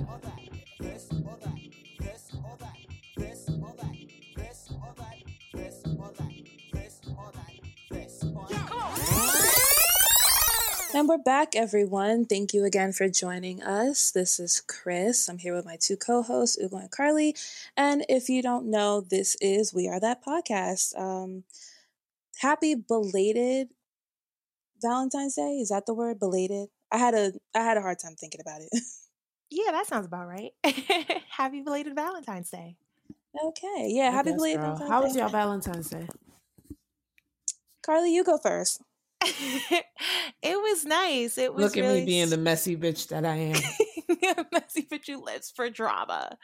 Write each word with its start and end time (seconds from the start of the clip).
or 0.00 0.18
that, 0.22 0.40
this 0.78 1.08
or 1.12 1.36
that, 1.42 1.58
this 2.00 2.32
or 2.44 2.56
that, 2.58 2.76
this 3.16 3.48
or 3.48 3.74
that, 3.76 3.96
this 4.36 4.68
or 4.70 4.94
that, 4.96 5.22
this 5.54 5.82
or 5.98 6.12
that, 6.18 6.32
this 6.72 7.00
or 7.08 7.32
that, 7.32 7.60
this 7.90 8.24
or 8.24 8.46
that. 8.48 9.56
And 10.94 11.08
we're 11.08 11.18
back, 11.18 11.54
everyone. 11.54 12.24
Thank 12.24 12.54
you 12.54 12.64
again 12.64 12.92
for 12.92 13.08
joining 13.08 13.62
us. 13.62 14.10
This 14.10 14.38
is 14.38 14.62
Chris. 14.66 15.28
I'm 15.28 15.38
here 15.38 15.54
with 15.54 15.64
my 15.64 15.76
two 15.80 15.96
co 15.96 16.22
hosts, 16.22 16.58
Ugo 16.62 16.76
and 16.76 16.90
Carly. 16.90 17.34
And 17.76 18.04
if 18.08 18.28
you 18.28 18.42
don't 18.42 18.70
know, 18.70 19.00
this 19.00 19.36
is 19.40 19.74
We 19.74 19.88
Are 19.88 20.00
That 20.00 20.24
Podcast. 20.24 20.98
Um, 20.98 21.44
happy 22.38 22.74
belated 22.74 23.68
Valentine's 24.82 25.34
Day. 25.36 25.58
Is 25.60 25.70
that 25.70 25.86
the 25.86 25.94
word? 25.94 26.18
Belated? 26.18 26.68
I 26.92 26.98
had 26.98 27.14
a 27.14 27.32
I 27.54 27.60
had 27.60 27.76
a 27.76 27.82
hard 27.82 27.98
time 27.98 28.14
thinking 28.14 28.40
about 28.40 28.60
it. 28.60 28.70
Yeah, 29.50 29.72
that 29.72 29.86
sounds 29.86 30.06
about 30.06 30.26
right. 30.26 30.50
Happy 31.30 31.62
belated 31.62 31.94
Valentine's 31.94 32.50
Day. 32.50 32.76
okay. 33.44 33.88
Yeah, 33.88 34.08
I 34.08 34.10
happy 34.10 34.30
guess, 34.30 34.36
belated 34.36 34.60
girl. 34.60 34.76
Valentine's 34.76 34.90
How 34.90 35.02
was 35.02 35.12
Day. 35.12 35.20
your 35.20 35.28
Valentine's 35.28 35.90
Day? 35.90 36.08
Carly, 37.84 38.14
you 38.14 38.24
go 38.24 38.38
first. 38.38 38.82
it 39.22 39.84
was 40.42 40.84
nice. 40.84 41.38
It 41.38 41.54
was 41.54 41.64
Look 41.64 41.76
at 41.76 41.82
really 41.82 42.00
me 42.00 42.06
being 42.06 42.28
the 42.28 42.36
messy 42.36 42.76
bitch 42.76 43.08
that 43.08 43.24
I 43.24 43.34
am. 43.36 43.60
messy 44.52 44.86
but 44.88 45.08
you 45.08 45.22
lives 45.22 45.50
for 45.54 45.70
drama. 45.70 46.36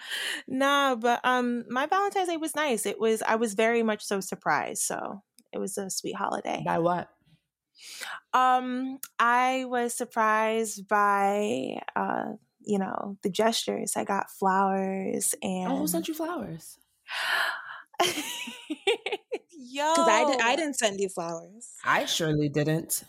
Nah, 0.47 0.95
but 0.95 1.21
um 1.25 1.65
my 1.69 1.87
Valentine's 1.87 2.29
Day 2.29 2.37
was 2.37 2.55
nice. 2.55 2.87
It 2.87 2.99
was 2.99 3.23
I 3.23 3.37
was 3.37 3.55
very 3.55 3.83
much 3.83 4.05
so 4.05 4.21
surprised. 4.21 4.83
So 4.83 5.23
it 5.53 5.59
was 5.59 5.77
a 5.79 5.91
sweet 5.91 6.17
holiday. 6.17 6.63
By 6.65 6.79
what? 6.79 7.09
Um 8.33 8.99
I 9.19 9.65
was 9.67 9.95
surprised 9.95 10.89
by 10.89 11.81
uh 11.95 12.33
you 12.65 12.79
know 12.79 13.17
the 13.23 13.31
gestures. 13.31 13.95
I 13.97 14.05
got 14.05 14.31
flowers 14.31 15.35
and 15.43 15.73
Oh, 15.73 15.77
who 15.79 15.87
sent 15.87 16.09
you 16.09 16.15
flowers? 16.15 16.79
Yo, 18.05 18.09
Because 19.95 20.09
I, 20.09 20.25
did, 20.31 20.41
I 20.41 20.57
didn't 20.57 20.75
send 20.77 21.01
you 21.01 21.09
flowers. 21.09 21.69
I 21.85 22.05
surely 22.07 22.49
didn't. 22.49 23.05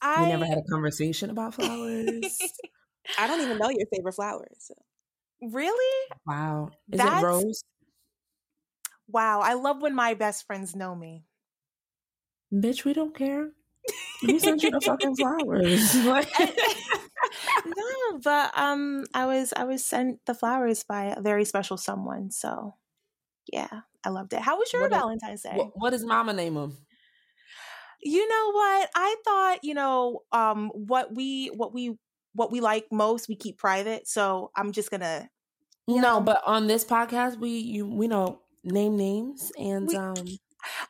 I 0.00 0.22
we 0.22 0.28
never 0.28 0.44
had 0.46 0.58
a 0.58 0.62
conversation 0.70 1.30
about 1.30 1.54
flowers. 1.54 2.38
I 3.18 3.26
don't 3.26 3.40
even 3.40 3.58
know 3.58 3.70
your 3.70 3.86
favorite 3.92 4.12
flowers. 4.14 4.70
really. 5.42 6.06
wow. 6.26 6.70
Is 6.92 6.98
That's- 6.98 7.22
it 7.22 7.26
rose? 7.26 7.64
Wow, 9.10 9.40
I 9.40 9.54
love 9.54 9.80
when 9.80 9.94
my 9.94 10.12
best 10.14 10.46
friends 10.46 10.76
know 10.76 10.94
me. 10.94 11.24
Bitch, 12.52 12.84
we 12.84 12.92
don't 12.92 13.14
care. 13.14 13.50
Who 14.22 14.38
sent 14.40 14.62
you 14.62 14.70
the 14.70 14.80
fucking 14.80 15.16
flowers? 15.16 15.94
No, 17.66 18.18
but 18.22 18.56
um, 18.56 19.04
I 19.14 19.26
was 19.26 19.52
I 19.56 19.64
was 19.64 19.84
sent 19.84 20.24
the 20.26 20.34
flowers 20.34 20.82
by 20.84 21.06
a 21.16 21.20
very 21.20 21.44
special 21.44 21.76
someone. 21.76 22.30
So, 22.30 22.74
yeah, 23.52 23.68
I 24.04 24.08
loved 24.10 24.32
it. 24.32 24.40
How 24.40 24.56
was 24.58 24.72
your 24.72 24.82
What 24.82 24.92
is- 24.92 24.98
Valentine's 24.98 25.42
Day? 25.42 25.52
what, 25.54 25.70
what 25.74 25.90
does 25.90 26.04
mama 26.04 26.32
name 26.32 26.56
him? 26.56 26.76
you 28.00 28.28
know 28.28 28.52
what? 28.52 28.90
I 28.94 29.16
thought 29.24 29.58
you 29.64 29.74
know 29.74 30.22
um 30.32 30.70
what 30.72 31.14
we 31.14 31.48
what 31.48 31.74
we 31.74 31.98
what 32.34 32.52
we 32.52 32.60
like 32.60 32.86
most 32.92 33.28
we 33.28 33.34
keep 33.36 33.58
private. 33.58 34.06
So 34.08 34.50
I'm 34.56 34.72
just 34.72 34.90
gonna 34.90 35.28
No, 35.88 35.96
know. 36.00 36.20
but 36.20 36.40
on 36.46 36.66
this 36.68 36.84
podcast, 36.84 37.38
we 37.38 37.50
you 37.58 37.86
we 37.86 38.06
know 38.08 38.40
name 38.64 38.96
names 38.96 39.50
and 39.58 39.88
We- 39.88 39.96
um. 39.96 40.14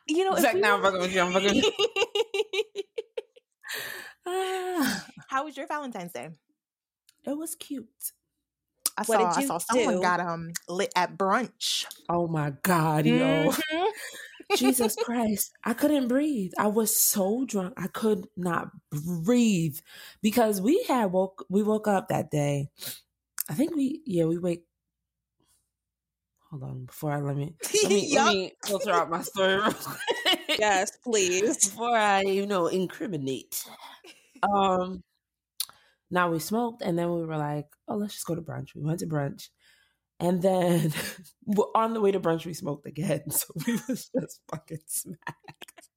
you 0.07 0.23
know. 0.23 0.33
if 0.35 0.41
Zach, 0.41 0.55
now 0.55 0.77
I'm 0.77 0.83
fucking 0.83 0.99
with 1.01 1.13
you. 1.13 1.21
I'm 1.21 1.31
fucking 1.33 1.55
with 1.55 1.63
you. 1.79 2.23
Ah, 4.29 5.05
How 5.29 5.45
was 5.45 5.57
your 5.57 5.67
Valentine's 5.67 6.13
Day? 6.13 6.29
it 7.25 7.37
was 7.37 7.55
cute. 7.55 7.87
I 8.97 9.03
What 9.03 9.17
saw 9.17 9.29
did 9.29 9.37
I 9.37 9.41
you 9.41 9.47
saw 9.47 9.57
someone 9.57 9.95
do? 9.95 10.01
got 10.01 10.19
um 10.19 10.51
lit 10.67 10.91
at 10.95 11.17
brunch. 11.17 11.85
Oh 12.09 12.27
my 12.27 12.51
god, 12.63 13.05
yo. 13.05 13.51
Mhm. 13.51 13.91
Jesus 14.55 14.95
Christ. 14.95 15.51
I 15.63 15.73
couldn't 15.73 16.07
breathe. 16.07 16.51
I 16.57 16.67
was 16.67 16.95
so 16.95 17.45
drunk. 17.45 17.73
I 17.77 17.87
could 17.87 18.27
not 18.35 18.71
breathe 18.91 19.77
because 20.21 20.59
we 20.59 20.83
had 20.87 21.11
woke 21.11 21.45
we 21.49 21.61
woke 21.63 21.87
up 21.87 22.09
that 22.09 22.31
day. 22.31 22.69
I 23.49 23.53
think 23.53 23.75
we 23.75 24.01
yeah, 24.05 24.25
we 24.25 24.37
wake 24.37 24.65
Hold 26.49 26.63
on, 26.63 26.85
before 26.85 27.11
I 27.11 27.19
let 27.21 27.37
me 27.37 27.53
let 27.83 27.91
me, 27.91 28.07
Yup. 28.11 28.25
let 28.25 28.33
me 28.33 28.53
filter 28.65 28.91
out 28.91 29.09
my 29.09 29.21
story 29.21 29.55
real 29.55 29.71
quick. 29.71 29.99
Yes, 30.57 30.97
please. 31.03 31.69
Before 31.69 31.95
I, 31.95 32.21
you 32.21 32.47
know, 32.47 32.67
incriminate. 32.67 33.63
Um 34.43 35.03
now 36.11 36.31
we 36.31 36.39
smoked 36.39 36.81
and 36.81 36.97
then 36.97 37.11
we 37.11 37.25
were 37.25 37.37
like, 37.37 37.67
oh, 37.87 37.95
let's 37.95 38.13
just 38.13 38.25
go 38.25 38.35
to 38.35 38.41
brunch. 38.41 38.75
We 38.75 38.81
went 38.81 38.99
to 38.99 39.07
brunch. 39.07 39.49
And 40.19 40.41
then 40.41 40.91
on 41.75 41.93
the 41.93 42.01
way 42.01 42.11
to 42.11 42.19
brunch, 42.19 42.45
we 42.45 42.53
smoked 42.53 42.87
again. 42.87 43.23
So 43.31 43.47
we 43.65 43.73
was 43.87 44.09
just 44.09 44.41
fucking 44.49 44.79
smacked. 44.87 45.89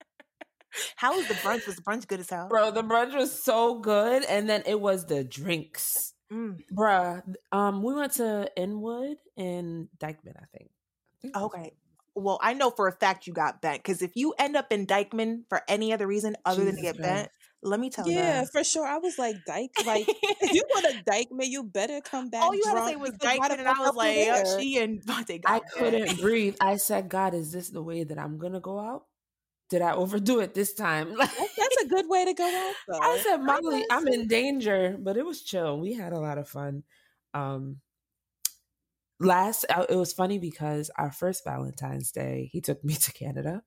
How 0.96 1.16
was 1.16 1.28
the 1.28 1.34
brunch? 1.34 1.66
Was 1.66 1.76
the 1.76 1.82
brunch 1.82 2.06
good 2.06 2.20
as 2.20 2.30
hell? 2.30 2.48
Bro, 2.48 2.72
the 2.72 2.82
brunch 2.82 3.14
was 3.14 3.42
so 3.42 3.78
good. 3.78 4.24
And 4.24 4.48
then 4.48 4.62
it 4.66 4.80
was 4.80 5.06
the 5.06 5.24
drinks. 5.24 6.14
Mm. 6.32 6.60
Bruh. 6.72 7.22
Um, 7.50 7.82
we 7.82 7.94
went 7.94 8.12
to 8.14 8.50
Inwood 8.56 9.16
in 9.36 9.88
Dyckman, 9.98 10.36
I 10.36 10.46
think. 10.56 10.70
I 10.70 11.20
think 11.20 11.36
Okay. 11.36 11.72
Well, 12.14 12.38
I 12.42 12.54
know 12.54 12.70
for 12.70 12.88
a 12.88 12.92
fact 12.92 13.26
you 13.26 13.32
got 13.32 13.62
bent 13.62 13.82
because 13.82 14.02
if 14.02 14.16
you 14.16 14.34
end 14.38 14.56
up 14.56 14.70
in 14.70 14.86
Dyckman 14.86 15.44
for 15.48 15.62
any 15.66 15.92
other 15.92 16.06
reason 16.06 16.36
other 16.44 16.64
than 16.64 16.76
to 16.76 16.80
Jesus 16.82 16.92
get 16.92 17.02
bent, 17.02 17.28
Christ. 17.28 17.41
Let 17.64 17.78
me 17.78 17.90
tell 17.90 18.08
you. 18.08 18.14
Yeah, 18.14 18.40
you. 18.40 18.46
for 18.48 18.64
sure. 18.64 18.86
I 18.86 18.98
was 18.98 19.18
like, 19.18 19.36
Dyke, 19.46 19.70
like, 19.86 20.04
if 20.08 20.52
you 20.52 20.64
go 20.74 20.80
to 20.80 21.02
Dyckman, 21.04 21.46
you 21.46 21.62
better 21.62 22.00
come 22.00 22.28
back. 22.28 22.42
All 22.42 22.54
you 22.54 22.62
had 22.66 22.74
to 22.74 22.86
say 22.86 22.96
was 22.96 23.12
because 23.12 23.38
why 23.38 23.48
the 23.48 23.54
Dyckman, 23.54 23.58
and 23.60 23.68
I 23.68 23.80
was 23.80 23.94
like, 23.94 24.16
oh, 24.16 24.24
there? 24.24 24.60
she 24.60 24.78
and 24.82 25.00
Vontae 25.04 25.40
I 25.46 25.60
got 25.60 25.62
couldn't 25.70 26.20
breathe. 26.20 26.56
I 26.60 26.76
said, 26.76 27.08
God, 27.08 27.34
is 27.34 27.52
this 27.52 27.70
the 27.70 27.82
way 27.82 28.02
that 28.02 28.18
I'm 28.18 28.38
gonna 28.38 28.60
go 28.60 28.80
out? 28.80 29.04
Did 29.70 29.80
I 29.80 29.92
overdo 29.92 30.40
it 30.40 30.54
this 30.54 30.74
time? 30.74 31.14
Like, 31.16 31.30
That's, 31.30 31.56
that's 31.56 31.82
a 31.84 31.88
good 31.88 32.08
way 32.08 32.24
to 32.24 32.34
go 32.34 32.44
out, 32.44 32.74
though. 32.88 32.98
I 33.00 33.18
said, 33.18 33.36
Molly, 33.38 33.84
I'm 33.90 34.08
in 34.08 34.26
danger, 34.26 34.96
but 34.98 35.16
it 35.16 35.24
was 35.24 35.42
chill. 35.42 35.78
We 35.78 35.94
had 35.94 36.12
a 36.12 36.18
lot 36.18 36.38
of 36.38 36.48
fun. 36.48 36.82
Um, 37.32 37.80
last, 39.18 39.64
uh, 39.70 39.86
it 39.88 39.96
was 39.96 40.12
funny 40.12 40.38
because 40.38 40.90
our 40.98 41.12
first 41.12 41.44
Valentine's 41.44 42.10
Day, 42.10 42.50
he 42.52 42.60
took 42.60 42.84
me 42.84 42.94
to 42.94 43.12
Canada. 43.12 43.62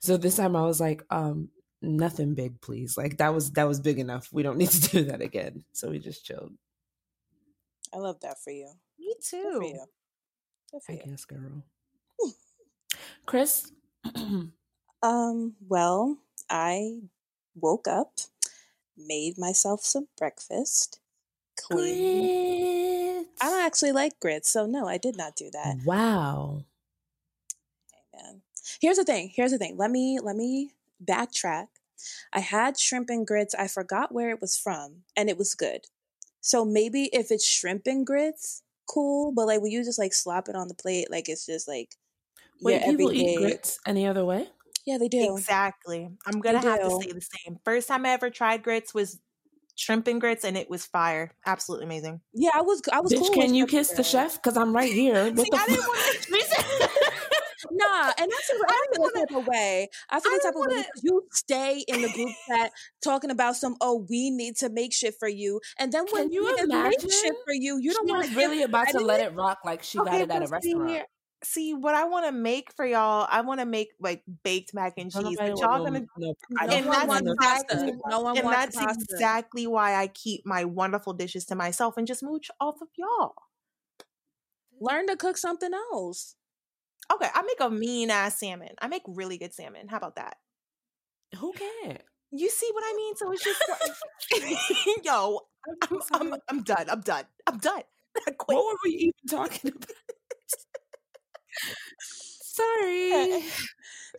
So 0.00 0.16
this 0.16 0.36
time 0.36 0.54
I 0.54 0.62
was 0.62 0.80
like, 0.80 1.02
um, 1.10 1.48
nothing 1.82 2.34
big, 2.34 2.60
please. 2.60 2.96
Like 2.96 3.18
that 3.18 3.34
was 3.34 3.52
that 3.52 3.68
was 3.68 3.80
big 3.80 3.98
enough. 3.98 4.28
We 4.32 4.42
don't 4.42 4.58
need 4.62 4.70
to 4.70 4.90
do 4.90 5.04
that 5.04 5.20
again. 5.22 5.64
So 5.72 5.90
we 5.90 5.98
just 5.98 6.24
chilled. 6.24 6.52
I 7.94 7.98
love 7.98 8.20
that 8.20 8.38
for 8.42 8.50
you. 8.50 8.70
Me 8.98 9.14
Good 9.42 9.52
for 9.52 9.60
too. 9.60 9.66
you. 9.66 9.84
Good 10.72 10.82
for 10.82 10.92
I 10.92 10.94
you. 10.96 11.02
guess, 11.06 11.24
girl. 11.24 11.64
Chris, 13.26 13.72
Um, 15.02 15.54
well, 15.68 16.18
I 16.50 17.00
woke 17.54 17.86
up, 17.86 18.18
made 18.96 19.38
myself 19.38 19.82
some 19.84 20.08
breakfast, 20.18 20.98
cleaned. 21.56 23.26
Grits. 23.26 23.30
I 23.40 23.46
don't 23.50 23.64
actually 23.66 23.92
like 23.92 24.18
grits, 24.20 24.50
so 24.50 24.66
no, 24.66 24.88
I 24.88 24.98
did 24.98 25.16
not 25.16 25.36
do 25.36 25.50
that. 25.52 25.76
Wow. 25.84 26.64
man. 28.14 28.42
Here's 28.80 28.96
the 28.96 29.04
thing. 29.04 29.30
Here's 29.34 29.52
the 29.52 29.58
thing. 29.58 29.76
Let 29.76 29.90
me 29.90 30.18
let 30.20 30.36
me 30.36 30.72
backtrack. 31.04 31.66
I 32.32 32.40
had 32.40 32.78
shrimp 32.78 33.10
and 33.10 33.26
grits. 33.26 33.54
I 33.54 33.66
forgot 33.68 34.12
where 34.12 34.30
it 34.30 34.40
was 34.40 34.56
from, 34.56 35.02
and 35.16 35.28
it 35.28 35.36
was 35.38 35.54
good. 35.54 35.86
So 36.40 36.64
maybe 36.64 37.10
if 37.12 37.30
it's 37.30 37.46
shrimp 37.46 37.86
and 37.86 38.06
grits, 38.06 38.62
cool. 38.88 39.32
But 39.32 39.46
like 39.46 39.60
when 39.60 39.72
you 39.72 39.84
just 39.84 39.98
like 39.98 40.14
slop 40.14 40.48
it 40.48 40.54
on 40.54 40.68
the 40.68 40.74
plate, 40.74 41.10
like 41.10 41.28
it's 41.28 41.46
just 41.46 41.66
like 41.68 41.96
Wait, 42.62 42.80
your 42.82 42.92
people 42.96 43.12
eat 43.12 43.38
grits 43.38 43.78
any 43.86 44.06
other 44.06 44.24
way? 44.24 44.48
Yeah, 44.86 44.98
they 44.98 45.08
do. 45.08 45.34
Exactly. 45.36 46.08
I'm 46.26 46.40
gonna 46.40 46.60
They 46.60 46.68
have 46.68 46.80
to 46.82 46.88
do. 46.88 47.00
say 47.02 47.12
the 47.12 47.20
same. 47.20 47.58
First 47.64 47.88
time 47.88 48.06
I 48.06 48.10
ever 48.10 48.30
tried 48.30 48.62
grits 48.62 48.94
was 48.94 49.18
shrimp 49.74 50.06
and 50.08 50.20
grits, 50.20 50.44
and 50.44 50.56
it 50.56 50.70
was 50.70 50.86
fire. 50.86 51.32
Absolutely 51.44 51.86
amazing. 51.86 52.20
Yeah, 52.32 52.50
I 52.54 52.62
was. 52.62 52.80
I 52.92 53.00
was. 53.00 53.12
Bitch, 53.12 53.18
cool 53.18 53.28
can 53.30 53.38
with 53.48 53.50
you 53.50 53.66
shrimp 53.66 53.70
and 53.72 53.78
kiss 53.78 53.90
the 53.90 54.02
chef? 54.04 54.34
Because 54.36 54.56
I'm 54.56 54.74
right 54.74 54.92
here. 54.92 55.24
What 55.34 55.38
See, 55.38 55.50
the 55.50 55.56
I 55.56 55.66
didn't 55.66 55.80
fuck? 55.80 55.88
want 55.88 56.22
to. 56.22 56.87
Nah, 57.70 58.12
and 58.18 58.30
that's 58.30 58.50
what 58.58 58.70
I 58.70 58.86
feel 58.94 59.04
the 59.04 59.26
type 59.26 59.36
of 59.36 59.46
way. 59.46 59.88
I 60.10 60.20
feel 60.20 60.32
I 60.32 60.36
the 60.36 60.42
type 60.42 60.54
didn't 60.54 60.80
of 60.80 60.86
way 60.86 60.86
you 61.02 61.22
stay 61.32 61.84
in 61.88 62.02
the 62.02 62.08
group 62.08 62.30
chat 62.48 62.72
talking 63.02 63.30
about 63.30 63.56
some. 63.56 63.76
Oh, 63.80 64.04
we 64.08 64.30
need 64.30 64.56
to 64.56 64.68
make 64.68 64.92
shit 64.92 65.14
for 65.18 65.28
you, 65.28 65.60
and 65.78 65.92
then 65.92 66.06
when 66.12 66.30
you 66.32 66.44
make 66.66 67.00
shit 67.00 67.34
for 67.44 67.52
you, 67.54 67.78
you 67.78 67.92
don't 67.92 68.06
she 68.06 68.12
want 68.12 68.26
was 68.28 68.36
really 68.36 68.62
about 68.62 68.88
to 68.88 69.00
let 69.00 69.20
it 69.20 69.34
rock 69.34 69.58
like 69.64 69.82
she 69.82 69.98
got 69.98 70.20
it 70.20 70.30
at 70.30 70.42
a 70.42 70.46
restaurant. 70.46 71.04
See, 71.44 71.72
what 71.72 71.94
I 71.94 72.04
want 72.04 72.26
to 72.26 72.32
make 72.32 72.72
for 72.74 72.84
y'all, 72.84 73.24
I 73.30 73.42
want 73.42 73.60
to 73.60 73.66
make 73.66 73.90
like 74.00 74.22
baked 74.42 74.74
mac 74.74 74.94
and 74.98 75.12
cheese. 75.12 75.36
But 75.38 75.56
y'all 75.58 75.84
gonna 75.84 76.00
no- 76.18 76.34
and 76.60 76.68
that's 76.70 77.06
wants 77.06 77.30
exactly- 77.30 77.92
pasta. 77.92 77.98
No 78.08 78.20
one 78.22 78.38
and 78.38 78.48
that's 78.48 78.76
pasta. 78.76 79.04
exactly 79.08 79.68
why 79.68 79.94
I 79.94 80.08
keep 80.08 80.44
my 80.44 80.64
wonderful 80.64 81.12
dishes 81.12 81.44
to 81.46 81.54
myself 81.54 81.96
and 81.96 82.08
just 82.08 82.24
mooch 82.24 82.50
off 82.60 82.82
of 82.82 82.88
y'all. 82.96 83.34
Learn 84.80 85.06
to 85.06 85.16
cook 85.16 85.36
something 85.36 85.70
else. 85.92 86.34
Okay, 87.12 87.28
I 87.34 87.42
make 87.42 87.60
a 87.60 87.70
mean 87.70 88.10
ass 88.10 88.38
salmon. 88.38 88.74
I 88.80 88.88
make 88.88 89.02
really 89.06 89.38
good 89.38 89.54
salmon. 89.54 89.88
How 89.88 89.96
about 89.98 90.16
that? 90.16 90.36
Who 91.38 91.52
cares? 91.52 91.98
You 92.30 92.50
see 92.50 92.68
what 92.72 92.84
I 92.86 92.94
mean? 92.96 93.16
So 93.16 93.32
it's 93.32 93.44
just 93.44 93.62
like, 93.68 94.58
yo, 95.04 95.40
I'm, 95.90 96.00
I'm, 96.12 96.34
I'm 96.48 96.62
done. 96.62 96.86
I'm 96.90 97.00
done. 97.00 97.24
I'm 97.46 97.58
done. 97.58 97.82
What 98.46 98.64
were 98.64 98.78
we 98.84 98.90
even 98.92 99.12
talking 99.30 99.70
about? 99.70 99.90
Sorry. 102.58 103.42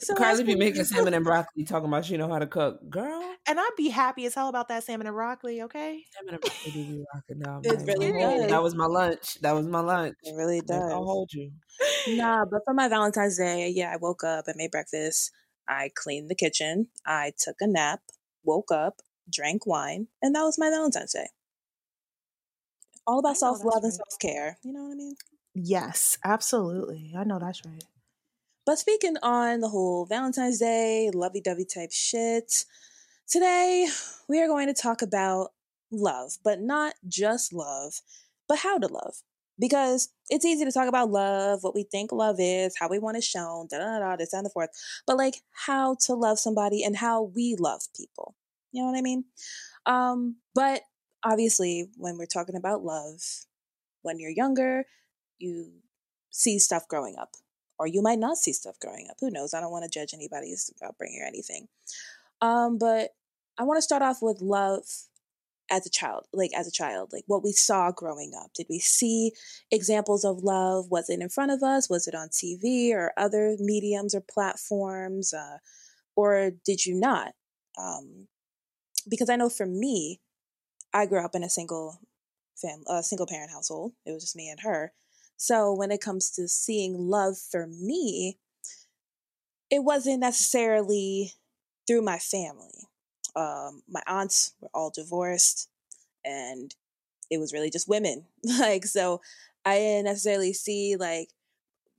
So 0.02 0.16
Carly 0.16 0.44
be 0.46 0.56
making 0.56 0.84
salmon 0.86 1.14
and 1.14 1.26
broccoli 1.26 1.66
talking 1.66 1.90
about 1.90 2.06
she 2.06 2.16
know 2.16 2.30
how 2.30 2.40
to 2.40 2.48
cook. 2.48 2.90
Girl, 2.90 3.36
And 3.48 3.60
I'd 3.60 3.70
be 3.76 3.90
happy 3.90 4.26
as 4.28 4.36
hell 4.36 4.48
about 4.48 4.70
that 4.70 4.84
salmon 4.84 5.08
and 5.08 5.16
broccoli, 5.16 5.62
okay? 5.64 6.04
salmon 6.14 6.36
and 6.36 6.42
broccoli 6.42 6.72
be 6.72 7.04
rocking 7.14 7.40
down. 7.40 7.62
It 7.66 7.86
really 7.86 8.12
does. 8.18 8.50
That 8.50 8.64
was 8.64 8.76
my 8.76 8.86
lunch. 8.86 9.42
That 9.42 9.52
was 9.54 9.68
my 9.68 9.82
lunch. 9.82 10.16
It 10.24 10.36
really 10.38 10.62
does. 10.62 10.92
I'll 10.92 11.04
hold 11.04 11.34
you. 11.34 11.52
Nah, 12.08 12.46
but 12.46 12.62
for 12.64 12.74
my 12.74 12.88
Valentine's 12.88 13.38
Day, 13.38 13.70
yeah, 13.70 13.92
I 13.94 13.98
woke 13.98 14.24
up, 14.24 14.46
I 14.48 14.54
made 14.56 14.72
breakfast, 14.72 15.32
I 15.68 15.90
cleaned 15.94 16.30
the 16.30 16.36
kitchen, 16.36 16.88
I 17.06 17.34
took 17.38 17.58
a 17.60 17.68
nap, 17.68 18.02
woke 18.44 18.72
up, 18.72 19.02
drank 19.30 19.66
wine, 19.66 20.08
and 20.22 20.34
that 20.36 20.44
was 20.44 20.58
my 20.58 20.70
Valentine's 20.70 21.14
Day. 21.14 21.28
All 23.06 23.20
about 23.20 23.38
self 23.38 23.64
love 23.66 23.84
and 23.84 23.94
self 23.94 24.18
care. 24.20 24.58
You 24.64 24.72
know 24.72 24.84
what 24.84 24.94
I 24.94 24.96
mean? 24.96 25.16
Yes, 25.54 26.18
absolutely. 26.24 27.14
I 27.18 27.24
know 27.24 27.40
that's 27.40 27.66
right. 27.66 27.84
But 28.70 28.78
speaking 28.78 29.16
on 29.24 29.62
the 29.62 29.68
whole 29.68 30.06
Valentine's 30.06 30.60
Day, 30.60 31.10
lovey 31.12 31.42
dovey 31.42 31.66
type 31.66 31.92
shit, 31.92 32.66
today 33.28 33.88
we 34.28 34.40
are 34.44 34.48
going 34.48 34.68
to 34.68 34.80
talk 34.80 35.02
about 35.02 35.54
love, 35.92 36.34
but 36.44 36.62
not 36.62 36.94
just 37.08 37.52
love, 37.52 38.02
but 38.48 38.60
how 38.60 38.78
to 38.78 38.86
love. 38.86 39.24
Because 39.58 40.10
it's 40.30 40.46
easy 40.46 40.66
to 40.66 40.72
talk 40.72 40.88
about 40.88 41.10
love, 41.10 41.64
what 41.64 41.74
we 41.74 41.82
think 41.82 42.12
love 42.12 42.36
is, 42.38 42.76
how 42.80 42.88
we 42.88 43.00
want 43.00 43.18
it 43.18 43.24
shown, 43.24 43.66
da 43.72 43.80
da 43.80 43.98
da, 43.98 44.16
this 44.18 44.34
and 44.34 44.46
the 44.46 44.52
fourth, 44.52 44.70
but 45.08 45.18
like 45.18 45.42
how 45.66 45.96
to 46.02 46.14
love 46.14 46.38
somebody 46.38 46.84
and 46.84 46.96
how 46.96 47.24
we 47.24 47.56
love 47.58 47.82
people. 47.98 48.36
You 48.72 48.84
know 48.84 48.92
what 48.92 49.00
I 49.00 49.02
mean? 49.02 49.24
Um, 49.88 50.36
but 50.54 50.84
obviously, 51.24 51.90
when 51.98 52.20
we're 52.20 52.28
talking 52.28 52.56
about 52.56 52.84
love, 52.84 53.20
when 54.04 54.20
you're 54.20 54.30
younger, 54.30 54.86
you 55.40 55.72
see 56.30 56.60
stuff 56.60 56.88
growing 56.88 57.16
up 57.20 57.32
or 57.80 57.88
you 57.88 58.02
might 58.02 58.20
not 58.20 58.38
see 58.38 58.54
stuff 58.54 58.80
growing 58.80 59.08
up. 59.10 59.18
Who 59.22 59.32
knows? 59.32 59.54
I 59.54 59.62
don't 59.62 59.72
want 59.72 59.86
to 59.86 60.00
judge 60.00 60.14
anybody's 60.14 60.72
upbringing 60.86 61.22
or 61.22 61.26
anything. 61.26 61.68
Um, 62.42 62.78
but 62.78 63.12
I 63.58 63.64
want 63.64 63.78
to 63.78 63.82
start 63.82 64.02
off 64.02 64.22
with 64.22 64.42
love 64.42 64.84
as 65.72 65.86
a 65.86 65.90
child, 65.90 66.26
like 66.34 66.52
as 66.56 66.68
a 66.68 66.72
child, 66.72 67.10
like 67.14 67.24
what 67.28 67.44
we 67.44 67.52
saw 67.52 67.92
growing 67.92 68.34
up. 68.40 68.52
Did 68.54 68.68
we 68.70 68.80
see 68.80 69.32
examples 69.72 70.26
of 70.26 70.44
love? 70.44 70.90
Was 70.90 71.10
it 71.10 71.22
in 71.22 71.30
front 71.30 71.52
of 71.52 71.64
us? 71.64 71.90
Was 71.90 72.08
it 72.08 72.16
on 72.16 72.30
TV 72.30 72.92
or 72.92 73.14
other 73.18 73.56
mediums 73.60 74.16
or 74.16 74.22
platforms? 74.22 75.34
Uh, 75.34 75.58
or 76.16 76.52
did 76.66 76.86
you 76.86 76.96
not? 76.96 77.34
Um, 77.78 78.28
because 79.10 79.30
I 79.30 79.36
know 79.36 79.50
for 79.50 79.66
me, 79.66 80.20
I 80.94 81.06
grew 81.06 81.24
up 81.24 81.36
in 81.36 81.44
a 81.44 81.50
single 81.50 82.00
fam, 82.56 82.84
a 82.88 83.04
single 83.04 83.28
parent 83.28 83.52
household. 83.52 83.94
It 84.06 84.12
was 84.12 84.24
just 84.24 84.36
me 84.36 84.50
and 84.50 84.60
her. 84.62 84.92
So 85.42 85.74
when 85.74 85.90
it 85.90 86.02
comes 86.02 86.30
to 86.32 86.50
seeing 86.50 87.08
love 87.10 87.38
for 87.38 87.66
me, 87.66 88.38
it 89.72 89.86
wasn't 89.86 90.20
necessarily 90.20 91.32
through 91.88 92.02
my 92.02 92.20
family. 92.20 92.90
Um, 93.38 93.82
my 93.88 94.02
aunts 94.06 94.54
were 94.60 94.68
all 94.74 94.92
divorced, 94.94 95.70
and 96.26 96.76
it 97.32 97.38
was 97.38 97.54
really 97.54 97.70
just 97.70 97.88
women. 97.88 98.26
like 98.60 98.86
so, 98.86 99.22
I 99.64 99.78
didn't 99.78 100.06
necessarily 100.06 100.52
see 100.52 100.98
like 100.98 101.30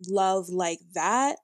love 0.07 0.51
like 0.51 0.81
that. 0.93 1.37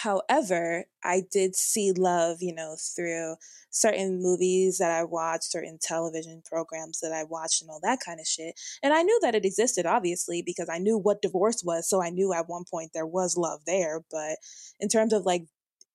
However, 0.00 0.86
I 1.04 1.22
did 1.30 1.54
see 1.54 1.92
love, 1.92 2.38
you 2.40 2.54
know, 2.54 2.76
through 2.96 3.36
certain 3.70 4.22
movies 4.22 4.78
that 4.78 4.90
I 4.90 5.04
watched, 5.04 5.44
certain 5.44 5.78
television 5.80 6.42
programs 6.46 7.00
that 7.00 7.12
I 7.12 7.24
watched, 7.24 7.60
and 7.60 7.70
all 7.70 7.80
that 7.82 7.98
kind 8.04 8.18
of 8.18 8.26
shit. 8.26 8.58
And 8.82 8.94
I 8.94 9.02
knew 9.02 9.18
that 9.20 9.34
it 9.34 9.44
existed, 9.44 9.84
obviously, 9.84 10.40
because 10.40 10.70
I 10.70 10.78
knew 10.78 10.96
what 10.96 11.20
divorce 11.20 11.62
was. 11.62 11.90
So 11.90 12.02
I 12.02 12.08
knew 12.08 12.32
at 12.32 12.48
one 12.48 12.64
point 12.64 12.92
there 12.94 13.06
was 13.06 13.36
love 13.36 13.60
there. 13.66 14.02
But 14.10 14.38
in 14.80 14.88
terms 14.88 15.12
of 15.12 15.26
like 15.26 15.44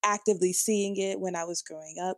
actively 0.03 0.53
seeing 0.53 0.95
it 0.97 1.19
when 1.19 1.35
I 1.35 1.45
was 1.45 1.63
growing 1.63 1.95
up, 1.99 2.17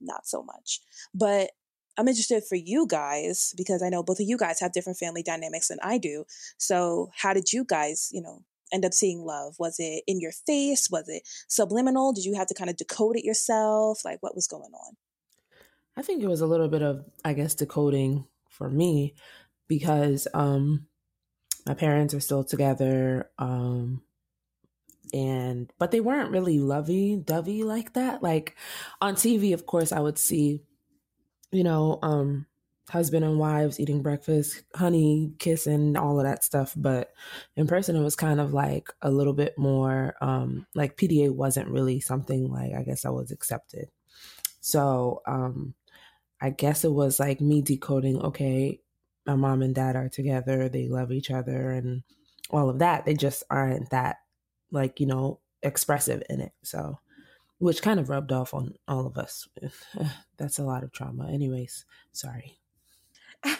not 0.00 0.28
so 0.28 0.44
much. 0.44 0.80
But 1.12 1.50
I'm 1.98 2.06
interested 2.06 2.44
for 2.48 2.54
you 2.54 2.86
guys 2.86 3.52
because 3.56 3.82
I 3.82 3.88
know 3.88 4.04
both 4.04 4.20
of 4.20 4.28
you 4.28 4.36
guys 4.36 4.60
have 4.60 4.72
different 4.72 4.98
family 4.98 5.24
dynamics 5.24 5.68
than 5.68 5.78
I 5.82 5.98
do. 5.98 6.24
So, 6.56 7.10
how 7.16 7.34
did 7.34 7.52
you 7.52 7.64
guys, 7.64 8.10
you 8.12 8.22
know, 8.22 8.44
end 8.72 8.84
up 8.84 8.94
seeing 8.94 9.20
love? 9.24 9.56
Was 9.58 9.76
it 9.78 10.02
in 10.06 10.20
your 10.20 10.32
face? 10.32 10.88
Was 10.90 11.08
it 11.08 11.22
subliminal? 11.48 12.12
Did 12.12 12.24
you 12.24 12.34
have 12.34 12.46
to 12.48 12.54
kind 12.54 12.70
of 12.70 12.76
decode 12.76 13.16
it 13.16 13.24
yourself? 13.24 14.04
Like, 14.04 14.18
what 14.22 14.34
was 14.34 14.46
going 14.46 14.72
on? 14.72 14.96
I 15.96 16.02
think 16.02 16.22
it 16.22 16.28
was 16.28 16.40
a 16.40 16.46
little 16.46 16.68
bit 16.68 16.82
of, 16.82 17.04
I 17.24 17.32
guess, 17.32 17.54
decoding 17.54 18.26
for 18.48 18.68
me 18.68 19.14
because 19.68 20.26
um 20.34 20.86
my 21.66 21.74
parents 21.74 22.14
are 22.14 22.20
still 22.20 22.44
together. 22.44 23.30
Um 23.38 24.02
and 25.12 25.72
but 25.78 25.90
they 25.90 26.00
weren't 26.00 26.30
really 26.30 26.58
lovey 26.58 27.16
dovey 27.16 27.62
like 27.62 27.94
that. 27.94 28.22
Like 28.22 28.56
on 29.00 29.14
TV, 29.14 29.52
of 29.52 29.66
course, 29.66 29.92
I 29.92 30.00
would 30.00 30.18
see, 30.18 30.62
you 31.50 31.64
know, 31.64 31.98
um 32.02 32.46
husband 32.90 33.24
and 33.24 33.38
wives 33.38 33.80
eating 33.80 34.02
breakfast, 34.02 34.62
honey, 34.74 35.32
kissing, 35.38 35.96
all 35.96 36.18
of 36.18 36.26
that 36.26 36.44
stuff. 36.44 36.74
But 36.76 37.12
in 37.56 37.66
person 37.66 37.96
it 37.96 38.02
was 38.02 38.16
kind 38.16 38.40
of 38.40 38.52
like 38.52 38.88
a 39.02 39.10
little 39.10 39.32
bit 39.32 39.56
more 39.58 40.14
um 40.20 40.66
like 40.74 40.96
PDA 40.96 41.34
wasn't 41.34 41.68
really 41.68 42.00
something 42.00 42.50
like 42.50 42.72
I 42.74 42.82
guess 42.82 43.04
I 43.04 43.10
was 43.10 43.30
accepted. 43.30 43.90
So 44.60 45.22
um 45.26 45.74
I 46.40 46.50
guess 46.50 46.84
it 46.84 46.92
was 46.92 47.20
like 47.20 47.40
me 47.40 47.62
decoding, 47.62 48.20
okay, 48.20 48.80
my 49.26 49.36
mom 49.36 49.62
and 49.62 49.74
dad 49.74 49.96
are 49.96 50.08
together, 50.08 50.68
they 50.68 50.88
love 50.88 51.12
each 51.12 51.30
other 51.30 51.70
and 51.70 52.02
all 52.50 52.70
of 52.70 52.80
that. 52.80 53.04
They 53.04 53.14
just 53.14 53.44
aren't 53.50 53.90
that 53.90 54.16
like, 54.72 55.00
you 55.00 55.06
know, 55.06 55.40
expressive 55.62 56.22
in 56.30 56.40
it. 56.40 56.52
So 56.62 56.98
which 57.58 57.82
kind 57.82 58.00
of 58.00 58.08
rubbed 58.08 58.32
off 58.32 58.54
on 58.54 58.74
all 58.88 59.06
of 59.06 59.18
us. 59.18 59.46
That's 60.38 60.58
a 60.58 60.64
lot 60.64 60.82
of 60.82 60.92
trauma. 60.92 61.30
Anyways, 61.30 61.84
sorry. 62.12 62.59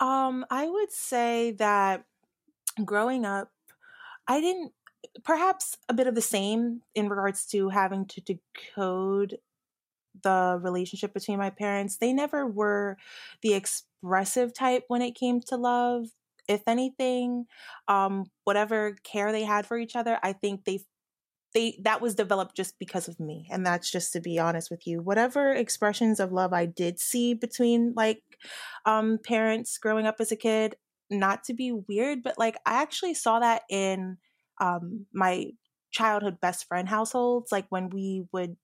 Um, 0.00 0.44
I 0.50 0.68
would 0.68 0.90
say 0.90 1.52
that 1.58 2.04
growing 2.84 3.24
up, 3.24 3.50
I 4.28 4.40
didn't 4.40 4.72
perhaps 5.24 5.78
a 5.88 5.94
bit 5.94 6.06
of 6.06 6.14
the 6.14 6.22
same 6.22 6.82
in 6.94 7.08
regards 7.08 7.46
to 7.48 7.68
having 7.68 8.06
to 8.06 8.20
decode 8.20 9.38
the 10.22 10.58
relationship 10.62 11.14
between 11.14 11.38
my 11.38 11.50
parents. 11.50 11.96
They 11.98 12.12
never 12.12 12.46
were 12.46 12.98
the 13.42 13.54
expressive 13.54 14.54
type 14.54 14.84
when 14.88 15.02
it 15.02 15.14
came 15.14 15.40
to 15.42 15.56
love. 15.56 16.06
If 16.48 16.62
anything, 16.66 17.46
um, 17.88 18.26
whatever 18.44 18.96
care 19.04 19.32
they 19.32 19.44
had 19.44 19.66
for 19.66 19.78
each 19.78 19.96
other, 19.96 20.18
I 20.22 20.32
think 20.32 20.64
they 20.64 20.80
they 21.54 21.78
that 21.82 22.00
was 22.00 22.14
developed 22.14 22.56
just 22.56 22.78
because 22.78 23.08
of 23.08 23.18
me 23.20 23.46
and 23.50 23.64
that's 23.64 23.90
just 23.90 24.12
to 24.12 24.20
be 24.20 24.38
honest 24.38 24.70
with 24.70 24.86
you 24.86 25.00
whatever 25.00 25.52
expressions 25.52 26.20
of 26.20 26.32
love 26.32 26.52
i 26.52 26.66
did 26.66 26.98
see 26.98 27.34
between 27.34 27.92
like 27.96 28.22
um 28.86 29.18
parents 29.24 29.78
growing 29.78 30.06
up 30.06 30.16
as 30.18 30.32
a 30.32 30.36
kid 30.36 30.76
not 31.10 31.44
to 31.44 31.54
be 31.54 31.72
weird 31.72 32.22
but 32.22 32.38
like 32.38 32.56
i 32.66 32.80
actually 32.80 33.14
saw 33.14 33.38
that 33.38 33.62
in 33.70 34.16
um 34.60 35.06
my 35.12 35.46
childhood 35.90 36.40
best 36.40 36.66
friend 36.66 36.88
households 36.88 37.52
like 37.52 37.66
when 37.68 37.90
we 37.90 38.24
would 38.32 38.56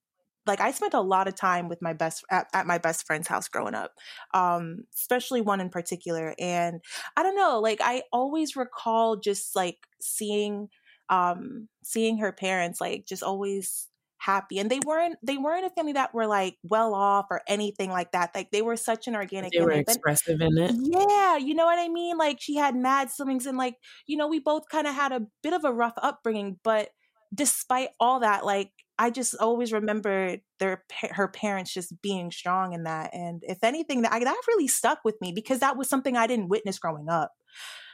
like 0.49 0.59
I 0.59 0.71
spent 0.71 0.93
a 0.93 1.01
lot 1.01 1.27
of 1.27 1.35
time 1.35 1.69
with 1.69 1.81
my 1.81 1.93
best 1.93 2.25
at, 2.31 2.47
at 2.53 2.65
my 2.65 2.77
best 2.79 3.05
friend's 3.05 3.27
house 3.27 3.47
growing 3.47 3.75
up, 3.75 3.91
um, 4.33 4.79
especially 4.95 5.41
one 5.41 5.61
in 5.61 5.69
particular. 5.69 6.33
And 6.39 6.81
I 7.15 7.23
don't 7.23 7.35
know, 7.35 7.59
like 7.59 7.79
I 7.81 8.03
always 8.11 8.55
recall 8.55 9.15
just 9.15 9.55
like 9.55 9.77
seeing 10.01 10.69
um 11.09 11.67
seeing 11.83 12.17
her 12.19 12.31
parents 12.31 12.79
like 12.79 13.05
just 13.05 13.23
always 13.23 13.87
happy 14.19 14.59
and 14.59 14.69
they 14.69 14.79
weren't 14.85 15.17
they 15.23 15.37
weren't 15.37 15.65
a 15.65 15.69
family 15.69 15.93
that 15.93 16.13
were 16.13 16.27
like 16.27 16.57
well 16.61 16.93
off 16.93 17.27
or 17.31 17.41
anything 17.47 17.89
like 17.89 18.11
that 18.11 18.31
like 18.35 18.51
they 18.51 18.61
were 18.61 18.75
such 18.75 19.07
an 19.07 19.15
organic 19.15 19.53
They 19.53 19.61
were 19.61 19.71
family. 19.71 19.81
Expressive 19.81 20.41
in 20.41 20.57
it. 20.57 20.75
yeah, 20.77 21.37
you 21.37 21.55
know 21.55 21.65
what 21.65 21.79
I 21.79 21.87
mean? 21.87 22.17
Like 22.17 22.41
she 22.41 22.55
had 22.55 22.75
mad 22.75 23.09
siblings 23.09 23.45
and 23.45 23.57
like, 23.57 23.75
you 24.07 24.17
know, 24.17 24.27
we 24.27 24.39
both 24.39 24.67
kind 24.69 24.87
of 24.87 24.93
had 24.93 25.13
a 25.13 25.25
bit 25.41 25.53
of 25.53 25.63
a 25.63 25.71
rough 25.71 25.93
upbringing, 25.97 26.59
but 26.63 26.89
despite 27.33 27.89
all 27.97 28.19
that, 28.19 28.45
like 28.45 28.71
I 28.97 29.09
just 29.09 29.35
always 29.39 29.71
remember 29.71 30.35
their 30.59 30.83
her 31.11 31.29
parents 31.29 31.73
just 31.73 32.01
being 32.01 32.29
strong 32.31 32.73
in 32.73 32.83
that 32.83 33.11
and 33.13 33.41
if 33.47 33.63
anything 33.63 34.01
that 34.01 34.11
I, 34.11 34.21
that 34.21 34.41
really 34.49 34.67
stuck 34.67 34.99
with 35.05 35.15
me 35.21 35.31
because 35.31 35.59
that 35.59 35.77
was 35.77 35.87
something 35.87 36.17
I 36.17 36.27
didn't 36.27 36.49
witness 36.49 36.77
growing 36.77 37.07
up. 37.07 37.31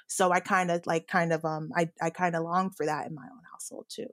So 0.07 0.31
I 0.31 0.39
kind 0.39 0.71
of 0.71 0.85
like 0.87 1.07
kind 1.07 1.33
of 1.33 1.45
um 1.45 1.71
I 1.75 1.91
I 2.01 2.09
kind 2.09 2.35
of 2.35 2.43
long 2.43 2.71
for 2.71 2.85
that 2.85 3.07
in 3.07 3.15
my 3.15 3.23
own 3.31 3.41
household 3.51 3.87
too. 3.89 4.07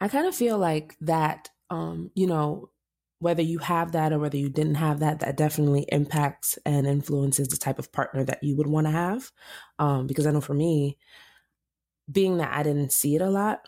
I 0.00 0.08
kind 0.08 0.26
of 0.26 0.34
feel 0.34 0.58
like 0.58 0.96
that, 1.00 1.50
um, 1.70 2.10
you 2.14 2.26
know, 2.26 2.70
whether 3.18 3.42
you 3.42 3.58
have 3.58 3.92
that 3.92 4.12
or 4.12 4.18
whether 4.18 4.36
you 4.36 4.50
didn't 4.50 4.74
have 4.74 5.00
that, 5.00 5.20
that 5.20 5.36
definitely 5.36 5.86
impacts 5.90 6.58
and 6.66 6.86
influences 6.86 7.48
the 7.48 7.56
type 7.56 7.78
of 7.78 7.90
partner 7.92 8.24
that 8.24 8.42
you 8.42 8.56
would 8.56 8.66
want 8.66 8.86
to 8.86 8.90
have. 8.90 9.32
Um, 9.78 10.06
because 10.06 10.26
I 10.26 10.32
know 10.32 10.42
for 10.42 10.54
me, 10.54 10.98
being 12.10 12.36
that 12.38 12.52
I 12.52 12.62
didn't 12.62 12.92
see 12.92 13.14
it 13.16 13.22
a 13.22 13.30
lot, 13.30 13.66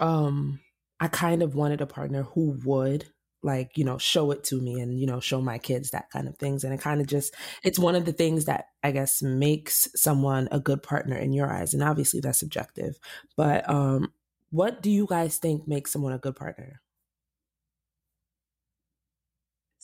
um, 0.00 0.60
I 1.00 1.08
kind 1.08 1.42
of 1.42 1.54
wanted 1.54 1.80
a 1.80 1.86
partner 1.86 2.22
who 2.22 2.58
would 2.64 3.12
like 3.42 3.70
you 3.76 3.84
know 3.84 3.98
show 3.98 4.30
it 4.30 4.42
to 4.42 4.60
me 4.60 4.80
and 4.80 4.98
you 4.98 5.06
know 5.06 5.20
show 5.20 5.40
my 5.40 5.58
kids 5.58 5.90
that 5.90 6.10
kind 6.10 6.26
of 6.26 6.36
things 6.38 6.64
and 6.64 6.74
it 6.74 6.80
kind 6.80 7.00
of 7.00 7.06
just 7.06 7.34
it's 7.62 7.78
one 7.78 7.94
of 7.94 8.04
the 8.04 8.12
things 8.12 8.46
that 8.46 8.66
i 8.82 8.90
guess 8.90 9.22
makes 9.22 9.88
someone 9.94 10.48
a 10.50 10.58
good 10.58 10.82
partner 10.82 11.16
in 11.16 11.32
your 11.32 11.48
eyes 11.50 11.72
and 11.72 11.82
obviously 11.82 12.18
that's 12.18 12.40
subjective 12.40 12.98
but 13.36 13.68
um 13.70 14.12
what 14.50 14.82
do 14.82 14.90
you 14.90 15.06
guys 15.08 15.38
think 15.38 15.68
makes 15.68 15.92
someone 15.92 16.12
a 16.12 16.18
good 16.18 16.34
partner 16.34 16.80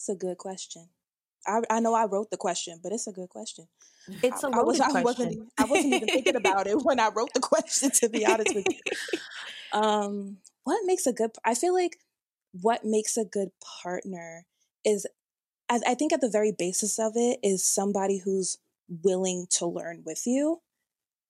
It's 0.04 0.10
a 0.10 0.14
good 0.16 0.36
question. 0.36 0.90
I 1.46 1.62
I 1.70 1.80
know 1.80 1.94
I 1.94 2.04
wrote 2.04 2.30
the 2.30 2.36
question, 2.36 2.78
but 2.82 2.92
it's 2.92 3.06
a 3.06 3.12
good 3.12 3.30
question. 3.30 3.68
It's 4.22 4.44
a 4.44 4.48
I, 4.48 4.58
I 4.58 4.62
was 4.62 4.78
loaded 4.78 4.96
I 4.96 5.02
wasn't 5.02 5.28
question. 5.28 5.48
I 5.56 5.64
wasn't 5.64 5.94
even 5.94 6.08
thinking 6.08 6.36
about 6.44 6.66
it 6.66 6.84
when 6.84 7.00
I 7.00 7.08
wrote 7.08 7.32
the 7.32 7.40
question. 7.40 7.90
To 7.90 8.10
be 8.10 8.26
honest 8.26 8.54
with 8.54 8.66
you, 8.68 9.20
um, 9.72 10.36
what 10.64 10.84
makes 10.84 11.06
a 11.06 11.14
good? 11.14 11.30
I 11.42 11.54
feel 11.54 11.72
like 11.72 11.96
what 12.60 12.84
makes 12.84 13.16
a 13.16 13.24
good 13.24 13.50
partner 13.82 14.46
is, 14.84 15.06
I, 15.68 15.80
I 15.88 15.94
think 15.94 16.12
at 16.12 16.20
the 16.20 16.30
very 16.30 16.52
basis 16.56 16.98
of 16.98 17.12
it 17.16 17.38
is 17.42 17.66
somebody 17.66 18.18
who's 18.24 18.58
willing 19.02 19.46
to 19.50 19.66
learn 19.66 20.02
with 20.04 20.22
you. 20.26 20.60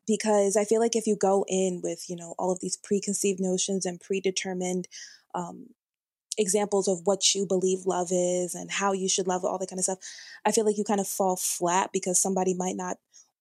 Because 0.07 0.55
I 0.55 0.65
feel 0.65 0.81
like 0.81 0.95
if 0.95 1.07
you 1.07 1.17
go 1.17 1.47
in 1.49 1.81
with 1.83 2.11
you 2.11 2.17
know 2.17 2.35
all 2.39 2.53
of 2.53 2.61
these 2.61 2.77
preconceived 2.77 3.41
notions 3.41 3.87
and 3.87 3.99
predetermined 3.99 4.87
um, 5.35 5.69
examples 6.37 6.89
of 6.89 7.01
what 7.05 7.35
you 7.35 7.47
believe 7.47 7.87
love 7.87 8.09
is 8.11 8.55
and 8.55 8.71
how 8.71 8.93
you 8.93 9.09
should 9.09 9.27
love 9.27 9.47
all 9.47 9.59
that 9.59 9.71
kind 9.71 9.79
of 9.79 9.85
stuff, 9.85 10.01
I 10.45 10.53
feel 10.53 10.67
like 10.67 10.77
you 10.77 10.85
kind 10.85 11.01
of 11.01 11.09
fall 11.09 11.37
flat 11.37 11.89
because 11.91 12.21
somebody 12.21 12.53
might 12.53 12.77
not 12.77 12.99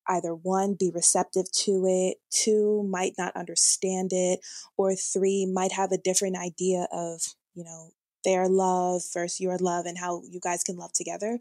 either 0.08 0.34
one 0.34 0.74
be 0.78 0.90
receptive 0.94 1.50
to 1.52 1.84
it, 1.86 2.18
two 2.30 2.86
might 2.90 3.14
not 3.18 3.36
understand 3.36 4.10
it, 4.12 4.40
or 4.76 4.94
three 4.94 5.46
might 5.46 5.72
have 5.72 5.92
a 5.92 5.98
different 5.98 6.36
idea 6.36 6.86
of, 6.92 7.34
you 7.54 7.64
know, 7.64 7.92
their 8.24 8.48
love 8.48 9.02
versus 9.12 9.40
your 9.40 9.58
love 9.58 9.86
and 9.86 9.98
how 9.98 10.22
you 10.28 10.40
guys 10.40 10.64
can 10.64 10.76
love 10.76 10.92
together. 10.92 11.38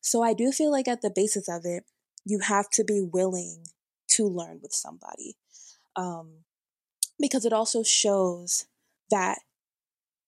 So 0.00 0.22
I 0.22 0.32
do 0.32 0.52
feel 0.52 0.70
like 0.70 0.88
at 0.88 1.02
the 1.02 1.10
basis 1.10 1.48
of 1.48 1.62
it, 1.64 1.84
you 2.24 2.40
have 2.40 2.70
to 2.70 2.84
be 2.84 3.00
willing 3.00 3.64
to 4.12 4.26
learn 4.26 4.60
with 4.62 4.72
somebody. 4.72 5.36
Um, 5.96 6.44
because 7.18 7.44
it 7.44 7.52
also 7.52 7.82
shows 7.82 8.66
that 9.10 9.38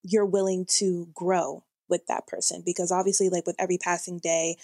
you're 0.03 0.27
willing 0.27 0.67
to 0.79 1.09
grow 1.15 1.65
with 1.89 2.07
that 2.07 2.27
person 2.27 2.63
because 2.65 2.91
obviously 2.91 3.29
like 3.29 3.47
with 3.47 3.57
every 3.59 3.79
passing 3.79 4.19
day 4.19 4.57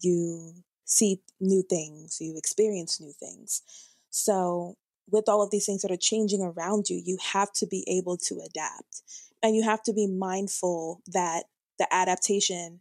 you 0.00 0.54
see 0.84 1.20
new 1.40 1.62
things 1.62 2.18
you 2.20 2.36
experience 2.36 3.00
new 3.00 3.12
things 3.12 3.62
so 4.08 4.76
with 5.10 5.28
all 5.28 5.42
of 5.42 5.50
these 5.50 5.66
things 5.66 5.82
that 5.82 5.90
are 5.90 5.96
changing 5.96 6.42
around 6.42 6.88
you 6.88 7.00
you 7.04 7.18
have 7.32 7.52
to 7.52 7.66
be 7.66 7.84
able 7.86 8.16
to 8.16 8.40
adapt 8.44 9.02
and 9.42 9.54
you 9.56 9.62
have 9.62 9.82
to 9.84 9.92
be 9.92 10.06
mindful 10.06 11.00
that 11.06 11.44
the 11.78 11.86
adaptation 11.92 12.80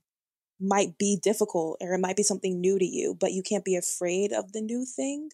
might 0.60 0.98
be 0.98 1.18
difficult 1.22 1.78
or 1.82 1.94
it 1.94 2.00
might 2.00 2.18
be 2.18 2.24
something 2.24 2.60
new 2.62 2.78
to 2.80 2.86
you 2.86 3.16
but 3.20 3.32
you 3.34 3.42
can't 3.44 3.66
be 3.66 3.76
afraid 3.76 4.32
of 4.34 4.52
the 4.54 4.62
new 4.62 4.86
thing 4.86 5.30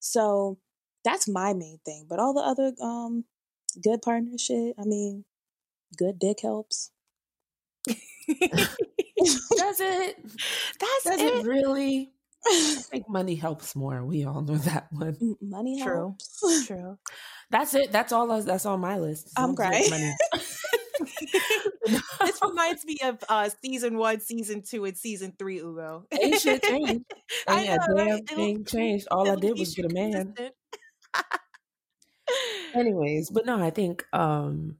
so 0.00 0.58
that's 1.04 1.28
my 1.28 1.52
main 1.54 1.78
thing 1.84 2.06
but 2.08 2.18
all 2.18 2.34
the 2.34 2.40
other 2.40 2.72
um 2.82 3.24
good 3.82 4.00
partnership 4.02 4.74
i 4.78 4.84
mean 4.84 5.24
good 5.96 6.18
dick 6.18 6.40
helps. 6.42 6.90
does 9.56 9.80
it 9.80 10.16
That's 11.04 11.04
does 11.04 11.22
it. 11.22 11.34
it 11.34 11.46
really 11.46 12.12
i 12.46 12.82
think 12.90 13.08
money 13.08 13.34
helps 13.34 13.74
more 13.76 14.04
we 14.04 14.24
all 14.24 14.42
know 14.42 14.56
that 14.56 14.88
one 14.92 15.16
M- 15.20 15.36
Money 15.40 15.80
True. 15.82 16.16
helps. 16.18 16.66
True. 16.66 16.98
That's 17.50 17.74
it 17.74 17.92
that's 17.92 18.12
all 18.12 18.26
that's 18.42 18.66
on 18.66 18.80
my 18.80 18.98
list 18.98 19.30
I'm 19.36 19.54
crying. 19.54 19.84
this 21.86 22.40
reminds 22.42 22.84
me 22.84 22.98
of 23.04 23.22
uh 23.28 23.48
season 23.62 23.96
one, 23.96 24.20
season 24.20 24.62
two, 24.62 24.84
and 24.84 24.96
season 24.96 25.32
three, 25.38 25.58
Ugo. 25.58 26.06
Ain't 26.12 26.40
shit 26.40 26.62
changed. 26.62 27.04
I 27.48 27.60
Ain't 27.60 27.70
know, 27.88 27.94
right? 27.94 28.08
damn 28.08 28.18
It 28.18 28.26
thing 28.28 28.64
changed. 28.64 29.08
All 29.10 29.30
I 29.30 29.36
did 29.36 29.58
was 29.58 29.74
get 29.74 29.84
a 29.84 29.94
man. 29.94 30.34
Anyways, 32.74 33.30
but 33.30 33.46
no, 33.46 33.62
I 33.62 33.70
think 33.70 34.04
um 34.12 34.76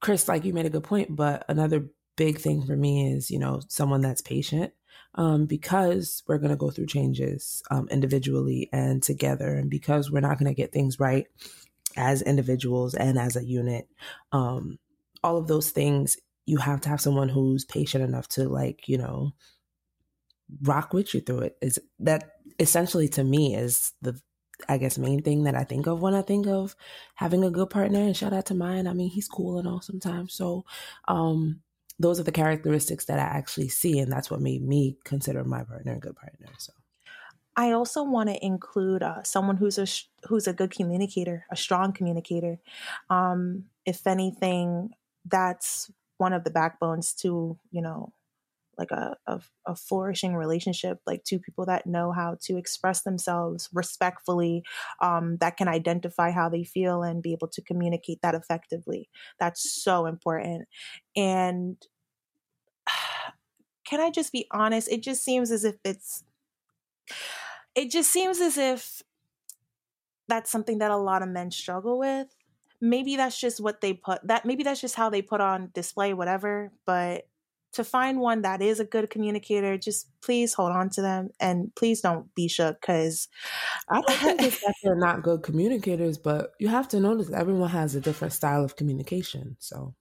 Chris, 0.00 0.28
like 0.28 0.44
you 0.44 0.52
made 0.52 0.66
a 0.66 0.70
good 0.70 0.84
point, 0.84 1.14
but 1.16 1.44
another 1.48 1.86
big 2.16 2.38
thing 2.38 2.64
for 2.64 2.76
me 2.76 3.12
is, 3.12 3.30
you 3.30 3.38
know, 3.38 3.60
someone 3.68 4.00
that's 4.00 4.20
patient. 4.20 4.72
Um, 5.16 5.46
because 5.46 6.22
we're 6.26 6.38
gonna 6.38 6.56
go 6.56 6.70
through 6.70 6.86
changes 6.86 7.62
um 7.70 7.88
individually 7.90 8.68
and 8.72 9.02
together, 9.02 9.56
and 9.56 9.70
because 9.70 10.10
we're 10.10 10.20
not 10.20 10.38
gonna 10.38 10.54
get 10.54 10.72
things 10.72 11.00
right 11.00 11.26
as 11.96 12.22
individuals 12.22 12.94
and 12.94 13.18
as 13.18 13.36
a 13.36 13.44
unit, 13.44 13.88
um, 14.32 14.78
all 15.24 15.38
of 15.38 15.48
those 15.48 15.70
things, 15.70 16.18
you 16.44 16.58
have 16.58 16.80
to 16.82 16.88
have 16.88 17.00
someone 17.00 17.28
who's 17.28 17.64
patient 17.64 18.04
enough 18.04 18.28
to 18.28 18.48
like, 18.48 18.88
you 18.88 18.98
know, 18.98 19.32
rock 20.62 20.92
with 20.92 21.14
you 21.14 21.20
through 21.20 21.40
it. 21.40 21.56
Is 21.60 21.78
that 22.00 22.32
essentially 22.58 23.08
to 23.08 23.24
me 23.24 23.54
is 23.54 23.92
the 24.02 24.20
I 24.68 24.78
guess 24.78 24.96
main 24.96 25.22
thing 25.22 25.44
that 25.44 25.54
I 25.54 25.64
think 25.64 25.86
of 25.86 26.00
when 26.00 26.14
I 26.14 26.22
think 26.22 26.46
of 26.46 26.74
having 27.14 27.44
a 27.44 27.50
good 27.50 27.68
partner. 27.68 28.00
And 28.00 28.16
shout 28.16 28.32
out 28.32 28.46
to 28.46 28.54
mine. 28.54 28.86
I 28.86 28.94
mean, 28.94 29.10
he's 29.10 29.28
cool 29.28 29.58
and 29.58 29.68
all 29.68 29.82
sometimes. 29.82 30.32
So, 30.32 30.64
um, 31.08 31.60
those 31.98 32.20
are 32.20 32.24
the 32.24 32.32
characteristics 32.32 33.06
that 33.06 33.18
I 33.18 33.22
actually 33.38 33.68
see, 33.68 33.98
and 33.98 34.12
that's 34.12 34.30
what 34.30 34.40
made 34.40 34.62
me 34.62 34.98
consider 35.04 35.44
my 35.44 35.64
partner 35.64 35.94
a 35.94 36.00
good 36.00 36.16
partner. 36.16 36.48
So, 36.58 36.72
I 37.56 37.72
also 37.72 38.02
want 38.04 38.28
to 38.28 38.44
include 38.44 39.02
uh, 39.02 39.22
someone 39.22 39.56
who's 39.56 39.78
a 39.78 39.86
sh- 39.86 40.04
who's 40.28 40.46
a 40.46 40.52
good 40.52 40.70
communicator, 40.70 41.46
a 41.50 41.56
strong 41.56 41.92
communicator. 41.92 42.58
Um, 43.08 43.64
if 43.86 44.06
anything, 44.06 44.90
that's 45.24 45.90
one 46.18 46.32
of 46.32 46.44
the 46.44 46.50
backbones 46.50 47.12
to 47.14 47.58
you 47.70 47.82
know, 47.82 48.12
like 48.78 48.90
a, 48.90 49.16
a 49.26 49.40
a 49.66 49.74
flourishing 49.74 50.34
relationship, 50.34 50.98
like 51.06 51.24
two 51.24 51.38
people 51.38 51.64
that 51.66 51.86
know 51.86 52.12
how 52.12 52.36
to 52.42 52.56
express 52.56 53.02
themselves 53.02 53.68
respectfully, 53.72 54.62
um, 55.00 55.38
that 55.38 55.56
can 55.56 55.68
identify 55.68 56.30
how 56.30 56.48
they 56.48 56.64
feel 56.64 57.02
and 57.02 57.22
be 57.22 57.32
able 57.32 57.48
to 57.48 57.62
communicate 57.62 58.20
that 58.22 58.34
effectively. 58.34 59.08
That's 59.38 59.82
so 59.82 60.06
important. 60.06 60.68
And 61.16 61.76
can 63.84 64.00
I 64.00 64.10
just 64.10 64.32
be 64.32 64.46
honest? 64.50 64.88
It 64.90 65.02
just 65.02 65.24
seems 65.24 65.50
as 65.50 65.64
if 65.64 65.76
it's 65.84 66.24
it 67.74 67.90
just 67.90 68.10
seems 68.10 68.40
as 68.40 68.58
if 68.58 69.02
that's 70.28 70.50
something 70.50 70.78
that 70.78 70.90
a 70.90 70.96
lot 70.96 71.22
of 71.22 71.28
men 71.28 71.50
struggle 71.50 71.98
with. 71.98 72.28
Maybe 72.80 73.16
that's 73.16 73.38
just 73.38 73.60
what 73.60 73.80
they 73.80 73.94
put 73.94 74.26
that 74.26 74.44
maybe 74.44 74.62
that's 74.62 74.80
just 74.80 74.96
how 74.96 75.08
they 75.08 75.22
put 75.22 75.40
on 75.40 75.70
display 75.72 76.12
whatever, 76.12 76.72
but 76.84 77.26
to 77.76 77.84
find 77.84 78.20
one 78.20 78.42
that 78.42 78.60
is 78.60 78.80
a 78.80 78.84
good 78.84 79.08
communicator, 79.10 79.78
just 79.78 80.08
please 80.20 80.52
hold 80.52 80.72
on 80.72 80.90
to 80.90 81.02
them 81.02 81.30
and 81.40 81.74
please 81.74 82.00
don't 82.00 82.34
be 82.34 82.48
shook 82.48 82.80
cuz 82.80 83.28
I 83.88 84.00
don't 84.00 84.18
think 84.18 84.42
it's 84.42 84.60
that 84.60 84.74
they're 84.82 84.96
not 84.96 85.22
good 85.22 85.42
communicators, 85.42 86.18
but 86.18 86.52
you 86.58 86.68
have 86.68 86.88
to 86.88 87.00
notice 87.00 87.30
everyone 87.30 87.70
has 87.70 87.94
a 87.94 88.00
different 88.00 88.32
style 88.32 88.64
of 88.64 88.76
communication. 88.76 89.56
So 89.60 89.94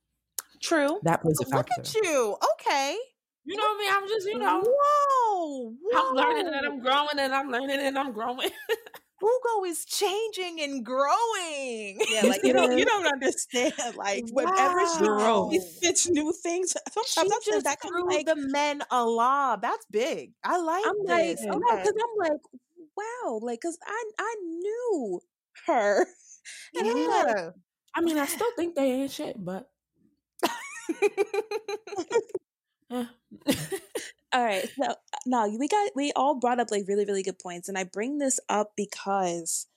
true. 0.62 1.00
that 1.04 1.22
plays 1.22 1.40
a 1.42 1.46
factor. 1.46 1.74
Look 1.78 1.88
at 1.88 1.96
you. 1.96 2.38
Okay. 2.54 2.98
You 3.46 3.58
know 3.58 3.78
me. 3.78 3.86
I 3.88 3.94
mean? 3.94 4.04
I'm 4.04 4.08
just, 4.10 4.28
you 4.28 4.40
know, 4.40 4.64
Whoa, 4.66 5.74
whoa. 5.84 6.00
I'm 6.00 6.16
learning 6.16 6.48
and 6.48 6.66
I'm 6.66 6.80
growing 6.80 7.20
and 7.20 7.34
I'm 7.34 7.52
learning 7.52 7.80
and 7.80 7.98
I'm 7.98 8.12
growing. 8.12 8.50
Ugo 9.26 9.66
is 9.66 9.86
changing 9.86 10.62
and 10.62 10.86
growing. 10.86 12.00
Yeah, 12.10 12.24
like 12.26 12.42
you 12.44 12.54
don't 12.54 12.78
you 12.78 12.86
don't 12.86 13.06
understand. 13.08 13.74
Like 13.96 14.26
whenever 14.32 14.86
she, 14.86 15.10
Wow. 15.10 15.50
she 15.52 15.60
fits 15.82 16.10
new 16.10 16.32
things, 16.34 16.76
sometimes 16.92 17.32
I 17.34 17.40
feel 17.44 17.54
just 17.54 17.64
that 17.64 17.80
kind 17.82 17.94
threw 17.94 18.08
like 18.08 18.26
the 18.26 18.36
men 18.36 18.84
a 18.92 19.04
lob. 19.06 19.62
That's 19.62 19.86
big. 19.92 20.34
I 20.44 20.58
like 20.58 20.86
I'm 20.86 20.96
like 21.06 21.38
this. 21.38 21.46
no, 21.46 21.56
okay. 21.58 21.84
because 21.84 21.94
I'm 21.98 22.32
like 22.32 22.42
wow, 22.98 23.40
like 23.42 23.60
because 23.62 23.78
I 23.86 24.04
I 24.20 24.36
knew 24.44 25.22
her, 25.68 26.06
and 26.76 26.90
I'm 26.90 27.06
like 27.06 27.28
yeah. 27.28 27.50
I 27.96 28.02
mean, 28.02 28.18
I 28.18 28.26
still 28.26 28.52
think 28.56 28.76
they 28.76 28.92
ain't 28.92 29.12
shit, 29.12 29.36
but 29.44 29.70
eh. 32.92 33.06
All 34.34 34.44
right. 34.44 34.70
So 34.78 34.96
no, 35.26 35.48
we 35.58 35.68
got 35.68 35.92
we 35.96 36.12
all 36.16 36.36
brought 36.36 36.60
up 36.60 36.72
like 36.72 36.86
really 36.88 37.06
really 37.06 37.24
good 37.24 37.40
points, 37.40 37.70
and 37.70 37.78
I 37.78 37.84
bring 37.84 38.18
this 38.18 38.40
up 38.50 38.74
because 38.76 39.68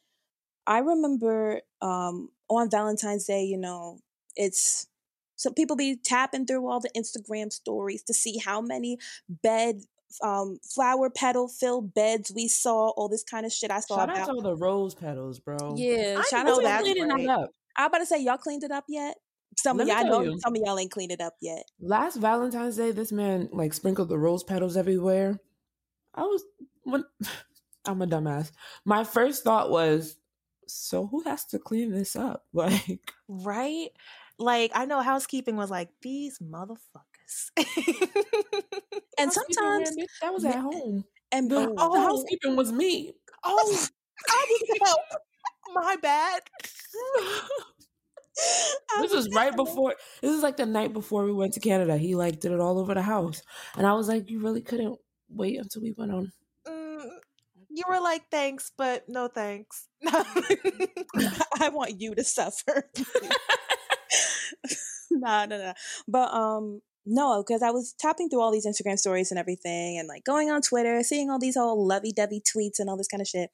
I 0.66 0.78
remember 0.78 1.60
um 1.80 2.30
on 2.48 2.70
Valentine's 2.70 3.24
Day, 3.24 3.44
you 3.44 3.58
know, 3.58 3.98
it's 4.36 4.86
so 5.36 5.50
people 5.52 5.76
be 5.76 5.96
tapping 5.96 6.46
through 6.46 6.68
all 6.68 6.80
the 6.80 6.90
Instagram 6.96 7.52
stories 7.52 8.02
to 8.04 8.14
see 8.14 8.38
how 8.38 8.60
many 8.60 8.98
bed 9.28 9.82
um 10.22 10.58
flower 10.74 11.10
petal 11.10 11.48
filled 11.48 11.94
beds 11.94 12.32
we 12.34 12.48
saw, 12.48 12.90
all 12.90 13.08
this 13.08 13.24
kind 13.24 13.46
of 13.46 13.52
shit 13.52 13.70
I 13.70 13.80
saw 13.80 13.98
shout 13.98 14.10
out 14.10 14.16
about. 14.16 14.26
to 14.26 14.32
all 14.32 14.42
the 14.42 14.56
rose 14.56 14.94
petals, 14.94 15.38
bro. 15.38 15.74
Yeah, 15.76 16.16
I 16.18 16.22
shout 16.28 16.46
know 16.46 16.54
out 16.54 16.58
to 16.58 16.62
that's 16.64 16.88
right. 16.88 17.26
that 17.26 17.28
up. 17.30 17.50
I 17.76 17.86
about 17.86 17.98
to 17.98 18.06
say 18.06 18.20
y'all 18.22 18.38
cleaned 18.38 18.64
it 18.64 18.72
up 18.72 18.84
yet? 18.88 19.16
Some 19.58 19.80
of 19.80 19.88
y'all 19.88 20.04
know 20.04 20.22
you. 20.22 20.38
some 20.40 20.54
of 20.54 20.62
y'all 20.64 20.78
ain't 20.78 20.92
cleaned 20.92 21.10
it 21.10 21.20
up 21.20 21.34
yet. 21.40 21.64
Last 21.80 22.16
Valentine's 22.16 22.76
Day, 22.76 22.92
this 22.92 23.10
man 23.10 23.48
like 23.52 23.74
sprinkled 23.74 24.08
the 24.08 24.18
rose 24.18 24.44
petals 24.44 24.76
everywhere. 24.76 25.40
I 26.14 26.22
was 26.22 26.44
when 26.84 27.04
I'm 27.84 28.00
a 28.00 28.06
dumbass. 28.06 28.52
My 28.84 29.02
first 29.02 29.42
thought 29.42 29.68
was, 29.70 30.16
so 30.68 31.08
who 31.08 31.24
has 31.24 31.44
to 31.46 31.58
clean 31.58 31.90
this 31.90 32.14
up? 32.14 32.44
Like, 32.52 33.00
right? 33.26 33.88
like 34.38 34.70
I 34.74 34.84
know 34.84 35.00
housekeeping 35.00 35.56
was 35.56 35.70
like 35.70 35.88
these 36.02 36.38
motherfuckers. 36.38 37.50
and 39.18 39.32
sometimes 39.32 39.96
man, 39.96 40.06
that 40.22 40.32
was 40.32 40.44
at 40.44 40.54
home. 40.54 41.04
and 41.32 41.50
The, 41.50 41.74
oh, 41.76 41.94
the 41.94 42.00
housekeeping 42.00 42.54
was 42.54 42.70
me. 42.70 43.12
oh, 43.42 43.86
I 44.28 44.46
was 44.48 44.78
help. 44.86 45.00
Oh. 45.12 45.16
My 45.74 45.96
bad. 46.00 46.42
This 49.00 49.12
was 49.12 49.26
was 49.26 49.34
right 49.34 49.54
before. 49.54 49.94
This 50.22 50.34
is 50.34 50.42
like 50.42 50.56
the 50.56 50.66
night 50.66 50.92
before 50.92 51.24
we 51.24 51.32
went 51.32 51.54
to 51.54 51.60
Canada. 51.60 51.96
He 51.96 52.14
like 52.14 52.40
did 52.40 52.52
it 52.52 52.60
all 52.60 52.78
over 52.78 52.94
the 52.94 53.02
house, 53.02 53.42
and 53.76 53.86
I 53.86 53.92
was 53.92 54.08
like, 54.08 54.28
"You 54.28 54.40
really 54.40 54.60
couldn't 54.60 54.98
wait 55.28 55.58
until 55.58 55.82
we 55.82 55.94
went 55.96 56.12
on." 56.12 56.32
Mm, 56.66 57.08
you 57.70 57.84
were 57.88 58.00
like, 58.00 58.22
thanks, 58.30 58.72
but 58.76 59.04
no 59.08 59.28
thanks. 59.28 59.88
I 60.06 61.70
want 61.72 62.00
you 62.00 62.14
to 62.14 62.24
suffer. 62.24 62.90
nah, 65.10 65.46
nah, 65.46 65.58
nah. 65.58 65.74
But 66.08 66.34
um, 66.34 66.80
no, 67.10 67.42
because 67.42 67.62
I 67.62 67.70
was 67.70 67.94
tapping 67.98 68.28
through 68.28 68.42
all 68.42 68.52
these 68.52 68.66
Instagram 68.66 68.98
stories 68.98 69.30
and 69.30 69.38
everything, 69.38 69.98
and 69.98 70.06
like 70.06 70.24
going 70.24 70.50
on 70.50 70.60
Twitter, 70.60 71.02
seeing 71.02 71.30
all 71.30 71.38
these 71.38 71.56
whole 71.56 71.86
lovey-dovey 71.86 72.42
tweets 72.42 72.78
and 72.78 72.90
all 72.90 72.96
this 72.96 73.08
kind 73.08 73.20
of 73.20 73.26
shit. 73.26 73.50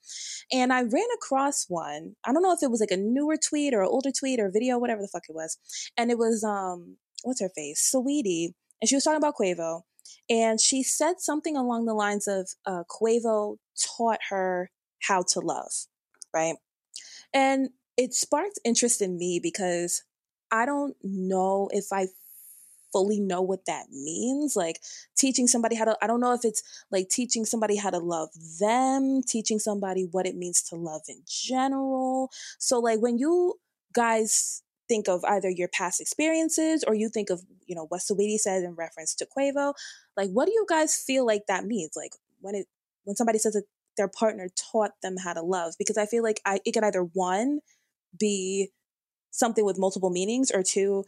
And 0.53 0.73
I 0.73 0.83
ran 0.83 1.07
across 1.15 1.67
one. 1.69 2.17
I 2.25 2.33
don't 2.33 2.43
know 2.43 2.53
if 2.53 2.63
it 2.63 2.71
was 2.71 2.81
like 2.81 2.91
a 2.91 2.97
newer 2.97 3.37
tweet 3.37 3.73
or 3.73 3.83
an 3.83 3.89
older 3.89 4.11
tweet 4.11 4.41
or 4.41 4.51
video, 4.51 4.79
whatever 4.79 5.01
the 5.01 5.09
fuck 5.09 5.25
it 5.29 5.35
was. 5.35 5.57
And 5.97 6.11
it 6.11 6.19
was 6.19 6.43
um, 6.43 6.97
what's 7.23 7.41
her 7.41 7.51
face, 7.55 7.91
Saweetie, 7.95 8.55
and 8.83 8.89
she 8.89 8.97
was 8.97 9.05
talking 9.05 9.19
about 9.19 9.37
Quavo, 9.41 9.83
and 10.29 10.61
she 10.61 10.83
said 10.83 11.21
something 11.21 11.57
along 11.57 11.87
the 11.87 11.95
lines 11.95 12.27
of 12.27 12.51
uh, 12.67 12.83
Quavo 12.91 13.57
taught 13.97 14.19
her 14.31 14.71
how 15.03 15.23
to 15.29 15.41
love, 15.41 15.73
right? 16.35 16.57
And 17.33 17.71
it 17.97 18.15
sparked 18.15 18.59
interest 18.65 19.01
in 19.01 19.17
me 19.17 19.39
because 19.43 20.03
I 20.51 20.67
don't 20.67 20.97
know 21.03 21.69
if 21.73 21.87
I 21.93 22.09
fully 22.95 23.19
know 23.19 23.43
what 23.43 23.67
that 23.67 23.87
means. 23.91 24.55
Like 24.55 24.81
teaching 25.17 25.49
somebody 25.49 25.75
how 25.75 25.85
to, 25.85 25.97
I 26.01 26.07
don't 26.07 26.21
know 26.21 26.33
if 26.33 26.45
it's 26.45 26.63
like 26.93 27.09
teaching 27.09 27.45
somebody 27.45 27.77
how 27.77 27.91
to 27.91 27.99
love 27.99 28.29
them, 28.61 29.21
teaching 29.27 29.59
somebody 29.59 30.07
what 30.13 30.27
it 30.27 30.37
means 30.37 30.63
to 30.71 30.77
love 30.77 31.03
in 31.09 31.23
general. 31.27 32.31
So, 32.59 32.79
like, 32.79 33.01
when 33.01 33.19
you 33.19 33.55
guys 33.93 34.63
think 34.89 35.09
of 35.09 35.25
either 35.25 35.51
your 35.51 35.69
past 35.69 36.01
experiences 36.01 36.85
or 36.87 36.95
you 36.95 37.09
think 37.09 37.31
of, 37.31 37.43
you 37.67 37.75
know, 37.75 37.87
what 37.89 38.01
Saweetie 38.01 38.39
said 38.39 38.63
in 38.63 38.77
reference 38.77 39.15
to 39.17 39.27
Quavo, 39.27 39.75
like, 40.17 40.31
what 40.31 40.47
do 40.47 40.53
you 40.53 40.65
guys 40.69 40.95
feel 40.97 41.27
like 41.27 41.43
that 41.49 41.65
means? 41.65 41.93
Like, 41.97 42.13
when 42.41 42.55
it, 42.55 42.67
when 43.03 43.17
somebody 43.17 43.39
says 43.39 43.55
that 43.55 43.65
their 43.97 44.09
partner 44.09 44.49
taught 44.73 44.93
them 45.03 45.17
how 45.25 45.33
to 45.33 45.43
love, 45.43 45.75
because 45.79 45.99
I 45.99 46.07
feel 46.07 46.23
like 46.23 46.41
I, 46.47 46.61
it 46.65 46.73
can 46.73 46.85
either 46.85 47.03
one, 47.03 47.61
be 48.19 48.71
something 49.31 49.65
with 49.65 49.79
multiple 49.79 50.11
meanings 50.11 50.53
or 50.53 50.63
two 50.63 51.05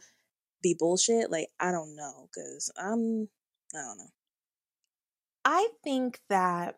be 0.61 0.75
bullshit 0.77 1.31
like 1.31 1.47
i 1.59 1.71
don't 1.71 1.95
know 1.95 2.27
because 2.29 2.71
i'm 2.77 3.27
i 3.73 3.77
don't 3.77 3.97
know 3.97 4.11
I 5.47 5.69
think 5.81 6.19
that 6.27 6.75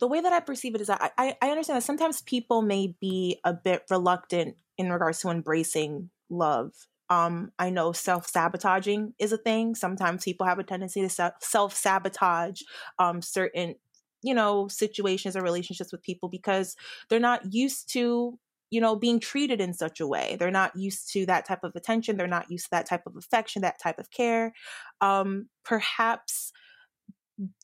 the 0.00 0.08
way 0.08 0.22
that 0.22 0.32
I 0.32 0.40
perceive 0.40 0.74
it 0.74 0.80
is 0.80 0.86
that 0.86 1.12
I, 1.18 1.36
I 1.42 1.50
understand 1.50 1.76
that 1.76 1.82
sometimes 1.82 2.22
people 2.22 2.62
may 2.62 2.96
be 3.02 3.38
a 3.44 3.52
bit 3.52 3.82
reluctant 3.90 4.56
in 4.78 4.90
regards 4.90 5.20
to 5.20 5.28
embracing 5.28 6.08
love. 6.30 6.72
Um, 7.10 7.52
I 7.58 7.68
know 7.68 7.92
self 7.92 8.26
sabotaging 8.26 9.12
is 9.18 9.30
a 9.30 9.36
thing. 9.36 9.74
Sometimes 9.74 10.24
people 10.24 10.46
have 10.46 10.58
a 10.58 10.64
tendency 10.64 11.06
to 11.06 11.32
self 11.40 11.74
sabotage 11.76 12.62
um, 12.98 13.20
certain, 13.20 13.74
you 14.22 14.32
know, 14.32 14.66
situations 14.68 15.36
or 15.36 15.42
relationships 15.42 15.92
with 15.92 16.02
people 16.02 16.30
because 16.30 16.76
they're 17.10 17.20
not 17.20 17.52
used 17.52 17.92
to, 17.92 18.38
you 18.70 18.80
know, 18.80 18.96
being 18.96 19.20
treated 19.20 19.60
in 19.60 19.72
such 19.72 20.00
a 20.00 20.06
way. 20.06 20.36
They're 20.38 20.50
not 20.50 20.76
used 20.76 21.12
to 21.12 21.26
that 21.26 21.46
type 21.46 21.62
of 21.62 21.76
attention. 21.76 22.16
They're 22.16 22.26
not 22.26 22.50
used 22.50 22.66
to 22.66 22.70
that 22.72 22.86
type 22.86 23.06
of 23.06 23.16
affection, 23.16 23.62
that 23.62 23.80
type 23.80 23.98
of 23.98 24.10
care. 24.10 24.52
Um, 25.00 25.48
perhaps 25.64 26.52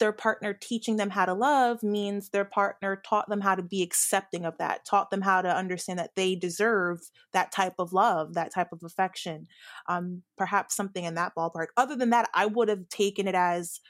their 0.01 0.13
partner 0.13 0.53
teaching 0.53 0.97
them 0.97 1.11
how 1.11 1.25
to 1.25 1.35
love 1.35 1.83
means 1.83 2.29
their 2.29 2.45
partner 2.45 3.01
taught 3.09 3.29
them 3.29 3.41
how 3.41 3.55
to 3.55 3.63
be 3.63 3.83
accepting 3.83 4.45
of 4.45 4.59
that, 4.59 4.85
taught 4.85 5.11
them 5.11 5.21
how 5.21 5.41
to 5.43 5.49
understand 5.49 5.99
that 5.99 6.17
they 6.17 6.35
deserve 6.35 6.99
that 7.33 7.53
type 7.53 7.75
of 7.79 7.93
love, 7.93 8.35
that 8.35 8.53
type 8.53 8.73
of 8.73 8.83
affection. 8.83 9.47
Um, 9.89 10.23
perhaps 10.37 10.75
something 10.75 11.05
in 11.05 11.15
that 11.15 11.33
ballpark. 11.37 11.69
Other 11.77 11.95
than 11.95 12.11
that, 12.11 12.29
I 12.35 12.47
would 12.47 12.69
have 12.69 12.89
taken 12.89 13.29
it 13.29 13.37
as, 13.37 13.81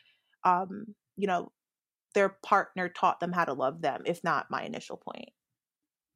um, 0.45 0.95
you 1.17 1.27
know, 1.27 1.51
their 2.15 2.37
partner 2.45 2.89
taught 2.89 3.21
them 3.21 3.33
how 3.33 3.45
to 3.45 3.55
love 3.55 3.81
them, 3.81 4.03
if 4.05 4.23
not 4.23 4.51
my 4.51 4.63
initial 4.65 4.97
point. 4.97 5.31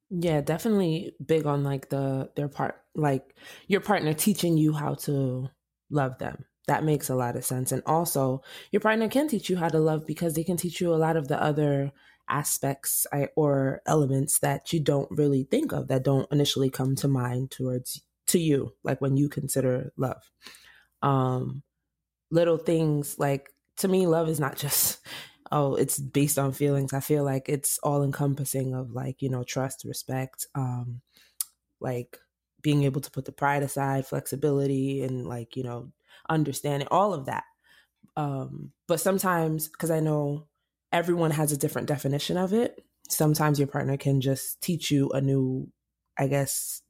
Yeah, 0.09 0.41
definitely 0.41 1.15
big 1.25 1.45
on 1.45 1.63
like 1.63 1.89
the 1.89 2.29
their 2.35 2.47
part 2.47 2.81
like 2.93 3.35
your 3.67 3.81
partner 3.81 4.13
teaching 4.13 4.57
you 4.57 4.73
how 4.73 4.93
to 4.95 5.49
love 5.89 6.17
them. 6.19 6.45
That 6.67 6.83
makes 6.83 7.09
a 7.09 7.15
lot 7.15 7.35
of 7.35 7.45
sense. 7.45 7.71
And 7.71 7.83
also, 7.85 8.41
your 8.71 8.79
partner 8.79 9.07
can 9.09 9.27
teach 9.27 9.49
you 9.49 9.57
how 9.57 9.69
to 9.69 9.79
love 9.79 10.05
because 10.07 10.33
they 10.33 10.43
can 10.43 10.57
teach 10.57 10.79
you 10.81 10.93
a 10.93 10.97
lot 10.97 11.17
of 11.17 11.27
the 11.27 11.41
other 11.41 11.91
aspects 12.29 13.05
or 13.35 13.81
elements 13.85 14.39
that 14.39 14.73
you 14.73 14.79
don't 14.79 15.09
really 15.11 15.43
think 15.43 15.71
of 15.71 15.87
that 15.89 16.03
don't 16.03 16.31
initially 16.31 16.71
come 16.71 16.95
to 16.95 17.07
mind 17.07 17.51
towards 17.51 18.01
to 18.27 18.39
you 18.39 18.73
like 18.83 18.99
when 19.01 19.17
you 19.17 19.29
consider 19.29 19.91
love. 19.97 20.31
Um 21.01 21.63
little 22.31 22.57
things 22.57 23.19
like 23.19 23.51
to 23.77 23.87
me 23.87 24.07
love 24.07 24.29
is 24.29 24.39
not 24.39 24.57
just 24.65 24.99
oh 25.51 25.75
it's 25.75 25.99
based 25.99 26.39
on 26.39 26.51
feelings. 26.51 26.93
I 26.93 26.99
feel 26.99 27.23
like 27.23 27.49
it's 27.49 27.79
all 27.83 28.03
encompassing 28.03 28.73
of 28.73 28.91
like 28.91 29.21
you 29.21 29.29
know 29.29 29.43
trust 29.43 29.83
respect 29.85 30.47
um 30.55 31.01
like 31.79 32.17
being 32.61 32.83
able 32.83 33.01
to 33.01 33.11
put 33.11 33.25
the 33.25 33.31
pride 33.31 33.63
aside 33.63 34.07
flexibility 34.07 35.03
and 35.03 35.27
like 35.27 35.55
you 35.55 35.63
know 35.63 35.91
understanding 36.29 36.87
all 36.91 37.13
of 37.13 37.25
that. 37.25 37.43
Um 38.17 38.71
but 38.87 38.99
sometimes 38.99 39.67
because 39.67 39.91
i 39.91 39.99
know 39.99 40.47
everyone 40.91 41.31
has 41.31 41.51
a 41.51 41.57
different 41.57 41.87
definition 41.87 42.37
of 42.37 42.53
it 42.53 42.83
sometimes 43.09 43.59
your 43.59 43.67
partner 43.67 43.97
can 43.97 44.21
just 44.21 44.61
teach 44.61 44.89
you 44.89 45.09
a 45.09 45.21
new 45.21 45.69
i 46.17 46.27
guess 46.27 46.81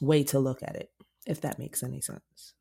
way 0.00 0.24
to 0.24 0.38
look 0.38 0.62
at 0.62 0.76
it 0.76 0.90
if 1.26 1.42
that 1.42 1.58
makes 1.58 1.82
any 1.82 2.00
sense 2.00 2.54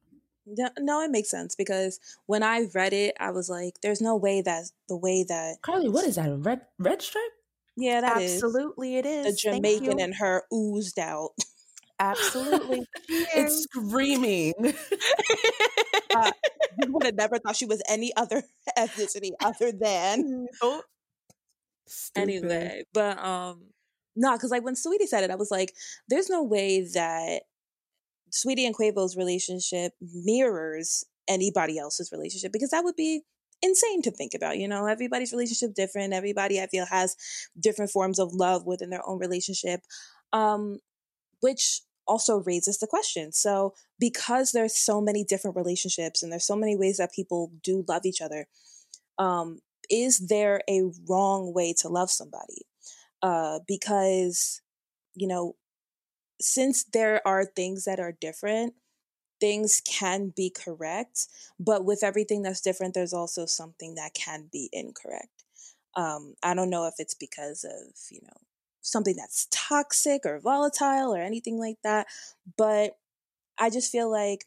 no, 0.79 1.01
it 1.01 1.11
makes 1.11 1.29
sense 1.29 1.55
because 1.55 1.99
when 2.25 2.43
I 2.43 2.67
read 2.73 2.93
it, 2.93 3.15
I 3.19 3.31
was 3.31 3.49
like, 3.49 3.81
"There's 3.81 4.01
no 4.01 4.15
way 4.15 4.41
that 4.41 4.71
the 4.87 4.97
way 4.97 5.23
that 5.27 5.61
Carly, 5.61 5.89
what 5.89 6.05
is 6.05 6.15
that? 6.15 6.29
A 6.29 6.35
red 6.35 6.61
red 6.77 7.01
stripe? 7.01 7.31
Yeah, 7.75 8.01
that 8.01 8.17
Absolutely, 8.17 8.97
is. 8.97 9.05
it 9.05 9.09
is. 9.09 9.25
The 9.25 9.51
Jamaican 9.51 9.99
and 9.99 10.15
her 10.15 10.43
oozed 10.53 10.99
out. 10.99 11.31
Absolutely, 11.99 12.85
it's 13.09 13.63
screaming. 13.63 14.53
uh, 16.15 16.31
you 16.81 16.91
would 16.91 17.03
have 17.03 17.15
never 17.15 17.39
thought 17.39 17.55
she 17.55 17.65
was 17.65 17.81
any 17.87 18.11
other 18.15 18.43
ethnicity 18.77 19.31
other 19.41 19.71
than. 19.71 20.47
Oh. 20.61 20.81
Anyway, 22.15 22.83
but 22.93 23.17
um, 23.17 23.63
no, 24.15 24.33
because 24.33 24.51
like 24.51 24.63
when 24.63 24.75
Saweetie 24.75 25.07
said 25.07 25.23
it, 25.23 25.31
I 25.31 25.35
was 25.35 25.51
like, 25.51 25.73
"There's 26.07 26.29
no 26.29 26.43
way 26.43 26.81
that." 26.93 27.43
Saweetie 28.31 28.65
and 28.65 28.75
Quavo's 28.75 29.17
relationship 29.17 29.93
mirrors 30.01 31.03
anybody 31.27 31.77
else's 31.77 32.11
relationship 32.11 32.51
because 32.51 32.71
that 32.71 32.83
would 32.83 32.95
be 32.95 33.21
insane 33.61 34.01
to 34.03 34.11
think 34.11 34.33
about. 34.33 34.57
You 34.57 34.67
know, 34.67 34.85
everybody's 34.85 35.31
relationship 35.31 35.73
different. 35.75 36.13
Everybody 36.13 36.61
I 36.61 36.67
feel 36.67 36.85
has 36.85 37.15
different 37.59 37.91
forms 37.91 38.19
of 38.19 38.33
love 38.33 38.65
within 38.65 38.89
their 38.89 39.07
own 39.07 39.19
relationship, 39.19 39.81
um, 40.33 40.79
which 41.41 41.81
also 42.07 42.41
raises 42.41 42.79
the 42.79 42.87
question. 42.87 43.31
So, 43.31 43.73
because 43.99 44.51
there's 44.51 44.75
so 44.75 44.99
many 44.99 45.23
different 45.23 45.55
relationships 45.55 46.23
and 46.23 46.31
there's 46.31 46.47
so 46.47 46.55
many 46.55 46.75
ways 46.75 46.97
that 46.97 47.13
people 47.13 47.51
do 47.63 47.85
love 47.87 48.05
each 48.05 48.21
other, 48.21 48.47
um, 49.17 49.59
is 49.89 50.27
there 50.27 50.61
a 50.69 50.83
wrong 51.07 51.53
way 51.53 51.73
to 51.79 51.89
love 51.89 52.09
somebody? 52.09 52.65
Uh, 53.21 53.59
because 53.67 54.61
you 55.15 55.27
know 55.27 55.55
since 56.39 56.83
there 56.83 57.25
are 57.27 57.45
things 57.45 57.85
that 57.85 57.99
are 57.99 58.11
different, 58.11 58.73
things 59.39 59.81
can 59.85 60.33
be 60.35 60.49
correct, 60.49 61.27
but 61.59 61.85
with 61.85 62.03
everything 62.03 62.41
that's 62.41 62.61
different, 62.61 62.93
there's 62.93 63.13
also 63.13 63.45
something 63.45 63.95
that 63.95 64.13
can 64.13 64.49
be 64.51 64.69
incorrect. 64.73 65.45
Um, 65.95 66.35
I 66.43 66.53
don't 66.53 66.69
know 66.69 66.87
if 66.87 66.95
it's 66.99 67.15
because 67.15 67.63
of, 67.63 67.95
you 68.11 68.19
know, 68.23 68.37
something 68.81 69.15
that's 69.15 69.47
toxic 69.51 70.25
or 70.25 70.39
volatile 70.39 71.13
or 71.13 71.21
anything 71.21 71.59
like 71.59 71.77
that, 71.83 72.07
but 72.57 72.97
I 73.57 73.69
just 73.69 73.91
feel 73.91 74.09
like 74.09 74.45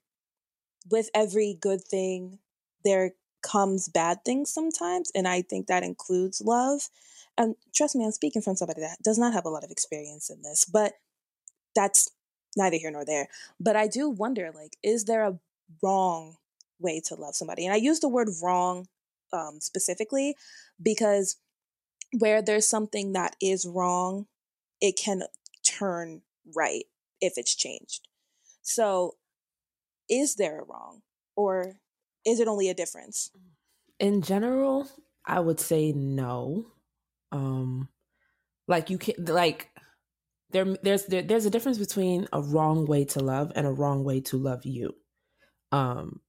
with 0.91 1.11
every 1.15 1.57
good 1.61 1.83
thing, 1.85 2.39
there 2.85 3.13
comes 3.43 3.89
bad 3.89 4.25
things 4.25 4.53
sometimes, 4.53 5.11
and 5.15 5.27
I 5.29 5.43
think 5.43 5.67
that 5.67 5.83
includes 5.83 6.41
love. 6.41 6.89
And 7.37 7.57
trust 7.75 7.97
me, 7.97 8.05
I'm 8.05 8.13
speaking 8.13 8.43
from 8.43 8.57
somebody 8.57 8.81
that 8.81 9.03
does 9.03 9.19
not 9.19 9.33
have 9.33 9.45
a 9.45 9.51
lot 9.51 9.65
of 9.65 9.71
experience 9.71 10.31
in 10.31 10.43
this, 10.43 10.65
but 10.65 10.95
that's 11.75 12.11
neither 12.57 12.77
here 12.77 12.91
nor 12.91 13.05
there. 13.05 13.29
But 13.59 13.77
I 13.77 13.89
do 13.89 14.09
wonder, 14.09 14.51
like, 14.55 14.77
is 14.83 15.05
there 15.05 15.25
a 15.25 15.39
wrong 15.83 16.37
way 16.79 17.01
to 17.07 17.15
love 17.15 17.35
somebody? 17.35 17.65
And 17.65 17.73
I 17.73 17.79
use 17.79 18.01
the 18.01 18.09
word 18.09 18.29
wrong 18.43 18.87
um, 19.33 19.61
specifically 19.61 20.37
because 20.83 21.37
where 22.19 22.43
there's 22.43 22.69
something 22.69 23.13
that 23.13 23.37
is 23.41 23.67
wrong, 23.67 24.27
it 24.81 24.99
can 24.99 25.23
turn 25.65 26.23
right 26.55 26.85
if 27.21 27.35
it's 27.37 27.55
changed. 27.55 28.09
So 28.63 29.17
is 30.11 30.35
there 30.37 30.61
a 30.61 30.65
wrong 30.65 31.03
or 31.37 31.77
is 32.27 32.41
it 32.41 32.49
only 32.49 32.69
a 32.69 32.75
difference? 32.75 33.31
In 33.99 34.23
general, 34.23 34.89
I 35.25 35.41
would 35.41 35.61
say 35.61 35.93
no. 35.93 36.67
Um 37.31 37.89
like 38.69 38.91
you 38.91 38.99
can 38.99 39.25
like 39.25 39.71
there 40.53 40.65
there's 40.83 41.07
there, 41.07 41.23
there's 41.23 41.47
a 41.47 41.51
difference 41.51 41.79
between 41.79 42.29
a 42.33 42.41
wrong 42.41 42.87
way 42.87 43.05
to 43.07 43.21
love 43.21 43.53
and 43.55 43.67
a 43.67 43.73
wrong 43.73 44.05
way 44.05 44.21
to 44.23 44.37
love 44.37 44.65
you. 44.65 44.95
Um 45.71 46.21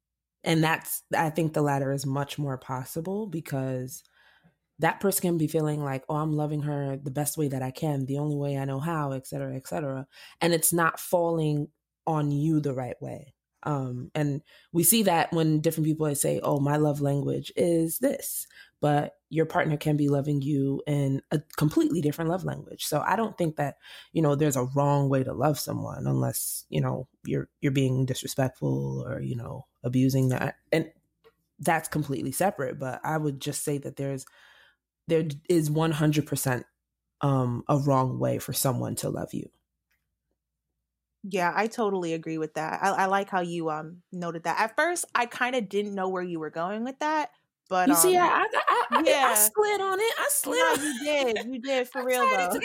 and 0.43 0.63
that's 0.63 1.03
I 1.15 1.29
think 1.29 1.53
the 1.53 1.61
latter 1.61 1.91
is 1.91 2.05
much 2.05 2.37
more 2.37 2.57
possible 2.57 3.27
because 3.27 4.03
that 4.79 4.99
person 4.99 5.21
can 5.21 5.37
be 5.37 5.47
feeling 5.47 5.83
like, 5.83 6.03
oh, 6.09 6.15
I'm 6.15 6.33
loving 6.33 6.63
her 6.63 6.97
the 6.97 7.11
best 7.11 7.37
way 7.37 7.47
that 7.47 7.61
I 7.61 7.71
can, 7.71 8.05
the 8.05 8.17
only 8.17 8.35
way 8.35 8.57
I 8.57 8.65
know 8.65 8.79
how, 8.79 9.11
et 9.11 9.27
cetera, 9.27 9.55
et 9.55 9.67
cetera. 9.67 10.07
And 10.41 10.53
it's 10.53 10.73
not 10.73 10.99
falling 10.99 11.67
on 12.07 12.31
you 12.31 12.59
the 12.59 12.73
right 12.73 12.99
way. 13.01 13.33
Um, 13.63 14.11
and 14.13 14.41
we 14.73 14.83
see 14.83 15.03
that 15.03 15.31
when 15.31 15.61
different 15.61 15.85
people 15.85 16.13
say, 16.15 16.41
oh, 16.43 16.59
my 16.59 16.75
love 16.75 16.99
language 17.01 17.51
is 17.55 17.99
this, 17.99 18.45
but 18.81 19.13
your 19.33 19.45
partner 19.47 19.77
can 19.77 19.97
be 19.97 20.09
loving 20.09 20.41
you 20.41 20.81
in 20.85 21.21
a 21.31 21.41
completely 21.57 22.01
different 22.01 22.29
love 22.29 22.43
language. 22.43 22.85
So 22.85 23.01
I 23.01 23.15
don't 23.15 23.37
think 23.37 23.55
that, 23.55 23.77
you 24.11 24.21
know, 24.21 24.35
there's 24.35 24.55
a 24.55 24.65
wrong 24.75 25.09
way 25.09 25.23
to 25.23 25.33
love 25.33 25.59
someone 25.59 26.05
unless, 26.05 26.65
you 26.69 26.79
know, 26.79 27.07
you're, 27.25 27.49
you're 27.59 27.71
being 27.71 28.05
disrespectful 28.05 29.03
or, 29.07 29.21
you 29.21 29.35
know, 29.35 29.65
abusing 29.83 30.29
that. 30.29 30.55
And 30.71 30.91
that's 31.59 31.89
completely 31.89 32.31
separate. 32.31 32.79
But 32.79 33.01
I 33.03 33.17
would 33.17 33.41
just 33.41 33.63
say 33.63 33.77
that 33.79 33.97
there's, 33.97 34.25
there 35.07 35.25
is 35.49 35.69
100% 35.69 36.65
um, 37.21 37.63
a 37.69 37.77
wrong 37.77 38.19
way 38.19 38.39
for 38.39 38.53
someone 38.53 38.95
to 38.97 39.09
love 39.09 39.33
you. 39.33 39.49
Yeah, 41.23 41.53
I 41.55 41.67
totally 41.67 42.13
agree 42.13 42.37
with 42.37 42.55
that. 42.55 42.83
I, 42.83 42.89
I 42.89 43.05
like 43.05 43.29
how 43.29 43.39
you 43.41 43.69
um 43.69 44.03
noted 44.11 44.43
that. 44.43 44.59
At 44.59 44.75
first, 44.75 45.05
I 45.15 45.25
kind 45.25 45.55
of 45.55 45.69
didn't 45.69 45.95
know 45.95 46.09
where 46.09 46.23
you 46.23 46.39
were 46.39 46.49
going 46.49 46.83
with 46.83 46.99
that, 46.99 47.31
but 47.73 47.87
you 47.87 47.95
um, 47.95 47.99
see, 47.99 48.15
I, 48.15 48.27
I, 48.27 48.85
I, 48.91 49.03
yeah. 49.03 49.29
I 49.31 49.33
slid 49.33 49.81
on 49.81 49.99
it. 49.99 50.13
I 50.19 50.29
slid. 50.29 50.59
no, 50.59 50.73
on 50.73 50.79
you 50.83 51.03
did, 51.03 51.45
you 51.47 51.59
did 51.59 51.89
for 51.91 52.05
real 52.05 52.21
though. 52.21 52.59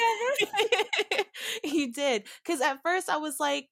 you 1.64 1.90
did, 1.90 2.24
because 2.44 2.60
at 2.60 2.82
first 2.82 3.08
I 3.08 3.16
was 3.16 3.40
like, 3.40 3.68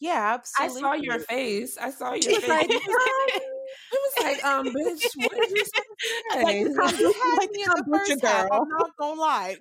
yeah, 0.00 0.34
absolutely. 0.34 0.78
I 0.78 0.80
saw 0.80 0.92
your 0.94 1.18
face. 1.20 1.78
I 1.80 1.90
saw 1.90 2.14
your 2.14 2.22
face. 2.40 2.48
like, 2.48 2.66
it, 2.68 2.82
was, 2.82 4.24
like, 4.24 4.44
um, 4.44 4.66
bitch, 4.66 5.04
what 5.14 5.30
did 5.30 5.50
you 5.50 5.64
say? 5.64 6.42
Like, 6.42 6.56
you 6.56 6.74
had 6.74 7.38
Like 7.38 7.50
me 7.52 7.62
in 7.62 7.68
the 7.68 7.84
first 7.88 8.24
half. 8.24 8.48
girl. 8.48 8.62
I'm 8.62 8.68
not 8.68 8.90
gonna 8.98 9.20
lie. 9.20 9.56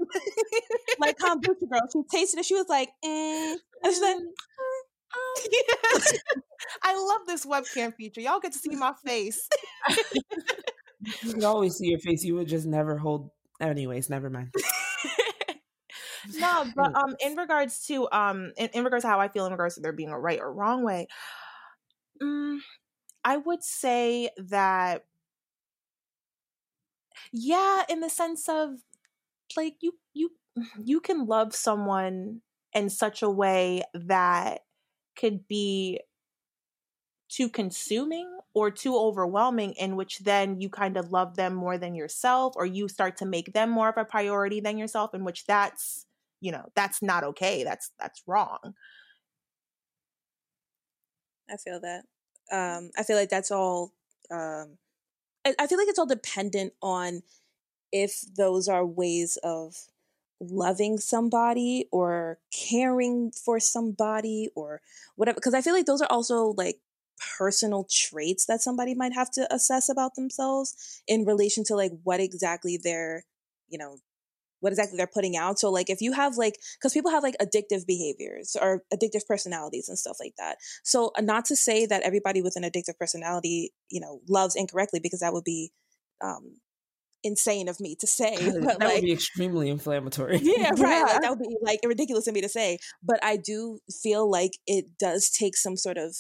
like 0.98 1.20
kombucha 1.20 1.70
girl. 1.70 1.82
She 1.94 2.18
tasted 2.18 2.40
it. 2.40 2.46
She 2.46 2.56
was 2.56 2.68
like, 2.68 2.90
mm. 3.06 3.58
and 3.84 3.94
she's 3.94 4.02
like, 4.02 4.18
Yeah. 5.52 6.00
I 6.82 6.96
love 6.96 7.28
this 7.28 7.46
webcam 7.46 7.94
feature. 7.94 8.22
Y'all 8.22 8.40
get 8.40 8.54
to 8.54 8.58
see 8.58 8.76
my 8.76 8.94
face. 9.06 9.48
you 11.24 11.34
could 11.34 11.44
always 11.44 11.76
see 11.76 11.88
your 11.88 12.00
face. 12.00 12.24
You 12.24 12.36
would 12.36 12.48
just 12.48 12.68
never 12.68 12.98
hold. 12.98 13.32
Anyways, 13.60 14.10
never 14.10 14.30
mind. 14.30 14.54
no, 16.36 16.66
but 16.76 16.96
um, 16.96 17.16
in 17.20 17.36
regards 17.36 17.86
to 17.88 18.08
um, 18.12 18.52
in, 18.58 18.70
in 18.74 18.84
regards 18.84 19.04
to 19.04 19.10
how 19.10 19.20
I 19.20 19.28
feel 19.28 19.46
in 19.46 19.52
regards 19.52 19.76
to 19.76 19.82
there 19.82 19.94
being 19.94 20.10
a 20.10 20.20
right 20.20 20.40
or 20.40 20.52
wrong 20.52 20.84
way, 20.84 21.08
um, 22.22 22.62
I 23.24 23.38
would 23.38 23.64
say 23.64 24.30
that, 24.38 25.06
yeah, 27.32 27.84
in 27.90 28.00
the 28.00 28.10
sense 28.10 28.48
of 28.50 28.76
like 29.58 29.76
you 29.82 29.94
you 30.14 30.32
you 30.84 31.00
can 31.00 31.26
love 31.26 31.56
someone 31.56 32.42
in 32.74 32.90
such 32.90 33.22
a 33.22 33.30
way 33.30 33.84
that 33.94 34.62
could 35.18 35.48
be 35.48 36.00
too 37.32 37.50
consuming 37.50 38.30
or 38.54 38.70
too 38.70 38.96
overwhelming 38.96 39.72
in 39.74 39.96
which 39.96 40.20
then 40.20 40.60
you 40.60 40.70
kind 40.70 40.98
of 40.98 41.12
love 41.12 41.36
them 41.38 41.54
more 41.56 41.78
than 41.78 41.96
yourself 41.96 42.54
or 42.58 42.66
you 42.66 42.88
start 42.88 43.16
to 43.18 43.26
make 43.26 43.54
them 43.54 43.70
more 43.70 43.90
of 43.90 43.98
a 43.98 44.04
priority 44.04 44.60
than 44.60 44.78
yourself 44.78 45.14
in 45.14 45.24
which 45.24 45.46
that's 45.46 46.06
you 46.42 46.52
know 46.52 46.66
that's 46.76 47.02
not 47.02 47.24
okay 47.24 47.64
that's 47.64 47.92
that's 48.00 48.22
wrong 48.28 48.74
I 51.52 51.58
feel 51.58 51.80
that. 51.82 52.06
Um, 52.52 52.92
I 52.98 53.04
feel 53.04 53.18
like 53.18 53.30
that's 53.30 53.52
all. 53.52 53.94
Um, 54.30 54.78
I, 55.46 55.54
I 55.60 55.68
feel 55.68 55.78
like 55.78 55.88
it's 55.88 56.00
all 56.00 56.06
dependent 56.06 56.74
on 56.82 57.24
if 57.92 58.22
those 58.38 58.68
are 58.68 58.86
ways 58.86 59.38
of 59.44 59.76
loving 60.40 60.98
somebody 60.98 61.88
or 61.92 62.40
caring 62.52 63.32
for 63.32 63.60
somebody 63.60 64.50
or 64.56 64.82
whatever. 65.16 65.36
Because 65.36 65.54
I 65.54 65.62
feel 65.62 65.74
like 65.74 65.86
those 65.86 66.02
are 66.02 66.12
also 66.12 66.54
like 66.58 66.80
personal 67.38 67.88
traits 67.90 68.46
that 68.46 68.62
somebody 68.62 68.94
might 68.96 69.14
have 69.14 69.32
to 69.32 69.54
assess 69.54 69.90
about 69.90 70.16
themselves 70.16 71.02
in 71.08 71.26
relation 71.26 71.64
to 71.66 71.76
like 71.76 71.92
what 72.04 72.20
exactly 72.20 72.80
they're, 72.82 73.26
you 73.70 73.78
know, 73.78 73.98
what 74.60 74.72
exactly 74.72 74.98
they're 74.98 75.08
putting 75.08 75.36
out. 75.36 75.60
So 75.60 75.70
like 75.70 75.90
if 75.90 76.02
you 76.02 76.14
have 76.14 76.38
like 76.38 76.56
because 76.80 76.94
people 76.94 77.12
have 77.12 77.24
like 77.24 77.36
addictive 77.42 77.86
behaviors 77.86 78.56
or 78.60 78.84
addictive 78.94 79.26
personalities 79.28 79.90
and 79.90 79.98
stuff 79.98 80.18
like 80.20 80.34
that. 80.38 80.58
So 80.84 81.12
uh, 81.18 81.22
not 81.22 81.46
to 81.46 81.56
say 81.56 81.86
that 81.88 82.04
everybody 82.04 82.42
with 82.42 82.56
an 82.56 82.64
addictive 82.64 82.98
personality, 82.98 83.74
you 83.90 84.00
know, 84.00 84.22
loves 84.30 84.56
incorrectly 84.56 85.00
because 85.02 85.20
that 85.20 85.34
would 85.34 85.44
be 85.44 85.72
um 86.24 86.58
insane 87.24 87.68
of 87.68 87.80
me 87.80 87.96
to 88.00 88.08
say. 88.08 88.36
that 88.38 88.78
But 88.80 88.94
would 88.94 89.02
be 89.02 89.12
extremely 89.12 89.70
inflammatory. 89.70 90.40
yeah, 90.42 90.70
right. 90.78 91.04
Like 91.04 91.22
that 91.22 91.30
would 91.32 91.40
be 91.40 91.58
like 91.62 91.80
ridiculous 91.86 92.28
of 92.28 92.34
me 92.34 92.42
to 92.42 92.50
say. 92.50 92.80
But 93.04 93.24
I 93.24 93.38
do 93.38 93.80
feel 94.02 94.30
like 94.30 94.54
it 94.68 94.86
does 95.00 95.30
take 95.30 95.56
some 95.56 95.78
sort 95.78 95.98
of 95.98 96.16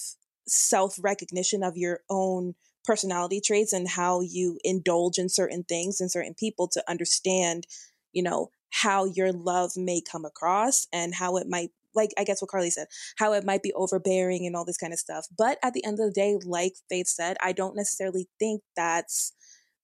self 0.47 0.97
recognition 1.01 1.63
of 1.63 1.77
your 1.77 2.01
own 2.09 2.55
personality 2.83 3.39
traits 3.39 3.73
and 3.73 3.87
how 3.87 4.21
you 4.21 4.57
indulge 4.63 5.17
in 5.17 5.29
certain 5.29 5.63
things 5.63 6.01
and 6.01 6.11
certain 6.11 6.33
people 6.33 6.67
to 6.67 6.83
understand, 6.89 7.67
you 8.11 8.23
know, 8.23 8.49
how 8.71 9.05
your 9.05 9.31
love 9.31 9.71
may 9.75 10.01
come 10.01 10.25
across 10.25 10.87
and 10.91 11.13
how 11.15 11.37
it 11.37 11.47
might 11.47 11.69
like 11.93 12.11
I 12.17 12.23
guess 12.23 12.41
what 12.41 12.49
Carly 12.49 12.69
said, 12.69 12.87
how 13.17 13.33
it 13.33 13.45
might 13.45 13.63
be 13.63 13.73
overbearing 13.73 14.45
and 14.45 14.55
all 14.55 14.65
this 14.65 14.77
kind 14.77 14.93
of 14.93 14.99
stuff. 14.99 15.25
But 15.37 15.57
at 15.61 15.73
the 15.73 15.83
end 15.83 15.99
of 15.99 16.05
the 16.05 16.13
day, 16.13 16.37
like 16.45 16.73
Faith 16.89 17.07
said, 17.07 17.37
I 17.43 17.51
don't 17.51 17.75
necessarily 17.75 18.29
think 18.39 18.61
that's 18.75 19.33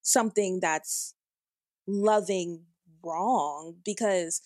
something 0.02 0.60
that's 0.62 1.14
loving 1.86 2.64
wrong 3.04 3.76
because 3.84 4.42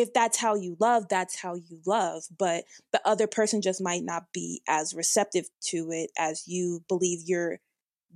if 0.00 0.12
that's 0.12 0.38
how 0.38 0.54
you 0.54 0.76
love, 0.80 1.08
that's 1.08 1.38
how 1.38 1.54
you 1.54 1.80
love. 1.86 2.24
But 2.36 2.64
the 2.92 3.00
other 3.04 3.26
person 3.26 3.62
just 3.62 3.82
might 3.82 4.02
not 4.02 4.24
be 4.32 4.62
as 4.68 4.94
receptive 4.94 5.48
to 5.66 5.90
it 5.90 6.10
as 6.18 6.44
you 6.46 6.84
believe 6.88 7.20
your 7.26 7.60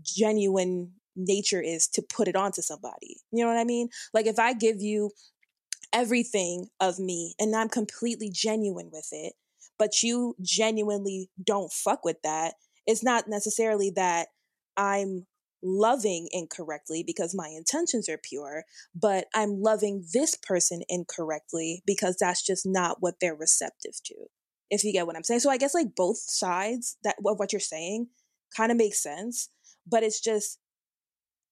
genuine 0.03 0.93
nature 1.15 1.61
is 1.61 1.87
to 1.89 2.03
put 2.03 2.29
it 2.29 2.37
onto 2.37 2.63
somebody. 2.63 3.19
You 3.31 3.45
know 3.45 3.51
what 3.51 3.59
I 3.59 3.65
mean? 3.65 3.89
Like 4.15 4.27
if 4.27 4.39
I 4.39 4.55
give 4.55 4.81
you 4.81 5.11
everything 5.93 6.69
of 6.81 6.99
me 6.99 7.35
and 7.39 7.55
I'm 7.55 7.69
completely 7.69 8.31
genuine 8.31 8.91
with 8.93 9.09
it, 9.13 9.35
but 9.79 10.03
you 10.03 10.37
genuinely 10.41 11.31
don't 11.43 11.73
fuck 11.73 12.05
with 12.05 12.23
that, 12.23 12.55
it's 12.87 13.03
not 13.03 13.29
necessarily 13.29 13.91
that 13.91 14.29
I'm 14.77 15.27
loving 15.63 16.29
incorrectly 16.33 17.03
because 17.07 17.35
my 17.35 17.49
intentions 17.49 18.09
are 18.09 18.19
pure, 18.19 18.65
but 18.95 19.27
I'm 19.35 19.63
loving 19.63 20.05
this 20.13 20.37
person 20.37 20.83
incorrectly 20.89 21.83
because 21.87 22.17
that's 22.19 22.45
just 22.45 22.67
not 22.67 22.99
what 23.01 23.15
they're 23.21 23.35
receptive 23.35 24.03
to. 24.05 24.15
If 24.71 24.85
you 24.85 24.93
get 24.93 25.07
what 25.07 25.17
I'm 25.17 25.25
saying. 25.25 25.41
So 25.41 25.51
I 25.51 25.59
guess 25.59 25.75
like 25.75 25.95
both 25.95 26.19
sides 26.19 26.97
that 27.05 27.17
of 27.19 27.39
what 27.39 27.53
you're 27.53 27.61
saying 27.61 28.09
kind 28.57 28.73
of 28.73 28.79
makes 28.79 29.03
sense, 29.03 29.51
but 29.87 30.03
it's 30.03 30.21
just 30.21 30.59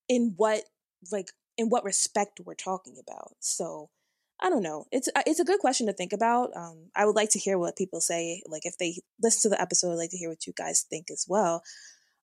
in 0.09 0.33
what 0.37 0.63
like 1.11 1.27
in 1.57 1.67
what 1.67 1.83
respect 1.83 2.41
we're 2.43 2.55
talking 2.55 2.95
about. 2.99 3.33
So 3.39 3.89
I 4.41 4.49
don't 4.49 4.63
know. 4.63 4.85
It's 4.91 5.07
uh, 5.15 5.21
it's 5.27 5.39
a 5.39 5.45
good 5.45 5.59
question 5.59 5.85
to 5.85 5.93
think 5.93 6.13
about. 6.13 6.49
Um, 6.55 6.89
I 6.95 7.05
would 7.05 7.15
like 7.15 7.29
to 7.31 7.39
hear 7.39 7.59
what 7.59 7.77
people 7.77 8.01
say. 8.01 8.41
Like 8.47 8.65
if 8.65 8.77
they 8.79 8.95
listen 9.21 9.51
to 9.51 9.55
the 9.55 9.61
episode, 9.61 9.91
I'd 9.91 9.97
like 9.97 10.09
to 10.11 10.17
hear 10.17 10.29
what 10.29 10.47
you 10.47 10.53
guys 10.57 10.85
think 10.89 11.11
as 11.11 11.25
well. 11.29 11.61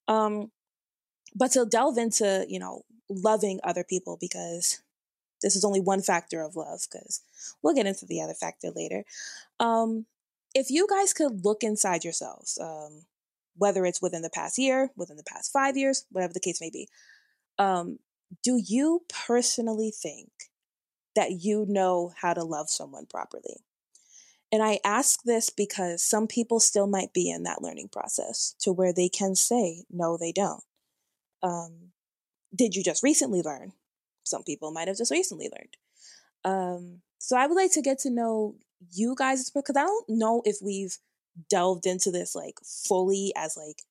Um, 0.08 0.50
but 1.34 1.52
to 1.52 1.66
delve 1.66 1.98
into 1.98 2.44
you 2.48 2.58
know 2.58 2.82
loving 3.08 3.60
other 3.64 3.84
people 3.84 4.18
because 4.20 4.82
this 5.42 5.56
is 5.56 5.64
only 5.64 5.80
one 5.80 6.02
factor 6.02 6.42
of 6.42 6.56
love 6.56 6.80
because 6.90 7.22
we'll 7.62 7.74
get 7.74 7.86
into 7.86 8.06
the 8.06 8.20
other 8.20 8.34
factor 8.34 8.70
later. 8.74 9.04
Um, 9.60 10.06
if 10.54 10.70
you 10.70 10.86
guys 10.88 11.12
could 11.12 11.44
look 11.44 11.62
inside 11.62 12.04
yourselves, 12.04 12.58
um, 12.60 13.04
whether 13.56 13.84
it's 13.84 14.02
within 14.02 14.22
the 14.22 14.30
past 14.30 14.58
year, 14.58 14.90
within 14.96 15.16
the 15.16 15.24
past 15.24 15.52
five 15.52 15.76
years, 15.76 16.06
whatever 16.10 16.32
the 16.32 16.40
case 16.40 16.60
may 16.60 16.70
be, 16.70 16.88
um, 17.58 17.98
do 18.42 18.60
you 18.62 19.02
personally 19.08 19.90
think 19.90 20.30
that 21.14 21.32
you 21.42 21.66
know 21.68 22.12
how 22.20 22.34
to 22.34 22.44
love 22.44 22.70
someone 22.70 23.06
properly? 23.06 23.62
And 24.50 24.62
I 24.62 24.80
ask 24.84 25.22
this 25.24 25.50
because 25.50 26.02
some 26.02 26.26
people 26.26 26.60
still 26.60 26.86
might 26.86 27.12
be 27.12 27.30
in 27.30 27.42
that 27.42 27.60
learning 27.60 27.88
process 27.88 28.54
to 28.60 28.72
where 28.72 28.94
they 28.94 29.08
can 29.08 29.34
say, 29.34 29.84
no, 29.90 30.16
they 30.16 30.32
don't. 30.32 30.62
Um, 31.42 31.92
did 32.54 32.74
you 32.74 32.82
just 32.82 33.02
recently 33.02 33.42
learn? 33.42 33.72
Some 34.24 34.42
people 34.42 34.72
might 34.72 34.88
have 34.88 34.96
just 34.96 35.10
recently 35.10 35.50
learned. 35.50 35.76
Um, 36.44 37.00
so 37.18 37.36
I 37.36 37.46
would 37.46 37.56
like 37.56 37.72
to 37.72 37.82
get 37.82 37.98
to 38.00 38.10
know 38.10 38.56
you 38.92 39.14
guys 39.16 39.50
because 39.50 39.76
I 39.76 39.84
don't 39.84 40.08
know 40.08 40.42
if 40.44 40.56
we've 40.62 40.96
delved 41.50 41.86
into 41.86 42.10
this 42.10 42.34
like 42.34 42.54
fully 42.86 43.32
as 43.36 43.56
like 43.56 43.82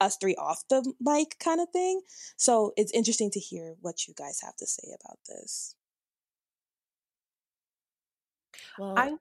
us 0.00 0.16
three 0.16 0.36
off 0.36 0.62
the 0.68 0.92
mic 1.00 1.36
kind 1.42 1.60
of 1.60 1.68
thing. 1.70 2.02
So 2.36 2.72
it's 2.76 2.92
interesting 2.92 3.30
to 3.32 3.40
hear 3.40 3.74
what 3.80 4.06
you 4.06 4.14
guys 4.16 4.40
have 4.42 4.56
to 4.56 4.66
say 4.66 4.88
about 5.00 5.18
this. 5.28 5.74
Well, 8.78 8.94
I 8.96 9.12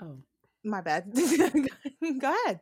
oh. 0.00 0.18
my 0.64 0.80
bad. 0.80 1.12
Go 2.20 2.34
ahead. 2.44 2.60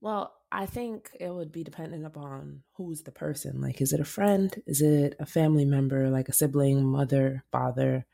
Well, 0.00 0.34
I 0.54 0.66
think 0.66 1.10
it 1.18 1.30
would 1.30 1.50
be 1.50 1.64
dependent 1.64 2.06
upon 2.06 2.62
who's 2.74 3.02
the 3.02 3.10
person. 3.10 3.60
Like, 3.60 3.80
is 3.80 3.92
it 3.92 3.98
a 3.98 4.04
friend? 4.04 4.54
Is 4.68 4.80
it 4.82 5.16
a 5.18 5.26
family 5.26 5.64
member, 5.64 6.08
like 6.10 6.28
a 6.28 6.32
sibling, 6.32 6.84
mother, 6.84 7.42
father? 7.50 8.06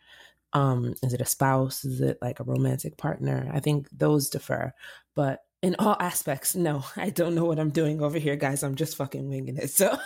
Um, 0.55 0.95
is 1.03 1.13
it 1.13 1.21
a 1.21 1.27
spouse? 1.27 1.85
Is 1.85 2.01
it 2.01 2.17
like 2.23 2.41
a 2.41 2.45
romantic 2.45 2.97
partner? 2.97 3.51
I 3.53 3.61
think 3.61 3.91
those 3.93 4.31
differ. 4.31 4.73
But 5.15 5.41
in 5.61 5.77
all 5.79 5.99
aspects, 6.01 6.57
no, 6.57 6.83
I 6.97 7.11
don't 7.11 7.35
know 7.35 7.45
what 7.45 7.59
I'm 7.59 7.69
doing 7.69 8.03
over 8.03 8.19
here, 8.19 8.37
guys. 8.37 8.63
I'm 8.63 8.75
just 8.75 8.97
fucking 8.97 9.29
winging 9.29 9.59
it. 9.59 9.69
So 9.69 9.87
I 9.91 9.99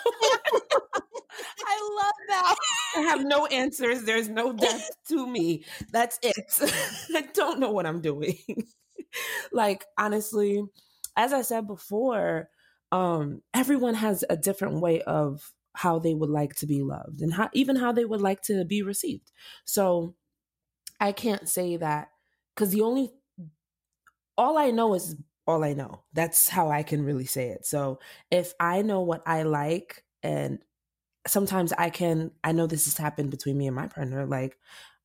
love 2.03 2.15
that. 2.29 2.57
I 2.97 3.01
have 3.03 3.25
no 3.25 3.47
answers. 3.47 4.03
There's 4.03 4.29
no 4.29 4.53
depth 4.53 4.91
to 5.09 5.25
me. 5.25 5.65
That's 5.93 6.19
it. 6.21 6.61
I 7.15 7.29
don't 7.33 7.61
know 7.61 7.71
what 7.71 7.87
I'm 7.87 8.01
doing. 8.01 8.39
like, 9.53 9.85
honestly, 9.97 10.65
as 11.17 11.33
I 11.33 11.43
said 11.43 11.67
before, 11.67 12.49
um, 12.93 13.43
everyone 13.53 13.95
has 13.95 14.25
a 14.29 14.37
different 14.37 14.81
way 14.81 15.03
of 15.03 15.53
how 15.75 15.99
they 15.99 16.15
would 16.15 16.31
like 16.31 16.55
to 16.55 16.67
be 16.67 16.83
loved 16.83 17.21
and 17.21 17.35
how 17.35 17.51
even 17.53 17.77
how 17.77 17.93
they 17.93 18.05
would 18.05 18.21
like 18.21 18.43
to 18.43 18.65
be 18.65 18.83
received. 18.83 19.33
So 19.65 20.15
I 21.01 21.13
can't 21.13 21.49
say 21.49 21.77
that 21.77 22.09
because 22.55 22.71
the 22.71 22.83
only 22.83 23.13
all 24.37 24.59
I 24.59 24.71
know 24.71 24.95
is 24.95 25.17
all 25.47 25.65
I 25.65 25.75
know. 25.75 26.05
That's 26.13 26.49
how 26.49 26.71
I 26.71 26.83
can 26.83 27.05
really 27.05 27.27
say 27.27 27.49
it. 27.51 27.67
So 27.67 27.99
if 28.31 28.55
I 28.59 28.83
know 28.83 29.01
what 29.03 29.23
I 29.27 29.43
like 29.43 30.05
and 30.23 30.59
sometimes 31.27 31.73
I 31.73 31.91
can 31.91 32.33
I 32.45 32.53
know 32.53 32.67
this 32.67 32.87
has 32.87 32.97
happened 32.97 33.31
between 33.31 33.59
me 33.59 33.67
and 33.67 33.77
my 33.77 33.89
partner 33.89 34.27
like 34.27 34.59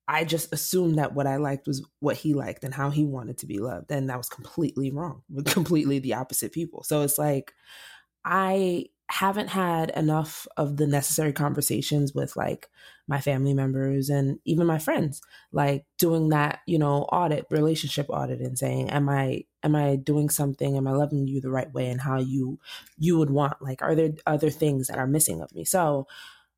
I 0.10 0.24
just 0.24 0.52
assumed 0.52 0.98
that 0.98 1.13
what 1.13 1.28
I 1.28 1.38
liked 1.38 1.67
was 1.67 1.86
what 2.00 2.17
he 2.17 2.34
liked 2.34 2.63
and 2.63 2.74
how 2.74 2.89
he 2.89 3.06
wanted 3.06 3.38
to 3.38 3.45
be 3.45 3.60
loved 3.60 3.91
and 3.91 4.10
that 4.10 4.17
was 4.17 4.28
completely 4.28 4.89
wrong. 4.89 5.22
Completely 5.45 6.00
the 6.00 6.15
opposite 6.15 6.52
people. 6.52 6.84
So 6.84 7.04
it's 7.04 7.19
like 7.19 7.54
I 8.26 8.86
haven't 9.12 9.50
had 9.50 9.91
enough 9.91 10.48
of 10.58 10.78
the 10.78 10.88
necessary 10.88 11.32
conversations 11.32 12.13
with 12.13 12.36
like 12.36 12.69
my 13.08 13.22
family 13.22 13.54
members 13.54 14.10
and 14.10 14.39
even 14.45 14.67
my 14.67 14.78
friends 14.78 15.19
like 15.52 15.84
doing 15.98 16.30
that 16.30 16.60
you 16.67 16.78
know 16.78 17.02
audit 17.12 17.48
relationship 17.50 18.06
audit 18.10 18.39
and 18.39 18.56
saying 18.56 18.88
am 18.91 19.10
i 19.10 19.43
am 19.63 19.76
i 19.76 19.95
doing 19.95 20.30
something 20.30 20.78
am 20.78 20.88
i 20.88 20.91
loving 20.91 21.26
you 21.26 21.41
the 21.41 21.50
right 21.50 21.74
way 21.74 21.89
and 21.89 22.02
how 22.02 22.19
you 22.19 22.60
you 23.00 23.17
would 23.17 23.32
want 23.32 23.60
like 23.63 23.82
are 23.82 23.95
there 23.95 24.12
other 24.28 24.52
things 24.52 24.86
that 24.86 25.00
are 25.00 25.08
missing 25.08 25.41
of 25.41 25.54
me 25.56 25.65
so 25.65 26.06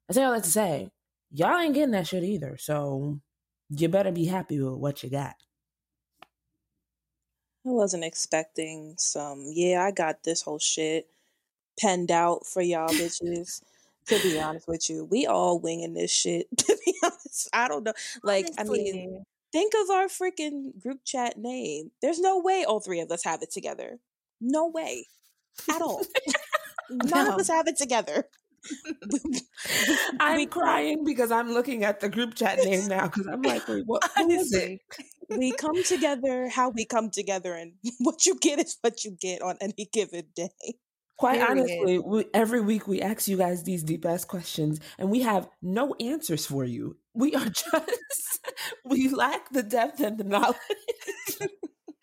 i 0.10 0.14
say 0.14 0.22
all 0.22 0.34
that 0.34 0.44
to 0.44 0.52
say 0.52 0.90
y'all 1.32 1.58
ain't 1.58 1.74
getting 1.74 1.92
that 1.92 2.06
shit 2.06 2.24
either 2.24 2.58
so 2.58 3.22
you 3.78 3.90
better 3.90 4.12
be 4.12 4.26
happy 4.26 4.60
with 4.62 4.76
what 4.76 5.04
you 5.04 5.10
got 5.10 5.36
I 7.66 7.70
wasn't 7.70 8.04
expecting 8.04 8.96
some, 8.98 9.46
yeah, 9.54 9.84
I 9.84 9.92
got 9.92 10.24
this 10.24 10.42
whole 10.42 10.60
shit 10.60 11.08
penned 11.80 12.12
out 12.12 12.46
for 12.48 12.62
y'all 12.62 12.90
bitches. 12.90 13.62
To 14.08 14.20
be 14.24 14.40
honest 14.40 14.68
with 14.68 14.90
you, 14.90 15.06
we 15.06 15.28
all 15.28 15.60
winging 15.60 15.94
this 15.94 16.12
shit. 16.12 16.48
To 16.58 16.78
be 16.86 16.96
honest, 17.04 17.50
I 17.54 17.68
don't 17.68 17.84
know. 17.84 17.94
Like, 18.24 18.48
I 18.58 18.64
mean, 18.64 19.24
think 19.52 19.74
of 19.84 19.90
our 19.92 20.08
freaking 20.08 20.82
group 20.82 21.02
chat 21.06 21.38
name. 21.38 21.92
There's 22.02 22.20
no 22.20 22.40
way 22.40 22.66
all 22.68 22.80
three 22.80 23.00
of 23.00 23.12
us 23.12 23.24
have 23.26 23.44
it 23.44 23.52
together. 23.52 24.00
No 24.42 24.68
way 24.68 25.06
at 25.70 25.82
all. 25.82 26.04
None 26.90 27.28
No. 27.28 27.34
of 27.34 27.40
us 27.40 27.48
have 27.48 27.68
it 27.68 27.78
together. 27.78 28.26
i'm 30.20 30.48
crying 30.48 31.04
because 31.04 31.32
i'm 31.32 31.52
looking 31.52 31.84
at 31.84 32.00
the 32.00 32.10
group 32.10 32.36
chat 32.36 32.60
name 32.60 32.88
now 32.88 33.06
because 33.08 33.28
i'm 33.28 33.42
like 33.42 33.68
wait 33.68 33.84
what 33.86 34.04
is 34.30 34.54
it 34.54 34.80
we 35.38 35.52
come 35.54 35.82
together 35.84 36.50
how 36.50 36.70
we 36.70 36.86
come 36.86 37.10
together, 37.10 37.54
and 37.54 37.74
what 38.00 38.26
you 38.26 38.38
get 38.40 38.60
is 38.60 38.78
what 38.82 39.04
you 39.04 39.16
get 39.20 39.42
on 39.42 39.58
any 39.62 39.90
given 39.92 40.26
day. 40.36 40.50
Quite 41.18 41.40
Period. 41.40 41.52
honestly, 41.52 42.00
we, 42.00 42.26
every 42.34 42.62
week 42.62 42.88
we 42.88 43.02
ask 43.02 43.28
you 43.28 43.38
guys 43.38 43.64
these 43.64 43.84
deep 43.84 44.06
ass 44.06 44.26
questions 44.26 44.80
and 44.98 45.12
we 45.12 45.22
have 45.22 45.48
no 45.62 45.94
answers 46.00 46.48
for 46.48 46.66
you. 46.66 46.98
We 47.14 47.36
are 47.36 47.46
just, 47.46 48.50
we 48.86 49.08
lack 49.08 49.52
the 49.52 49.62
depth 49.62 50.00
and 50.00 50.18
the 50.18 50.24
knowledge. 50.24 50.58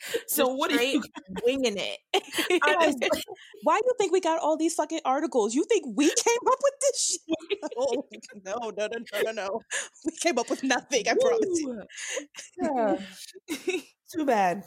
so, 0.29 0.47
Just 0.47 0.59
what 0.59 0.73
are 0.73 0.83
you 0.83 1.03
winging 1.45 1.77
it? 1.77 1.99
Why 3.63 3.79
do 3.79 3.85
you 3.87 3.95
think 3.99 4.13
we 4.13 4.21
got 4.21 4.41
all 4.41 4.57
these 4.57 4.75
fucking 4.75 5.01
articles? 5.05 5.55
You 5.55 5.65
think 5.65 5.85
we 5.97 6.07
came 6.07 6.47
up 6.47 6.59
with 6.63 6.75
this 6.81 7.21
shit? 7.29 7.59
Oh, 7.77 8.05
no, 8.45 8.71
no, 8.77 8.87
no, 8.87 8.89
no, 9.13 9.21
no, 9.23 9.33
no. 9.33 9.61
We 10.05 10.13
came 10.21 10.39
up 10.39 10.51
with 10.51 10.63
nothing, 10.63 11.05
I 11.09 11.15
promise 11.15 11.61
you. 11.61 11.83
Yeah. 12.63 12.97
Too 14.13 14.25
bad. 14.25 14.65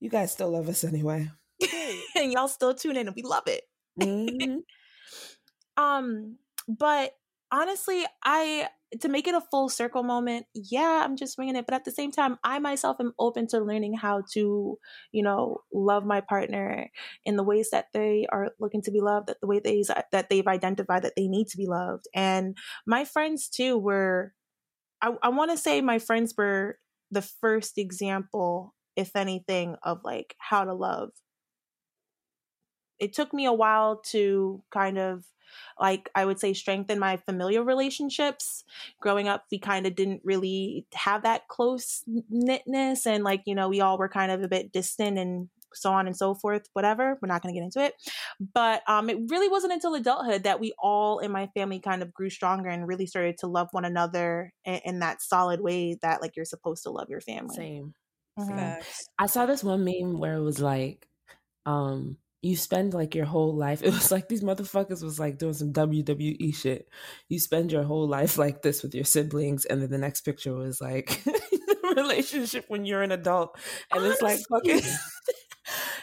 You 0.00 0.10
guys 0.10 0.32
still 0.32 0.50
love 0.50 0.68
us 0.68 0.84
anyway. 0.84 1.30
and 2.16 2.32
y'all 2.32 2.48
still 2.48 2.74
tune 2.74 2.96
in 2.96 3.06
and 3.06 3.16
we 3.16 3.22
love 3.22 3.46
it. 3.46 3.62
Mhm. 3.98 4.58
Um, 5.76 6.38
but 6.68 7.16
honestly, 7.50 8.04
I 8.24 8.68
to 9.00 9.08
make 9.08 9.26
it 9.26 9.34
a 9.34 9.40
full 9.50 9.68
circle 9.68 10.02
moment, 10.02 10.46
yeah, 10.54 11.02
I'm 11.04 11.16
just 11.16 11.38
winging 11.38 11.56
it. 11.56 11.66
But 11.66 11.74
at 11.74 11.84
the 11.84 11.90
same 11.90 12.10
time, 12.10 12.38
I 12.44 12.58
myself 12.58 12.96
am 13.00 13.12
open 13.18 13.46
to 13.48 13.58
learning 13.60 13.94
how 13.94 14.22
to, 14.32 14.78
you 15.12 15.22
know, 15.22 15.58
love 15.72 16.04
my 16.04 16.20
partner 16.20 16.90
in 17.24 17.36
the 17.36 17.42
ways 17.42 17.70
that 17.70 17.86
they 17.92 18.26
are 18.30 18.50
looking 18.60 18.82
to 18.82 18.90
be 18.90 19.00
loved, 19.00 19.28
that 19.28 19.40
the 19.40 19.46
way 19.46 19.60
they 19.60 19.82
that 20.12 20.28
they've 20.30 20.46
identified 20.46 21.02
that 21.02 21.14
they 21.16 21.28
need 21.28 21.48
to 21.48 21.56
be 21.56 21.66
loved. 21.66 22.06
And 22.14 22.56
my 22.86 23.04
friends 23.04 23.48
too 23.48 23.78
were, 23.78 24.32
I, 25.02 25.12
I 25.22 25.28
want 25.30 25.50
to 25.50 25.56
say 25.56 25.80
my 25.80 25.98
friends 25.98 26.34
were 26.36 26.78
the 27.10 27.22
first 27.22 27.78
example, 27.78 28.74
if 28.96 29.16
anything, 29.16 29.76
of 29.82 30.00
like 30.04 30.34
how 30.38 30.64
to 30.64 30.74
love. 30.74 31.10
It 32.98 33.12
took 33.12 33.34
me 33.34 33.44
a 33.44 33.52
while 33.52 34.00
to 34.12 34.62
kind 34.70 34.98
of 34.98 35.24
like 35.80 36.10
I 36.14 36.24
would 36.24 36.38
say 36.40 36.52
strengthen 36.52 36.98
my 36.98 37.16
familial 37.16 37.64
relationships. 37.64 38.64
Growing 39.00 39.28
up, 39.28 39.44
we 39.50 39.58
kind 39.58 39.86
of 39.86 39.94
didn't 39.94 40.22
really 40.24 40.86
have 40.94 41.22
that 41.22 41.48
close 41.48 42.02
knitness, 42.06 43.06
and 43.06 43.24
like 43.24 43.42
you 43.46 43.54
know, 43.54 43.68
we 43.68 43.80
all 43.80 43.98
were 43.98 44.08
kind 44.08 44.32
of 44.32 44.42
a 44.42 44.48
bit 44.48 44.72
distant 44.72 45.18
and 45.18 45.48
so 45.72 45.92
on 45.92 46.06
and 46.06 46.16
so 46.16 46.34
forth. 46.34 46.68
Whatever, 46.72 47.18
we're 47.20 47.28
not 47.28 47.42
going 47.42 47.52
to 47.52 47.58
get 47.58 47.64
into 47.64 47.84
it. 47.84 47.94
But 48.40 48.82
um, 48.88 49.10
it 49.10 49.18
really 49.28 49.48
wasn't 49.48 49.72
until 49.72 49.94
adulthood 49.94 50.44
that 50.44 50.60
we 50.60 50.72
all 50.78 51.18
in 51.18 51.30
my 51.32 51.48
family 51.48 51.80
kind 51.80 52.02
of 52.02 52.12
grew 52.14 52.30
stronger 52.30 52.68
and 52.68 52.86
really 52.86 53.06
started 53.06 53.38
to 53.38 53.46
love 53.46 53.68
one 53.72 53.84
another 53.84 54.52
in, 54.64 54.80
in 54.84 54.98
that 55.00 55.22
solid 55.22 55.60
way 55.60 55.96
that 56.02 56.20
like 56.20 56.36
you're 56.36 56.44
supposed 56.44 56.84
to 56.84 56.90
love 56.90 57.08
your 57.10 57.20
family. 57.20 57.56
Same. 57.56 57.94
Mhm. 58.38 58.76
I 59.18 59.26
saw 59.26 59.46
this 59.46 59.62
one 59.62 59.84
meme 59.84 60.18
where 60.18 60.34
it 60.34 60.42
was 60.42 60.60
like, 60.60 61.08
um, 61.66 62.18
you 62.44 62.56
spend 62.56 62.92
like 62.92 63.14
your 63.14 63.24
whole 63.24 63.54
life. 63.54 63.82
It 63.84 63.92
was 63.92 64.12
like 64.12 64.28
these 64.28 64.42
motherfuckers 64.42 65.02
was 65.02 65.18
like 65.18 65.38
doing 65.38 65.54
some 65.54 65.72
WWE 65.72 66.54
shit. 66.54 66.88
You 67.28 67.38
spend 67.40 67.72
your 67.72 67.82
whole 67.82 68.06
life 68.06 68.38
like 68.38 68.62
this 68.62 68.82
with 68.82 68.94
your 68.94 69.04
siblings, 69.04 69.64
and 69.64 69.80
then 69.80 69.90
the 69.90 69.98
next 69.98 70.22
picture 70.22 70.54
was 70.54 70.80
like 70.80 71.22
the 71.24 71.94
relationship 71.96 72.66
when 72.68 72.84
you're 72.84 73.02
an 73.02 73.12
adult, 73.12 73.58
and 73.90 74.04
it's 74.04 74.22
like 74.22 74.40
fucking. 74.50 74.82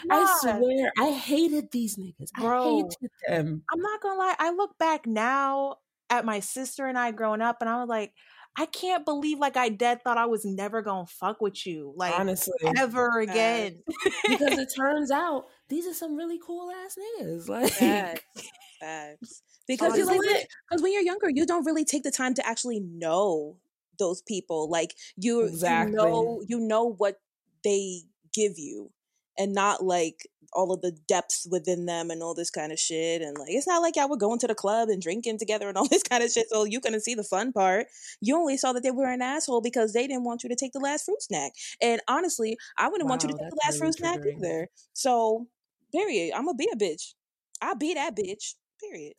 I 0.10 0.40
swear, 0.42 0.92
I 0.98 1.12
hated 1.12 1.72
these 1.72 1.96
niggas. 1.96 2.30
I 2.36 2.64
hated 2.64 3.12
them. 3.28 3.64
I'm 3.72 3.82
not 3.82 4.02
gonna 4.02 4.18
lie. 4.18 4.36
I 4.40 4.52
look 4.52 4.78
back 4.80 5.06
now 5.06 5.76
at 6.10 6.26
my 6.26 6.40
sister 6.40 6.88
and 6.88 6.98
I 6.98 7.12
growing 7.12 7.42
up, 7.42 7.58
and 7.62 7.70
I 7.70 7.80
was 7.80 7.88
like, 7.90 8.14
I 8.58 8.66
can't 8.66 9.06
believe 9.06 9.40
like 9.40 9.56
I 9.56 9.70
dead 9.70 10.02
thought 10.04 10.18
I 10.18 10.26
was 10.26 10.44
never 10.44 10.82
gonna 10.82 11.06
fuck 11.06 11.40
with 11.40 11.66
you, 11.66 11.94
like 11.96 12.18
Honestly, 12.20 12.54
ever 12.78 13.20
again. 13.20 13.82
because 14.28 14.58
it 14.58 14.74
turns 14.76 15.12
out 15.12 15.46
these 15.72 15.88
are 15.88 15.94
some 15.94 16.16
really 16.16 16.40
cool 16.46 16.70
ass 16.70 16.96
niggas. 17.20 17.50
Like, 17.50 17.72
Facts. 17.72 18.50
Facts. 18.80 19.42
Because 19.68 19.98
you 19.98 20.04
Honestly. 20.04 20.28
like, 20.28 20.48
because 20.70 20.84
when 20.84 20.92
you're 20.94 21.02
younger, 21.02 21.30
you 21.30 21.46
don't 21.46 21.66
really 21.66 21.86
take 21.86 22.04
the 22.04 22.12
time 22.12 22.34
to 22.36 22.46
actually 22.46 22.80
know 22.82 23.58
those 23.98 24.22
people. 24.22 24.70
Like 24.70 24.96
you, 25.16 25.46
Exactly. 25.46 25.94
you 25.94 25.98
know, 25.98 26.44
you 26.48 26.60
know 26.60 26.94
what 26.98 27.22
they 27.64 28.02
give 28.34 28.54
you, 28.58 28.92
and 29.38 29.54
not 29.54 29.84
like 29.84 30.28
all 30.54 30.74
of 30.74 30.82
the 30.82 30.92
depths 31.08 31.48
within 31.50 31.86
them 31.86 32.10
and 32.10 32.22
all 32.22 32.34
this 32.34 32.50
kind 32.50 32.72
of 32.72 32.80
shit. 32.80 33.22
And 33.22 33.38
like, 33.38 33.50
it's 33.50 33.68
not 33.68 33.82
like 33.82 33.96
y'all 33.96 34.10
were 34.10 34.18
going 34.18 34.40
to 34.40 34.48
the 34.48 34.56
club 34.56 34.90
and 34.90 35.02
drinking 35.02 35.38
together 35.38 35.70
and 35.70 35.78
all 35.78 35.88
this 35.90 36.04
kind 36.04 36.24
of 36.24 36.32
shit. 36.32 36.48
So 36.50 36.66
you 36.66 36.82
couldn't 36.82 37.02
see 37.02 37.16
the 37.16 37.24
fun 37.24 37.54
part. 37.54 37.88
You 38.20 38.36
only 38.36 38.58
saw 38.58 38.74
that 38.74 38.84
they 38.84 38.92
were 38.92 39.10
an 39.10 39.22
asshole 39.22 39.62
because 39.62 39.94
they 39.94 40.08
didn't 40.08 40.26
want 40.26 40.44
you 40.44 40.50
to 40.50 40.56
take 40.56 40.74
the 40.74 40.80
last 40.80 41.06
fruit 41.06 41.22
snack. 41.22 41.54
And 41.82 42.02
honestly, 42.08 42.58
I 42.78 42.90
wouldn't 42.90 43.10
want 43.10 43.24
you 43.24 43.30
to 43.30 43.36
take 43.38 43.50
the 43.50 43.60
last 43.64 43.80
really 43.80 43.94
fruit 43.94 43.98
snack 43.98 44.20
triggering. 44.20 44.38
either. 44.40 44.68
So, 44.94 45.48
period. 45.92 46.34
I'm 46.36 46.46
gonna 46.46 46.56
be 46.56 46.70
a 46.72 46.76
bitch. 46.76 47.14
I'll 47.62 47.76
be 47.76 47.94
that 47.94 48.16
bitch. 48.16 48.56
Period. 48.82 49.14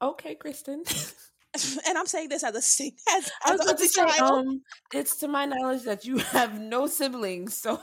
okay, 0.00 0.34
Kristen. 0.34 0.84
and 1.86 1.98
I'm 1.98 2.06
saying 2.06 2.28
this 2.30 2.44
as 2.44 2.54
a 2.54 2.62
sing 2.62 2.92
as, 3.10 3.30
I 3.44 3.52
was 3.52 3.60
a 3.60 3.76
say, 3.86 4.02
um, 4.20 4.62
it's 4.92 5.16
to 5.18 5.28
my 5.28 5.44
knowledge 5.44 5.82
that 5.82 6.04
you 6.04 6.18
have 6.18 6.58
no 6.58 6.86
siblings, 6.86 7.56
so 7.56 7.80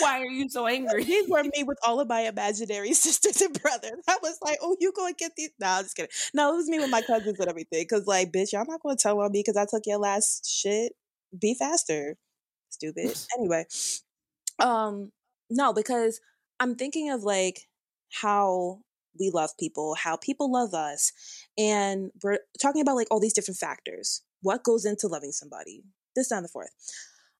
Why 0.00 0.20
are 0.20 0.26
you 0.26 0.48
so 0.48 0.66
angry? 0.66 1.04
These 1.04 1.28
were 1.28 1.42
me 1.42 1.64
with 1.64 1.78
all 1.86 1.98
of 2.00 2.08
my 2.08 2.22
imaginary 2.22 2.92
sisters 2.92 3.40
and 3.40 3.60
brothers. 3.60 4.02
I 4.08 4.18
was 4.22 4.38
like, 4.42 4.58
"Oh, 4.60 4.76
you 4.78 4.92
go 4.94 5.06
and 5.06 5.16
get 5.16 5.32
these?" 5.36 5.50
No, 5.58 5.68
I'm 5.68 5.84
just 5.84 5.96
kidding. 5.96 6.10
No, 6.34 6.52
it 6.52 6.56
was 6.56 6.68
me 6.68 6.78
with 6.80 6.90
my 6.90 7.00
cousins 7.00 7.38
and 7.38 7.48
everything. 7.48 7.86
Cause 7.88 8.06
like, 8.06 8.30
bitch, 8.30 8.52
y'all 8.52 8.66
not 8.68 8.82
gonna 8.82 8.96
tell 8.96 9.20
on 9.20 9.32
me 9.32 9.40
because 9.40 9.56
I 9.56 9.66
took 9.68 9.86
your 9.86 9.98
last 9.98 10.46
shit. 10.46 10.92
Be 11.36 11.54
faster, 11.54 12.16
stupid. 12.70 13.16
anyway, 13.38 13.64
um, 14.58 15.10
no, 15.54 15.72
because 15.72 16.20
I'm 16.58 16.74
thinking 16.74 17.10
of 17.10 17.22
like 17.22 17.68
how 18.12 18.80
we 19.18 19.30
love 19.32 19.50
people, 19.58 19.94
how 19.94 20.16
people 20.16 20.52
love 20.52 20.74
us, 20.74 21.12
and 21.56 22.10
we're 22.22 22.40
talking 22.60 22.82
about 22.82 22.96
like 22.96 23.06
all 23.10 23.20
these 23.20 23.32
different 23.32 23.58
factors. 23.58 24.22
What 24.42 24.64
goes 24.64 24.84
into 24.84 25.06
loving 25.06 25.32
somebody? 25.32 25.84
This, 26.16 26.30
and 26.30 26.44
the 26.44 26.48
fourth. 26.48 26.70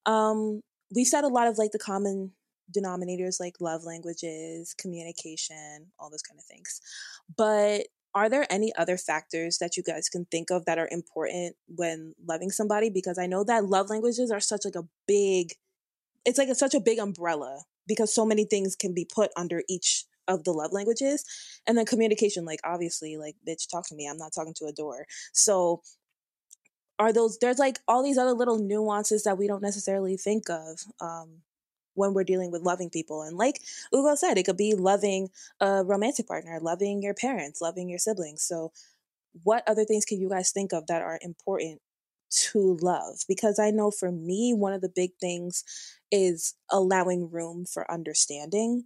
Um, 0.06 0.60
we've 0.94 1.06
said 1.06 1.24
a 1.24 1.28
lot 1.28 1.48
of 1.48 1.58
like 1.58 1.72
the 1.72 1.78
common 1.78 2.32
denominators 2.74 3.40
like 3.40 3.56
love 3.60 3.84
languages, 3.84 4.74
communication, 4.78 5.88
all 5.98 6.10
those 6.10 6.22
kind 6.22 6.38
of 6.38 6.44
things. 6.44 6.80
But 7.36 7.86
are 8.14 8.28
there 8.28 8.46
any 8.48 8.72
other 8.76 8.96
factors 8.96 9.58
that 9.58 9.76
you 9.76 9.82
guys 9.82 10.08
can 10.08 10.24
think 10.26 10.50
of 10.50 10.64
that 10.66 10.78
are 10.78 10.88
important 10.90 11.56
when 11.66 12.14
loving 12.24 12.50
somebody? 12.50 12.90
Because 12.90 13.18
I 13.18 13.26
know 13.26 13.42
that 13.44 13.64
love 13.64 13.90
languages 13.90 14.30
are 14.30 14.40
such 14.40 14.64
like 14.64 14.76
a 14.76 14.86
big, 15.06 15.54
it's 16.24 16.38
like 16.38 16.48
a, 16.48 16.54
such 16.54 16.74
a 16.74 16.80
big 16.80 16.98
umbrella 17.00 17.64
because 17.86 18.14
so 18.14 18.24
many 18.24 18.44
things 18.44 18.76
can 18.76 18.94
be 18.94 19.04
put 19.04 19.30
under 19.36 19.62
each 19.68 20.06
of 20.28 20.44
the 20.44 20.52
love 20.52 20.72
languages. 20.72 21.24
And 21.66 21.76
then 21.76 21.86
communication, 21.86 22.44
like 22.44 22.60
obviously, 22.64 23.16
like 23.16 23.36
bitch, 23.46 23.70
talk 23.70 23.86
to 23.88 23.94
me. 23.94 24.08
I'm 24.08 24.18
not 24.18 24.32
talking 24.34 24.54
to 24.54 24.66
a 24.66 24.72
door. 24.72 25.06
So 25.32 25.82
are 26.98 27.12
those 27.12 27.38
there's 27.38 27.58
like 27.58 27.78
all 27.88 28.02
these 28.02 28.18
other 28.18 28.32
little 28.32 28.58
nuances 28.58 29.24
that 29.24 29.38
we 29.38 29.46
don't 29.46 29.62
necessarily 29.62 30.16
think 30.16 30.48
of 30.48 30.80
um, 31.00 31.42
when 31.94 32.14
we're 32.14 32.24
dealing 32.24 32.50
with 32.50 32.62
loving 32.62 32.90
people. 32.90 33.22
And 33.22 33.36
like 33.36 33.60
Ugo 33.94 34.14
said, 34.14 34.38
it 34.38 34.44
could 34.44 34.56
be 34.56 34.74
loving 34.74 35.30
a 35.60 35.84
romantic 35.84 36.28
partner, 36.28 36.58
loving 36.60 37.02
your 37.02 37.14
parents, 37.14 37.60
loving 37.60 37.88
your 37.88 37.98
siblings. 37.98 38.42
So, 38.42 38.72
what 39.42 39.64
other 39.66 39.84
things 39.84 40.04
can 40.04 40.20
you 40.20 40.28
guys 40.28 40.52
think 40.52 40.72
of 40.72 40.86
that 40.86 41.02
are 41.02 41.18
important 41.20 41.80
to 42.52 42.78
love? 42.80 43.20
Because 43.28 43.58
I 43.58 43.70
know 43.70 43.90
for 43.90 44.10
me, 44.10 44.52
one 44.54 44.72
of 44.72 44.80
the 44.80 44.92
big 44.94 45.10
things 45.20 45.64
is 46.10 46.54
allowing 46.70 47.30
room 47.30 47.64
for 47.66 47.90
understanding. 47.90 48.84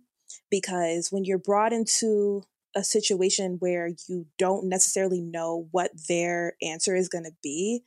Because 0.50 1.08
when 1.10 1.24
you're 1.24 1.38
brought 1.38 1.72
into 1.72 2.42
a 2.76 2.84
situation 2.84 3.56
where 3.60 3.90
you 4.08 4.26
don't 4.38 4.68
necessarily 4.68 5.20
know 5.20 5.68
what 5.70 5.90
their 6.08 6.54
answer 6.62 6.94
is 6.94 7.08
going 7.08 7.24
to 7.24 7.34
be, 7.42 7.82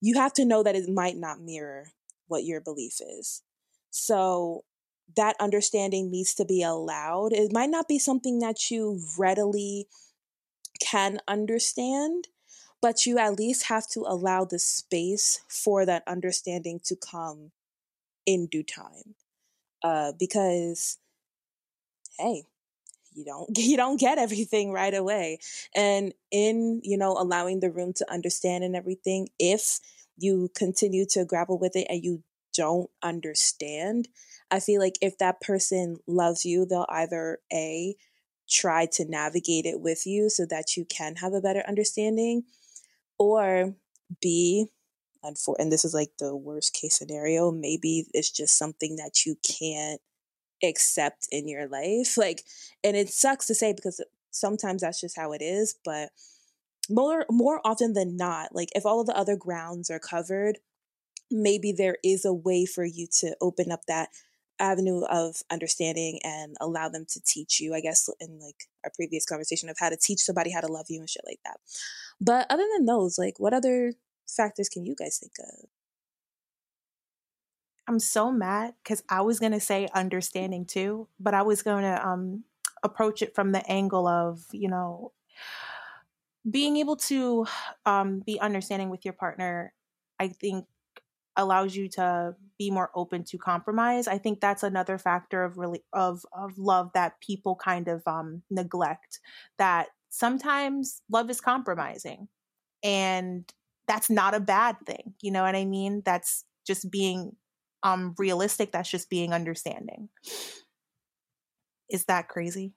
you 0.00 0.16
have 0.16 0.32
to 0.34 0.44
know 0.44 0.62
that 0.62 0.76
it 0.76 0.88
might 0.88 1.16
not 1.16 1.40
mirror 1.40 1.92
what 2.26 2.44
your 2.44 2.60
belief 2.60 3.00
is. 3.00 3.42
So 3.90 4.64
that 5.16 5.36
understanding 5.38 6.10
needs 6.10 6.34
to 6.34 6.44
be 6.44 6.62
allowed. 6.62 7.32
It 7.32 7.52
might 7.52 7.70
not 7.70 7.88
be 7.88 7.98
something 7.98 8.40
that 8.40 8.70
you 8.70 9.00
readily 9.16 9.86
can 10.80 11.20
understand, 11.28 12.28
but 12.84 13.06
you 13.06 13.16
at 13.16 13.38
least 13.38 13.68
have 13.68 13.88
to 13.88 14.00
allow 14.00 14.44
the 14.44 14.58
space 14.58 15.40
for 15.48 15.86
that 15.86 16.02
understanding 16.06 16.78
to 16.84 16.94
come 16.94 17.50
in 18.26 18.46
due 18.46 18.62
time. 18.62 19.14
Uh, 19.82 20.12
because, 20.18 20.98
hey, 22.18 22.42
you 23.14 23.24
don't 23.24 23.48
you 23.56 23.78
don't 23.78 23.98
get 23.98 24.18
everything 24.18 24.70
right 24.70 24.92
away 24.92 25.38
and 25.74 26.12
in 26.30 26.82
you 26.84 26.98
know 26.98 27.12
allowing 27.12 27.60
the 27.60 27.70
room 27.70 27.94
to 27.94 28.12
understand 28.12 28.62
and 28.62 28.76
everything 28.76 29.30
if 29.38 29.80
you 30.18 30.50
continue 30.54 31.06
to 31.06 31.24
grapple 31.24 31.58
with 31.58 31.76
it 31.76 31.86
and 31.88 32.04
you 32.04 32.22
don't 32.54 32.90
understand 33.02 34.08
i 34.50 34.60
feel 34.60 34.80
like 34.80 34.98
if 35.00 35.16
that 35.18 35.40
person 35.40 35.96
loves 36.06 36.44
you 36.44 36.66
they'll 36.66 36.86
either 36.90 37.38
a 37.52 37.94
try 38.48 38.84
to 38.84 39.04
navigate 39.08 39.64
it 39.64 39.80
with 39.80 40.06
you 40.06 40.28
so 40.28 40.44
that 40.44 40.76
you 40.76 40.84
can 40.84 41.16
have 41.16 41.32
a 41.32 41.40
better 41.40 41.62
understanding 41.66 42.42
or 43.18 43.74
b 44.20 44.66
and 45.22 45.72
this 45.72 45.84
is 45.84 45.94
like 45.94 46.10
the 46.18 46.36
worst 46.36 46.74
case 46.74 46.98
scenario 46.98 47.50
maybe 47.50 48.06
it's 48.12 48.30
just 48.30 48.58
something 48.58 48.96
that 48.96 49.24
you 49.24 49.36
can't 49.42 50.00
accept 50.62 51.28
in 51.30 51.48
your 51.48 51.66
life. 51.66 52.16
Like, 52.16 52.44
and 52.82 52.96
it 52.96 53.10
sucks 53.10 53.46
to 53.46 53.54
say 53.54 53.72
because 53.72 54.00
sometimes 54.30 54.82
that's 54.82 55.00
just 55.00 55.16
how 55.16 55.32
it 55.32 55.42
is, 55.42 55.74
but 55.84 56.10
more 56.90 57.24
more 57.30 57.60
often 57.64 57.94
than 57.94 58.16
not, 58.16 58.54
like 58.54 58.68
if 58.74 58.84
all 58.84 59.00
of 59.00 59.06
the 59.06 59.16
other 59.16 59.36
grounds 59.36 59.90
are 59.90 59.98
covered, 59.98 60.58
maybe 61.30 61.72
there 61.72 61.96
is 62.04 62.24
a 62.24 62.34
way 62.34 62.66
for 62.66 62.84
you 62.84 63.06
to 63.20 63.36
open 63.40 63.72
up 63.72 63.82
that 63.88 64.10
avenue 64.58 65.04
of 65.04 65.42
understanding 65.50 66.20
and 66.24 66.56
allow 66.60 66.88
them 66.88 67.06
to 67.10 67.20
teach 67.20 67.60
you, 67.60 67.74
I 67.74 67.80
guess, 67.80 68.08
in 68.20 68.38
like 68.40 68.68
our 68.84 68.90
previous 68.94 69.24
conversation 69.24 69.68
of 69.68 69.76
how 69.78 69.88
to 69.88 69.96
teach 69.96 70.20
somebody 70.20 70.50
how 70.50 70.60
to 70.60 70.72
love 70.72 70.86
you 70.88 71.00
and 71.00 71.10
shit 71.10 71.24
like 71.26 71.40
that. 71.44 71.58
But 72.20 72.46
other 72.50 72.66
than 72.76 72.86
those, 72.86 73.18
like 73.18 73.38
what 73.38 73.54
other 73.54 73.94
factors 74.28 74.68
can 74.68 74.84
you 74.84 74.94
guys 74.94 75.18
think 75.18 75.32
of? 75.40 75.68
I'm 77.86 77.98
so 77.98 78.32
mad 78.32 78.74
because 78.82 79.02
I 79.08 79.20
was 79.20 79.38
gonna 79.40 79.60
say 79.60 79.88
understanding 79.94 80.64
too, 80.64 81.08
but 81.20 81.34
I 81.34 81.42
was 81.42 81.62
gonna 81.62 82.00
um 82.02 82.44
approach 82.82 83.22
it 83.22 83.34
from 83.34 83.52
the 83.52 83.66
angle 83.70 84.06
of 84.06 84.44
you 84.52 84.68
know 84.68 85.12
being 86.50 86.76
able 86.76 86.96
to 86.96 87.46
um 87.86 88.20
be 88.20 88.40
understanding 88.40 88.90
with 88.90 89.04
your 89.04 89.14
partner. 89.14 89.72
I 90.18 90.28
think 90.28 90.66
allows 91.36 91.74
you 91.74 91.88
to 91.90 92.36
be 92.58 92.70
more 92.70 92.90
open 92.94 93.24
to 93.24 93.38
compromise. 93.38 94.06
I 94.08 94.18
think 94.18 94.40
that's 94.40 94.62
another 94.62 94.98
factor 94.98 95.44
of 95.44 95.58
really 95.58 95.82
of 95.92 96.24
of 96.32 96.56
love 96.58 96.90
that 96.94 97.20
people 97.20 97.56
kind 97.56 97.88
of 97.88 98.02
um 98.06 98.42
neglect 98.50 99.20
that 99.58 99.88
sometimes 100.10 101.02
love 101.10 101.30
is 101.30 101.40
compromising 101.40 102.28
and 102.82 103.52
that's 103.86 104.08
not 104.08 104.34
a 104.34 104.40
bad 104.40 104.76
thing. 104.86 105.14
You 105.20 105.30
know 105.32 105.42
what 105.42 105.56
I 105.56 105.64
mean? 105.64 106.02
That's 106.04 106.44
just 106.66 106.90
being 106.90 107.36
um 107.82 108.14
realistic 108.18 108.72
that's 108.72 108.90
just 108.90 109.10
being 109.10 109.32
understanding 109.32 110.08
is 111.90 112.06
that 112.06 112.28
crazy 112.28 112.72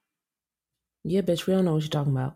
Yeah, 1.03 1.21
bitch, 1.21 1.47
we 1.47 1.53
don't 1.53 1.65
know 1.65 1.73
what 1.73 1.83
you're 1.83 1.89
talking 1.89 2.11
about. 2.11 2.35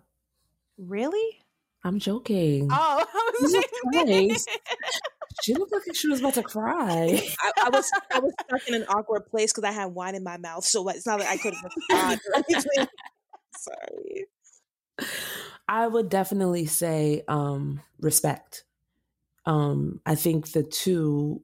really 0.77 1.43
I'm 1.83 1.99
joking. 1.99 2.69
oh 2.71 3.05
I 3.13 3.31
was 3.41 3.53
like-. 3.93 4.41
She 5.43 5.53
looked 5.53 5.71
like 5.71 5.83
she 5.95 6.07
was 6.07 6.19
about 6.19 6.35
to 6.35 6.43
cry. 6.43 7.21
I, 7.39 7.51
I 7.65 7.69
was 7.69 7.89
I 8.13 8.19
was 8.19 8.33
stuck 8.45 8.67
in 8.67 8.75
an 8.75 8.85
awkward 8.89 9.25
place 9.27 9.51
because 9.51 9.63
I 9.67 9.71
had 9.71 9.87
wine 9.87 10.15
in 10.15 10.23
my 10.23 10.37
mouth, 10.37 10.65
so 10.65 10.87
it's 10.89 11.05
not 11.05 11.19
like 11.19 11.29
I 11.29 11.37
could 11.37 11.53
respond 11.63 12.19
or. 12.33 12.85
Sorry. 13.57 14.25
I 15.67 15.87
would 15.87 16.09
definitely 16.09 16.65
say 16.65 17.23
um 17.27 17.81
respect. 17.99 18.63
Um 19.45 20.01
I 20.05 20.15
think 20.15 20.51
the 20.51 20.63
two 20.63 21.43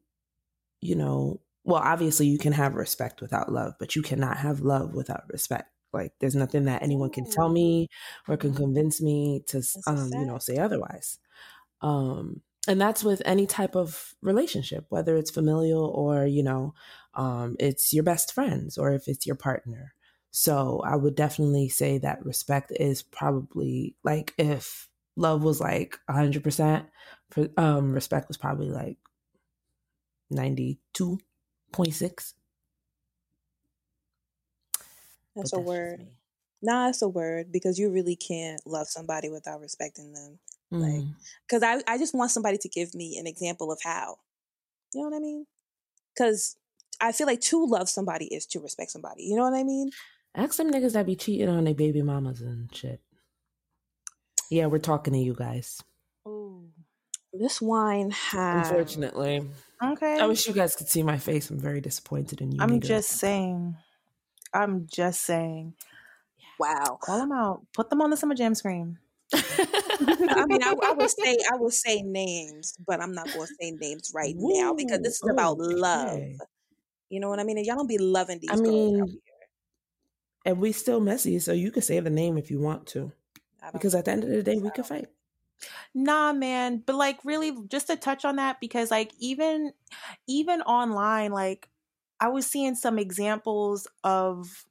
you 0.82 0.96
know, 0.96 1.42
well 1.64 1.82
obviously 1.84 2.28
you 2.28 2.38
can 2.38 2.54
have 2.54 2.76
respect 2.76 3.22
without 3.22 3.52
love, 3.52 3.74
but 3.80 3.96
you 3.96 4.02
cannot 4.02 4.38
have 4.38 4.62
love 4.62 4.94
without 4.94 5.24
respect. 5.30 5.72
Like 5.94 6.14
there's 6.20 6.36
nothing 6.36 6.66
that 6.66 6.84
anyone 6.84 7.10
can 7.10 7.30
tell 7.30 7.50
me 7.50 7.88
or 8.28 8.38
can 8.38 8.54
convince 8.54 9.02
me 9.02 9.44
to 9.48 9.64
um 9.88 10.10
you 10.14 10.26
know 10.26 10.38
say 10.38 10.58
otherwise. 10.58 11.20
Um 11.82 12.42
and 12.68 12.80
that's 12.82 13.04
with 13.04 13.22
any 13.26 13.46
type 13.48 13.76
of 13.76 14.16
relationship, 14.22 14.86
whether 14.90 15.16
it's 15.18 15.32
familial 15.32 15.86
or, 15.86 16.26
you 16.26 16.44
know, 16.44 16.74
um 17.16 17.56
it's 17.60 17.94
your 17.94 18.04
best 18.04 18.34
friends 18.34 18.78
or 18.78 18.92
if 18.94 19.08
it's 19.08 19.26
your 19.26 19.36
partner. 19.36 19.94
So 20.32 20.82
I 20.86 20.96
would 20.96 21.16
definitely 21.16 21.70
say 21.70 21.98
that 22.00 22.26
respect 22.26 22.72
is 22.80 23.02
probably 23.04 23.96
like 24.04 24.34
if 24.38 24.90
love 25.16 25.44
was 25.44 25.60
like 25.60 25.98
100%, 26.10 26.86
for 27.32 27.48
um 27.58 27.94
respect 27.94 28.28
was 28.28 28.38
probably 28.38 28.70
like 28.70 28.98
92.6. 30.32 32.34
That's 35.36 35.54
a 35.54 35.60
word. 35.60 36.00
me. 36.00 36.08
Nah, 36.62 36.90
it's 36.90 37.02
a 37.02 37.08
word 37.10 37.52
because 37.52 37.78
you 37.78 37.92
really 37.92 38.16
can't 38.16 38.62
love 38.66 38.88
somebody 38.88 39.30
without 39.30 39.60
respecting 39.62 40.14
them. 40.14 40.40
Like, 40.72 40.92
Mm. 41.02 41.16
because 41.48 41.64
I, 41.64 41.82
I 41.88 41.98
just 41.98 42.14
want 42.14 42.32
somebody 42.32 42.58
to 42.58 42.68
give 42.70 42.94
me 42.94 43.18
an 43.18 43.26
example 43.28 43.72
of 43.72 43.80
how. 43.84 44.18
You 44.94 45.02
know 45.04 45.10
what 45.10 45.16
I 45.16 45.20
mean? 45.20 45.46
Because 46.14 46.58
I 47.00 47.12
feel 47.12 47.28
like 47.28 47.42
to 47.42 47.66
love 47.66 47.88
somebody 47.90 48.26
is 48.26 48.46
to 48.48 48.60
respect 48.60 48.92
somebody. 48.92 49.24
You 49.24 49.36
know 49.38 49.44
what 49.44 49.54
I 49.54 49.64
mean? 49.64 49.92
Ask 50.36 50.58
them 50.58 50.72
niggas 50.72 50.94
that 50.94 51.06
be 51.06 51.16
cheating 51.16 51.48
on 51.50 51.64
their 51.64 51.74
baby 51.74 52.02
mamas 52.02 52.42
and 52.42 52.74
shit. 52.76 53.00
Yeah, 54.50 54.66
we're 54.68 54.80
talking 54.80 55.14
to 55.14 55.20
you 55.20 55.34
guys. 55.34 55.82
Ooh. 56.28 56.70
This 57.34 57.62
wine 57.62 58.12
has. 58.12 58.70
Unfortunately. 58.70 59.48
okay 59.84 60.18
I 60.20 60.26
wish 60.26 60.48
you 60.48 60.54
guys 60.54 60.76
could 60.76 60.88
see 60.90 61.04
my 61.04 61.18
face. 61.18 61.50
I'm 61.50 61.60
very 61.60 61.82
disappointed 61.82 62.42
in 62.42 62.52
you. 62.52 62.58
i'm 62.62 62.80
niggas. 62.80 62.88
just 62.88 63.10
saying 63.12 63.76
i'm 64.54 64.88
just 64.92 65.22
saying 65.22 65.74
Wow. 66.60 67.00
call 67.02 67.20
them 67.20 67.32
out 67.32 67.66
put 67.74 67.90
them 67.90 68.02
on 68.02 68.10
the 68.10 68.18
summer 68.18 68.36
jam 68.36 68.56
screen 68.56 68.98
I 69.34 70.46
mean, 70.48 70.64
I, 70.64 70.74
I 70.84 70.94
would 70.94 71.10
say 71.10 71.38
I 71.52 71.58
will 71.58 71.70
say 71.86 72.02
names, 72.02 72.78
but 72.86 73.02
I'm 73.02 73.14
not 73.14 73.26
going 73.34 73.46
to 73.46 73.54
say 73.60 73.72
names 73.72 74.12
right 74.16 74.34
now 74.38 74.74
because 74.74 75.02
this 75.02 75.16
is 75.16 75.30
about 75.30 75.58
love. 75.58 76.20
You 77.10 77.20
know 77.20 77.30
what 77.30 77.40
I 77.40 77.44
mean? 77.44 77.58
And 77.58 77.66
y'all 77.66 77.76
don't 77.76 77.88
be 77.88 77.98
loving 77.98 78.40
these 78.40 78.52
I 78.52 78.56
girls 78.56 78.68
mean, 78.68 79.02
out 79.02 79.10
here. 79.10 79.20
and 80.46 80.60
we 80.60 80.72
still 80.72 81.00
messy, 81.00 81.40
so 81.40 81.52
you 81.52 81.72
can 81.72 81.82
say 81.82 82.00
the 82.00 82.10
name 82.10 82.38
if 82.38 82.50
you 82.50 82.60
want 82.60 82.88
to. 82.88 83.12
Because 83.74 83.94
at 83.96 84.06
the 84.06 84.12
end 84.12 84.24
of 84.24 84.30
the 84.30 84.44
day, 84.44 84.58
we 84.58 84.72
could 84.72 84.86
fight. 84.86 85.08
Nah, 85.94 86.34
man. 86.34 86.84
But 86.86 86.96
like 86.96 87.20
really 87.26 87.52
just 87.68 87.88
to 87.88 87.96
touch 87.96 88.26
on 88.26 88.36
that 88.38 88.60
because 88.60 88.92
like 88.92 89.12
even 89.20 89.74
even 90.28 90.62
online 90.62 91.32
like 91.32 91.70
I 92.20 92.30
was 92.30 92.46
seeing 92.48 92.76
some 92.76 93.00
examples 93.00 93.88
of 94.04 94.66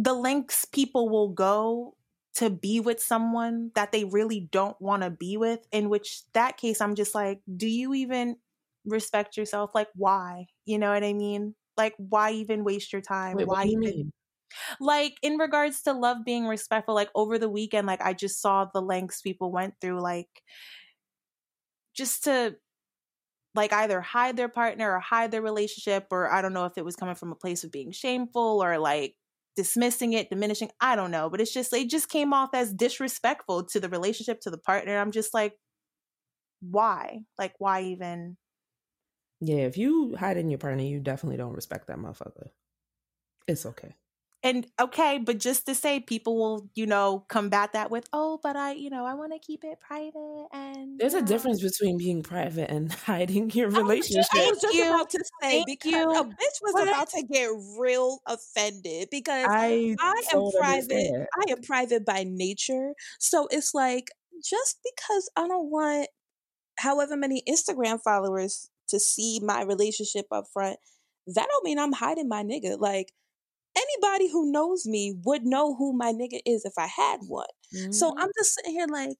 the 0.00 0.14
lengths 0.14 0.64
people 0.64 1.08
will 1.08 1.30
go 1.30 1.96
to 2.36 2.50
be 2.50 2.78
with 2.78 3.02
someone 3.02 3.72
that 3.74 3.90
they 3.90 4.04
really 4.04 4.48
don't 4.52 4.80
want 4.80 5.02
to 5.02 5.10
be 5.10 5.36
with 5.36 5.66
in 5.72 5.88
which 5.88 6.22
that 6.34 6.56
case 6.56 6.80
I'm 6.80 6.94
just 6.94 7.14
like 7.14 7.40
do 7.56 7.66
you 7.66 7.94
even 7.94 8.36
respect 8.84 9.36
yourself? 9.36 9.72
Like 9.74 9.88
why? 9.94 10.46
You 10.64 10.78
know 10.78 10.92
what 10.92 11.02
I 11.02 11.12
mean? 11.12 11.54
Like 11.76 11.94
why 11.98 12.32
even 12.32 12.62
waste 12.62 12.92
your 12.92 13.02
time? 13.02 13.36
Wait, 13.36 13.48
why 13.48 13.64
you 13.64 13.72
even 13.72 13.80
mean? 13.80 14.12
like 14.80 15.16
in 15.20 15.36
regards 15.36 15.82
to 15.82 15.92
love 15.92 16.24
being 16.24 16.46
respectful 16.46 16.94
like 16.94 17.10
over 17.14 17.38
the 17.38 17.50
weekend 17.50 17.86
like 17.86 18.00
i 18.00 18.14
just 18.14 18.40
saw 18.40 18.64
the 18.64 18.80
lengths 18.80 19.20
people 19.20 19.52
went 19.52 19.74
through 19.78 20.00
like 20.00 20.42
just 21.94 22.24
to 22.24 22.56
like 23.54 23.74
either 23.74 24.00
hide 24.00 24.38
their 24.38 24.48
partner 24.48 24.90
or 24.90 25.00
hide 25.00 25.30
their 25.30 25.42
relationship 25.42 26.06
or 26.10 26.32
i 26.32 26.40
don't 26.40 26.54
know 26.54 26.64
if 26.64 26.78
it 26.78 26.84
was 26.84 26.96
coming 26.96 27.14
from 27.14 27.30
a 27.30 27.36
place 27.36 27.62
of 27.62 27.70
being 27.70 27.92
shameful 27.92 28.64
or 28.64 28.78
like 28.78 29.14
dismissing 29.58 30.12
it 30.12 30.30
diminishing 30.30 30.70
i 30.80 30.94
don't 30.94 31.10
know 31.10 31.28
but 31.28 31.40
it's 31.40 31.52
just 31.52 31.72
it 31.72 31.90
just 31.90 32.08
came 32.08 32.32
off 32.32 32.50
as 32.54 32.72
disrespectful 32.72 33.64
to 33.64 33.80
the 33.80 33.88
relationship 33.88 34.38
to 34.40 34.50
the 34.50 34.58
partner 34.58 34.96
i'm 34.96 35.10
just 35.10 35.34
like 35.34 35.54
why 36.60 37.18
like 37.40 37.54
why 37.58 37.82
even 37.82 38.36
Yeah, 39.40 39.66
if 39.66 39.76
you 39.76 40.14
hide 40.16 40.36
in 40.36 40.48
your 40.48 40.58
partner, 40.58 40.84
you 40.84 41.00
definitely 41.00 41.36
don't 41.36 41.54
respect 41.54 41.88
that 41.88 41.98
motherfucker. 41.98 42.50
It's 43.48 43.66
okay. 43.66 43.94
And 44.42 44.66
okay 44.80 45.18
but 45.18 45.38
just 45.38 45.66
to 45.66 45.74
say 45.74 45.98
people 46.00 46.36
will 46.36 46.70
you 46.74 46.86
know 46.86 47.24
combat 47.28 47.72
that 47.72 47.90
with 47.90 48.08
oh 48.12 48.38
but 48.42 48.56
i 48.56 48.72
you 48.72 48.88
know 48.88 49.04
i 49.04 49.14
want 49.14 49.32
to 49.32 49.38
keep 49.38 49.64
it 49.64 49.78
private 49.80 50.46
and 50.52 50.98
There's 50.98 51.14
a 51.14 51.18
you 51.18 51.22
know." 51.22 51.26
difference 51.26 51.60
between 51.62 51.98
being 51.98 52.22
private 52.22 52.70
and 52.70 52.92
hiding 53.06 53.50
your 53.50 53.70
I 53.74 53.82
was 53.82 54.08
just, 54.08 54.30
relationship. 54.30 54.30
I 54.34 54.50
was 54.50 54.60
just 54.60 54.74
you. 54.74 54.86
about 54.86 55.10
to 55.10 55.24
say 55.42 55.64
Thank 55.64 55.66
because 55.66 55.92
you. 55.92 56.10
a 56.10 56.24
bitch 56.24 56.58
was 56.62 56.74
What? 56.74 56.88
about 56.88 57.08
to 57.10 57.22
get 57.30 57.48
real 57.78 58.20
offended 58.26 59.08
because 59.10 59.46
I, 59.48 59.96
I 60.00 60.22
am 60.32 60.50
private. 60.58 61.26
I 61.36 61.50
am 61.52 61.62
private 61.62 62.04
by 62.04 62.24
nature. 62.26 62.92
So 63.18 63.46
it's 63.50 63.74
like 63.74 64.08
just 64.42 64.78
because 64.84 65.30
I 65.36 65.46
don't 65.48 65.70
want 65.70 66.08
however 66.78 67.16
many 67.16 67.42
Instagram 67.48 68.00
followers 68.02 68.70
to 68.88 68.98
see 68.98 69.40
my 69.42 69.62
relationship 69.62 70.26
up 70.30 70.44
front, 70.52 70.78
that 71.26 71.48
don't 71.50 71.64
mean 71.64 71.78
I'm 71.78 71.92
hiding 71.92 72.28
my 72.28 72.42
nigga. 72.42 72.78
Like 72.78 73.12
anybody 73.76 74.30
who 74.30 74.50
knows 74.50 74.86
me 74.86 75.14
would 75.24 75.44
know 75.44 75.74
who 75.74 75.92
my 75.92 76.12
nigga 76.12 76.40
is 76.46 76.64
if 76.64 76.72
I 76.78 76.86
had 76.86 77.20
one. 77.26 77.46
So 77.90 78.10
Mhm. 78.10 78.14
I'm 78.18 78.30
just 78.36 78.54
sitting 78.54 78.72
here 78.72 78.86
like 78.88 79.16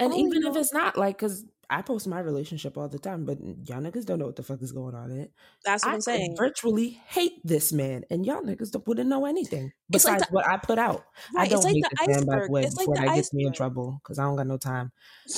and 0.00 0.12
we 0.12 0.18
even 0.20 0.44
if 0.46 0.56
it's 0.56 0.72
not 0.72 0.96
like, 0.96 1.16
because 1.18 1.44
I 1.70 1.82
post 1.82 2.06
my 2.06 2.20
relationship 2.20 2.78
all 2.78 2.88
the 2.88 2.98
time, 2.98 3.24
but 3.24 3.38
y'all 3.40 3.80
niggas 3.80 4.06
don't 4.06 4.18
know 4.18 4.26
what 4.26 4.36
the 4.36 4.42
fuck 4.42 4.62
is 4.62 4.72
going 4.72 4.94
on 4.94 5.10
in 5.10 5.20
it. 5.20 5.32
that's 5.64 5.84
what 5.84 5.90
I 5.90 5.94
I'm 5.94 6.00
saying. 6.00 6.34
virtually 6.38 6.90
hate 7.08 7.40
this 7.44 7.72
man, 7.72 8.04
and 8.10 8.24
y'all 8.24 8.42
niggas 8.42 8.70
don't, 8.70 8.86
wouldn't 8.86 9.08
know 9.08 9.26
anything 9.26 9.72
It's 9.92 10.04
like 10.04 10.18
besides 10.18 10.28
the- 10.28 10.34
what 10.34 10.46
I 10.46 10.56
put 10.56 10.78
out. 10.78 11.04
I 11.36 11.46
don't 11.46 11.56
it's 11.56 11.64
like 11.64 11.74
hate 11.74 11.82
the 11.82 11.90
this 11.98 12.06
man, 12.08 12.26
by 12.26 12.32
the 12.34 12.38
iceberg. 12.38 12.50
way, 12.52 12.62
It's 12.64 12.76
like 12.76 12.86
before 12.86 12.94
the 12.96 13.02
that 13.02 13.14
gets 13.16 13.34
me 13.34 13.44
in 13.46 13.52
trouble, 13.52 14.00
because 14.02 14.18
I 14.18 14.22
don't 14.24 14.36
got 14.36 14.46
no 14.46 14.56
time. 14.56 14.92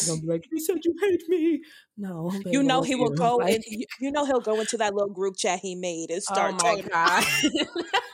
Gonna 0.07 0.21
be 0.21 0.27
like, 0.33 0.47
"You 0.53 0.61
said 0.61 0.85
you 0.85 0.95
hate 1.01 1.29
me." 1.29 1.63
No, 1.97 2.31
babe, 2.31 2.53
you 2.53 2.63
know 2.63 2.83
he 2.83 2.95
will 2.95 3.11
you. 3.11 3.17
go 3.17 3.39
Like, 3.39 3.55
and 3.57 3.65
you, 4.01 4.11
know 4.13 4.25
he'll 4.25 4.41
go 4.41 4.61
into 4.61 4.77
that 4.79 4.95
little 4.95 5.11
group 5.13 5.37
chat 5.37 5.59
he 5.61 5.75
made 5.75 6.11
and 6.11 6.23
oh 6.31 6.33
start 6.33 6.55
my 6.63 6.77
talking. 6.77 6.89
god. 6.93 7.25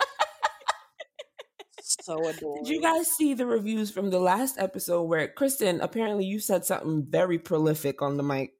so 1.86 2.18
annoying. 2.18 2.64
Did 2.64 2.68
you 2.68 2.80
guys 2.80 3.08
see 3.08 3.34
the 3.34 3.46
reviews 3.46 3.90
from 3.90 4.10
the 4.10 4.18
last 4.18 4.58
episode 4.58 5.04
where 5.04 5.28
Kristen 5.28 5.80
apparently 5.80 6.24
you 6.24 6.40
said 6.40 6.64
something 6.64 7.06
very 7.08 7.38
prolific 7.38 8.02
on 8.02 8.16
the 8.16 8.22
mic, 8.22 8.52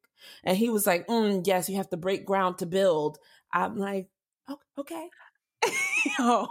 and 0.44 0.56
he 0.56 0.70
was 0.70 0.86
like, 0.86 1.06
mm, 1.06 1.46
"Yes, 1.46 1.68
you 1.68 1.76
have 1.76 1.90
to 1.90 1.96
break 1.96 2.24
ground 2.24 2.58
to 2.58 2.66
build." 2.66 3.18
I'm 3.52 3.76
like, 3.76 4.08
"Oh, 4.48 4.58
"Okay." 4.78 5.08
oh. 6.18 6.48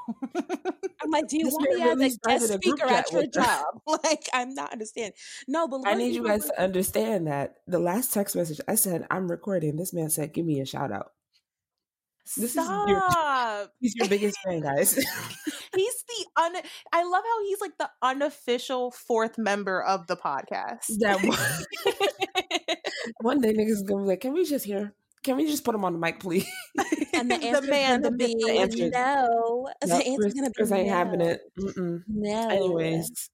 I'm 1.03 1.11
like, 1.11 1.27
do 1.27 1.37
you 1.37 1.45
This 1.45 1.53
want 1.53 1.99
me 1.99 2.05
as 2.05 2.15
a 2.15 2.27
guest 2.27 2.53
speaker 2.53 2.85
at 2.85 3.11
your 3.11 3.27
job? 3.27 3.65
Like, 3.87 4.27
I'm 4.33 4.53
not 4.53 4.71
understanding. 4.71 5.13
No, 5.47 5.67
but 5.67 5.81
I 5.85 5.93
need 5.93 6.15
you 6.15 6.25
guys 6.25 6.45
to 6.45 6.61
understand 6.61 7.27
that 7.27 7.55
the 7.67 7.79
last 7.79 8.13
text 8.13 8.35
message 8.35 8.59
I 8.67 8.75
said, 8.75 9.05
"I'm 9.09 9.29
recording." 9.29 9.77
This 9.77 9.93
man 9.93 10.09
said, 10.09 10.33
"Give 10.33 10.45
me 10.45 10.59
a 10.59 10.65
shout 10.65 10.91
out." 10.91 11.11
This 12.37 12.51
is 12.51 12.55
your- 12.55 13.01
Stop. 13.11 13.71
He's 13.79 13.95
your 13.95 14.07
biggest 14.07 14.37
fan, 14.43 14.59
guys. 14.61 14.93
He's 15.75 16.03
the 16.07 16.41
un 16.41 16.55
I 16.93 17.03
love 17.03 17.23
how 17.23 17.43
he's 17.45 17.59
like 17.61 17.77
the 17.77 17.89
unofficial 18.01 18.91
fourth 18.91 19.37
member 19.37 19.81
of 19.83 20.07
the 20.07 20.15
podcast. 20.15 20.85
that 20.99 21.21
one, 21.21 21.37
one 23.21 23.41
day 23.41 23.53
niggas 23.53 23.69
is 23.71 23.83
gonna 23.83 24.03
be 24.03 24.07
like, 24.09 24.21
"Can 24.21 24.33
we 24.33 24.45
just 24.45 24.65
hear? 24.65 24.93
Can 25.23 25.35
we 25.37 25.45
just 25.47 25.63
put 25.65 25.75
him 25.75 25.83
on 25.83 25.93
the 25.93 25.99
mic, 25.99 26.19
please?" 26.21 26.47
and 27.13 27.29
the 27.29 27.37
the 27.37 27.67
man, 27.69 28.01
the 28.01 28.11
be 28.11 28.33
answer- 28.57 28.89
no. 28.89 29.67
Nope, 29.83 29.89
the 29.99 30.07
answer's 30.07 30.33
gonna 30.33 30.49
be 30.49 30.53
Chris 30.55 30.71
ain't 30.71 30.87
no. 30.87 30.93
having 30.93 31.21
it. 31.21 31.41
Mm-mm. 31.59 32.03
No. 32.07 32.49
Anyways, 32.49 33.29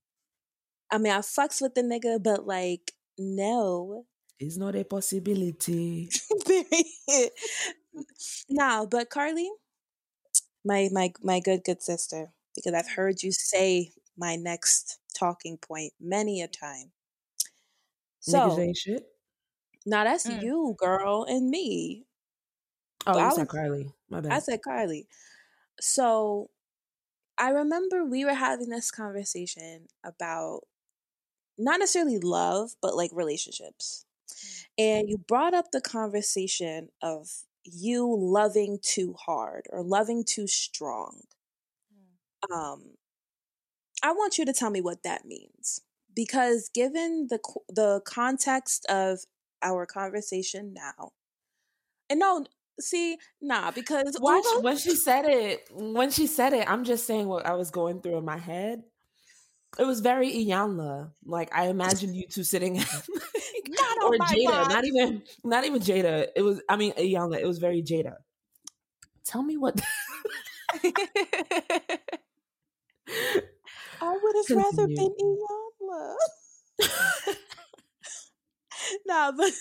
I 0.92 0.98
mean, 0.98 1.14
I 1.14 1.20
fucks 1.20 1.62
with 1.62 1.76
the 1.76 1.82
nigga, 1.84 2.22
but 2.22 2.46
like, 2.48 2.92
no. 3.20 4.06
it's 4.40 4.58
not 4.58 4.76
a 4.76 4.84
possibility. 4.84 6.10
Nah, 8.50 8.86
but 8.86 9.10
Carly, 9.10 9.50
my 10.64 10.90
my 10.92 11.14
my 11.22 11.40
good 11.40 11.64
good 11.64 11.82
sister, 11.82 12.32
because 12.56 12.74
I've 12.74 12.90
heard 12.92 13.24
you 13.24 13.32
say 13.32 13.92
my 14.18 14.36
next 14.36 15.00
talking 15.14 15.58
point 15.58 15.94
many 16.00 16.42
a 16.42 16.48
time. 16.48 16.92
So 18.22 18.74
now 19.86 20.04
that's 20.04 20.26
Mm. 20.28 20.42
you, 20.42 20.76
girl, 20.78 21.24
and 21.28 21.50
me. 21.50 22.06
Oh, 23.08 23.18
I 23.18 23.26
you 23.26 23.32
said 23.32 23.48
was- 23.48 23.48
Carly. 23.48 23.94
My 24.10 24.22
bad. 24.22 24.32
I 24.34 24.40
said 24.40 24.62
Carly. 24.64 25.08
So 25.82 26.50
I 27.38 27.50
remember 27.52 28.06
we 28.06 28.26
were 28.26 28.34
having 28.36 28.70
this 28.70 28.92
conversation 28.92 29.88
about 30.04 30.62
not 31.58 31.80
necessarily 31.80 32.20
love, 32.20 32.76
but 32.82 32.96
like 32.96 33.12
relationships. 33.14 34.06
And 34.78 35.10
you 35.10 35.18
brought 35.18 35.54
up 35.54 35.72
the 35.72 35.82
conversation 35.82 36.90
of 37.02 37.30
you 37.64 38.16
loving 38.18 38.80
too 38.82 39.16
hard 39.26 39.68
or 39.70 39.84
loving 39.84 40.24
too 40.24 40.48
strong. 40.48 41.22
Um, 42.54 42.96
I 44.04 44.14
want 44.14 44.38
you 44.38 44.46
to 44.46 44.54
tell 44.54 44.72
me 44.72 44.82
what 44.82 45.04
that 45.04 45.26
means 45.26 45.82
because 46.16 46.70
given 46.74 47.28
the 47.30 47.40
the 47.70 48.02
context 48.06 48.86
of 48.90 49.20
our 49.62 49.86
conversation 49.86 50.74
now, 50.74 51.12
and 52.10 52.20
no, 52.20 52.46
see, 52.80 53.18
nah, 53.42 53.72
because 53.72 54.18
Watch 54.20 54.44
when 54.62 54.78
she 54.78 54.96
said 54.96 55.26
it. 55.26 55.70
When 55.72 56.10
she 56.10 56.28
said 56.28 56.54
it, 56.54 56.70
I'm 56.70 56.84
just 56.84 57.06
saying 57.06 57.28
what 57.28 57.46
I 57.46 57.54
was 57.54 57.72
going 57.72 58.02
through 58.02 58.18
in 58.18 58.26
my 58.26 58.38
head. 58.38 58.84
It 59.80 59.86
was 59.86 60.02
very 60.02 60.30
Iyanla. 60.32 61.12
Like 61.26 61.50
I 61.56 61.68
imagined 61.68 62.16
you 62.16 62.28
two 62.28 62.44
sitting, 62.44 62.76
like, 62.78 62.86
Not 63.70 64.04
or 64.04 64.18
Jada. 64.18 64.70
Not 64.70 64.86
even, 64.86 65.24
not 65.44 65.66
even 65.66 65.82
Jada. 65.82 66.28
It 66.36 66.42
was. 66.42 66.62
I 66.68 66.76
mean, 66.76 66.94
Iyanla. 66.94 67.40
It 67.40 67.48
was 67.48 67.60
very 67.60 67.82
Jada. 67.82 68.16
Tell 69.24 69.44
me 69.44 69.58
what. 69.58 69.80
I 74.04 74.18
would 74.22 74.36
have 74.36 74.58
rather 74.58 74.88
been 74.88 75.16
Iyanla. 75.22 76.16
nah, 79.06 79.32
but 79.32 79.52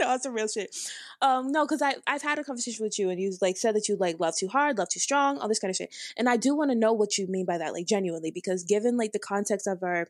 no, 0.06 0.14
it's 0.14 0.26
a 0.26 0.30
real 0.30 0.48
shit. 0.48 0.74
Um, 1.20 1.52
no, 1.52 1.64
because 1.64 1.82
I 1.82 1.94
I've 2.06 2.22
had 2.22 2.38
a 2.38 2.44
conversation 2.44 2.84
with 2.84 2.98
you 2.98 3.10
and 3.10 3.20
you 3.20 3.32
like 3.40 3.56
said 3.56 3.74
that 3.74 3.88
you 3.88 3.96
like 3.96 4.18
love 4.18 4.36
too 4.36 4.48
hard, 4.48 4.78
love 4.78 4.88
too 4.88 5.00
strong, 5.00 5.38
all 5.38 5.48
this 5.48 5.58
kind 5.58 5.70
of 5.70 5.76
shit. 5.76 5.94
And 6.16 6.28
I 6.28 6.36
do 6.36 6.56
want 6.56 6.70
to 6.70 6.76
know 6.76 6.92
what 6.92 7.18
you 7.18 7.26
mean 7.26 7.46
by 7.46 7.58
that, 7.58 7.72
like 7.72 7.86
genuinely, 7.86 8.30
because 8.30 8.64
given 8.64 8.96
like 8.96 9.12
the 9.12 9.18
context 9.18 9.66
of 9.66 9.82
our 9.82 10.08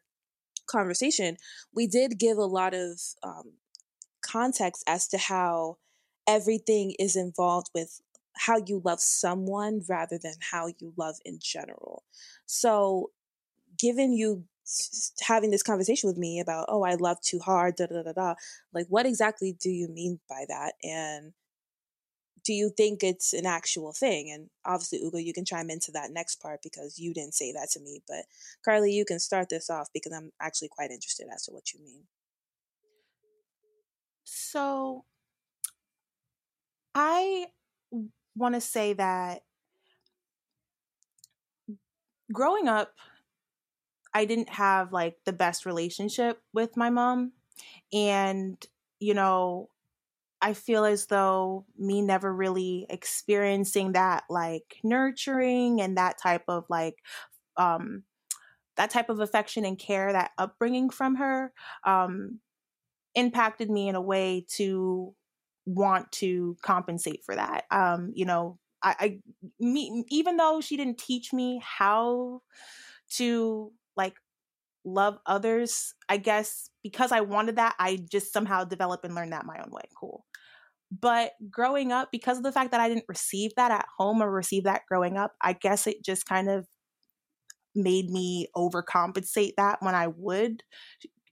conversation, 0.66 1.36
we 1.74 1.86
did 1.86 2.18
give 2.18 2.38
a 2.38 2.44
lot 2.44 2.74
of 2.74 3.00
um 3.22 3.52
context 4.22 4.84
as 4.86 5.08
to 5.08 5.18
how 5.18 5.78
everything 6.26 6.94
is 6.98 7.16
involved 7.16 7.70
with 7.74 8.00
how 8.36 8.56
you 8.64 8.80
love 8.84 9.00
someone 9.00 9.82
rather 9.88 10.18
than 10.22 10.34
how 10.52 10.68
you 10.78 10.92
love 10.96 11.16
in 11.24 11.38
general. 11.42 12.04
So, 12.46 13.10
given 13.78 14.12
you 14.12 14.44
having 15.22 15.50
this 15.50 15.62
conversation 15.62 16.08
with 16.08 16.18
me 16.18 16.40
about, 16.40 16.66
oh, 16.68 16.82
I 16.82 16.94
love 16.94 17.20
too 17.20 17.38
hard, 17.40 17.76
da 17.76 17.86
da 17.86 18.02
da 18.02 18.12
da, 18.12 18.34
like, 18.72 18.86
what 18.88 19.06
exactly 19.06 19.56
do 19.60 19.70
you 19.70 19.88
mean 19.88 20.20
by 20.28 20.44
that? 20.48 20.74
And 20.82 21.32
do 22.44 22.52
you 22.52 22.70
think 22.74 23.02
it's 23.02 23.32
an 23.32 23.46
actual 23.46 23.92
thing? 23.92 24.30
And 24.30 24.48
obviously, 24.64 25.00
Ugo, 25.04 25.18
you 25.18 25.32
can 25.32 25.44
chime 25.44 25.70
into 25.70 25.92
that 25.92 26.10
next 26.10 26.36
part 26.40 26.60
because 26.62 26.98
you 26.98 27.12
didn't 27.12 27.34
say 27.34 27.52
that 27.52 27.70
to 27.72 27.80
me. 27.80 28.02
But 28.08 28.24
Carly, 28.64 28.92
you 28.92 29.04
can 29.04 29.18
start 29.18 29.48
this 29.50 29.68
off 29.68 29.88
because 29.92 30.12
I'm 30.12 30.32
actually 30.40 30.68
quite 30.68 30.90
interested 30.90 31.26
as 31.32 31.44
to 31.44 31.52
what 31.52 31.72
you 31.72 31.80
mean. 31.84 32.04
So 34.24 35.04
I 36.94 37.46
want 38.36 38.54
to 38.54 38.60
say 38.60 38.92
that 38.94 39.42
growing 42.32 42.68
up, 42.68 42.94
I 44.14 44.24
didn't 44.24 44.50
have 44.50 44.92
like 44.92 45.18
the 45.24 45.32
best 45.32 45.66
relationship 45.66 46.42
with 46.52 46.76
my 46.76 46.90
mom. 46.90 47.32
And, 47.92 48.64
you 49.00 49.14
know, 49.14 49.70
I 50.42 50.54
feel 50.54 50.84
as 50.84 51.06
though 51.06 51.66
me 51.78 52.02
never 52.02 52.34
really 52.34 52.86
experiencing 52.90 53.92
that 53.92 54.24
like 54.30 54.78
nurturing 54.84 55.80
and 55.80 55.96
that 55.98 56.18
type 56.18 56.44
of 56.48 56.64
like 56.70 56.96
um 57.56 58.04
that 58.76 58.90
type 58.90 59.10
of 59.10 59.20
affection 59.20 59.64
and 59.64 59.78
care, 59.78 60.12
that 60.12 60.32
upbringing 60.38 60.90
from 60.90 61.16
her, 61.16 61.52
um, 61.84 62.40
impacted 63.14 63.70
me 63.70 63.88
in 63.88 63.94
a 63.94 64.00
way 64.00 64.46
to 64.48 65.14
want 65.66 66.10
to 66.12 66.56
compensate 66.62 67.22
for 67.24 67.34
that. 67.34 67.64
Um, 67.70 68.12
you 68.14 68.24
know, 68.24 68.58
I, 68.82 68.96
I 69.00 69.20
me, 69.58 70.04
even 70.08 70.36
though 70.36 70.60
she 70.60 70.76
didn't 70.76 70.98
teach 70.98 71.32
me 71.32 71.60
how 71.64 72.42
to 73.16 73.72
like 73.96 74.14
love 74.84 75.18
others, 75.26 75.94
I 76.08 76.16
guess 76.16 76.70
because 76.82 77.12
I 77.12 77.20
wanted 77.20 77.56
that, 77.56 77.74
I 77.78 77.98
just 78.10 78.32
somehow 78.32 78.64
develop 78.64 79.04
and 79.04 79.14
learn 79.14 79.30
that 79.30 79.46
my 79.46 79.58
own 79.58 79.70
way. 79.70 79.82
Cool. 79.98 80.24
But 80.90 81.32
growing 81.50 81.92
up, 81.92 82.08
because 82.10 82.38
of 82.38 82.42
the 82.42 82.52
fact 82.52 82.72
that 82.72 82.80
I 82.80 82.88
didn't 82.88 83.04
receive 83.08 83.52
that 83.56 83.70
at 83.70 83.86
home 83.98 84.22
or 84.22 84.30
receive 84.30 84.64
that 84.64 84.82
growing 84.88 85.16
up, 85.16 85.34
I 85.40 85.52
guess 85.52 85.86
it 85.86 86.04
just 86.04 86.26
kind 86.26 86.48
of 86.48 86.66
made 87.74 88.10
me 88.10 88.48
overcompensate 88.56 89.52
that 89.56 89.78
when 89.80 89.94
I 89.94 90.08
would 90.08 90.64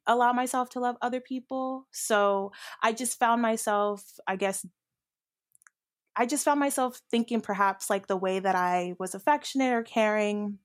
allow 0.07 0.33
myself 0.33 0.71
to 0.71 0.81
love 0.81 0.97
other 1.03 1.21
people. 1.21 1.89
So 1.93 2.53
I 2.83 2.93
just 2.93 3.19
found 3.19 3.43
myself, 3.43 4.05
I 4.29 4.37
guess, 4.37 4.65
I 6.17 6.27
just 6.27 6.45
found 6.45 6.61
myself 6.61 7.01
thinking 7.11 7.41
perhaps 7.41 7.91
like 7.91 8.07
the 8.07 8.17
way 8.17 8.39
that 8.39 8.55
I 8.55 8.95
was 8.99 9.15
affectionate 9.15 9.73
or 9.73 9.83
caring 9.83 10.59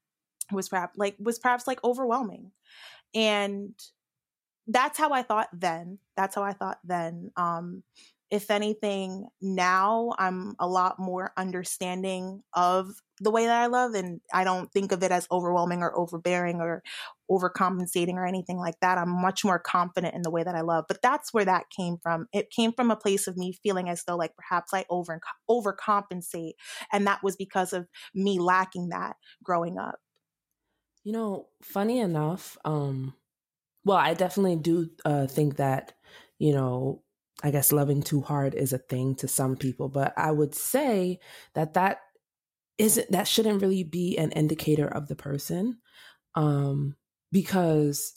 was 0.53 0.69
perhaps 0.69 0.97
like 0.97 1.15
was 1.19 1.39
perhaps 1.39 1.67
like 1.67 1.83
overwhelming. 1.83 2.51
And 3.15 3.73
that's 4.67 4.97
how 4.97 5.11
I 5.11 5.23
thought 5.23 5.49
then. 5.53 5.99
That's 6.15 6.35
how 6.35 6.43
I 6.43 6.53
thought 6.53 6.79
then. 6.83 7.31
Um 7.35 7.83
if 8.31 8.49
anything, 8.49 9.27
now 9.41 10.11
I'm 10.17 10.55
a 10.59 10.67
lot 10.67 10.97
more 10.97 11.31
understanding 11.37 12.41
of 12.55 12.89
the 13.19 13.29
way 13.29 13.45
that 13.45 13.61
I 13.61 13.67
love, 13.67 13.93
and 13.93 14.21
I 14.33 14.43
don't 14.43 14.71
think 14.71 14.91
of 14.91 15.03
it 15.03 15.11
as 15.11 15.27
overwhelming 15.31 15.83
or 15.83 15.95
overbearing 15.95 16.59
or 16.59 16.81
overcompensating 17.29 18.15
or 18.15 18.25
anything 18.25 18.57
like 18.57 18.79
that. 18.81 18.97
I'm 18.97 19.09
much 19.09 19.45
more 19.45 19.59
confident 19.59 20.15
in 20.15 20.23
the 20.23 20.31
way 20.31 20.43
that 20.43 20.55
I 20.55 20.61
love. 20.61 20.85
But 20.87 21.03
that's 21.03 21.31
where 21.31 21.45
that 21.45 21.65
came 21.69 21.97
from. 22.01 22.27
It 22.33 22.49
came 22.49 22.71
from 22.73 22.89
a 22.89 22.95
place 22.95 23.27
of 23.27 23.37
me 23.37 23.53
feeling 23.61 23.87
as 23.87 24.03
though 24.05 24.17
like 24.17 24.35
perhaps 24.35 24.73
I 24.73 24.85
over 24.89 25.19
overcompensate, 25.47 26.53
and 26.91 27.05
that 27.05 27.21
was 27.21 27.35
because 27.35 27.71
of 27.71 27.87
me 28.15 28.39
lacking 28.39 28.89
that 28.89 29.15
growing 29.43 29.77
up. 29.77 29.99
You 31.03 31.11
know, 31.11 31.47
funny 31.61 31.99
enough, 31.99 32.57
um, 32.63 33.13
well, 33.85 33.97
I 33.97 34.13
definitely 34.13 34.57
do 34.57 34.89
uh, 35.05 35.27
think 35.27 35.57
that 35.57 35.93
you 36.39 36.53
know 36.53 37.03
I 37.43 37.51
guess 37.51 37.71
loving 37.71 38.03
too 38.03 38.21
hard 38.21 38.55
is 38.55 38.73
a 38.73 38.79
thing 38.79 39.15
to 39.17 39.27
some 39.27 39.57
people, 39.57 39.89
but 39.89 40.13
I 40.17 40.31
would 40.31 40.55
say 40.55 41.19
that 41.55 41.73
that 41.75 41.99
isn't 42.77 43.11
that 43.11 43.27
shouldn't 43.27 43.61
really 43.61 43.83
be 43.83 44.17
an 44.17 44.31
indicator 44.33 44.87
of 44.87 45.07
the 45.09 45.15
person, 45.15 45.79
um, 46.35 46.97
because 47.31 48.13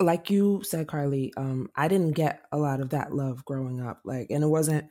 like 0.00 0.30
you 0.30 0.62
said, 0.64 0.88
Carly, 0.88 1.32
um, 1.36 1.68
I 1.76 1.86
didn't 1.86 2.12
get 2.12 2.42
a 2.50 2.58
lot 2.58 2.80
of 2.80 2.90
that 2.90 3.14
love 3.14 3.44
growing 3.44 3.80
up. 3.80 4.00
Like, 4.04 4.28
and 4.30 4.42
it 4.42 4.48
wasn't, 4.48 4.86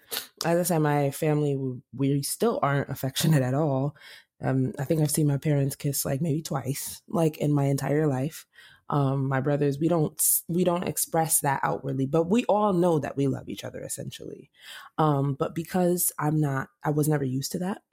as 0.46 0.60
I 0.60 0.64
said, 0.64 0.80
my 0.80 1.12
family, 1.12 1.58
we 1.96 2.24
still 2.24 2.60
aren't 2.62 2.90
affectionate 2.90 3.42
at 3.44 3.54
all. 3.54 3.96
Um, 4.42 4.74
I 4.80 4.86
think 4.86 5.02
I've 5.02 5.12
seen 5.12 5.28
my 5.28 5.38
parents 5.38 5.76
kiss 5.76 6.06
like 6.06 6.22
maybe 6.22 6.42
twice, 6.42 7.02
like 7.08 7.38
in 7.38 7.54
my 7.54 7.66
entire 7.66 8.08
life. 8.08 8.46
Um, 8.90 9.30
my 9.30 9.40
brothers 9.40 9.80
we 9.80 9.88
don't 9.88 10.22
we 10.50 10.66
don't 10.66 10.84
express 10.86 11.40
that 11.40 11.62
outwardly 11.64 12.06
but 12.08 12.30
we 12.30 12.44
all 12.46 12.74
know 12.74 13.00
that 13.00 13.16
we 13.16 13.28
love 13.28 13.48
each 13.48 13.64
other 13.64 13.82
essentially. 13.82 14.52
Um, 14.98 15.36
but 15.36 15.56
because 15.56 16.12
i'm 16.20 16.42
not 16.42 16.68
i 16.84 16.90
was 16.90 17.08
never 17.08 17.24
used 17.24 17.54
to 17.54 17.60
that 17.60 17.84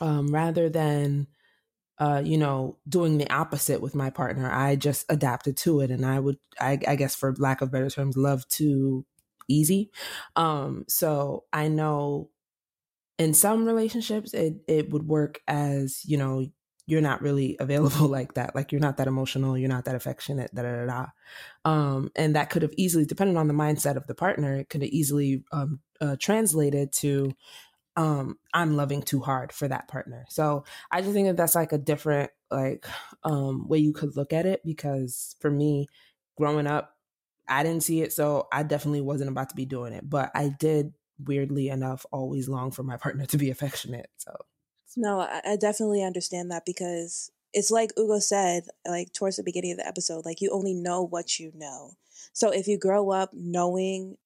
um, 0.00 0.32
rather 0.32 0.68
than 0.68 1.26
uh, 1.98 2.22
you 2.24 2.38
know 2.38 2.78
doing 2.88 3.18
the 3.18 3.30
opposite 3.32 3.80
with 3.82 3.94
my 3.94 4.10
partner 4.10 4.50
i 4.52 4.76
just 4.76 5.06
adapted 5.10 5.56
to 5.56 5.80
it 5.80 5.90
and 5.90 6.06
i 6.06 6.20
would 6.20 6.38
i, 6.60 6.78
I 6.88 6.96
guess 6.96 7.14
for 7.14 7.34
lack 7.38 7.60
of 7.62 7.72
better 7.72 7.90
terms 7.90 8.16
love 8.16 8.46
too 8.48 9.06
easy. 9.48 9.90
Um, 10.36 10.84
so 10.88 11.44
i 11.52 11.68
know 11.68 12.30
in 13.18 13.34
some 13.34 13.64
relationships 13.64 14.32
it 14.32 14.54
it 14.68 14.90
would 14.90 15.06
work 15.06 15.40
as 15.48 16.02
you 16.04 16.16
know 16.16 16.44
you're 16.88 17.02
not 17.02 17.20
really 17.20 17.56
available 17.60 18.08
like 18.08 18.34
that. 18.34 18.54
Like 18.56 18.72
you're 18.72 18.80
not 18.80 18.96
that 18.96 19.06
emotional, 19.06 19.56
you're 19.56 19.68
not 19.68 19.84
that 19.84 19.94
affectionate, 19.94 20.52
da 20.54 20.62
da 20.62 20.72
da. 20.72 20.86
da. 20.86 21.06
Um, 21.70 22.10
and 22.16 22.34
that 22.34 22.48
could 22.50 22.62
have 22.62 22.72
easily, 22.78 23.04
depending 23.04 23.36
on 23.36 23.46
the 23.46 23.54
mindset 23.54 23.96
of 23.96 24.06
the 24.06 24.14
partner, 24.14 24.56
it 24.56 24.70
could 24.70 24.80
have 24.80 24.90
easily 24.90 25.44
um, 25.52 25.80
uh, 26.00 26.16
translated 26.18 26.92
to 26.94 27.34
um, 27.96 28.38
I'm 28.54 28.76
loving 28.76 29.02
too 29.02 29.20
hard 29.20 29.52
for 29.52 29.66
that 29.68 29.88
partner. 29.88 30.24
So 30.30 30.64
I 30.90 31.02
just 31.02 31.12
think 31.12 31.26
that 31.26 31.36
that's 31.36 31.56
like 31.56 31.72
a 31.72 31.78
different 31.78 32.30
like 32.50 32.86
um, 33.24 33.68
way 33.68 33.78
you 33.78 33.92
could 33.92 34.16
look 34.16 34.32
at 34.32 34.46
it 34.46 34.62
because 34.64 35.36
for 35.40 35.50
me, 35.50 35.88
growing 36.36 36.66
up, 36.68 36.96
I 37.48 37.64
didn't 37.64 37.82
see 37.82 38.02
it, 38.02 38.12
so 38.12 38.46
I 38.52 38.62
definitely 38.62 39.00
wasn't 39.00 39.30
about 39.30 39.48
to 39.48 39.56
be 39.56 39.64
doing 39.64 39.92
it. 39.92 40.08
But 40.08 40.30
I 40.34 40.48
did, 40.60 40.92
weirdly 41.18 41.68
enough, 41.68 42.06
always 42.12 42.48
long 42.48 42.70
for 42.70 42.82
my 42.82 42.96
partner 43.04 43.26
to 43.26 43.38
be 43.38 43.50
affectionate. 43.50 44.10
So 44.18 44.36
no, 44.96 45.20
I, 45.20 45.40
I 45.44 45.56
definitely 45.56 46.02
understand 46.02 46.50
that 46.50 46.64
because 46.64 47.30
it's 47.52 47.70
like 47.70 47.92
Ugo 47.98 48.18
said, 48.18 48.64
like 48.86 49.12
towards 49.12 49.36
the 49.36 49.42
beginning 49.42 49.72
of 49.72 49.78
the 49.78 49.86
episode, 49.86 50.24
like 50.24 50.40
you 50.40 50.50
only 50.50 50.74
know 50.74 51.02
what 51.02 51.38
you 51.38 51.52
know. 51.54 51.92
So 52.32 52.50
if 52.50 52.66
you 52.66 52.78
grow 52.78 53.10
up 53.10 53.30
knowing 53.32 54.16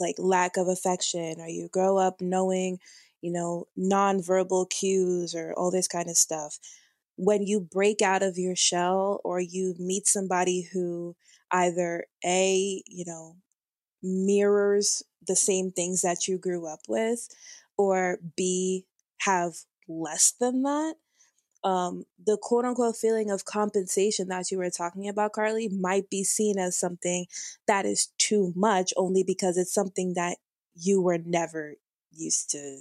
like 0.00 0.14
lack 0.18 0.56
of 0.56 0.68
affection 0.68 1.40
or 1.40 1.48
you 1.48 1.68
grow 1.72 1.98
up 1.98 2.20
knowing, 2.20 2.78
you 3.20 3.32
know, 3.32 3.66
nonverbal 3.76 4.70
cues 4.70 5.34
or 5.34 5.52
all 5.54 5.70
this 5.70 5.88
kind 5.88 6.08
of 6.08 6.16
stuff, 6.16 6.58
when 7.16 7.42
you 7.42 7.60
break 7.60 8.00
out 8.00 8.22
of 8.22 8.38
your 8.38 8.54
shell 8.54 9.20
or 9.24 9.40
you 9.40 9.74
meet 9.78 10.06
somebody 10.06 10.68
who 10.72 11.16
either 11.50 12.04
A, 12.24 12.82
you 12.86 13.04
know, 13.06 13.36
mirrors 14.02 15.02
the 15.26 15.36
same 15.36 15.72
things 15.72 16.02
that 16.02 16.28
you 16.28 16.38
grew 16.38 16.66
up 16.66 16.80
with, 16.88 17.28
or 17.76 18.18
B, 18.36 18.84
have 19.22 19.54
less 19.88 20.32
than 20.38 20.62
that, 20.62 20.94
um, 21.64 22.04
the 22.24 22.38
quote 22.40 22.64
unquote 22.64 22.96
feeling 22.96 23.30
of 23.30 23.44
compensation 23.44 24.28
that 24.28 24.50
you 24.50 24.58
were 24.58 24.70
talking 24.70 25.08
about, 25.08 25.32
Carly, 25.32 25.68
might 25.68 26.08
be 26.08 26.22
seen 26.24 26.58
as 26.58 26.78
something 26.78 27.26
that 27.66 27.84
is 27.84 28.08
too 28.18 28.52
much 28.54 28.92
only 28.96 29.24
because 29.24 29.56
it's 29.56 29.74
something 29.74 30.14
that 30.14 30.38
you 30.74 31.02
were 31.02 31.18
never 31.18 31.74
used 32.12 32.50
to 32.50 32.80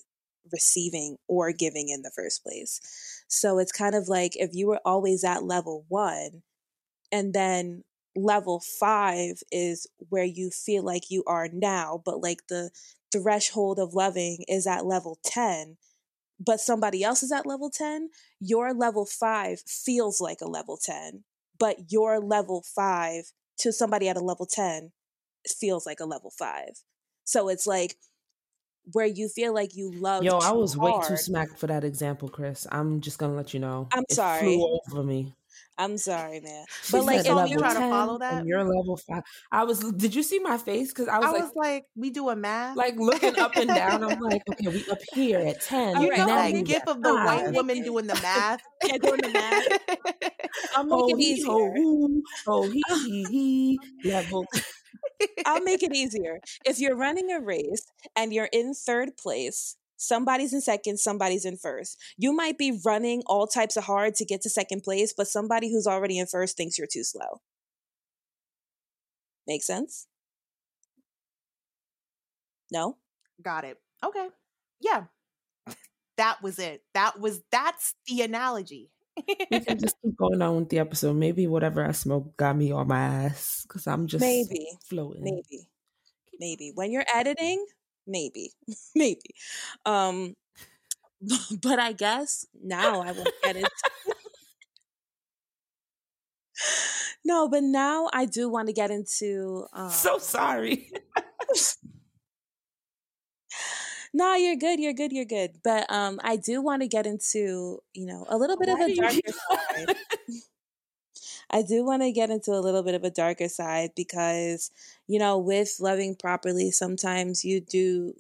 receiving 0.52 1.18
or 1.28 1.52
giving 1.52 1.90
in 1.90 2.04
the 2.04 2.12
first 2.16 2.44
place. 2.44 2.80
So 3.28 3.58
it's 3.58 3.72
kind 3.72 3.96
of 3.96 4.08
like 4.08 4.34
if 4.36 4.52
you 4.54 4.68
were 4.68 4.82
always 4.86 5.24
at 5.24 5.44
level 5.44 5.86
one 5.90 6.44
and 7.12 7.34
then 7.34 7.84
level 8.18 8.60
five 8.80 9.42
is 9.52 9.88
where 10.10 10.26
you 10.26 10.50
feel 10.50 10.84
like 10.84 11.10
you 11.10 11.24
are 11.28 11.50
now, 11.52 12.02
but 12.04 12.22
like 12.22 12.48
the 12.50 12.72
threshold 13.12 13.80
of 13.80 13.94
loving 13.94 14.44
is 14.48 14.68
at 14.68 14.86
level 14.86 15.18
10 15.24 15.78
but 16.40 16.60
somebody 16.60 17.04
else 17.04 17.24
is 17.24 17.32
at 17.32 17.46
level 17.46 17.70
10, 17.70 18.10
your 18.40 18.74
level 18.74 19.06
5 19.06 19.62
feels 19.62 20.22
like 20.22 20.42
a 20.42 20.48
level 20.48 20.78
10, 20.78 21.24
but 21.58 21.92
your 21.92 22.20
level 22.20 22.64
5 22.76 23.32
to 23.60 23.74
somebody 23.74 24.08
at 24.08 24.18
a 24.18 24.24
level 24.24 24.46
10 24.46 24.92
feels 25.48 25.86
like 25.86 26.00
a 26.00 26.06
level 26.06 26.32
5. 26.38 26.84
So 27.24 27.50
it's 27.50 27.66
like 27.66 27.96
where 28.94 29.06
you 29.06 29.28
feel 29.28 29.54
like 29.54 29.76
you 29.76 29.92
love 29.92 30.24
Yo, 30.24 30.38
I 30.38 30.52
was 30.52 30.74
hard. 30.74 31.02
way 31.02 31.08
too 31.08 31.18
smacked 31.18 31.58
for 31.58 31.68
that 31.68 31.84
example, 31.84 32.30
Chris. 32.30 32.68
I'm 32.72 33.02
just 33.02 33.18
gonna 33.18 33.36
let 33.36 33.54
you 33.54 33.60
know. 33.60 33.88
I'm 33.92 34.06
it 34.08 34.14
sorry. 34.14 34.56
Flew 34.56 34.80
over 34.92 35.04
me. 35.04 35.34
I'm 35.78 35.98
sorry, 35.98 36.40
man. 36.40 36.66
But 36.92 37.06
like, 37.06 37.26
if 37.26 37.50
you 37.50 37.58
try 37.58 37.74
to 37.74 37.80
follow 37.80 38.18
that, 38.20 38.34
and 38.34 38.48
you're 38.48 38.64
level 38.64 38.98
five. 38.98 39.24
I 39.52 39.64
was. 39.64 39.80
Did 39.80 40.16
you 40.16 40.24
see 40.24 40.40
my 40.40 40.58
face? 40.58 40.90
Because 40.90 41.08
I 41.08 41.20
was 41.20 41.28
I 41.28 41.32
like, 41.32 41.42
was 41.44 41.52
like, 41.56 41.86
we 41.96 42.10
do 42.10 42.30
a 42.30 42.36
math. 42.36 42.76
like 42.76 42.96
looking 42.98 43.38
up 43.38 43.56
and 43.56 43.68
down. 43.68 44.04
I'm 44.04 44.20
like, 44.20 44.42
okay, 44.50 44.68
we 44.70 44.86
up 44.90 44.98
here 45.14 45.40
at 45.40 45.62
ten. 45.62 46.02
you 46.02 46.10
know 46.10 46.26
now 46.26 46.26
that 46.26 46.52
we 46.52 46.64
gif 46.64 46.84
of 46.88 47.02
the 47.04 47.14
white 47.14 47.52
woman 47.52 47.84
doing 47.84 48.08
the 48.08 48.16
math? 48.16 48.62
Yeah, 48.86 48.98
doing 48.98 49.22
the 49.22 49.30
math. 49.30 49.68
Make 50.90 50.92
Oh 50.92 51.08
it 51.10 51.18
he, 51.18 51.44
oh 51.48 52.22
oh 52.48 52.70
he, 52.70 52.84
he, 52.88 53.80
he, 54.02 54.10
level. 54.10 54.46
I'll 55.46 55.62
make 55.62 55.84
it 55.84 55.96
easier. 55.96 56.40
If 56.66 56.80
you're 56.80 56.96
running 56.96 57.32
a 57.32 57.40
race 57.40 57.86
and 58.16 58.34
you're 58.34 58.50
in 58.52 58.74
third 58.74 59.18
place, 59.18 59.76
somebody's 59.98 60.54
in 60.54 60.62
second, 60.62 61.00
somebody's 61.00 61.46
in 61.46 61.58
first. 61.58 61.98
You 62.18 62.34
might 62.34 62.58
be 62.58 62.80
running 62.86 63.24
all 63.26 63.48
types 63.48 63.76
of 63.76 63.84
hard 63.84 64.16
to 64.16 64.26
get 64.26 64.42
to 64.44 64.50
second 64.50 64.84
place, 64.84 65.14
but 65.16 65.28
somebody 65.28 65.72
who's 65.72 65.88
already 65.88 66.18
in 66.20 66.28
first 66.28 66.56
thinks 66.56 66.78
you're 66.78 66.88
too 66.92 67.04
slow. 67.04 67.42
Make 69.48 69.64
sense? 69.64 70.08
No? 72.72 72.98
Got 73.42 73.64
it. 73.64 73.78
Okay. 74.06 74.28
Yeah. 74.82 75.06
that 76.18 76.42
was 76.42 76.60
it. 76.60 76.84
That 76.94 77.20
was 77.20 77.42
that's 77.52 77.96
the 78.08 78.22
analogy. 78.22 78.92
we 79.52 79.60
can 79.62 79.80
just 79.80 79.96
keep 80.04 80.16
going 80.18 80.42
on 80.42 80.56
with 80.58 80.70
the 80.70 80.80
episode. 80.80 81.16
Maybe 81.16 81.48
whatever 81.48 81.84
I 81.86 81.92
smoked 81.92 82.38
got 82.38 82.56
me 82.56 82.72
on 82.72 82.88
my 82.88 83.00
ass 83.00 83.66
because 83.68 83.88
I'm 83.88 84.08
just 84.08 84.22
Maybe. 84.22 84.68
floating. 84.90 85.24
Maybe. 85.24 85.70
Maybe. 86.40 86.72
When 86.76 86.92
you're 86.92 87.06
editing, 87.14 87.66
maybe. 88.08 88.52
maybe. 88.96 89.36
Um 89.86 90.36
but 91.62 91.80
I 91.80 91.94
guess 91.94 92.46
now 92.62 93.02
I 93.02 93.12
will 93.12 93.26
get 93.44 93.56
into 93.56 93.70
No, 97.26 97.50
but 97.50 97.64
now 97.64 98.10
I 98.14 98.26
do 98.26 98.50
want 98.50 98.68
to 98.68 98.74
get 98.74 98.90
into 98.92 99.66
um 99.74 99.90
So 99.90 100.18
sorry. 100.18 100.90
No, 104.14 104.34
you're 104.36 104.56
good, 104.56 104.80
you're 104.80 104.94
good, 104.94 105.12
you're 105.12 105.26
good. 105.26 105.60
But 105.64 105.92
um 105.92 106.20
I 106.24 106.38
do 106.38 106.62
want 106.62 106.82
to 106.82 106.88
get 106.88 107.06
into, 107.06 107.80
you 107.94 108.06
know, 108.06 108.26
a 108.30 108.38
little 108.38 108.58
bit 108.58 108.70
of 108.70 108.80
a 108.80 108.96
darker 108.96 109.32
side. 109.50 109.96
I 111.50 111.62
do 111.62 111.86
want 111.86 112.02
to 112.02 112.12
get 112.12 112.30
into 112.30 112.52
a 112.52 112.60
little 112.60 112.84
bit 112.84 112.96
of 112.96 113.04
a 113.04 113.10
darker 113.10 113.48
side 113.48 113.92
because, 113.96 114.72
you 115.08 115.20
know, 115.20 115.38
with 115.38 115.78
loving 115.80 116.16
properly, 116.16 116.72
sometimes 116.72 117.46
you 117.46 117.62
do 117.62 118.14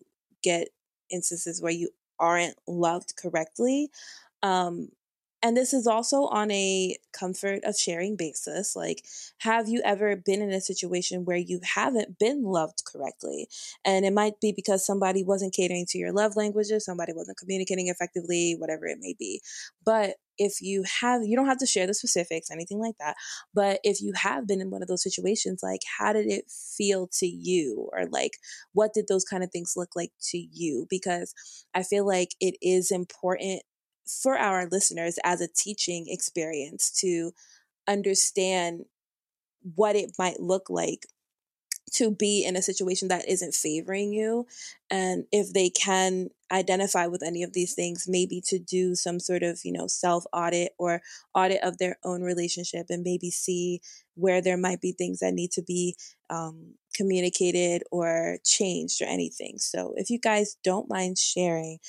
get 0.43 0.69
instances 1.11 1.61
where 1.61 1.71
you 1.71 1.89
aren't 2.19 2.55
loved 2.67 3.15
correctly. 3.17 3.89
Um, 4.43 4.89
and 5.43 5.55
this 5.55 5.73
is 5.73 5.85
also 5.85 6.23
on 6.25 6.49
a 6.51 6.95
comfort 7.13 7.63
of 7.63 7.77
sharing 7.77 8.15
basis. 8.15 8.75
Like, 8.75 9.05
have 9.39 9.69
you 9.69 9.81
ever 9.85 10.15
been 10.15 10.41
in 10.41 10.51
a 10.51 10.59
situation 10.61 11.25
where 11.25 11.37
you 11.37 11.59
haven't 11.63 12.17
been 12.17 12.43
loved 12.43 12.83
correctly? 12.91 13.47
And 13.85 14.03
it 14.05 14.13
might 14.13 14.41
be 14.41 14.51
because 14.51 14.85
somebody 14.85 15.23
wasn't 15.23 15.53
catering 15.53 15.85
to 15.89 15.97
your 15.99 16.11
love 16.11 16.35
languages, 16.35 16.85
somebody 16.85 17.13
wasn't 17.13 17.37
communicating 17.37 17.87
effectively, 17.87 18.55
whatever 18.57 18.87
it 18.87 18.97
may 18.99 19.13
be. 19.17 19.41
But 19.85 20.15
if 20.37 20.61
you 20.61 20.83
have, 21.01 21.23
you 21.23 21.35
don't 21.35 21.47
have 21.47 21.59
to 21.59 21.65
share 21.65 21.87
the 21.87 21.93
specifics, 21.93 22.51
anything 22.51 22.79
like 22.79 22.97
that. 22.99 23.15
But 23.53 23.79
if 23.83 24.01
you 24.01 24.13
have 24.15 24.47
been 24.47 24.61
in 24.61 24.69
one 24.69 24.81
of 24.81 24.87
those 24.87 25.03
situations, 25.03 25.61
like, 25.63 25.81
how 25.97 26.13
did 26.13 26.27
it 26.27 26.49
feel 26.49 27.07
to 27.19 27.27
you? 27.27 27.89
Or 27.93 28.05
like, 28.05 28.37
what 28.73 28.93
did 28.93 29.07
those 29.07 29.23
kind 29.23 29.43
of 29.43 29.51
things 29.51 29.73
look 29.75 29.95
like 29.95 30.11
to 30.29 30.37
you? 30.37 30.87
Because 30.89 31.33
I 31.73 31.83
feel 31.83 32.05
like 32.05 32.29
it 32.39 32.55
is 32.61 32.91
important 32.91 33.63
for 34.07 34.37
our 34.37 34.67
listeners 34.71 35.19
as 35.23 35.41
a 35.41 35.47
teaching 35.47 36.05
experience 36.07 36.91
to 37.01 37.31
understand 37.87 38.85
what 39.75 39.95
it 39.95 40.11
might 40.17 40.39
look 40.39 40.69
like 40.69 41.05
to 41.93 42.11
be 42.11 42.43
in 42.45 42.55
a 42.55 42.61
situation 42.61 43.07
that 43.07 43.27
isn't 43.27 43.53
favoring 43.53 44.11
you 44.11 44.45
and 44.89 45.25
if 45.31 45.53
they 45.53 45.69
can 45.69 46.29
identify 46.51 47.07
with 47.07 47.23
any 47.23 47.43
of 47.43 47.53
these 47.53 47.73
things 47.73 48.05
maybe 48.07 48.41
to 48.45 48.59
do 48.59 48.95
some 48.95 49.19
sort 49.19 49.43
of 49.43 49.59
you 49.63 49.71
know 49.71 49.87
self 49.87 50.25
audit 50.33 50.73
or 50.77 51.01
audit 51.33 51.61
of 51.63 51.77
their 51.77 51.97
own 52.03 52.21
relationship 52.21 52.87
and 52.89 53.03
maybe 53.03 53.29
see 53.29 53.81
where 54.15 54.41
there 54.41 54.57
might 54.57 54.81
be 54.81 54.91
things 54.91 55.19
that 55.19 55.33
need 55.33 55.51
to 55.51 55.61
be 55.61 55.95
um, 56.29 56.73
communicated 56.95 57.83
or 57.91 58.37
changed 58.43 59.01
or 59.01 59.05
anything 59.05 59.57
so 59.57 59.93
if 59.95 60.09
you 60.09 60.19
guys 60.19 60.57
don't 60.63 60.89
mind 60.89 61.17
sharing 61.17 61.79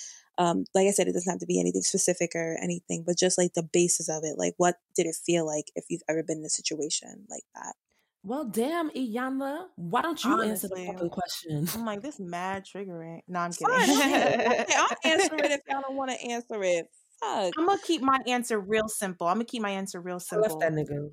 um, 0.40 0.66
like 0.72 0.86
I 0.86 0.92
said, 0.92 1.08
it 1.08 1.14
doesn't 1.14 1.32
have 1.32 1.40
to 1.40 1.46
be 1.46 1.58
anything 1.58 1.82
specific 1.82 2.30
or 2.36 2.56
anything, 2.62 3.02
but 3.04 3.18
just 3.18 3.38
like 3.38 3.54
the 3.54 3.68
basis 3.72 4.08
of 4.08 4.22
it. 4.22 4.38
Like, 4.38 4.54
what 4.56 4.76
did 4.94 5.06
it 5.06 5.16
feel 5.16 5.44
like 5.44 5.64
if 5.74 5.86
you've 5.88 6.04
ever 6.08 6.22
been 6.22 6.38
in 6.38 6.44
a 6.44 6.48
situation 6.48 7.26
like 7.28 7.42
that? 7.56 7.74
Well, 8.22 8.44
damn, 8.44 8.90
Iyanla, 8.90 9.66
why 9.76 10.02
don't 10.02 10.22
you 10.24 10.42
answer 10.42 10.68
the 10.68 10.86
fucking 10.86 11.10
question? 11.10 11.68
I'm 11.74 11.84
like, 11.84 12.02
this 12.02 12.18
mad 12.18 12.64
triggering. 12.64 13.20
No, 13.28 13.40
I'm 13.40 13.52
kidding. 13.52 13.74
okay, 13.74 14.66
I'll 14.76 14.96
answer 15.04 15.36
it 15.36 15.50
if 15.52 15.60
y'all 15.68 15.82
don't 15.82 15.96
want 15.96 16.10
to 16.10 16.20
answer 16.20 16.62
it. 16.62 16.88
Fuck. 17.20 17.52
I'm 17.56 17.66
gonna 17.66 17.78
keep 17.84 18.02
my 18.02 18.18
answer 18.26 18.60
real 18.60 18.88
simple. 18.88 19.26
I'm 19.26 19.36
gonna 19.36 19.44
keep 19.44 19.62
my 19.62 19.70
answer 19.70 20.00
real 20.00 20.16
I 20.16 20.18
simple. 20.18 20.58
left 20.58 20.60
that 20.60 20.72
nigga. 20.72 21.10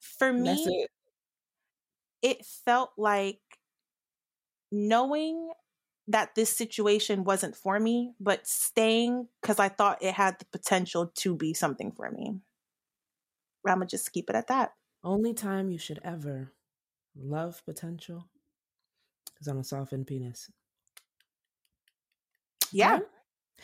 For 0.00 0.32
me, 0.32 0.86
it. 2.22 2.30
it 2.38 2.46
felt 2.64 2.90
like 2.96 3.40
knowing 4.70 5.50
that 6.08 6.34
this 6.34 6.50
situation 6.50 7.24
wasn't 7.24 7.56
for 7.56 7.78
me, 7.78 8.12
but 8.20 8.46
staying 8.46 9.28
because 9.40 9.58
I 9.58 9.68
thought 9.68 10.02
it 10.02 10.14
had 10.14 10.38
the 10.38 10.46
potential 10.46 11.12
to 11.16 11.36
be 11.36 11.54
something 11.54 11.92
for 11.92 12.10
me. 12.10 12.40
I'm 13.66 13.74
gonna 13.74 13.86
just 13.86 14.12
keep 14.12 14.30
it 14.30 14.36
at 14.36 14.46
that. 14.48 14.72
Only 15.02 15.32
time 15.34 15.70
you 15.70 15.78
should 15.78 16.00
ever 16.04 16.52
love 17.16 17.62
potential 17.64 18.28
is 19.40 19.48
on 19.48 19.58
a 19.58 19.64
softened 19.64 20.06
penis. 20.06 20.50
Yeah, 22.72 23.00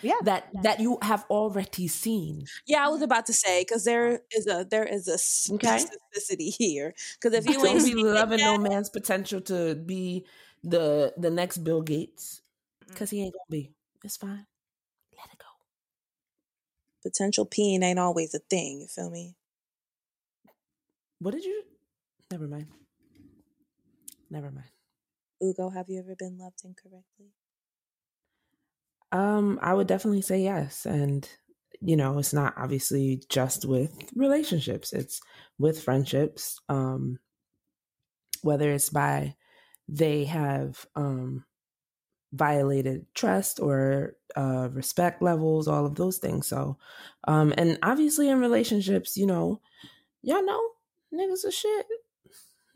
yeah. 0.03 0.21
That 0.23 0.49
that 0.63 0.81
you 0.81 0.99
have 1.03 1.25
already 1.31 1.89
seen. 1.89 2.47
Yeah, 2.67 2.85
I 2.87 2.89
was 2.89 3.03
about 3.03 3.27
to 3.27 3.33
say 3.33 3.63
because 3.63 3.85
there 3.85 4.21
is 4.33 4.47
a 4.47 4.67
there 4.69 4.85
is 4.85 5.09
a 5.09 5.19
Okay. 5.55 5.85
specificity 5.85 6.55
here. 6.57 6.95
Because 7.21 7.35
if 7.37 7.47
you 7.49 7.63
Don't 7.63 7.67
ain't 7.67 7.85
be 7.85 7.95
seen 7.95 8.07
it 8.13 8.13
loving 8.15 8.45
no 8.45 8.59
man's 8.59 8.91
potential 8.91 9.41
to 9.43 9.75
be 9.75 10.25
the 10.63 11.13
the 11.17 11.31
next 11.31 11.59
Bill 11.59 11.83
Gates 11.83 12.41
mm. 12.89 12.89
because 12.93 13.11
he 13.11 13.23
ain't 13.23 13.35
gonna 13.35 13.45
be. 13.51 13.73
It's 14.05 14.17
fine. 14.17 14.47
Let 15.17 15.33
it 15.33 15.39
go. 15.39 15.47
potential 17.03 17.47
peeing 17.47 17.83
ain't 17.83 17.99
always 17.99 18.35
a 18.35 18.39
thing. 18.39 18.81
You 18.81 18.87
feel 18.89 19.11
me? 19.11 19.37
What 21.25 21.33
did 21.33 21.47
you? 21.47 21.63
Never 22.31 22.47
mind. 22.47 22.67
Never 24.29 24.51
mind. 24.51 24.69
Ugo, 25.43 25.71
have 25.71 25.87
you 25.89 25.99
ever 25.99 26.15
been 26.15 26.37
loved 26.37 26.61
incorrectly? 26.67 27.33
Um, 29.11 29.59
I 29.63 29.73
would 29.73 29.87
definitely 29.87 30.21
say 30.21 30.43
yes, 30.43 30.85
and 30.85 31.27
you 31.81 31.97
know, 31.97 32.19
it's 32.19 32.35
not 32.35 32.53
obviously 32.59 33.23
just 33.31 33.65
with 33.65 33.91
relationships; 34.15 34.93
it's 34.93 35.23
with 35.59 35.83
friendships. 35.83 36.61
Um, 36.69 37.19
whether 38.43 38.71
it's 38.71 38.91
by 38.91 39.35
they 39.89 40.27
have 40.27 40.85
um 40.95 41.47
violated 42.35 43.07
trust 43.15 43.61
or 43.61 44.17
uh 44.37 44.69
respect 44.73 45.23
levels, 45.23 45.69
all 45.69 45.87
of 45.87 45.95
those 45.95 46.19
things. 46.19 46.49
So, 46.49 46.77
um, 47.27 47.55
and 47.57 47.79
obviously 47.83 48.29
in 48.29 48.41
relationships, 48.41 49.17
you 49.17 49.25
know, 49.25 49.63
y'all 50.21 50.45
know 50.45 50.74
niggas 51.15 51.45
are 51.47 51.51
shit. 51.51 51.87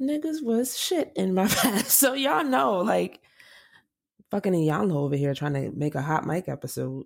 Niggas 0.00 0.42
was 0.42 0.78
shit 0.78 1.12
in 1.16 1.34
my 1.34 1.46
past, 1.48 1.90
so 1.90 2.14
y'all 2.14 2.44
know 2.44 2.78
like 2.78 3.20
fucking 4.30 4.52
Iyanla 4.52 4.94
over 4.94 5.16
here 5.16 5.34
trying 5.34 5.54
to 5.54 5.70
make 5.76 5.94
a 5.94 6.02
hot 6.02 6.24
mic 6.26 6.48
episode. 6.48 7.04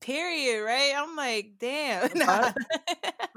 Period. 0.00 0.64
Right? 0.64 0.92
I'm 0.96 1.14
like, 1.14 1.52
damn. 1.60 2.10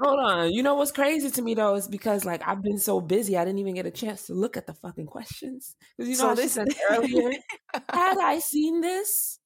Hold 0.00 0.18
on. 0.20 0.50
You 0.52 0.64
know 0.64 0.74
what's 0.74 0.90
crazy 0.90 1.30
to 1.30 1.42
me 1.42 1.54
though 1.54 1.76
is 1.76 1.86
because 1.86 2.24
like 2.24 2.42
I've 2.46 2.60
been 2.62 2.78
so 2.78 3.00
busy 3.00 3.36
I 3.38 3.44
didn't 3.44 3.60
even 3.60 3.74
get 3.74 3.86
a 3.86 3.90
chance 3.92 4.26
to 4.26 4.34
look 4.34 4.56
at 4.56 4.66
the 4.66 4.74
fucking 4.74 5.06
questions. 5.06 5.76
Because 5.96 6.10
you 6.10 6.16
know 6.16 6.34
So 6.34 6.42
this- 6.42 6.52
said 6.54 6.68
earlier, 6.90 7.30
had 7.88 8.18
I 8.18 8.40
seen 8.40 8.80
this? 8.80 9.38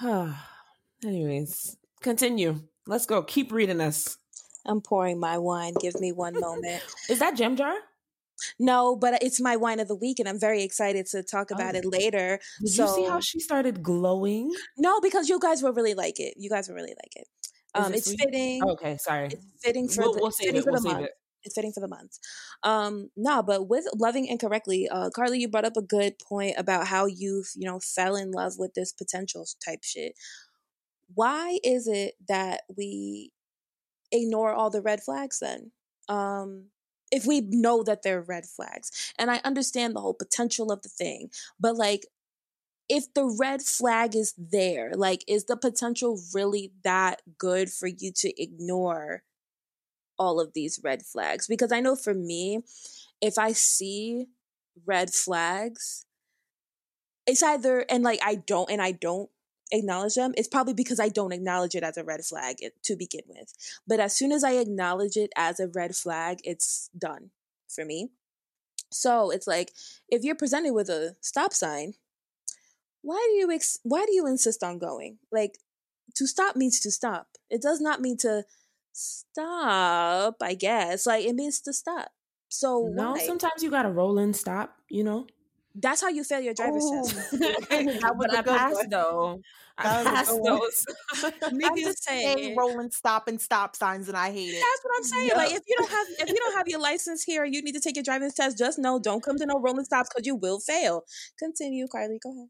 Anyways, 1.04 1.76
continue. 2.02 2.60
Let's 2.86 3.06
go. 3.06 3.22
Keep 3.22 3.52
reading 3.52 3.80
us. 3.80 4.16
I'm 4.66 4.80
pouring 4.80 5.18
my 5.20 5.38
wine. 5.38 5.74
Give 5.80 5.98
me 6.00 6.12
one 6.12 6.38
moment. 6.38 6.82
Is 7.08 7.18
that 7.18 7.36
Gem 7.36 7.56
Jar? 7.56 7.74
No, 8.58 8.96
but 8.96 9.22
it's 9.22 9.40
my 9.40 9.56
wine 9.56 9.80
of 9.80 9.88
the 9.88 9.94
week, 9.94 10.18
and 10.18 10.28
I'm 10.28 10.40
very 10.40 10.62
excited 10.62 11.06
to 11.12 11.22
talk 11.22 11.50
about 11.50 11.74
Oh. 11.74 11.78
it 11.78 11.84
later. 11.84 12.40
Did 12.60 12.72
so 12.72 12.86
you 12.86 12.94
see 13.04 13.08
how 13.10 13.20
she 13.20 13.38
started 13.40 13.82
glowing? 13.82 14.50
no, 14.78 15.00
because 15.00 15.28
you 15.28 15.38
guys 15.38 15.62
will 15.62 15.72
really 15.74 15.94
like 15.94 16.18
it. 16.18 16.34
You 16.38 16.48
guys 16.48 16.68
will 16.68 16.74
really 16.76 16.94
like 17.02 17.16
it. 17.16 17.28
Um, 17.74 17.92
it 17.92 17.98
it's 17.98 18.06
sweet? 18.06 18.20
fitting. 18.20 18.64
Okay, 18.64 18.96
sorry. 18.96 19.26
It's 19.26 19.44
fitting 19.62 19.88
for 19.88 20.02
We'll, 20.02 20.12
the, 20.14 20.20
we'll 20.22 20.30
fitting 20.30 20.56
it. 20.56 20.64
for 20.64 20.72
We'll 20.72 20.80
the 20.80 20.88
month. 20.88 21.04
it. 21.06 21.12
It's 21.42 21.54
fitting 21.54 21.72
for 21.72 21.80
the 21.80 21.88
month. 21.88 22.18
Um, 22.62 23.10
no, 23.16 23.42
but 23.42 23.68
with 23.68 23.84
loving 23.96 24.26
incorrectly, 24.26 24.88
uh, 24.90 25.08
Carly, 25.10 25.38
you 25.40 25.48
brought 25.48 25.64
up 25.64 25.76
a 25.76 25.82
good 25.82 26.14
point 26.18 26.54
about 26.58 26.86
how 26.86 27.06
you've, 27.06 27.48
you 27.56 27.66
know, 27.66 27.78
fell 27.80 28.16
in 28.16 28.30
love 28.30 28.54
with 28.58 28.74
this 28.74 28.92
potential 28.92 29.46
type 29.64 29.80
shit. 29.82 30.14
Why 31.14 31.58
is 31.64 31.86
it 31.86 32.14
that 32.28 32.62
we 32.76 33.32
ignore 34.12 34.52
all 34.52 34.70
the 34.70 34.82
red 34.82 35.02
flags 35.02 35.38
then? 35.38 35.72
Um, 36.08 36.66
if 37.10 37.26
we 37.26 37.40
know 37.40 37.82
that 37.82 38.02
they're 38.02 38.22
red 38.22 38.46
flags, 38.46 39.12
and 39.18 39.30
I 39.30 39.40
understand 39.44 39.94
the 39.94 40.00
whole 40.00 40.14
potential 40.14 40.70
of 40.70 40.82
the 40.82 40.88
thing, 40.88 41.30
but 41.58 41.76
like, 41.76 42.06
if 42.88 43.12
the 43.14 43.36
red 43.38 43.62
flag 43.62 44.16
is 44.16 44.34
there, 44.36 44.92
like, 44.94 45.24
is 45.28 45.44
the 45.44 45.56
potential 45.56 46.20
really 46.34 46.72
that 46.82 47.22
good 47.38 47.70
for 47.70 47.86
you 47.86 48.10
to 48.16 48.42
ignore 48.42 49.22
all 50.18 50.40
of 50.40 50.52
these 50.54 50.80
red 50.82 51.02
flags? 51.02 51.46
Because 51.46 51.70
I 51.70 51.80
know 51.80 51.94
for 51.94 52.14
me, 52.14 52.60
if 53.20 53.38
I 53.38 53.52
see 53.52 54.26
red 54.84 55.14
flags, 55.14 56.04
it's 57.26 57.44
either, 57.44 57.84
and 57.88 58.02
like, 58.02 58.20
I 58.24 58.34
don't, 58.34 58.70
and 58.70 58.82
I 58.82 58.90
don't 58.90 59.30
acknowledge 59.72 60.14
them, 60.14 60.32
it's 60.36 60.48
probably 60.48 60.74
because 60.74 61.00
I 61.00 61.08
don't 61.08 61.32
acknowledge 61.32 61.74
it 61.74 61.82
as 61.82 61.96
a 61.96 62.04
red 62.04 62.24
flag 62.24 62.56
eh, 62.62 62.70
to 62.84 62.96
begin 62.96 63.22
with. 63.28 63.52
But 63.86 64.00
as 64.00 64.14
soon 64.14 64.32
as 64.32 64.44
I 64.44 64.52
acknowledge 64.52 65.16
it 65.16 65.30
as 65.36 65.60
a 65.60 65.68
red 65.68 65.94
flag, 65.96 66.38
it's 66.44 66.90
done 66.96 67.30
for 67.68 67.84
me. 67.84 68.10
So 68.92 69.30
it's 69.30 69.46
like 69.46 69.72
if 70.08 70.24
you're 70.24 70.34
presented 70.34 70.72
with 70.72 70.88
a 70.88 71.16
stop 71.20 71.52
sign, 71.52 71.94
why 73.02 73.24
do 73.30 73.36
you 73.36 73.50
ex- 73.52 73.78
why 73.82 74.04
do 74.06 74.12
you 74.12 74.26
insist 74.26 74.62
on 74.62 74.78
going? 74.78 75.18
Like 75.30 75.58
to 76.16 76.26
stop 76.26 76.56
means 76.56 76.80
to 76.80 76.90
stop. 76.90 77.28
It 77.48 77.62
does 77.62 77.80
not 77.80 78.00
mean 78.00 78.16
to 78.18 78.44
stop, 78.92 80.36
I 80.42 80.54
guess. 80.54 81.06
Like 81.06 81.24
it 81.24 81.34
means 81.34 81.60
to 81.60 81.72
stop. 81.72 82.08
So 82.48 82.90
No, 82.92 83.12
why? 83.12 83.26
sometimes 83.26 83.62
you 83.62 83.70
gotta 83.70 83.90
roll 83.90 84.18
and 84.18 84.34
stop, 84.34 84.74
you 84.88 85.04
know? 85.04 85.26
That's 85.80 86.00
how 86.02 86.08
you 86.08 86.24
fail 86.24 86.40
your 86.40 86.54
driver's 86.54 86.88
test. 86.90 87.16
Oh. 87.32 87.38
That 88.00 88.16
was 88.16 88.28
but 88.28 88.32
a 88.32 88.38
I 88.38 88.42
good 88.42 88.56
passed 88.56 88.74
one. 88.74 88.88
though. 88.90 89.40
I 89.78 89.84
That 89.84 89.96
was 89.96 90.08
a 90.08 90.10
passed 90.10 90.40
those. 90.44 90.86
I'm 91.42 91.58
I'm 91.64 91.76
just 91.76 92.02
just 92.02 92.04
saying. 92.04 92.36
saying 92.36 92.56
rolling 92.56 92.90
stop 92.90 93.28
and 93.28 93.40
stop 93.40 93.76
signs 93.76 94.08
and 94.08 94.16
I 94.16 94.30
hate 94.32 94.54
it. 94.54 94.60
That's 94.60 94.84
what 94.84 94.92
I'm 94.96 95.04
saying. 95.04 95.28
Yep. 95.28 95.36
Like 95.36 95.52
if 95.52 95.62
you 95.66 95.76
don't 95.78 95.90
have 95.90 96.06
if 96.20 96.28
you 96.28 96.36
don't 96.36 96.56
have 96.56 96.68
your 96.68 96.80
license 96.80 97.22
here, 97.22 97.44
you 97.44 97.62
need 97.62 97.72
to 97.74 97.80
take 97.80 97.96
your 97.96 98.02
driving 98.04 98.30
test. 98.30 98.58
Just 98.58 98.78
know, 98.78 98.98
don't 98.98 99.22
come 99.22 99.38
to 99.38 99.46
no 99.46 99.60
rolling 99.60 99.84
stops 99.84 100.08
because 100.12 100.26
you 100.26 100.36
will 100.36 100.60
fail. 100.60 101.04
Continue, 101.38 101.86
Carly. 101.88 102.18
Go 102.22 102.32
ahead. 102.32 102.48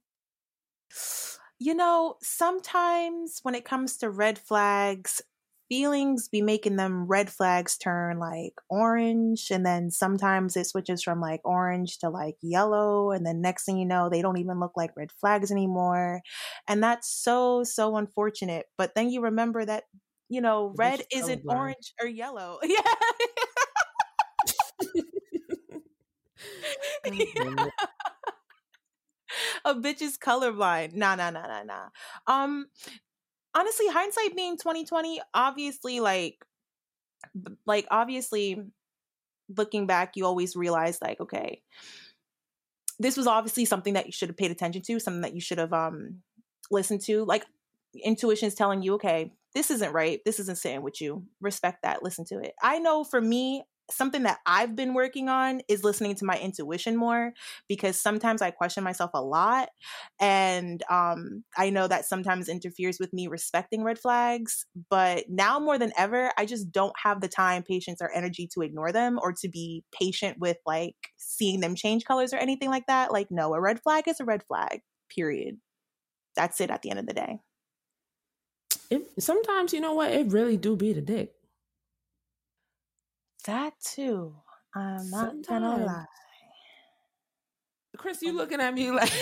You 1.58 1.74
know, 1.74 2.16
sometimes 2.22 3.40
when 3.42 3.54
it 3.54 3.64
comes 3.64 3.98
to 3.98 4.10
red 4.10 4.38
flags, 4.38 5.20
feelings 5.70 6.28
be 6.28 6.42
making 6.42 6.76
them 6.76 7.06
red 7.06 7.30
flags 7.30 7.78
turn 7.78 8.18
like 8.18 8.54
orange 8.68 9.46
and 9.52 9.64
then 9.64 9.90
sometimes 9.90 10.56
it 10.56 10.66
switches 10.66 11.02
from 11.02 11.20
like 11.20 11.40
orange 11.44 11.98
to 11.98 12.10
like 12.10 12.36
yellow 12.42 13.12
and 13.12 13.24
then 13.24 13.40
next 13.40 13.64
thing 13.64 13.78
you 13.78 13.86
know 13.86 14.08
they 14.10 14.20
don't 14.20 14.38
even 14.38 14.58
look 14.58 14.72
like 14.76 14.90
red 14.96 15.12
flags 15.12 15.52
anymore. 15.52 16.20
And 16.68 16.82
that's 16.82 17.08
so 17.08 17.62
so 17.62 17.96
unfortunate. 17.96 18.66
But 18.76 18.96
then 18.96 19.10
you 19.10 19.22
remember 19.22 19.64
that 19.64 19.84
you 20.28 20.40
know 20.40 20.74
red 20.76 21.02
is 21.12 21.22
isn't 21.22 21.42
orange 21.48 21.94
or 22.00 22.06
yellow. 22.08 22.58
Yeah. 27.04 27.30
A 29.64 29.74
bitch 29.74 30.02
is 30.02 30.18
colorblind. 30.18 30.94
Nah, 30.94 31.14
nah, 31.14 31.30
nah, 31.30 31.46
nah, 31.46 31.62
nah. 31.62 31.88
Um, 32.26 32.66
honestly, 33.54 33.86
hindsight 33.88 34.36
being 34.36 34.56
twenty 34.56 34.84
twenty, 34.84 35.20
obviously, 35.34 36.00
like, 36.00 36.44
like 37.66 37.86
obviously, 37.90 38.62
looking 39.56 39.86
back, 39.86 40.16
you 40.16 40.26
always 40.26 40.56
realize, 40.56 40.98
like, 41.02 41.20
okay, 41.20 41.62
this 42.98 43.16
was 43.16 43.26
obviously 43.26 43.64
something 43.64 43.94
that 43.94 44.06
you 44.06 44.12
should 44.12 44.28
have 44.28 44.36
paid 44.36 44.50
attention 44.50 44.82
to, 44.82 45.00
something 45.00 45.22
that 45.22 45.34
you 45.34 45.40
should 45.40 45.58
have 45.58 45.72
um 45.72 46.22
listened 46.70 47.00
to. 47.02 47.24
Like, 47.24 47.44
intuition 48.04 48.48
is 48.48 48.54
telling 48.54 48.82
you, 48.82 48.94
okay, 48.94 49.32
this 49.54 49.70
isn't 49.70 49.92
right. 49.92 50.20
This 50.24 50.38
isn't 50.38 50.58
sitting 50.58 50.82
with 50.82 51.00
you. 51.00 51.24
Respect 51.40 51.82
that. 51.82 52.02
Listen 52.02 52.24
to 52.26 52.38
it. 52.38 52.54
I 52.62 52.78
know 52.78 53.02
for 53.02 53.20
me, 53.20 53.64
something 53.90 54.22
that 54.24 54.38
I've 54.46 54.76
been 54.76 54.94
working 54.94 55.28
on 55.28 55.60
is 55.68 55.84
listening 55.84 56.14
to 56.16 56.24
my 56.24 56.38
intuition 56.38 56.96
more 56.96 57.32
because 57.68 58.00
sometimes 58.00 58.42
I 58.42 58.50
question 58.50 58.84
myself 58.84 59.10
a 59.14 59.22
lot. 59.22 59.70
And 60.20 60.82
um, 60.90 61.44
I 61.56 61.70
know 61.70 61.86
that 61.88 62.04
sometimes 62.04 62.48
interferes 62.48 62.98
with 62.98 63.12
me 63.12 63.26
respecting 63.26 63.82
red 63.82 63.98
flags. 63.98 64.66
But 64.88 65.24
now 65.28 65.58
more 65.58 65.78
than 65.78 65.92
ever, 65.96 66.32
I 66.36 66.46
just 66.46 66.72
don't 66.72 66.94
have 67.02 67.20
the 67.20 67.28
time, 67.28 67.62
patience, 67.62 68.00
or 68.00 68.10
energy 68.12 68.48
to 68.54 68.62
ignore 68.62 68.92
them 68.92 69.18
or 69.22 69.32
to 69.40 69.48
be 69.48 69.84
patient 69.92 70.38
with 70.38 70.58
like 70.66 70.96
seeing 71.16 71.60
them 71.60 71.74
change 71.74 72.04
colors 72.04 72.32
or 72.32 72.36
anything 72.36 72.70
like 72.70 72.86
that. 72.86 73.12
Like, 73.12 73.30
no, 73.30 73.54
a 73.54 73.60
red 73.60 73.82
flag 73.82 74.08
is 74.08 74.20
a 74.20 74.24
red 74.24 74.42
flag, 74.44 74.80
period. 75.08 75.58
That's 76.36 76.60
it 76.60 76.70
at 76.70 76.82
the 76.82 76.90
end 76.90 77.00
of 77.00 77.06
the 77.06 77.14
day. 77.14 77.40
It, 78.90 79.22
sometimes 79.22 79.72
you 79.72 79.80
know 79.80 79.94
what? 79.94 80.10
It 80.10 80.32
really 80.32 80.56
do 80.56 80.76
be 80.76 80.92
the 80.92 81.00
dick. 81.00 81.34
That 83.46 83.74
too. 83.82 84.34
I'm 84.74 85.10
not 85.10 85.34
gonna 85.46 85.84
lie. 85.84 86.04
Chris, 87.96 88.22
you 88.22 88.32
looking 88.32 88.60
at 88.60 88.72
me 88.72 88.90
like 88.90 89.12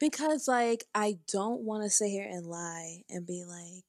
Because 0.00 0.48
like 0.48 0.84
I 0.94 1.18
don't 1.30 1.60
want 1.60 1.84
to 1.84 1.90
sit 1.90 2.08
here 2.08 2.26
and 2.28 2.46
lie 2.46 3.02
and 3.10 3.26
be 3.26 3.44
like, 3.46 3.84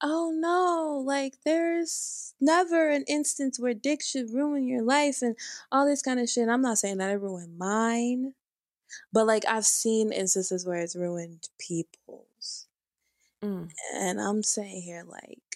oh 0.00 0.32
no, 0.34 1.02
like 1.04 1.34
there's 1.44 2.34
never 2.40 2.88
an 2.88 3.04
instance 3.08 3.58
where 3.58 3.74
dick 3.74 4.00
should 4.02 4.32
ruin 4.32 4.68
your 4.68 4.82
life 4.82 5.20
and 5.20 5.36
all 5.72 5.84
this 5.86 6.02
kind 6.02 6.20
of 6.20 6.28
shit. 6.28 6.48
I'm 6.48 6.62
not 6.62 6.78
saying 6.78 6.98
that 6.98 7.10
it 7.10 7.20
ruined 7.20 7.58
mine, 7.58 8.34
but 9.12 9.26
like 9.26 9.44
I've 9.48 9.66
seen 9.66 10.12
instances 10.12 10.64
where 10.64 10.78
it's 10.78 10.94
ruined 10.94 11.48
people's. 11.58 12.66
Mm. 13.42 13.70
And 13.94 14.20
I'm 14.20 14.44
saying 14.44 14.82
here 14.82 15.04
like 15.04 15.47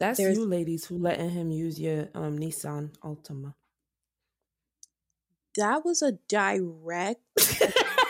That's 0.00 0.18
There's- 0.18 0.36
you 0.36 0.44
ladies 0.46 0.84
who 0.86 0.98
letting 0.98 1.30
him 1.30 1.50
use 1.50 1.78
your 1.80 2.08
um 2.14 2.38
Nissan 2.38 2.90
Altima. 3.02 3.54
that 5.56 5.84
was 5.84 6.02
a 6.02 6.12
direct 6.28 7.20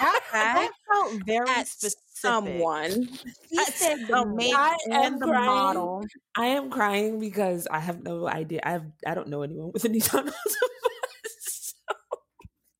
That, 0.01 0.21
that 0.33 0.71
felt 0.87 1.23
very 1.27 1.49
at 1.49 1.67
specific. 1.67 1.99
someone. 2.15 3.09
He 3.51 3.65
said 3.65 4.07
the 4.07 4.25
make 4.27 4.55
I 4.55 4.77
am 4.93 5.13
and 5.15 5.21
the 5.21 5.27
crying. 5.27 5.47
model. 5.47 6.05
I 6.37 6.47
am 6.47 6.71
crying 6.71 7.19
because 7.19 7.67
I 7.69 7.81
have 7.81 8.03
no 8.05 8.29
idea. 8.29 8.61
I 8.63 8.71
have 8.73 8.85
I 9.07 9.15
don't 9.15 9.29
know 9.29 9.43
anyone 9.43 9.73
with 9.73 9.85
a 9.85 9.89
Nissan 9.89 10.27
Altima. 10.29 10.88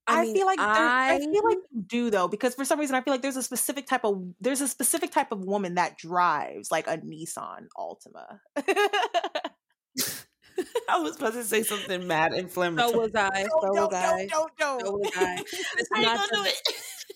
So- 0.09 0.15
I, 0.15 0.23
mean, 0.25 0.35
feel 0.35 0.47
like 0.47 0.59
I, 0.59 1.15
I 1.15 1.19
feel 1.19 1.45
like 1.45 1.59
you 1.73 1.83
do 1.87 2.11
though 2.11 2.29
because 2.29 2.55
for 2.55 2.65
some 2.65 2.81
reason 2.81 2.97
I 2.97 3.01
feel 3.03 3.13
like 3.15 3.23
there's 3.23 3.37
a 3.37 3.43
specific 3.43 3.87
type 3.87 4.05
of 4.05 4.23
there's 4.41 4.61
a 4.61 4.69
specific 4.69 5.11
type 5.13 5.33
of 5.33 5.45
woman 5.45 5.75
that 5.75 5.99
drives 5.99 6.71
like 6.71 6.87
a 6.87 6.97
Nissan 6.99 7.67
Altima. 7.77 8.39
I 10.89 10.99
was 10.99 11.13
supposed 11.15 11.35
to 11.35 11.45
say 11.45 11.63
something 11.63 12.07
mad 12.07 12.33
inflammatory. 12.33 12.91
so 12.93 12.99
was 12.99 13.15
I. 13.15 13.43
So 13.45 13.49
don't, 13.63 13.71
was 13.71 13.77
don't, 13.91 13.95
I. 13.95 14.27
don't, 14.27 14.51
don't, 14.59 14.81
So 14.85 14.93
was 14.93 15.13
I. 15.17 15.45
It's 15.77 15.89
I 15.95 16.03
not 16.03 16.17
gonna 16.31 16.43
do 16.45 16.49
it. 16.49 16.55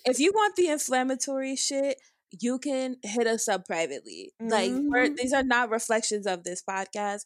if 0.05 0.21
you 0.21 0.31
want 0.35 0.55
the 0.57 0.69
inflammatory 0.69 1.57
shit, 1.57 1.99
you 2.41 2.59
can 2.59 2.97
hit 3.03 3.27
us 3.27 3.49
up 3.49 3.67
privately. 3.67 4.33
Like 4.41 4.71
we're, 4.73 5.09
Mhm. 5.09 5.17
these 5.17 5.33
are 5.33 5.43
not 5.43 5.71
reflections 5.71 6.27
of 6.27 6.45
this 6.45 6.63
podcast. 6.69 7.23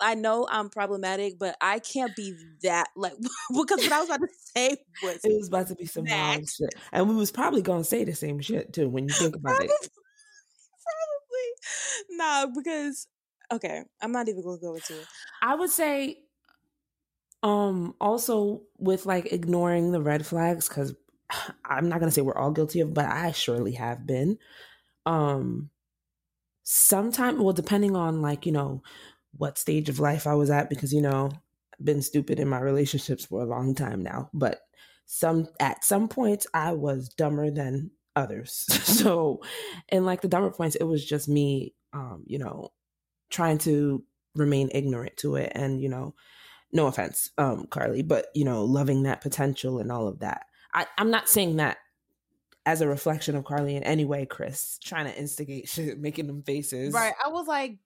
I 0.00 0.14
know 0.14 0.46
I'm 0.50 0.70
problematic, 0.70 1.38
but 1.38 1.56
I 1.60 1.78
can't 1.78 2.14
be 2.16 2.34
that 2.62 2.88
like 2.96 3.14
because 3.56 3.82
what 3.82 3.92
I 3.92 4.00
was 4.00 4.08
about 4.08 4.20
to 4.20 4.28
say 4.56 4.76
was 5.02 5.24
It 5.24 5.36
was 5.36 5.48
about 5.48 5.68
to 5.68 5.74
be 5.74 5.86
some 5.86 6.04
wild 6.04 6.42
Max. 6.42 6.56
shit, 6.56 6.74
and 6.92 7.08
we 7.08 7.14
was 7.14 7.30
probably 7.30 7.62
gonna 7.62 7.84
say 7.84 8.04
the 8.04 8.14
same 8.14 8.40
shit 8.40 8.72
too 8.72 8.88
when 8.88 9.08
you 9.08 9.14
think 9.14 9.36
about 9.36 9.52
probably, 9.52 9.66
it. 9.66 9.90
probably 12.08 12.16
nah 12.18 12.46
because 12.54 13.06
okay, 13.52 13.82
I'm 14.00 14.12
not 14.12 14.28
even 14.28 14.42
gonna 14.42 14.58
go 14.60 14.74
into 14.74 15.00
it. 15.00 15.06
I 15.42 15.54
would 15.54 15.70
say, 15.70 16.18
um, 17.42 17.94
also 18.00 18.62
with 18.78 19.06
like 19.06 19.32
ignoring 19.32 19.92
the 19.92 20.02
red 20.02 20.26
flags 20.26 20.68
because 20.68 20.94
I'm 21.64 21.88
not 21.88 22.00
gonna 22.00 22.12
say 22.12 22.22
we're 22.22 22.36
all 22.36 22.50
guilty 22.52 22.80
of, 22.80 22.94
but 22.94 23.06
I 23.06 23.32
surely 23.32 23.72
have 23.72 24.06
been. 24.06 24.38
Um, 25.06 25.70
sometime, 26.62 27.42
well, 27.42 27.52
depending 27.52 27.96
on 27.96 28.22
like 28.22 28.46
you 28.46 28.52
know 28.52 28.82
what 29.36 29.58
stage 29.58 29.88
of 29.88 30.00
life 30.00 30.26
I 30.26 30.34
was 30.34 30.50
at, 30.50 30.70
because 30.70 30.92
you 30.92 31.02
know 31.02 31.30
I've 31.78 31.84
been 31.84 32.02
stupid 32.02 32.40
in 32.40 32.48
my 32.48 32.60
relationships 32.60 33.24
for 33.24 33.42
a 33.42 33.46
long 33.46 33.74
time 33.74 34.02
now, 34.02 34.30
but 34.32 34.60
some 35.06 35.48
at 35.58 35.84
some 35.84 36.08
points 36.08 36.46
I 36.54 36.72
was 36.72 37.08
dumber 37.08 37.50
than 37.50 37.90
others. 38.16 38.52
so, 38.84 39.42
and 39.88 40.06
like 40.06 40.20
the 40.20 40.28
dumber 40.28 40.50
points, 40.50 40.76
it 40.76 40.84
was 40.84 41.04
just 41.04 41.28
me, 41.28 41.74
um, 41.92 42.24
you 42.26 42.38
know, 42.38 42.70
trying 43.30 43.58
to 43.58 44.04
remain 44.34 44.70
ignorant 44.72 45.16
to 45.16 45.36
it 45.36 45.52
and 45.54 45.80
you 45.80 45.88
know 45.88 46.14
no 46.72 46.86
offense 46.86 47.30
um 47.38 47.66
carly 47.66 48.02
but 48.02 48.26
you 48.34 48.44
know 48.44 48.64
loving 48.64 49.02
that 49.02 49.20
potential 49.20 49.78
and 49.78 49.90
all 49.90 50.06
of 50.06 50.20
that 50.20 50.46
I, 50.72 50.86
i'm 50.98 51.10
not 51.10 51.28
saying 51.28 51.56
that 51.56 51.78
as 52.64 52.80
a 52.80 52.88
reflection 52.88 53.34
of 53.34 53.44
carly 53.44 53.74
in 53.74 53.82
any 53.82 54.04
way 54.04 54.26
chris 54.26 54.78
trying 54.82 55.06
to 55.06 55.18
instigate 55.18 55.68
shit 55.68 55.98
making 55.98 56.26
them 56.26 56.42
faces 56.42 56.94
right. 56.94 57.14
I 57.24 57.28
was 57.28 57.46
like. 57.46 57.78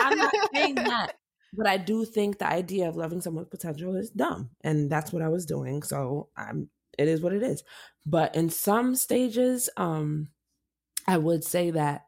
I'm 0.00 0.18
not 0.18 0.32
saying 0.54 0.74
that 0.74 1.14
but 1.54 1.66
i 1.66 1.76
do 1.76 2.04
think 2.04 2.38
the 2.38 2.46
idea 2.46 2.88
of 2.88 2.96
loving 2.96 3.20
someone's 3.20 3.48
potential 3.48 3.96
is 3.96 4.10
dumb 4.10 4.50
and 4.62 4.90
that's 4.90 5.12
what 5.12 5.22
i 5.22 5.28
was 5.28 5.46
doing 5.46 5.82
so 5.82 6.28
i'm 6.36 6.68
it 6.98 7.08
is 7.08 7.22
what 7.22 7.32
it 7.32 7.42
is. 7.42 7.64
But 8.04 8.36
in 8.36 8.50
some 8.50 8.94
stages 8.94 9.70
um 9.76 10.28
i 11.06 11.16
would 11.16 11.42
say 11.42 11.70
that 11.70 12.04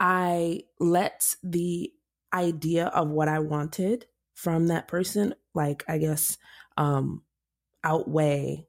I 0.00 0.62
let 0.80 1.34
the 1.42 1.92
idea 2.32 2.86
of 2.86 3.10
what 3.10 3.28
I 3.28 3.38
wanted 3.40 4.06
from 4.34 4.68
that 4.68 4.88
person, 4.88 5.34
like 5.54 5.84
I 5.86 5.98
guess, 5.98 6.38
um, 6.78 7.22
outweigh 7.84 8.66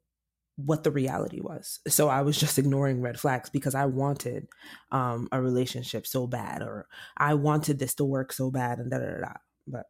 what 0.55 0.83
the 0.83 0.91
reality 0.91 1.41
was. 1.41 1.79
So 1.87 2.09
I 2.09 2.21
was 2.21 2.37
just 2.39 2.59
ignoring 2.59 3.01
red 3.01 3.19
flags 3.19 3.49
because 3.49 3.75
I 3.75 3.85
wanted 3.85 4.47
um, 4.91 5.27
a 5.31 5.41
relationship 5.41 6.05
so 6.05 6.27
bad, 6.27 6.61
or 6.61 6.87
I 7.17 7.33
wanted 7.33 7.79
this 7.79 7.95
to 7.95 8.05
work 8.05 8.33
so 8.33 8.51
bad, 8.51 8.79
and 8.79 8.91
da 8.91 8.99
da 8.99 9.19
da. 9.19 9.33
But 9.67 9.87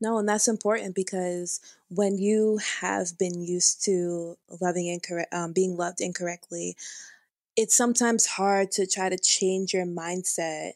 No, 0.00 0.18
and 0.18 0.28
that's 0.28 0.48
important 0.48 0.94
because 0.94 1.60
when 1.88 2.18
you 2.18 2.58
have 2.80 3.18
been 3.18 3.42
used 3.42 3.84
to 3.84 4.36
loving 4.60 4.86
incorrect, 4.86 5.32
um, 5.32 5.52
being 5.52 5.76
loved 5.76 6.00
incorrectly, 6.00 6.76
it's 7.56 7.74
sometimes 7.74 8.26
hard 8.26 8.70
to 8.72 8.86
try 8.86 9.08
to 9.08 9.18
change 9.18 9.74
your 9.74 9.86
mindset 9.86 10.72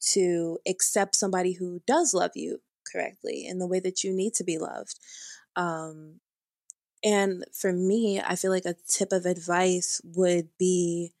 to 0.00 0.58
accept 0.66 1.16
somebody 1.16 1.52
who 1.52 1.82
does 1.86 2.14
love 2.14 2.32
you 2.34 2.60
correctly 2.90 3.46
in 3.46 3.58
the 3.58 3.66
way 3.66 3.80
that 3.80 4.02
you 4.02 4.12
need 4.12 4.34
to 4.34 4.44
be 4.44 4.58
loved. 4.58 4.98
Um, 5.56 6.20
And 7.02 7.44
for 7.52 7.72
me, 7.72 8.20
I 8.20 8.36
feel 8.36 8.50
like 8.50 8.66
a 8.66 8.76
tip 8.86 9.12
of 9.12 9.24
advice 9.24 10.00
would 10.04 10.48
be 10.58 11.12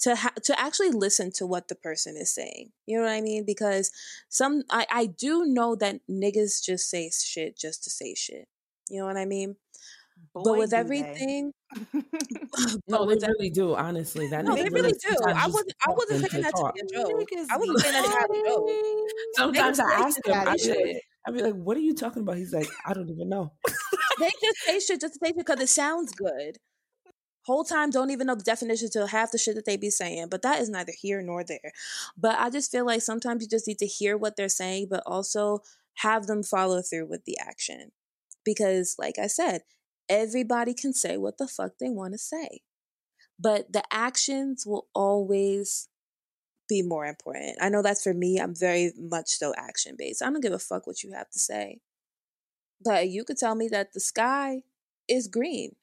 to 0.00 0.16
ha- 0.16 0.34
to 0.42 0.58
actually 0.60 0.90
listen 0.90 1.30
to 1.32 1.46
what 1.46 1.68
the 1.68 1.74
person 1.74 2.16
is 2.16 2.34
saying. 2.34 2.72
You 2.86 2.98
know 2.98 3.04
what 3.04 3.12
I 3.12 3.20
mean? 3.20 3.44
Because 3.44 3.90
some 4.28 4.62
I 4.70 4.86
I 4.90 5.06
do 5.06 5.44
know 5.46 5.76
that 5.76 6.00
niggas 6.10 6.62
just 6.62 6.90
say 6.90 7.10
shit 7.10 7.56
just 7.56 7.84
to 7.84 7.90
say 7.90 8.14
shit. 8.14 8.48
You 8.88 9.00
know 9.00 9.06
what 9.06 9.16
I 9.16 9.24
mean? 9.24 9.56
but 10.34 10.56
with 10.56 10.72
everything, 10.72 11.52
No, 12.88 13.06
but 13.06 13.20
they 13.20 13.28
really 13.28 13.50
do. 13.50 13.74
Honestly, 13.74 14.28
that 14.28 14.44
no, 14.44 14.54
they 14.54 14.64
really 14.64 14.82
really 14.82 14.92
do. 14.92 15.16
I 15.24 15.46
wasn't 15.46 15.72
I 15.86 15.90
wasn't 15.90 16.22
talking 16.22 16.22
taking 16.22 16.38
to 16.38 16.42
that 16.42 16.54
to 16.56 16.72
be 16.74 16.80
a 16.80 17.02
joke. 17.02 17.20
Niggas 17.20 17.46
I 17.50 17.56
wasn't 17.56 17.76
be 17.76 17.82
saying 17.82 17.94
that 17.94 18.04
to 18.04 18.10
have 18.10 18.30
a 18.30 18.48
joke. 18.48 18.70
Sometimes 19.34 19.80
Niggas 19.80 19.84
I 19.84 19.92
ask 20.02 20.16
shit 20.24 20.34
him, 20.34 20.48
I'd 20.48 20.58
be 20.58 20.68
like. 20.68 21.02
I'd 21.24 21.34
be 21.34 21.42
like, 21.42 21.54
"What 21.54 21.76
are 21.76 21.80
you 21.80 21.94
talking 21.94 22.22
about?" 22.22 22.36
He's 22.36 22.52
like, 22.52 22.68
"I 22.84 22.94
don't 22.94 23.08
even 23.08 23.28
know." 23.28 23.52
They 24.18 24.30
just 24.42 24.58
say 24.66 24.80
shit 24.80 25.00
just 25.00 25.14
to 25.14 25.18
say 25.22 25.28
shit 25.28 25.38
because 25.38 25.60
it 25.60 25.68
sounds 25.68 26.12
good. 26.12 26.58
Whole 27.44 27.64
time 27.64 27.90
don't 27.90 28.10
even 28.10 28.28
know 28.28 28.36
the 28.36 28.44
definition 28.44 28.88
to 28.90 29.08
half 29.08 29.32
the 29.32 29.38
shit 29.38 29.56
that 29.56 29.64
they 29.66 29.76
be 29.76 29.90
saying, 29.90 30.28
but 30.30 30.42
that 30.42 30.60
is 30.60 30.68
neither 30.68 30.92
here 30.96 31.20
nor 31.22 31.42
there. 31.42 31.72
But 32.16 32.38
I 32.38 32.50
just 32.50 32.70
feel 32.70 32.86
like 32.86 33.02
sometimes 33.02 33.42
you 33.42 33.48
just 33.48 33.66
need 33.66 33.78
to 33.78 33.86
hear 33.86 34.16
what 34.16 34.36
they're 34.36 34.48
saying, 34.48 34.86
but 34.88 35.02
also 35.06 35.60
have 35.96 36.26
them 36.26 36.44
follow 36.44 36.82
through 36.82 37.06
with 37.06 37.24
the 37.24 37.36
action. 37.40 37.90
Because, 38.44 38.94
like 38.98 39.18
I 39.20 39.26
said, 39.26 39.62
everybody 40.08 40.72
can 40.74 40.92
say 40.92 41.16
what 41.16 41.38
the 41.38 41.48
fuck 41.48 41.72
they 41.78 41.90
want 41.90 42.14
to 42.14 42.18
say, 42.18 42.60
but 43.38 43.72
the 43.72 43.82
actions 43.90 44.64
will 44.64 44.86
always 44.94 45.88
be 46.68 46.82
more 46.82 47.06
important. 47.06 47.58
I 47.60 47.68
know 47.68 47.82
that's 47.82 48.02
for 48.02 48.14
me. 48.14 48.38
I'm 48.38 48.54
very 48.54 48.92
much 48.96 49.30
so 49.30 49.52
action 49.56 49.96
based. 49.98 50.22
I 50.22 50.30
don't 50.30 50.40
give 50.40 50.52
a 50.52 50.58
fuck 50.58 50.86
what 50.86 51.02
you 51.02 51.12
have 51.12 51.30
to 51.30 51.38
say. 51.38 51.80
But 52.82 53.08
you 53.08 53.24
could 53.24 53.38
tell 53.38 53.54
me 53.54 53.68
that 53.68 53.92
the 53.92 54.00
sky 54.00 54.62
is 55.08 55.28
green. 55.28 55.76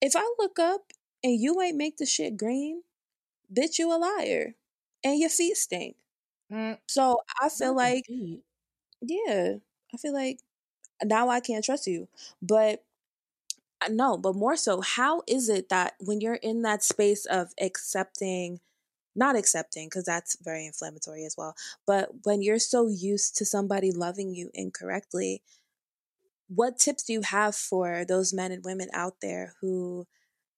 If 0.00 0.14
I 0.16 0.28
look 0.38 0.58
up 0.58 0.92
and 1.22 1.38
you 1.40 1.60
ain't 1.60 1.76
make 1.76 1.96
the 1.98 2.06
shit 2.06 2.36
green, 2.36 2.82
bitch, 3.52 3.78
you 3.78 3.92
a 3.92 3.98
liar. 3.98 4.54
And 5.04 5.18
your 5.18 5.30
feet 5.30 5.56
stink. 5.56 5.96
Mm, 6.52 6.78
So 6.88 7.20
I 7.40 7.48
feel 7.48 7.74
like, 7.74 8.06
feet. 8.06 8.42
yeah, 9.00 9.54
I 9.94 9.96
feel 9.96 10.12
like 10.12 10.40
now 11.04 11.28
I 11.28 11.40
can't 11.40 11.64
trust 11.64 11.86
you. 11.86 12.08
But 12.42 12.84
no, 13.88 14.16
but 14.18 14.34
more 14.36 14.56
so, 14.56 14.80
how 14.82 15.22
is 15.26 15.48
it 15.48 15.68
that 15.70 15.94
when 16.00 16.20
you're 16.20 16.34
in 16.34 16.62
that 16.62 16.82
space 16.84 17.24
of 17.24 17.54
accepting, 17.60 18.60
not 19.16 19.36
accepting, 19.36 19.86
because 19.88 20.04
that's 20.04 20.36
very 20.42 20.66
inflammatory 20.66 21.24
as 21.24 21.36
well, 21.36 21.54
but 21.86 22.10
when 22.24 22.42
you're 22.42 22.58
so 22.58 22.88
used 22.88 23.36
to 23.38 23.44
somebody 23.44 23.90
loving 23.90 24.34
you 24.34 24.50
incorrectly, 24.52 25.42
what 26.52 26.78
tips 26.78 27.04
do 27.04 27.12
you 27.12 27.22
have 27.22 27.54
for 27.54 28.04
those 28.04 28.34
men 28.34 28.50
and 28.50 28.64
women 28.64 28.88
out 28.92 29.14
there 29.22 29.54
who 29.60 30.06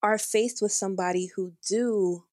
are 0.03 0.17
faced 0.17 0.61
with 0.63 0.73
somebody 0.73 1.31
who 1.37 1.53
do 1.69 2.25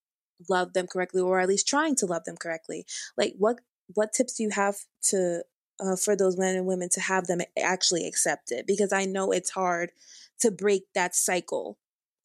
love 0.49 0.71
them 0.71 0.87
correctly 0.87 1.21
or 1.21 1.39
at 1.39 1.49
least 1.49 1.67
trying 1.67 1.93
to 1.93 2.05
love 2.05 2.23
them 2.23 2.37
correctly 2.37 2.85
like 3.17 3.33
what 3.37 3.59
what 3.93 4.13
tips 4.13 4.35
do 4.35 4.43
you 4.43 4.49
have 4.49 4.77
to 5.01 5.43
uh, 5.81 5.95
for 5.95 6.15
those 6.15 6.37
men 6.37 6.55
and 6.55 6.65
women 6.65 6.87
to 6.89 7.01
have 7.01 7.27
them 7.27 7.41
actually 7.61 8.07
accept 8.07 8.51
it 8.51 8.65
because 8.65 8.93
i 8.93 9.03
know 9.03 9.31
it's 9.31 9.49
hard 9.51 9.91
to 10.39 10.49
break 10.49 10.83
that 10.95 11.13
cycle 11.13 11.77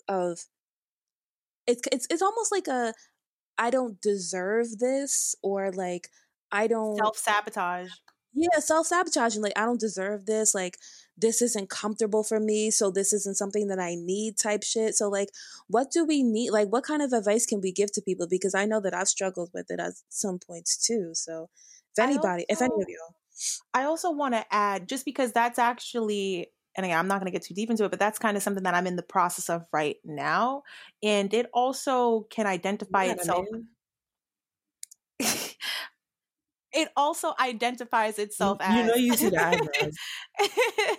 of 0.08 0.44
it's 1.66 1.82
it's, 1.90 2.06
it's 2.08 2.22
almost 2.22 2.52
like 2.52 2.68
a 2.68 2.94
i 3.58 3.70
don't 3.70 4.00
deserve 4.00 4.78
this 4.78 5.34
or 5.42 5.72
like 5.72 6.08
i 6.52 6.68
don't 6.68 6.96
Self 6.96 7.16
sabotage. 7.18 7.88
yeah, 8.34 8.58
self 8.58 8.86
sabotaging. 8.86 9.42
Like, 9.42 9.52
I 9.56 9.64
don't 9.64 9.80
deserve 9.80 10.26
this. 10.26 10.54
Like, 10.54 10.76
this 11.16 11.42
isn't 11.42 11.70
comfortable 11.70 12.24
for 12.24 12.40
me. 12.40 12.70
So, 12.70 12.90
this 12.90 13.12
isn't 13.12 13.36
something 13.36 13.68
that 13.68 13.78
I 13.78 13.94
need 13.94 14.36
type 14.36 14.62
shit. 14.62 14.94
So, 14.94 15.08
like, 15.08 15.30
what 15.68 15.90
do 15.90 16.04
we 16.04 16.22
need? 16.22 16.50
Like, 16.50 16.68
what 16.68 16.84
kind 16.84 17.02
of 17.02 17.12
advice 17.12 17.46
can 17.46 17.60
we 17.60 17.72
give 17.72 17.92
to 17.92 18.02
people? 18.02 18.26
Because 18.28 18.54
I 18.54 18.66
know 18.66 18.80
that 18.80 18.94
I've 18.94 19.08
struggled 19.08 19.50
with 19.54 19.70
it 19.70 19.80
at 19.80 19.94
some 20.08 20.38
points 20.38 20.76
too. 20.76 21.10
So, 21.14 21.48
if 21.96 22.02
anybody, 22.02 22.44
if 22.48 22.60
any 22.60 22.74
of 22.74 22.88
you, 22.88 23.00
I 23.72 23.84
also 23.84 24.10
want 24.10 24.34
to 24.34 24.44
add, 24.50 24.88
just 24.88 25.04
because 25.04 25.32
that's 25.32 25.58
actually, 25.58 26.48
and 26.76 26.84
again, 26.86 26.98
I'm 26.98 27.08
not 27.08 27.20
going 27.20 27.26
to 27.26 27.32
get 27.32 27.44
too 27.44 27.54
deep 27.54 27.70
into 27.70 27.84
it, 27.84 27.90
but 27.90 28.00
that's 28.00 28.18
kind 28.18 28.36
of 28.36 28.42
something 28.42 28.64
that 28.64 28.74
I'm 28.74 28.86
in 28.86 28.96
the 28.96 29.02
process 29.02 29.48
of 29.48 29.64
right 29.72 29.96
now. 30.04 30.62
And 31.02 31.32
it 31.34 31.46
also 31.52 32.26
can 32.30 32.46
identify 32.46 33.04
You 33.04 33.10
got 33.10 33.16
a 33.16 33.20
itself. 33.20 33.46
man? 33.50 33.68
It 36.74 36.88
also 36.96 37.34
identifies 37.40 38.18
itself 38.18 38.58
You- 38.60 38.66
as. 38.66 38.76
you 38.76 38.86
know 38.86 38.94
you 38.94 39.16
see 39.16 39.28
the 39.30 39.42
eyebrows. 39.44 39.96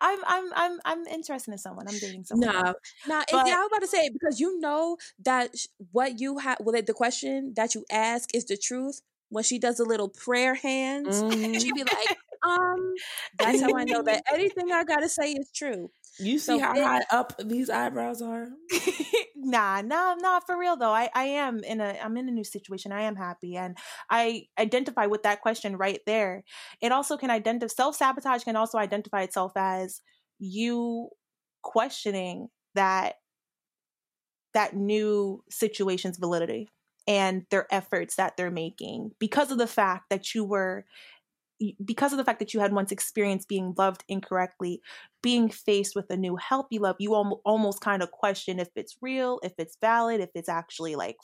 I'm 0.00 0.18
I'm 0.26 0.52
I'm 0.54 0.80
I'm 0.84 1.06
interested 1.06 1.50
in 1.52 1.58
someone. 1.58 1.86
I'm 1.88 1.98
dating 1.98 2.24
someone. 2.24 2.48
No. 2.48 2.70
It, 2.70 2.76
But- 3.32 3.46
I 3.48 3.56
was 3.60 3.68
about 3.72 3.80
to 3.82 3.86
say 3.88 4.08
because 4.10 4.38
you 4.40 4.60
know 4.60 4.96
that 5.24 5.54
what 5.92 6.20
you 6.20 6.38
have, 6.38 6.58
well, 6.60 6.80
the 6.80 6.94
question 6.94 7.52
that 7.56 7.74
you 7.74 7.84
ask 7.90 8.34
is 8.34 8.44
the 8.44 8.56
truth. 8.56 9.00
When 9.28 9.42
she 9.42 9.58
does 9.58 9.80
a 9.80 9.84
little 9.84 10.08
prayer 10.08 10.54
hands, 10.54 11.20
Mhm. 11.22 11.60
she 11.60 11.72
be 11.72 11.82
like, 11.82 12.16
um, 12.46 12.94
that's 13.36 13.60
how 13.60 13.74
I 13.74 13.82
know 13.82 14.00
that 14.02 14.22
anything 14.32 14.70
I 14.70 14.84
gotta 14.84 15.08
say 15.08 15.32
is 15.32 15.50
true. 15.50 15.90
You 16.18 16.38
see 16.38 16.58
So 16.58 16.58
how 16.58 16.74
high 16.74 17.04
up 17.10 17.34
these 17.42 17.70
eyebrows 17.70 18.22
are? 18.22 18.48
nah, 19.36 19.82
nah, 19.82 20.14
nah, 20.14 20.40
for 20.40 20.58
real 20.58 20.76
though. 20.76 20.90
I, 20.90 21.10
I 21.14 21.24
am 21.24 21.62
in 21.62 21.80
a 21.80 21.98
I'm 22.02 22.16
in 22.16 22.28
a 22.28 22.32
new 22.32 22.44
situation. 22.44 22.92
I 22.92 23.02
am 23.02 23.16
happy 23.16 23.56
and 23.56 23.76
I 24.10 24.46
identify 24.58 25.06
with 25.06 25.22
that 25.24 25.40
question 25.40 25.76
right 25.76 26.00
there. 26.06 26.44
It 26.80 26.92
also 26.92 27.16
can 27.16 27.30
identify 27.30 27.72
self-sabotage 27.72 28.44
can 28.44 28.56
also 28.56 28.78
identify 28.78 29.22
itself 29.22 29.52
as 29.56 30.00
you 30.38 31.10
questioning 31.62 32.48
that 32.74 33.16
that 34.54 34.74
new 34.74 35.44
situation's 35.50 36.16
validity 36.16 36.70
and 37.06 37.44
their 37.50 37.66
efforts 37.72 38.16
that 38.16 38.36
they're 38.36 38.50
making 38.50 39.12
because 39.18 39.50
of 39.50 39.58
the 39.58 39.66
fact 39.66 40.06
that 40.10 40.34
you 40.34 40.44
were 40.44 40.84
because 41.84 42.12
of 42.12 42.18
the 42.18 42.24
fact 42.24 42.38
that 42.38 42.52
you 42.52 42.60
had 42.60 42.72
once 42.72 42.92
experienced 42.92 43.48
being 43.48 43.74
loved 43.78 44.04
incorrectly 44.08 44.80
being 45.26 45.48
faced 45.48 45.96
with 45.96 46.08
a 46.10 46.16
new 46.16 46.36
help 46.36 46.68
you 46.70 46.78
love 46.78 46.94
you 47.00 47.12
al- 47.12 47.40
almost 47.44 47.80
kind 47.80 48.00
of 48.00 48.12
question 48.12 48.60
if 48.60 48.68
it's 48.76 48.96
real 49.02 49.40
if 49.42 49.52
it's 49.58 49.76
valid 49.80 50.20
if 50.20 50.30
it's 50.36 50.48
actually 50.48 50.94
like 50.94 51.16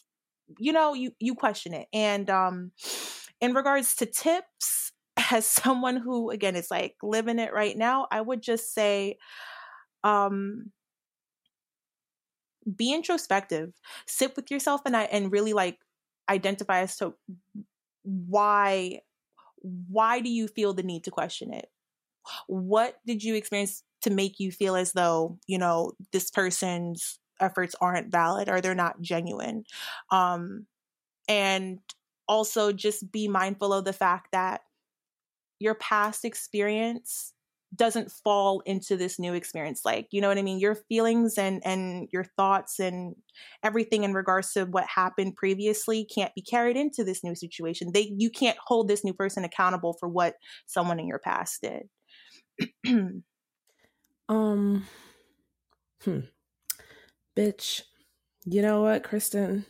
you 0.59 0.73
know 0.73 0.93
you 0.93 1.13
you 1.21 1.37
question 1.37 1.73
it. 1.73 1.87
And 1.93 2.29
um 2.29 2.73
in 3.41 3.55
regards 3.55 3.95
to 3.97 4.07
tips 4.07 4.91
as 5.31 5.47
someone 5.47 5.97
who 5.97 6.31
again 6.31 6.57
is 6.57 6.69
like 6.69 6.97
living 7.01 7.39
it 7.39 7.53
right 7.53 7.77
now 7.77 8.09
i 8.11 8.21
would 8.21 8.43
just 8.43 8.75
say 8.75 9.19
um 10.03 10.73
be 12.77 12.93
introspective. 12.93 13.73
Sit 14.07 14.37
with 14.37 14.51
yourself 14.51 14.83
and 14.85 14.97
i 14.97 15.05
and 15.05 15.33
really 15.33 15.53
like 15.53 15.79
identify 16.29 16.81
as 16.81 16.97
to 16.97 17.15
why 18.03 19.01
why 19.89 20.21
do 20.21 20.31
you 20.31 20.49
feel 20.49 20.75
the 20.75 20.83
need 20.83 21.05
to 21.05 21.11
question 21.11 21.53
it? 21.53 21.69
What 22.49 22.97
did 23.07 23.23
you 23.23 23.35
experience 23.35 23.83
to 24.03 24.11
make 24.11 24.39
you 24.39 24.53
feel 24.53 24.77
as 24.77 24.93
though 24.93 25.39
you 25.47 25.59
know 25.59 25.93
this 26.13 26.31
person's 26.31 27.19
efforts 27.41 27.75
aren't 27.81 28.13
valid 28.13 28.49
or 28.49 28.61
they're 28.61 28.75
not 28.75 29.01
genuine. 29.01 29.65
Um 30.11 30.67
and 31.29 31.79
also 32.29 32.73
just 32.73 33.11
be 33.13 33.29
mindful 33.29 33.73
of 33.73 33.85
the 33.85 33.93
fact 33.93 34.29
that 34.33 34.63
your 35.59 35.75
past 35.75 36.25
experience 36.25 37.33
doesn't 37.75 38.11
fall 38.11 38.61
into 38.67 38.99
this 38.99 39.19
new 39.19 39.33
experience 39.33 39.81
like 39.85 40.07
you 40.11 40.21
know 40.21 40.29
what 40.29 40.37
i 40.37 40.43
mean? 40.43 40.59
Your 40.59 40.75
feelings 40.75 41.39
and 41.39 41.63
and 41.65 42.09
your 42.13 42.25
thoughts 42.37 42.79
and 42.79 43.15
everything 43.63 44.05
in 44.05 44.13
regards 44.13 44.53
to 44.53 44.65
what 44.65 44.87
happened 44.87 45.37
previously 45.37 46.05
can't 46.05 46.35
be 46.35 46.43
carried 46.43 46.77
into 46.77 47.03
this 47.03 47.25
new 47.25 47.35
situation. 47.35 47.93
They 47.95 48.13
you 48.17 48.31
can't 48.31 48.59
hold 48.67 48.89
this 48.89 49.05
new 49.05 49.15
person 49.15 49.45
accountable 49.45 49.97
for 49.99 50.09
what 50.09 50.35
someone 50.67 51.01
in 51.01 51.07
your 51.07 51.19
past 51.19 51.63
did 51.63 51.89
Um, 54.33 54.87
hmm. 56.05 56.21
Bitch. 57.37 57.83
You 58.45 58.63
know 58.63 58.81
what, 58.83 59.05
Kristen? 59.05 59.67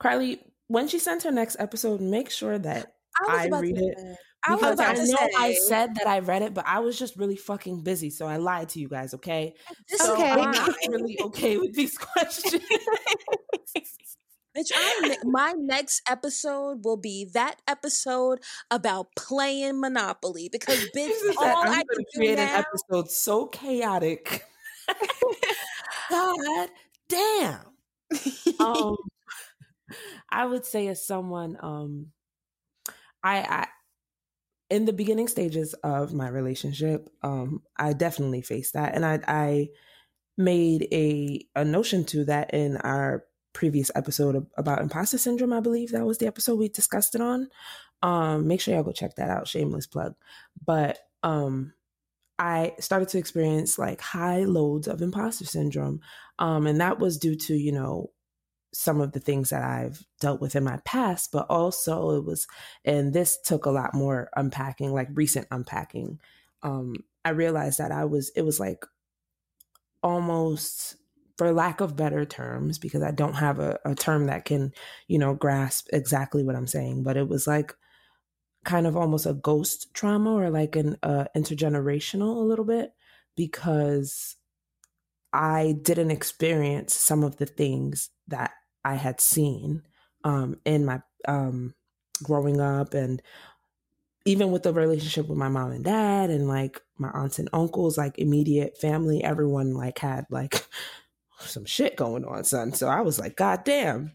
Carly, 0.00 0.40
when 0.66 0.88
she 0.88 0.98
sends 0.98 1.22
her 1.24 1.30
next 1.30 1.56
episode, 1.60 2.00
make 2.00 2.30
sure 2.30 2.58
that 2.58 2.94
I 3.28 3.44
I 3.52 3.58
read 3.58 3.78
it. 3.78 3.96
I 4.44 4.54
was 4.54 4.62
about 4.62 4.80
I 4.80 4.94
to 4.94 5.00
know 5.00 5.06
say. 5.06 5.30
I 5.36 5.54
said 5.54 5.94
that 5.96 6.06
I 6.06 6.18
read 6.18 6.42
it, 6.42 6.52
but 6.54 6.66
I 6.66 6.80
was 6.80 6.98
just 6.98 7.16
really 7.16 7.36
fucking 7.36 7.82
busy, 7.82 8.10
so 8.10 8.26
I 8.26 8.36
lied 8.38 8.68
to 8.70 8.80
you 8.80 8.88
guys. 8.88 9.14
Okay, 9.14 9.54
This 9.88 10.00
so 10.00 10.14
Okay. 10.14 10.30
I'm 10.30 10.50
not 10.50 10.76
really 10.88 11.18
okay 11.22 11.58
with 11.58 11.74
these 11.74 11.96
questions. 11.98 12.62
Bitch, 14.58 14.72
I'm, 14.76 15.30
my 15.30 15.52
next 15.56 16.02
episode 16.10 16.84
will 16.84 16.96
be 16.96 17.24
that 17.34 17.56
episode 17.68 18.40
about 18.70 19.14
playing 19.16 19.80
Monopoly 19.80 20.48
because 20.50 20.84
bitch, 20.96 21.12
She 21.20 21.32
said, 21.38 21.54
all 21.54 21.62
I'm 21.62 21.68
I 21.68 21.82
gonna 21.84 21.84
can 21.86 22.04
do 22.14 22.18
create 22.18 22.38
an 22.38 22.46
now. 22.46 22.64
episode 22.66 23.10
so 23.10 23.46
chaotic. 23.46 24.44
God 26.10 26.70
damn. 27.08 27.60
um 28.60 28.96
i 30.30 30.44
would 30.46 30.64
say 30.66 30.88
as 30.88 31.04
someone 31.06 31.56
um 31.60 32.08
i 33.22 33.38
i 33.40 33.68
in 34.70 34.84
the 34.84 34.92
beginning 34.92 35.28
stages 35.28 35.74
of 35.82 36.12
my 36.12 36.28
relationship, 36.28 37.08
um, 37.22 37.62
I 37.78 37.94
definitely 37.94 38.42
faced 38.42 38.74
that, 38.74 38.94
and 38.94 39.04
I, 39.04 39.18
I 39.26 39.68
made 40.36 40.88
a 40.92 41.46
a 41.56 41.64
notion 41.64 42.04
to 42.06 42.24
that 42.26 42.54
in 42.54 42.76
our 42.78 43.24
previous 43.58 43.90
episode 43.96 44.46
about 44.56 44.80
imposter 44.80 45.18
syndrome. 45.18 45.52
I 45.52 45.58
believe 45.58 45.90
that 45.90 46.06
was 46.06 46.18
the 46.18 46.28
episode 46.28 46.58
we 46.60 46.68
discussed 46.68 47.16
it 47.16 47.20
on. 47.20 47.48
Um, 48.02 48.46
make 48.46 48.60
sure 48.60 48.72
y'all 48.72 48.84
go 48.84 48.92
check 48.92 49.16
that 49.16 49.28
out. 49.28 49.48
Shameless 49.48 49.88
plug, 49.88 50.14
but 50.64 51.00
um, 51.24 51.72
I 52.38 52.74
started 52.78 53.08
to 53.08 53.18
experience 53.18 53.76
like 53.76 54.00
high 54.00 54.44
loads 54.44 54.86
of 54.86 55.02
imposter 55.02 55.44
syndrome, 55.44 56.00
um, 56.38 56.68
and 56.68 56.80
that 56.80 57.00
was 57.00 57.18
due 57.18 57.34
to 57.34 57.54
you 57.54 57.72
know 57.72 58.12
some 58.72 59.00
of 59.00 59.12
the 59.12 59.20
things 59.20 59.50
that 59.50 59.64
I've 59.64 60.04
dealt 60.20 60.40
with 60.40 60.54
in 60.54 60.62
my 60.62 60.78
past, 60.84 61.32
but 61.32 61.46
also 61.48 62.10
it 62.12 62.24
was, 62.24 62.46
and 62.84 63.12
this 63.12 63.38
took 63.40 63.66
a 63.66 63.70
lot 63.70 63.94
more 63.94 64.28
unpacking, 64.36 64.92
like 64.92 65.08
recent 65.14 65.48
unpacking. 65.50 66.20
Um, 66.62 66.96
I 67.24 67.30
realized 67.30 67.78
that 67.78 67.92
I 67.92 68.04
was, 68.04 68.30
it 68.36 68.42
was 68.42 68.60
like 68.60 68.84
almost, 70.02 70.96
for 71.38 71.52
lack 71.52 71.80
of 71.80 71.96
better 71.96 72.26
terms, 72.26 72.78
because 72.78 73.02
I 73.02 73.12
don't 73.12 73.34
have 73.34 73.60
a, 73.60 73.78
a 73.84 73.94
term 73.94 74.26
that 74.26 74.44
can, 74.44 74.72
you 75.06 75.18
know, 75.18 75.34
grasp 75.34 75.88
exactly 75.92 76.42
what 76.44 76.56
I'm 76.56 76.66
saying, 76.66 77.04
but 77.04 77.16
it 77.16 77.28
was 77.28 77.46
like 77.46 77.74
kind 78.64 78.86
of 78.86 78.96
almost 78.96 79.24
a 79.24 79.32
ghost 79.32 79.94
trauma 79.94 80.34
or 80.34 80.50
like 80.50 80.76
an 80.76 80.96
uh, 81.02 81.24
intergenerational 81.36 82.36
a 82.36 82.40
little 82.40 82.64
bit 82.64 82.92
because 83.36 84.36
I 85.32 85.76
didn't 85.80 86.10
experience 86.10 86.92
some 86.94 87.22
of 87.22 87.36
the 87.36 87.46
things 87.46 88.10
that 88.26 88.52
I 88.84 88.94
had 88.94 89.20
seen 89.20 89.82
um, 90.24 90.60
in 90.64 90.84
my 90.84 91.02
um, 91.26 91.74
growing 92.22 92.60
up 92.60 92.94
and 92.94 93.22
even 94.24 94.50
with 94.50 94.64
the 94.64 94.72
relationship 94.72 95.28
with 95.28 95.38
my 95.38 95.48
mom 95.48 95.70
and 95.70 95.84
dad 95.84 96.28
and 96.28 96.48
like 96.48 96.82
my 96.98 97.08
aunts 97.10 97.38
and 97.38 97.48
uncles, 97.52 97.96
like 97.96 98.18
immediate 98.18 98.76
family, 98.76 99.22
everyone 99.22 99.74
like 99.74 99.98
had 99.98 100.26
like 100.30 100.66
some 101.40 101.64
shit 101.64 101.96
going 101.96 102.24
on, 102.24 102.44
son. 102.44 102.72
So 102.72 102.88
I 102.88 103.00
was 103.00 103.18
like, 103.18 103.36
God 103.36 103.64
damn. 103.64 104.12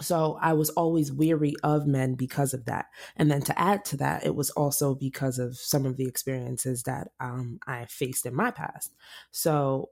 So 0.00 0.38
I 0.40 0.54
was 0.54 0.70
always 0.70 1.12
weary 1.12 1.54
of 1.62 1.86
men 1.86 2.14
because 2.14 2.54
of 2.54 2.64
that. 2.64 2.86
And 3.16 3.30
then 3.30 3.42
to 3.42 3.58
add 3.58 3.84
to 3.86 3.96
that, 3.98 4.26
it 4.26 4.34
was 4.34 4.50
also 4.50 4.94
because 4.94 5.38
of 5.38 5.56
some 5.56 5.86
of 5.86 5.96
the 5.96 6.06
experiences 6.06 6.82
that 6.84 7.08
um, 7.20 7.60
I 7.66 7.86
faced 7.86 8.26
in 8.26 8.34
my 8.34 8.50
past. 8.50 8.94
So 9.30 9.90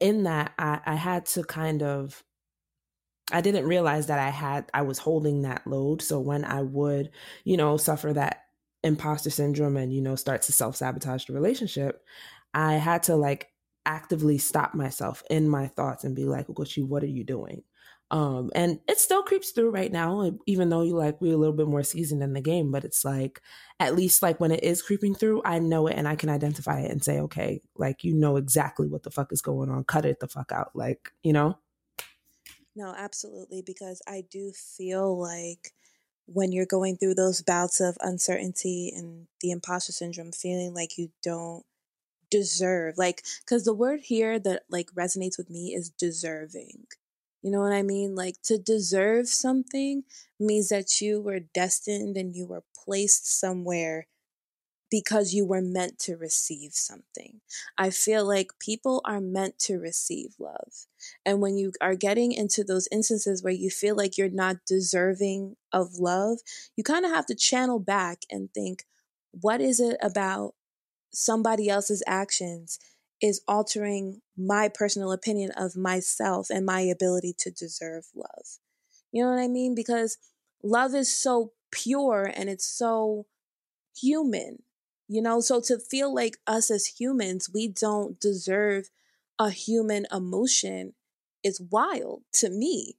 in 0.00 0.24
that, 0.24 0.52
I, 0.58 0.80
I 0.84 0.94
had 0.96 1.26
to 1.26 1.44
kind 1.44 1.82
of 1.82 2.24
I 3.30 3.40
didn't 3.40 3.66
realize 3.66 4.08
that 4.08 4.18
I 4.18 4.30
had 4.30 4.68
I 4.74 4.82
was 4.82 4.98
holding 4.98 5.42
that 5.42 5.66
load. 5.66 6.02
So 6.02 6.18
when 6.18 6.44
I 6.44 6.62
would, 6.62 7.10
you 7.44 7.56
know, 7.56 7.76
suffer 7.76 8.12
that 8.12 8.44
imposter 8.82 9.30
syndrome 9.30 9.76
and 9.76 9.94
you 9.94 10.02
know 10.02 10.16
start 10.16 10.42
to 10.42 10.52
self-sabotage 10.52 11.26
the 11.26 11.32
relationship, 11.32 12.04
I 12.52 12.74
had 12.74 13.04
to 13.04 13.16
like 13.16 13.51
actively 13.86 14.38
stop 14.38 14.74
myself 14.74 15.22
in 15.30 15.48
my 15.48 15.66
thoughts 15.66 16.04
and 16.04 16.16
be 16.16 16.24
like, 16.24 16.46
Ugochi, 16.46 16.86
what 16.86 17.02
are 17.02 17.06
you 17.06 17.24
doing? 17.24 17.62
Um, 18.12 18.50
and 18.54 18.78
it 18.86 18.98
still 18.98 19.22
creeps 19.22 19.52
through 19.52 19.70
right 19.70 19.90
now, 19.90 20.32
even 20.46 20.68
though 20.68 20.82
you 20.82 20.94
like 20.94 21.18
we're 21.22 21.32
a 21.32 21.38
little 21.38 21.56
bit 21.56 21.66
more 21.66 21.82
seasoned 21.82 22.22
in 22.22 22.34
the 22.34 22.42
game, 22.42 22.70
but 22.70 22.84
it's 22.84 23.06
like 23.06 23.40
at 23.80 23.96
least 23.96 24.22
like 24.22 24.38
when 24.38 24.52
it 24.52 24.62
is 24.62 24.82
creeping 24.82 25.14
through, 25.14 25.40
I 25.46 25.60
know 25.60 25.86
it 25.86 25.96
and 25.96 26.06
I 26.06 26.14
can 26.14 26.28
identify 26.28 26.80
it 26.80 26.90
and 26.90 27.02
say, 27.02 27.20
okay, 27.20 27.62
like 27.74 28.04
you 28.04 28.12
know 28.12 28.36
exactly 28.36 28.86
what 28.86 29.02
the 29.02 29.10
fuck 29.10 29.32
is 29.32 29.40
going 29.40 29.70
on. 29.70 29.84
Cut 29.84 30.04
it 30.04 30.20
the 30.20 30.28
fuck 30.28 30.52
out. 30.52 30.72
Like, 30.74 31.10
you 31.22 31.32
know? 31.32 31.58
No, 32.76 32.94
absolutely. 32.94 33.62
Because 33.62 34.02
I 34.06 34.24
do 34.30 34.52
feel 34.52 35.18
like 35.18 35.72
when 36.26 36.52
you're 36.52 36.66
going 36.66 36.98
through 36.98 37.14
those 37.14 37.40
bouts 37.40 37.80
of 37.80 37.96
uncertainty 38.00 38.92
and 38.94 39.26
the 39.40 39.52
imposter 39.52 39.92
syndrome, 39.92 40.32
feeling 40.32 40.74
like 40.74 40.98
you 40.98 41.08
don't 41.22 41.64
deserve, 42.32 42.96
like, 42.96 43.22
because 43.44 43.64
the 43.64 43.74
word 43.74 44.00
here 44.00 44.38
that 44.38 44.62
like 44.70 44.90
resonates 44.98 45.36
with 45.36 45.50
me 45.50 45.74
is 45.74 45.90
deserving. 45.90 46.86
You 47.42 47.50
know 47.50 47.60
what 47.60 47.74
I 47.74 47.82
mean? 47.82 48.14
Like 48.14 48.36
to 48.44 48.56
deserve 48.56 49.28
something 49.28 50.04
means 50.40 50.70
that 50.70 51.00
you 51.00 51.20
were 51.20 51.40
destined 51.40 52.16
and 52.16 52.34
you 52.34 52.46
were 52.46 52.64
placed 52.84 53.38
somewhere 53.38 54.06
because 54.90 55.32
you 55.32 55.46
were 55.46 55.62
meant 55.62 55.98
to 55.98 56.16
receive 56.16 56.72
something. 56.72 57.40
I 57.78 57.90
feel 57.90 58.26
like 58.26 58.58
people 58.60 59.00
are 59.04 59.20
meant 59.20 59.58
to 59.60 59.78
receive 59.78 60.34
love. 60.38 60.86
And 61.24 61.40
when 61.40 61.56
you 61.56 61.72
are 61.80 61.94
getting 61.94 62.32
into 62.32 62.62
those 62.62 62.88
instances 62.92 63.42
where 63.42 63.52
you 63.52 63.70
feel 63.70 63.96
like 63.96 64.18
you're 64.18 64.28
not 64.28 64.66
deserving 64.66 65.56
of 65.72 65.94
love, 65.98 66.38
you 66.76 66.84
kind 66.84 67.04
of 67.04 67.10
have 67.10 67.26
to 67.26 67.34
channel 67.34 67.78
back 67.78 68.22
and 68.30 68.52
think, 68.52 68.84
what 69.32 69.62
is 69.62 69.80
it 69.80 69.96
about 70.02 70.54
somebody 71.12 71.68
else's 71.68 72.02
actions 72.06 72.78
is 73.20 73.42
altering 73.46 74.20
my 74.36 74.68
personal 74.68 75.12
opinion 75.12 75.50
of 75.56 75.76
myself 75.76 76.48
and 76.50 76.66
my 76.66 76.80
ability 76.80 77.34
to 77.38 77.50
deserve 77.50 78.06
love? 78.14 78.58
You 79.12 79.24
know 79.24 79.30
what 79.30 79.40
I 79.42 79.48
mean? 79.48 79.74
Because 79.74 80.18
love 80.62 80.94
is 80.94 81.16
so 81.16 81.52
pure 81.70 82.30
and 82.34 82.48
it's 82.48 82.66
so 82.66 83.26
human 83.94 84.58
you 85.12 85.20
know, 85.20 85.40
so 85.40 85.60
to 85.66 85.78
feel 85.78 86.14
like 86.14 86.38
us 86.46 86.70
as 86.70 86.86
humans, 86.86 87.50
we 87.52 87.68
don't 87.68 88.18
deserve 88.18 88.88
a 89.38 89.50
human 89.50 90.06
emotion 90.10 90.94
is 91.44 91.60
wild 91.60 92.22
to 92.34 92.48
me. 92.48 92.96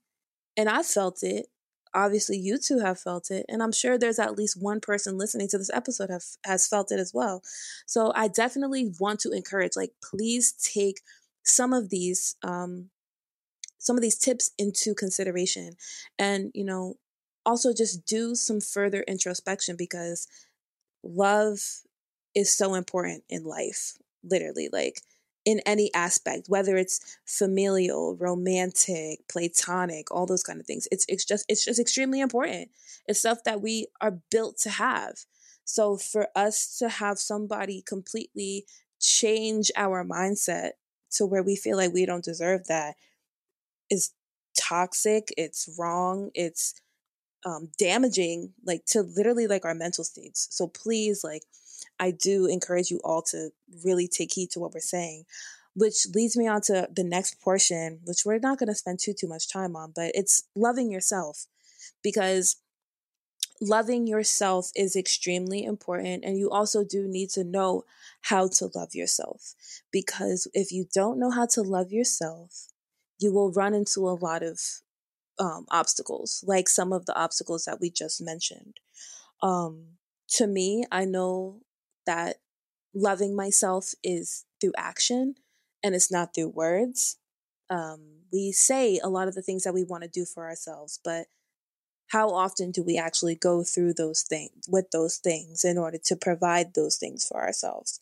And 0.56 0.70
I 0.70 0.84
felt 0.84 1.24
it. 1.24 1.48
Obviously, 1.96 2.38
you 2.38 2.58
two 2.58 2.80
have 2.80 3.00
felt 3.00 3.30
it. 3.30 3.46
And 3.48 3.62
I'm 3.62 3.72
sure 3.72 3.98
there's 3.98 4.20
at 4.20 4.38
least 4.38 4.62
one 4.62 4.80
person 4.80 5.18
listening 5.18 5.48
to 5.50 5.58
this 5.58 5.70
episode 5.74 6.10
have, 6.10 6.24
has 6.46 6.68
felt 6.68 6.92
it 6.92 7.00
as 7.00 7.12
well. 7.14 7.42
So 7.86 8.12
I 8.16 8.28
definitely 8.28 8.94
want 9.00 9.20
to 9.22 9.32
encourage, 9.32 9.76
like, 9.76 9.92
please 10.04 10.54
take 10.54 11.02
some 11.44 11.74
of 11.74 11.90
these, 11.90 12.36
um, 12.44 12.90
some 13.78 13.98
of 13.98 14.02
these 14.02 14.18
tips 14.18 14.52
into 14.58 14.96
consideration 14.96 15.74
and, 16.18 16.52
you 16.54 16.64
know, 16.64 16.96
also 17.46 17.74
just 17.74 18.06
do 18.06 18.34
some 18.36 18.62
further 18.62 19.04
introspection 19.08 19.76
because 19.78 20.28
love 21.04 21.60
is 22.34 22.56
so 22.56 22.76
important 22.76 23.24
in 23.30 23.44
life, 23.44 23.94
literally, 24.24 24.70
like 24.72 25.02
in 25.46 25.60
any 25.66 25.94
aspect, 25.94 26.48
whether 26.48 26.78
it's 26.78 27.18
familial, 27.26 28.16
romantic, 28.16 29.28
platonic, 29.28 30.12
all 30.12 30.26
those 30.26 30.44
kind 30.44 30.60
of 30.60 30.66
things. 30.66 30.88
It's 30.92 31.06
it's 31.10 31.26
just 31.26 31.46
it's 31.50 31.66
just 31.66 31.80
extremely 31.80 32.22
important. 32.22 32.70
It's 33.08 33.20
stuff 33.20 33.40
that 33.46 33.62
we 33.62 33.88
are 34.02 34.20
built 34.32 34.58
to 34.60 34.70
have. 34.70 35.16
So 35.66 35.98
for 35.98 36.28
us 36.36 36.78
to 36.80 36.90
have 36.90 37.20
somebody 37.20 37.82
completely 37.82 38.66
change 39.00 39.72
our 39.76 40.06
mindset 40.06 40.72
to 41.12 41.26
where 41.26 41.44
we 41.44 41.56
feel 41.56 41.78
like 41.78 41.94
we 41.94 42.06
don't 42.06 42.24
deserve 42.24 42.68
that 42.68 42.96
is 43.90 44.12
toxic, 44.58 45.34
it's 45.38 45.70
wrong, 45.78 46.32
it's 46.34 46.76
um 47.46 47.70
damaging 47.78 48.54
like 48.66 48.86
to 48.86 49.02
literally 49.02 49.48
like 49.48 49.66
our 49.66 49.76
mental 49.76 50.04
states. 50.04 50.48
So 50.52 50.68
please 50.68 51.24
like 51.24 51.44
I 52.00 52.12
do 52.12 52.46
encourage 52.46 52.90
you 52.92 53.00
all 53.04 53.22
to 53.24 53.50
really 53.84 54.08
take 54.08 54.34
heed 54.34 54.52
to 54.52 54.60
what 54.60 54.74
we're 54.74 54.80
saying, 54.80 55.26
which 55.76 56.08
leads 56.14 56.36
me 56.36 56.48
on 56.48 56.62
to 56.62 56.88
the 56.94 57.04
next 57.04 57.40
portion, 57.42 58.00
which 58.06 58.24
we're 58.26 58.40
not 58.40 58.60
going 58.60 58.70
to 58.70 58.76
spend 58.76 59.00
too 59.00 59.14
too 59.14 59.28
much 59.28 59.52
time 59.52 59.76
on, 59.76 59.94
but 59.96 60.12
it's 60.14 60.44
loving 60.56 60.92
yourself 60.92 61.46
because 62.04 62.58
loving 63.62 64.08
yourself 64.08 64.72
is 64.76 64.96
extremely 64.96 65.64
important 65.64 66.24
and 66.26 66.38
you 66.38 66.50
also 66.50 66.84
do 66.84 67.08
need 67.08 67.30
to 67.30 67.44
know 67.44 67.86
how 68.24 68.48
to 68.48 68.70
love 68.76 68.94
yourself 68.94 69.54
because 69.92 70.48
if 70.54 70.72
you 70.72 70.86
don't 70.94 71.20
know 71.20 71.32
how 71.32 71.46
to 71.46 71.62
love 71.62 71.92
yourself 71.92 72.68
you 73.20 73.32
will 73.32 73.54
run 73.54 73.74
into 73.74 74.02
a 74.02 74.12
lot 74.20 74.44
of 74.44 74.60
um, 75.40 75.66
obstacles 75.72 76.44
like 76.46 76.68
some 76.68 76.92
of 76.92 77.06
the 77.06 77.16
obstacles 77.16 77.64
that 77.66 77.80
we 77.80 77.90
just 77.90 78.22
mentioned. 78.22 78.80
Um, 79.42 79.98
to 80.30 80.48
me 80.48 80.84
i 80.92 81.06
know 81.06 81.62
that 82.06 82.38
loving 82.94 83.36
myself 83.36 83.94
is 84.04 84.46
through 84.62 84.74
action 84.78 85.36
and 85.84 85.96
it's 85.96 86.12
not 86.12 86.34
through 86.34 86.50
words. 86.50 87.18
Um, 87.70 88.22
we 88.32 88.52
say 88.52 89.00
a 89.04 89.10
lot 89.10 89.28
of 89.28 89.36
the 89.36 89.42
things 89.42 89.64
that 89.64 89.74
we 89.74 89.84
want 89.84 90.04
to 90.04 90.10
do 90.10 90.26
for 90.26 90.48
ourselves, 90.48 91.00
but 91.04 91.28
how 92.08 92.30
often 92.30 92.72
do 92.72 92.84
we 92.84 92.98
actually 92.98 93.36
go 93.36 93.64
through 93.64 93.94
those 93.94 94.22
things 94.22 94.68
with 94.68 94.92
those 94.92 95.18
things 95.18 95.64
in 95.64 95.78
order 95.78 95.98
to 96.06 96.16
provide 96.16 96.74
those 96.74 96.98
things 96.98 97.26
for 97.26 97.42
ourselves? 97.42 98.00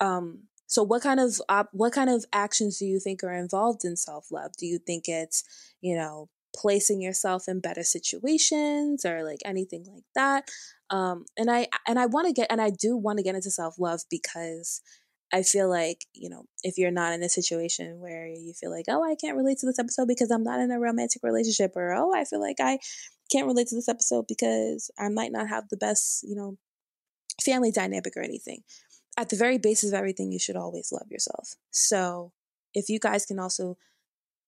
Um, 0.00 0.44
so 0.66 0.82
what 0.82 1.02
kind 1.02 1.20
of 1.20 1.40
op- 1.48 1.72
what 1.72 1.92
kind 1.92 2.10
of 2.10 2.24
actions 2.32 2.78
do 2.78 2.86
you 2.86 3.00
think 3.00 3.22
are 3.22 3.34
involved 3.34 3.84
in 3.84 3.96
self 3.96 4.30
love? 4.30 4.52
Do 4.56 4.66
you 4.66 4.78
think 4.78 5.08
it's 5.08 5.44
you 5.80 5.96
know 5.96 6.28
placing 6.56 7.00
yourself 7.00 7.44
in 7.48 7.60
better 7.60 7.82
situations 7.82 9.04
or 9.04 9.22
like 9.22 9.40
anything 9.44 9.84
like 9.92 10.04
that? 10.14 10.50
um 10.88 11.24
and 11.36 11.50
i 11.50 11.66
and 11.88 11.98
i 11.98 12.06
want 12.06 12.28
to 12.28 12.32
get 12.32 12.46
and 12.48 12.62
i 12.62 12.70
do 12.70 12.96
want 12.96 13.18
to 13.18 13.24
get 13.24 13.34
into 13.34 13.50
self-love 13.50 14.02
because 14.08 14.80
i 15.32 15.42
feel 15.42 15.68
like 15.68 16.04
you 16.12 16.30
know 16.30 16.44
if 16.62 16.78
you're 16.78 16.92
not 16.92 17.12
in 17.12 17.24
a 17.24 17.28
situation 17.28 17.98
where 17.98 18.28
you 18.28 18.52
feel 18.52 18.70
like 18.70 18.84
oh 18.88 19.02
i 19.02 19.16
can't 19.16 19.36
relate 19.36 19.58
to 19.58 19.66
this 19.66 19.80
episode 19.80 20.06
because 20.06 20.30
i'm 20.30 20.44
not 20.44 20.60
in 20.60 20.70
a 20.70 20.78
romantic 20.78 21.24
relationship 21.24 21.72
or 21.74 21.92
oh 21.92 22.14
i 22.14 22.22
feel 22.22 22.40
like 22.40 22.60
i 22.60 22.78
can't 23.32 23.48
relate 23.48 23.66
to 23.66 23.74
this 23.74 23.88
episode 23.88 24.26
because 24.28 24.92
i 24.96 25.08
might 25.08 25.32
not 25.32 25.48
have 25.48 25.64
the 25.70 25.76
best 25.76 26.22
you 26.22 26.36
know 26.36 26.56
family 27.42 27.70
dynamic 27.70 28.16
or 28.16 28.22
anything. 28.22 28.62
At 29.16 29.30
the 29.30 29.36
very 29.36 29.58
basis 29.58 29.90
of 29.90 29.94
everything, 29.94 30.32
you 30.32 30.38
should 30.38 30.56
always 30.56 30.92
love 30.92 31.10
yourself. 31.10 31.54
So 31.70 32.32
if 32.74 32.88
you 32.88 32.98
guys 32.98 33.24
can 33.24 33.38
also 33.38 33.78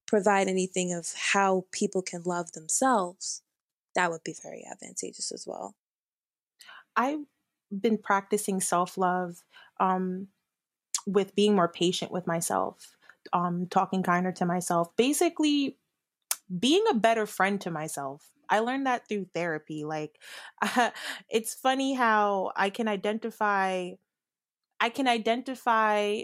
provide 0.09 0.49
anything 0.49 0.93
of 0.93 1.13
how 1.15 1.67
people 1.71 2.03
can 2.03 2.23
love 2.25 2.53
themselves, 2.53 3.43
that 3.95 4.11
would 4.11 4.25
be 4.25 4.35
very 4.43 4.65
advantageous 4.69 5.31
as 5.31 5.47
well. 5.47 5.77
I've 6.97 7.27
been 7.71 7.99
practicing 7.99 8.61
self 8.61 8.99
love 8.99 9.45
um, 9.79 10.29
with 11.07 11.37
being 11.37 11.55
more 11.55 11.69
patient 11.69 12.11
with 12.11 12.27
myself, 12.27 12.97
um, 13.33 13.67
talking 13.71 14.03
kinder 14.03 14.33
to 14.33 14.47
myself, 14.47 14.97
basically 14.97 15.77
being 16.59 16.85
a 16.91 16.95
better 16.95 17.27
friend 17.27 17.61
to 17.61 17.71
myself. 17.71 18.31
I 18.49 18.61
learned 18.61 18.87
that 18.87 19.07
through 19.07 19.29
therapy. 19.35 19.85
Like, 19.85 20.19
uh, 20.63 20.91
it's 21.29 21.55
funny 21.55 21.95
how 21.95 22.53
I 22.57 22.71
can 22.71 22.89
identify. 22.89 23.91
I 24.81 24.89
can 24.91 25.09
identify 25.09 26.23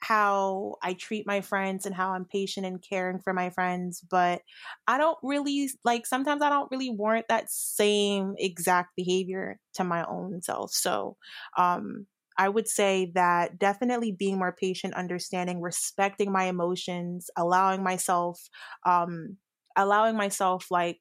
how 0.00 0.76
I 0.82 0.94
treat 0.94 1.26
my 1.26 1.40
friends 1.40 1.86
and 1.86 1.94
how 1.94 2.10
I'm 2.12 2.24
patient 2.24 2.66
and 2.66 2.82
caring 2.82 3.18
for 3.20 3.32
my 3.32 3.50
friends, 3.50 4.00
but 4.00 4.42
I 4.86 4.98
don't 4.98 5.18
really 5.22 5.70
like 5.84 6.06
sometimes 6.06 6.42
I 6.42 6.48
don't 6.50 6.70
really 6.70 6.90
warrant 6.90 7.26
that 7.28 7.50
same 7.50 8.34
exact 8.38 8.96
behavior 8.96 9.58
to 9.74 9.84
my 9.84 10.04
own 10.04 10.42
self. 10.42 10.72
So, 10.72 11.16
um 11.56 12.06
I 12.38 12.50
would 12.50 12.68
say 12.68 13.10
that 13.14 13.58
definitely 13.58 14.12
being 14.12 14.38
more 14.38 14.52
patient, 14.52 14.92
understanding, 14.92 15.58
respecting 15.62 16.30
my 16.30 16.44
emotions, 16.44 17.30
allowing 17.36 17.82
myself 17.82 18.40
um 18.84 19.38
allowing 19.76 20.16
myself 20.16 20.70
like 20.70 20.98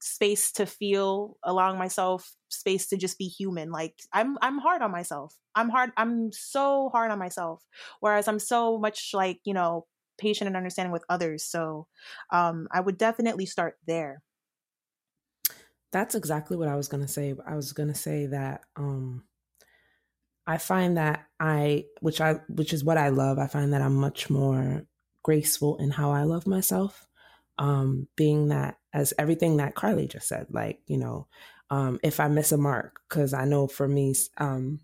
space 0.00 0.52
to 0.52 0.66
feel 0.66 1.36
allowing 1.42 1.78
myself 1.78 2.30
space 2.48 2.86
to 2.86 2.96
just 2.96 3.18
be 3.18 3.26
human 3.26 3.70
like 3.70 3.94
i'm 4.12 4.38
i'm 4.42 4.58
hard 4.58 4.82
on 4.82 4.90
myself. 4.90 5.34
I'm 5.54 5.70
hard 5.70 5.90
i'm 5.96 6.30
so 6.32 6.88
hard 6.90 7.10
on 7.10 7.18
myself 7.18 7.64
whereas 8.00 8.28
i'm 8.28 8.38
so 8.38 8.78
much 8.78 9.10
like 9.12 9.40
you 9.44 9.54
know 9.54 9.86
patient 10.18 10.46
and 10.46 10.56
understanding 10.56 10.92
with 10.92 11.04
others 11.08 11.44
so 11.44 11.86
um 12.32 12.68
i 12.72 12.80
would 12.80 12.98
definitely 12.98 13.46
start 13.46 13.76
there. 13.86 14.22
That's 15.90 16.14
exactly 16.14 16.56
what 16.56 16.68
i 16.68 16.76
was 16.76 16.88
going 16.88 17.02
to 17.02 17.08
say 17.08 17.34
i 17.46 17.56
was 17.56 17.72
going 17.72 17.88
to 17.88 17.94
say 17.94 18.26
that 18.26 18.62
um 18.76 19.24
i 20.46 20.58
find 20.58 20.96
that 20.96 21.24
i 21.40 21.86
which 22.00 22.20
i 22.20 22.34
which 22.48 22.72
is 22.72 22.84
what 22.84 22.98
i 22.98 23.08
love 23.08 23.38
i 23.38 23.46
find 23.46 23.72
that 23.72 23.82
i'm 23.82 23.94
much 23.94 24.28
more 24.30 24.84
graceful 25.24 25.76
in 25.78 25.90
how 25.90 26.10
i 26.10 26.22
love 26.22 26.46
myself 26.46 27.07
um, 27.58 28.08
being 28.16 28.48
that 28.48 28.78
as 28.92 29.12
everything 29.18 29.58
that 29.58 29.74
Carly 29.74 30.06
just 30.06 30.28
said, 30.28 30.46
like, 30.50 30.80
you 30.86 30.96
know, 30.96 31.26
um, 31.70 32.00
if 32.02 32.20
I 32.20 32.28
miss 32.28 32.52
a 32.52 32.56
mark, 32.56 33.00
because 33.08 33.34
I 33.34 33.44
know 33.44 33.66
for 33.66 33.86
me, 33.86 34.14
um, 34.38 34.80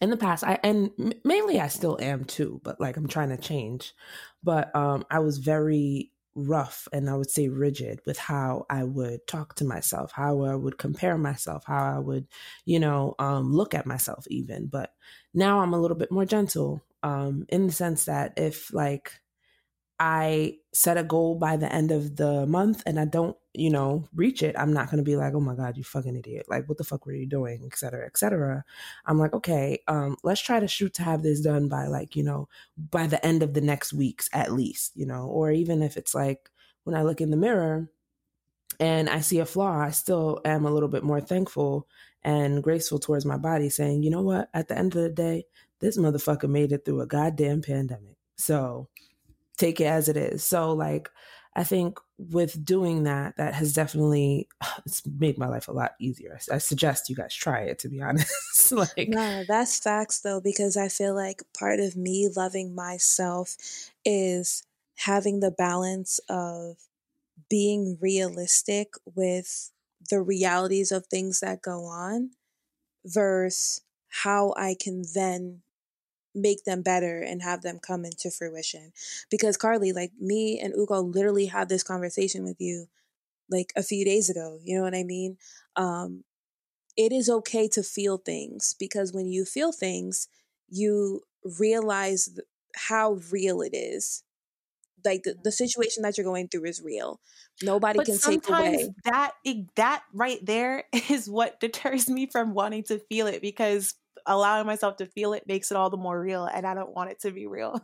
in 0.00 0.10
the 0.10 0.16
past, 0.16 0.44
I 0.44 0.58
and 0.62 0.90
mainly 1.24 1.60
I 1.60 1.68
still 1.68 1.98
am 2.00 2.24
too, 2.24 2.60
but 2.64 2.80
like 2.80 2.96
I'm 2.96 3.08
trying 3.08 3.30
to 3.30 3.38
change. 3.38 3.94
But 4.42 4.74
um, 4.74 5.04
I 5.10 5.20
was 5.20 5.38
very 5.38 6.12
rough 6.34 6.86
and 6.92 7.08
I 7.08 7.14
would 7.14 7.30
say 7.30 7.48
rigid 7.48 8.00
with 8.04 8.18
how 8.18 8.66
I 8.68 8.84
would 8.84 9.26
talk 9.26 9.54
to 9.56 9.64
myself, 9.64 10.12
how 10.12 10.42
I 10.42 10.54
would 10.54 10.76
compare 10.76 11.16
myself, 11.16 11.64
how 11.66 11.96
I 11.96 11.98
would, 11.98 12.26
you 12.66 12.78
know, 12.78 13.14
um, 13.18 13.52
look 13.52 13.74
at 13.74 13.86
myself 13.86 14.26
even. 14.28 14.66
But 14.66 14.92
now 15.32 15.60
I'm 15.60 15.72
a 15.72 15.80
little 15.80 15.96
bit 15.96 16.12
more 16.12 16.26
gentle 16.26 16.82
um, 17.02 17.46
in 17.48 17.66
the 17.66 17.72
sense 17.72 18.04
that 18.04 18.34
if 18.36 18.72
like 18.74 19.12
I 19.98 20.58
set 20.72 20.98
a 20.98 21.02
goal 21.02 21.36
by 21.36 21.56
the 21.56 21.72
end 21.72 21.90
of 21.90 22.16
the 22.16 22.46
month 22.46 22.82
and 22.84 23.00
I 23.00 23.06
don't, 23.06 23.36
you 23.54 23.70
know, 23.70 24.06
reach 24.14 24.42
it, 24.42 24.54
I'm 24.58 24.74
not 24.74 24.90
going 24.90 24.98
to 24.98 25.02
be 25.02 25.16
like, 25.16 25.32
oh 25.34 25.40
my 25.40 25.54
God, 25.54 25.78
you 25.78 25.84
fucking 25.84 26.16
idiot. 26.16 26.46
Like, 26.48 26.68
what 26.68 26.76
the 26.76 26.84
fuck 26.84 27.06
were 27.06 27.14
you 27.14 27.26
doing? 27.26 27.62
Et 27.64 27.78
cetera, 27.78 28.04
et 28.04 28.18
cetera. 28.18 28.62
I'm 29.06 29.18
like, 29.18 29.32
okay, 29.32 29.78
um, 29.88 30.16
let's 30.22 30.42
try 30.42 30.60
to 30.60 30.68
shoot 30.68 30.92
to 30.94 31.02
have 31.02 31.22
this 31.22 31.40
done 31.40 31.68
by 31.68 31.86
like, 31.86 32.14
you 32.14 32.22
know, 32.22 32.48
by 32.90 33.06
the 33.06 33.24
end 33.24 33.42
of 33.42 33.54
the 33.54 33.62
next 33.62 33.94
weeks 33.94 34.28
at 34.34 34.52
least, 34.52 34.92
you 34.94 35.06
know, 35.06 35.26
or 35.28 35.50
even 35.50 35.82
if 35.82 35.96
it's 35.96 36.14
like 36.14 36.50
when 36.84 36.94
I 36.94 37.02
look 37.02 37.22
in 37.22 37.30
the 37.30 37.36
mirror 37.38 37.88
and 38.78 39.08
I 39.08 39.20
see 39.20 39.38
a 39.38 39.46
flaw, 39.46 39.78
I 39.78 39.90
still 39.90 40.42
am 40.44 40.66
a 40.66 40.70
little 40.70 40.90
bit 40.90 41.04
more 41.04 41.22
thankful 41.22 41.88
and 42.22 42.62
graceful 42.62 42.98
towards 42.98 43.24
my 43.24 43.38
body, 43.38 43.70
saying, 43.70 44.02
you 44.02 44.10
know 44.10 44.22
what, 44.22 44.50
at 44.52 44.68
the 44.68 44.76
end 44.76 44.94
of 44.94 45.02
the 45.02 45.08
day, 45.08 45.46
this 45.78 45.96
motherfucker 45.96 46.50
made 46.50 46.72
it 46.72 46.84
through 46.84 47.00
a 47.00 47.06
goddamn 47.06 47.62
pandemic. 47.62 48.16
So, 48.36 48.88
take 49.56 49.80
it 49.80 49.86
as 49.86 50.08
it 50.08 50.16
is. 50.16 50.44
So 50.44 50.72
like 50.72 51.10
I 51.56 51.64
think 51.64 51.98
with 52.18 52.62
doing 52.62 53.04
that, 53.04 53.38
that 53.38 53.54
has 53.54 53.72
definitely 53.72 54.48
it's 54.86 55.02
made 55.06 55.38
my 55.38 55.48
life 55.48 55.68
a 55.68 55.72
lot 55.72 55.92
easier. 55.98 56.38
I 56.52 56.58
suggest 56.58 57.08
you 57.08 57.16
guys 57.16 57.34
try 57.34 57.60
it 57.60 57.78
to 57.80 57.88
be 57.88 58.00
honest. 58.02 58.72
like 58.72 59.08
No, 59.08 59.44
that's 59.48 59.78
facts 59.78 60.20
though, 60.20 60.40
because 60.40 60.76
I 60.76 60.88
feel 60.88 61.14
like 61.14 61.42
part 61.58 61.80
of 61.80 61.96
me 61.96 62.28
loving 62.34 62.74
myself 62.74 63.56
is 64.04 64.62
having 64.96 65.40
the 65.40 65.50
balance 65.50 66.20
of 66.28 66.76
being 67.48 67.98
realistic 68.00 68.94
with 69.14 69.70
the 70.10 70.20
realities 70.20 70.92
of 70.92 71.06
things 71.06 71.40
that 71.40 71.62
go 71.62 71.84
on 71.84 72.30
versus 73.04 73.82
how 74.08 74.54
I 74.56 74.74
can 74.78 75.04
then 75.14 75.62
make 76.36 76.64
them 76.64 76.82
better 76.82 77.20
and 77.20 77.42
have 77.42 77.62
them 77.62 77.80
come 77.80 78.04
into 78.04 78.30
fruition. 78.30 78.92
Because 79.30 79.56
Carly, 79.56 79.92
like 79.92 80.12
me 80.20 80.60
and 80.60 80.74
Ugo 80.76 81.00
literally 81.00 81.46
had 81.46 81.68
this 81.68 81.82
conversation 81.82 82.44
with 82.44 82.60
you 82.60 82.86
like 83.50 83.72
a 83.74 83.82
few 83.82 84.04
days 84.04 84.28
ago. 84.28 84.58
You 84.62 84.76
know 84.76 84.84
what 84.84 84.94
I 84.94 85.02
mean? 85.02 85.38
Um, 85.74 86.24
it 86.96 87.12
is 87.12 87.28
okay 87.28 87.68
to 87.68 87.82
feel 87.82 88.18
things 88.18 88.74
because 88.78 89.12
when 89.12 89.26
you 89.26 89.44
feel 89.44 89.72
things, 89.72 90.28
you 90.68 91.22
realize 91.58 92.26
th- 92.26 92.46
how 92.74 93.20
real 93.30 93.60
it 93.60 93.74
is. 93.74 94.22
Like 95.04 95.22
the, 95.22 95.36
the 95.42 95.52
situation 95.52 96.02
that 96.02 96.16
you're 96.16 96.24
going 96.24 96.48
through 96.48 96.64
is 96.64 96.82
real. 96.82 97.20
Nobody 97.62 97.98
but 97.98 98.06
can 98.06 98.18
take 98.18 98.48
away. 98.48 98.94
that 99.04 99.32
that 99.76 100.02
right 100.12 100.44
there 100.44 100.84
is 101.08 101.28
what 101.28 101.60
deters 101.60 102.08
me 102.08 102.26
from 102.26 102.54
wanting 102.54 102.82
to 102.84 102.98
feel 102.98 103.26
it 103.26 103.40
because 103.40 103.94
allowing 104.26 104.66
myself 104.66 104.96
to 104.96 105.06
feel 105.06 105.32
it 105.32 105.46
makes 105.46 105.70
it 105.70 105.76
all 105.76 105.90
the 105.90 105.96
more 105.96 106.20
real 106.20 106.46
and 106.46 106.66
i 106.66 106.74
don't 106.74 106.94
want 106.94 107.10
it 107.10 107.20
to 107.20 107.30
be 107.30 107.46
real 107.46 107.80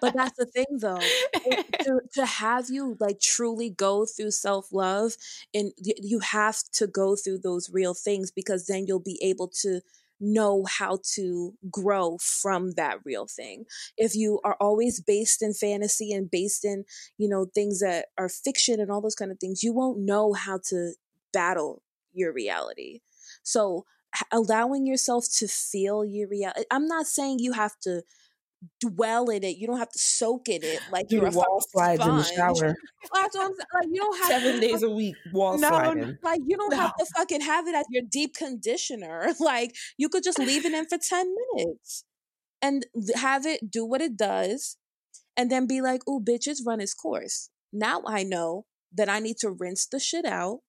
But 0.00 0.14
that's 0.16 0.36
the 0.36 0.46
thing 0.46 0.66
though. 0.80 1.12
It- 1.44 1.66
to, 1.84 2.00
to 2.14 2.26
have 2.26 2.66
you 2.70 2.96
like 3.00 3.20
truly 3.20 3.70
go 3.70 4.04
through 4.06 4.32
self-love 4.32 5.12
and 5.54 5.72
you 5.78 6.20
have 6.20 6.58
to 6.74 6.86
go 6.86 7.16
through 7.16 7.38
those 7.38 7.70
real 7.70 7.94
things 7.94 8.30
because 8.30 8.66
then 8.66 8.86
you'll 8.86 9.00
be 9.00 9.18
able 9.22 9.48
to 9.62 9.80
know 10.20 10.64
how 10.68 10.98
to 11.14 11.54
grow 11.70 12.18
from 12.18 12.72
that 12.72 12.98
real 13.04 13.26
thing. 13.26 13.64
If 13.96 14.16
you 14.16 14.40
are 14.44 14.56
always 14.60 15.00
based 15.00 15.42
in 15.42 15.54
fantasy 15.54 16.12
and 16.12 16.28
based 16.30 16.64
in, 16.64 16.84
you 17.18 17.28
know, 17.28 17.44
things 17.46 17.78
that 17.80 18.06
are 18.18 18.28
fiction 18.28 18.80
and 18.80 18.90
all 18.90 19.00
those 19.00 19.14
kind 19.14 19.30
of 19.30 19.38
things, 19.38 19.62
you 19.62 19.72
won't 19.72 19.98
know 20.00 20.32
how 20.32 20.58
to 20.70 20.92
battle 21.32 21.82
your 22.12 22.32
reality. 22.32 23.00
So 23.44 23.84
allowing 24.32 24.86
yourself 24.86 25.26
to 25.38 25.48
feel 25.48 26.04
your 26.04 26.28
reality. 26.28 26.64
I'm 26.70 26.86
not 26.86 27.06
saying 27.06 27.38
you 27.40 27.52
have 27.52 27.78
to 27.82 28.02
dwell 28.80 29.28
in 29.30 29.44
it. 29.44 29.56
You 29.56 29.66
don't 29.66 29.78
have 29.78 29.90
to 29.90 29.98
soak 29.98 30.48
in 30.48 30.64
it 30.64 30.80
like 30.90 31.08
do 31.08 31.16
you're 31.16 31.26
a 31.26 31.30
wall 31.30 31.62
slides 31.70 32.04
in 32.06 32.16
the 32.16 32.24
shower 32.36 32.74
That's 33.14 33.36
what 33.36 33.44
I'm 33.46 33.52
saying. 33.54 33.66
Like 33.74 33.86
you 33.92 34.00
don't 34.00 34.18
have 34.18 34.42
seven 34.42 34.60
to, 34.60 34.66
days 34.66 34.82
a 34.82 34.90
week, 34.90 35.16
wall 35.32 35.58
No, 35.58 35.68
sliding. 35.68 36.18
like 36.22 36.40
you 36.44 36.56
don't 36.56 36.72
No. 36.72 36.78
have 36.78 36.94
to 36.98 37.06
fucking 37.16 37.40
have 37.42 37.66
it 37.68 37.74
as 37.74 37.86
your 37.90 38.02
deep 38.10 38.34
conditioner. 38.34 39.28
Like 39.40 39.74
you 39.96 40.08
could 40.08 40.24
just 40.24 40.38
leave 40.38 40.64
it 40.66 40.72
in 40.72 40.86
for 40.86 40.98
10 40.98 41.34
minutes 41.54 42.04
and 42.60 42.84
have 43.14 43.46
it 43.46 43.70
do 43.70 43.84
what 43.84 44.00
it 44.00 44.16
does 44.16 44.76
and 45.36 45.50
then 45.50 45.66
be 45.66 45.80
like, 45.80 46.02
"Oh, 46.08 46.20
bitch, 46.20 46.46
it's 46.46 46.64
run 46.66 46.80
its 46.80 46.94
course." 46.94 47.50
Now 47.72 48.02
I 48.06 48.24
know 48.24 48.66
that 48.92 49.08
I 49.08 49.20
need 49.20 49.38
to 49.38 49.50
rinse 49.50 49.86
the 49.86 50.00
shit 50.00 50.24
out 50.24 50.60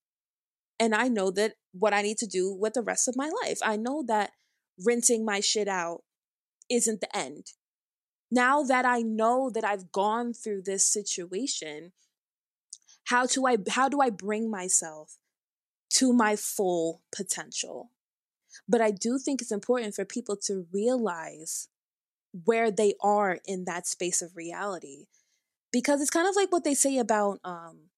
and 0.79 0.95
I 0.95 1.07
know 1.07 1.29
that 1.31 1.55
what 1.71 1.93
I 1.93 2.01
need 2.01 2.17
to 2.19 2.27
do 2.27 2.51
with 2.51 2.73
the 2.73 2.81
rest 2.81 3.07
of 3.07 3.17
my 3.17 3.29
life. 3.43 3.59
I 3.63 3.75
know 3.75 4.03
that 4.07 4.31
rinsing 4.83 5.25
my 5.25 5.39
shit 5.39 5.67
out 5.67 6.03
isn't 6.69 7.01
the 7.01 7.15
end. 7.15 7.47
Now 8.31 8.63
that 8.63 8.85
I 8.85 9.01
know 9.01 9.49
that 9.49 9.63
I've 9.63 9.91
gone 9.91 10.33
through 10.33 10.61
this 10.63 10.85
situation, 10.85 11.91
how 13.05 13.25
do 13.25 13.45
I 13.45 13.57
how 13.69 13.89
do 13.89 14.01
I 14.01 14.09
bring 14.09 14.49
myself 14.49 15.17
to 15.93 16.13
my 16.13 16.35
full 16.35 17.01
potential? 17.11 17.91
But 18.67 18.81
I 18.81 18.91
do 18.91 19.17
think 19.17 19.41
it's 19.41 19.51
important 19.51 19.95
for 19.95 20.05
people 20.05 20.37
to 20.45 20.67
realize 20.71 21.67
where 22.45 22.69
they 22.69 22.93
are 23.01 23.39
in 23.45 23.65
that 23.65 23.87
space 23.87 24.21
of 24.21 24.35
reality 24.35 25.05
because 25.71 26.01
it's 26.01 26.11
kind 26.11 26.27
of 26.27 26.35
like 26.35 26.51
what 26.51 26.63
they 26.63 26.75
say 26.75 26.99
about 26.99 27.39
um 27.43 27.89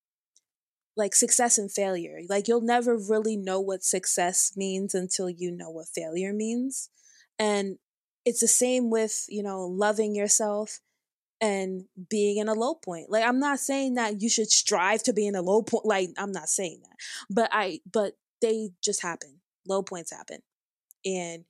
like 0.95 1.15
success 1.15 1.57
and 1.57 1.71
failure. 1.71 2.19
Like 2.29 2.47
you'll 2.47 2.61
never 2.61 2.97
really 2.97 3.37
know 3.37 3.59
what 3.59 3.83
success 3.83 4.53
means 4.55 4.93
until 4.93 5.29
you 5.29 5.51
know 5.51 5.69
what 5.69 5.87
failure 5.87 6.33
means. 6.33 6.89
And 7.39 7.77
it's 8.25 8.41
the 8.41 8.47
same 8.47 8.89
with, 8.89 9.25
you 9.29 9.41
know, 9.41 9.65
loving 9.65 10.15
yourself 10.15 10.79
and 11.39 11.85
being 12.09 12.37
in 12.37 12.47
a 12.47 12.53
low 12.53 12.75
point. 12.75 13.09
Like 13.09 13.25
I'm 13.25 13.39
not 13.39 13.59
saying 13.59 13.95
that 13.95 14.21
you 14.21 14.29
should 14.29 14.51
strive 14.51 15.01
to 15.03 15.13
be 15.13 15.27
in 15.27 15.35
a 15.35 15.41
low 15.41 15.63
point. 15.63 15.85
Like 15.85 16.09
I'm 16.17 16.31
not 16.31 16.49
saying 16.49 16.81
that. 16.83 16.97
But 17.29 17.49
I 17.51 17.79
but 17.91 18.13
they 18.41 18.69
just 18.83 19.01
happen. 19.01 19.41
Low 19.67 19.81
points 19.81 20.11
happen. 20.11 20.39
And 21.05 21.45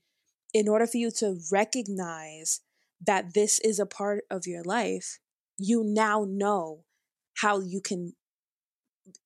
in 0.54 0.68
order 0.68 0.88
for 0.88 0.98
you 0.98 1.12
to 1.12 1.40
recognize 1.52 2.62
that 3.06 3.34
this 3.34 3.60
is 3.60 3.80
a 3.80 3.86
part 3.86 4.24
of 4.30 4.48
your 4.48 4.64
life, 4.64 5.20
you 5.58 5.84
now 5.84 6.26
know 6.28 6.84
how 7.36 7.60
you 7.60 7.82
can 7.82 8.14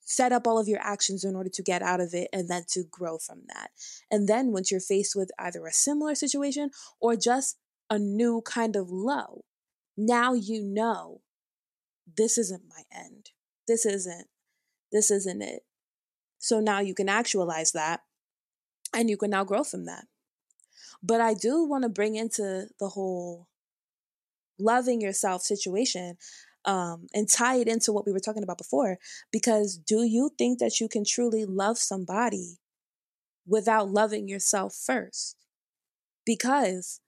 set 0.05 0.31
up 0.31 0.47
all 0.47 0.59
of 0.59 0.67
your 0.67 0.79
actions 0.81 1.23
in 1.23 1.35
order 1.35 1.49
to 1.49 1.63
get 1.63 1.81
out 1.81 1.99
of 1.99 2.13
it 2.13 2.29
and 2.31 2.47
then 2.47 2.63
to 2.69 2.83
grow 2.89 3.17
from 3.17 3.41
that. 3.47 3.71
And 4.09 4.29
then 4.29 4.51
once 4.51 4.71
you're 4.71 4.79
faced 4.79 5.15
with 5.15 5.31
either 5.37 5.65
a 5.65 5.73
similar 5.73 6.15
situation 6.15 6.69
or 7.01 7.15
just 7.15 7.57
a 7.89 7.99
new 7.99 8.41
kind 8.45 8.75
of 8.75 8.89
low, 8.89 9.43
now 9.97 10.33
you 10.33 10.61
know 10.61 11.21
this 12.17 12.37
isn't 12.37 12.63
my 12.69 12.83
end. 12.95 13.31
This 13.67 13.85
isn't 13.85 14.27
this 14.91 15.09
isn't 15.11 15.41
it. 15.41 15.63
So 16.37 16.59
now 16.59 16.79
you 16.79 16.93
can 16.93 17.09
actualize 17.09 17.71
that 17.71 18.01
and 18.93 19.09
you 19.09 19.17
can 19.17 19.31
now 19.31 19.43
grow 19.43 19.63
from 19.63 19.85
that. 19.85 20.05
But 21.01 21.19
I 21.19 21.33
do 21.33 21.65
want 21.65 21.83
to 21.83 21.89
bring 21.89 22.15
into 22.15 22.67
the 22.79 22.89
whole 22.89 23.47
loving 24.59 25.01
yourself 25.01 25.41
situation 25.41 26.17
um, 26.65 27.07
and 27.13 27.29
tie 27.29 27.57
it 27.57 27.67
into 27.67 27.93
what 27.93 28.05
we 28.05 28.11
were 28.11 28.19
talking 28.19 28.43
about 28.43 28.57
before. 28.57 28.97
Because 29.31 29.77
do 29.77 30.03
you 30.03 30.31
think 30.37 30.59
that 30.59 30.79
you 30.79 30.89
can 30.89 31.05
truly 31.05 31.45
love 31.45 31.77
somebody 31.77 32.57
without 33.47 33.89
loving 33.89 34.27
yourself 34.27 34.73
first? 34.75 35.37
Because 36.25 36.99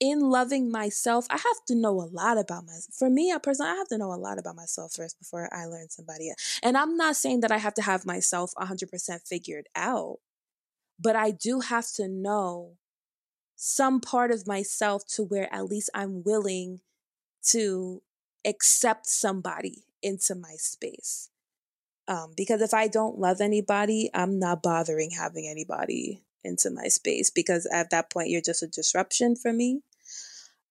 in 0.00 0.18
loving 0.18 0.68
myself, 0.68 1.26
I 1.30 1.36
have 1.36 1.64
to 1.68 1.76
know 1.76 2.00
a 2.00 2.10
lot 2.10 2.36
about 2.36 2.66
myself. 2.66 2.94
For 2.98 3.08
me, 3.08 3.32
I 3.32 3.38
personally, 3.38 3.70
I 3.70 3.76
have 3.76 3.88
to 3.88 3.98
know 3.98 4.12
a 4.12 4.16
lot 4.16 4.36
about 4.36 4.56
myself 4.56 4.94
first 4.94 5.16
before 5.16 5.48
I 5.54 5.66
learn 5.66 5.90
somebody 5.90 6.28
else. 6.28 6.60
And 6.60 6.76
I'm 6.76 6.96
not 6.96 7.14
saying 7.14 7.40
that 7.40 7.52
I 7.52 7.58
have 7.58 7.74
to 7.74 7.82
have 7.82 8.04
myself 8.04 8.52
100% 8.58 9.28
figured 9.28 9.68
out, 9.76 10.18
but 10.98 11.14
I 11.14 11.30
do 11.30 11.60
have 11.60 11.86
to 11.92 12.08
know 12.08 12.72
some 13.54 14.00
part 14.00 14.32
of 14.32 14.44
myself 14.44 15.06
to 15.06 15.22
where 15.22 15.52
at 15.54 15.66
least 15.66 15.88
I'm 15.94 16.24
willing 16.24 16.80
to 17.50 18.02
accept 18.44 19.06
somebody 19.06 19.84
into 20.02 20.34
my 20.34 20.54
space. 20.56 21.30
Um, 22.08 22.34
because 22.36 22.60
if 22.60 22.74
I 22.74 22.88
don't 22.88 23.18
love 23.18 23.40
anybody, 23.40 24.10
I'm 24.12 24.38
not 24.38 24.62
bothering 24.62 25.10
having 25.10 25.46
anybody 25.46 26.24
into 26.44 26.70
my 26.70 26.88
space 26.88 27.30
because 27.30 27.66
at 27.72 27.90
that 27.90 28.10
point 28.10 28.28
you're 28.28 28.40
just 28.40 28.62
a 28.62 28.66
disruption 28.66 29.36
for 29.36 29.52
me. 29.52 29.82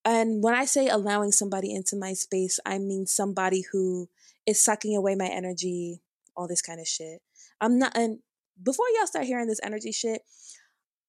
And 0.03 0.43
when 0.43 0.53
I 0.53 0.65
say 0.65 0.87
allowing 0.87 1.31
somebody 1.31 1.73
into 1.73 1.95
my 1.95 2.13
space, 2.13 2.59
I 2.65 2.79
mean 2.79 3.05
somebody 3.05 3.63
who 3.71 4.09
is 4.45 4.61
sucking 4.61 4.95
away 4.95 5.15
my 5.15 5.27
energy, 5.27 6.01
all 6.35 6.47
this 6.47 6.61
kind 6.61 6.79
of 6.79 6.87
shit. 6.87 7.21
I'm 7.61 7.77
not, 7.77 7.95
and 7.95 8.19
before 8.61 8.87
y'all 8.97 9.07
start 9.07 9.25
hearing 9.25 9.47
this 9.47 9.61
energy 9.63 9.91
shit, 9.91 10.23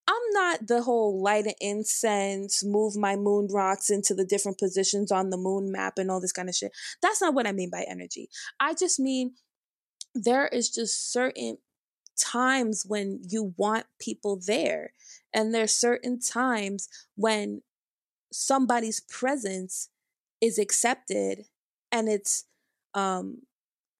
I'm 0.08 0.22
not 0.32 0.66
the 0.66 0.82
whole 0.82 1.22
light 1.22 1.46
an 1.46 1.54
incense, 1.60 2.64
move 2.64 2.96
my 2.96 3.16
moon 3.16 3.48
rocks 3.50 3.88
into 3.90 4.14
the 4.14 4.24
different 4.24 4.58
positions 4.58 5.12
on 5.12 5.30
the 5.30 5.36
moon 5.36 5.70
map 5.70 5.98
and 5.98 6.10
all 6.10 6.20
this 6.20 6.32
kind 6.32 6.48
of 6.48 6.54
shit. 6.54 6.72
That's 7.00 7.20
not 7.20 7.34
what 7.34 7.46
I 7.46 7.52
mean 7.52 7.70
by 7.70 7.84
energy. 7.88 8.28
I 8.58 8.74
just 8.74 8.98
mean 8.98 9.34
there 10.14 10.48
is 10.48 10.70
just 10.70 11.12
certain 11.12 11.58
times 12.18 12.84
when 12.86 13.20
you 13.28 13.54
want 13.56 13.86
people 13.98 14.40
there. 14.44 14.92
And 15.32 15.54
there's 15.54 15.74
certain 15.74 16.20
times 16.20 16.88
when 17.16 17.62
somebody's 18.32 19.00
presence 19.00 19.88
is 20.40 20.58
accepted 20.58 21.44
and 21.90 22.08
it's 22.08 22.44
um 22.94 23.42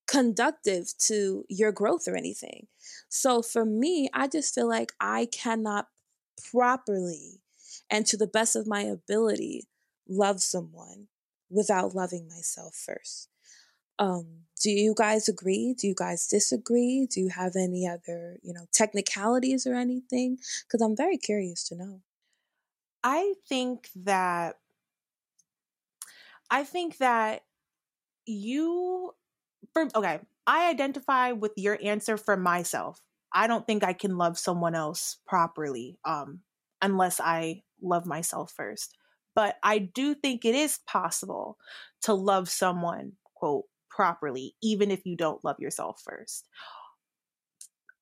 conductive 0.06 0.92
to 0.98 1.44
your 1.48 1.72
growth 1.72 2.06
or 2.06 2.16
anything. 2.16 2.66
So 3.08 3.42
for 3.42 3.64
me, 3.64 4.08
I 4.12 4.28
just 4.28 4.54
feel 4.54 4.68
like 4.68 4.92
I 5.00 5.26
cannot 5.26 5.88
properly 6.50 7.40
and 7.90 8.06
to 8.06 8.16
the 8.16 8.26
best 8.26 8.56
of 8.56 8.66
my 8.66 8.82
ability 8.82 9.68
love 10.08 10.40
someone 10.40 11.08
without 11.50 11.94
loving 11.94 12.28
myself 12.28 12.74
first. 12.74 13.28
Um, 13.98 14.42
do 14.62 14.70
you 14.70 14.94
guys 14.96 15.28
agree? 15.28 15.74
Do 15.78 15.86
you 15.86 15.94
guys 15.96 16.26
disagree? 16.26 17.06
Do 17.10 17.20
you 17.20 17.28
have 17.28 17.52
any 17.56 17.86
other, 17.86 18.38
you 18.42 18.52
know, 18.52 18.66
technicalities 18.72 19.66
or 19.66 19.74
anything? 19.74 20.38
Because 20.64 20.80
I'm 20.80 20.96
very 20.96 21.18
curious 21.18 21.68
to 21.68 21.76
know. 21.76 22.00
I 23.04 23.34
think 23.48 23.88
that 23.96 24.56
I 26.50 26.64
think 26.64 26.98
that 26.98 27.42
you 28.26 29.14
for 29.74 29.88
okay, 29.94 30.20
I 30.46 30.70
identify 30.70 31.32
with 31.32 31.52
your 31.56 31.78
answer 31.82 32.16
for 32.16 32.36
myself. 32.36 33.00
I 33.32 33.46
don't 33.46 33.66
think 33.66 33.84
I 33.84 33.92
can 33.92 34.18
love 34.18 34.38
someone 34.38 34.74
else 34.74 35.18
properly 35.26 35.98
um 36.04 36.40
unless 36.82 37.20
I 37.20 37.62
love 37.80 38.06
myself 38.06 38.52
first. 38.52 38.96
But 39.34 39.56
I 39.62 39.78
do 39.78 40.14
think 40.14 40.44
it 40.44 40.54
is 40.54 40.80
possible 40.86 41.56
to 42.02 42.12
love 42.12 42.50
someone, 42.50 43.12
quote, 43.34 43.64
properly, 43.88 44.54
even 44.62 44.90
if 44.90 45.06
you 45.06 45.16
don't 45.16 45.44
love 45.44 45.58
yourself 45.58 46.02
first. 46.04 46.46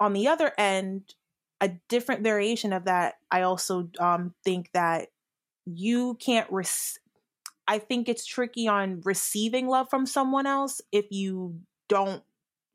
On 0.00 0.12
the 0.12 0.28
other 0.28 0.52
end, 0.56 1.14
a 1.60 1.70
different 1.88 2.22
variation 2.22 2.72
of 2.72 2.84
that, 2.86 3.16
I 3.30 3.42
also 3.42 3.90
um, 3.98 4.34
think 4.44 4.70
that 4.72 5.08
you 5.66 6.14
can't. 6.14 6.50
Res- 6.50 6.99
I 7.70 7.78
think 7.78 8.08
it's 8.08 8.26
tricky 8.26 8.66
on 8.66 9.00
receiving 9.04 9.68
love 9.68 9.88
from 9.88 10.04
someone 10.04 10.44
else 10.44 10.80
if 10.90 11.06
you 11.12 11.60
don't 11.88 12.24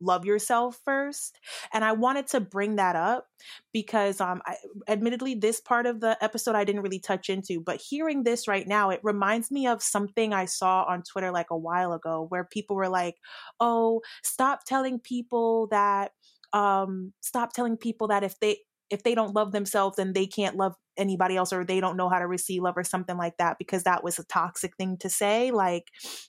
love 0.01 0.25
yourself 0.25 0.77
first 0.83 1.39
and 1.73 1.83
i 1.85 1.93
wanted 1.93 2.27
to 2.27 2.41
bring 2.41 2.75
that 2.75 2.97
up 2.97 3.27
because 3.71 4.19
um 4.19 4.41
I, 4.45 4.57
admittedly 4.89 5.35
this 5.35 5.61
part 5.61 5.85
of 5.85 6.01
the 6.01 6.21
episode 6.21 6.53
i 6.53 6.65
didn't 6.65 6.81
really 6.81 6.99
touch 6.99 7.29
into 7.29 7.61
but 7.61 7.81
hearing 7.81 8.23
this 8.23 8.45
right 8.45 8.67
now 8.67 8.89
it 8.89 8.99
reminds 9.03 9.51
me 9.51 9.67
of 9.67 9.81
something 9.81 10.33
i 10.33 10.43
saw 10.43 10.83
on 10.83 11.01
twitter 11.01 11.31
like 11.31 11.49
a 11.49 11.57
while 11.57 11.93
ago 11.93 12.25
where 12.27 12.43
people 12.43 12.75
were 12.75 12.89
like 12.89 13.15
oh 13.61 14.01
stop 14.21 14.65
telling 14.65 14.99
people 14.99 15.67
that 15.67 16.11
um 16.51 17.13
stop 17.21 17.53
telling 17.53 17.77
people 17.77 18.09
that 18.09 18.23
if 18.23 18.37
they 18.41 18.57
if 18.89 19.03
they 19.03 19.15
don't 19.15 19.35
love 19.35 19.51
themselves 19.51 19.97
then 19.97 20.13
they 20.13 20.27
can't 20.27 20.55
love 20.55 20.73
anybody 20.97 21.35
else 21.35 21.51
or 21.51 21.65
they 21.65 21.79
don't 21.79 21.97
know 21.97 22.09
how 22.09 22.19
to 22.19 22.27
receive 22.27 22.61
love 22.61 22.77
or 22.77 22.83
something 22.83 23.17
like 23.17 23.35
that 23.37 23.57
because 23.59 23.83
that 23.83 24.03
was 24.03 24.17
a 24.19 24.23
toxic 24.25 24.75
thing 24.77 24.95
to 24.97 25.09
say 25.09 25.51
like 25.51 25.85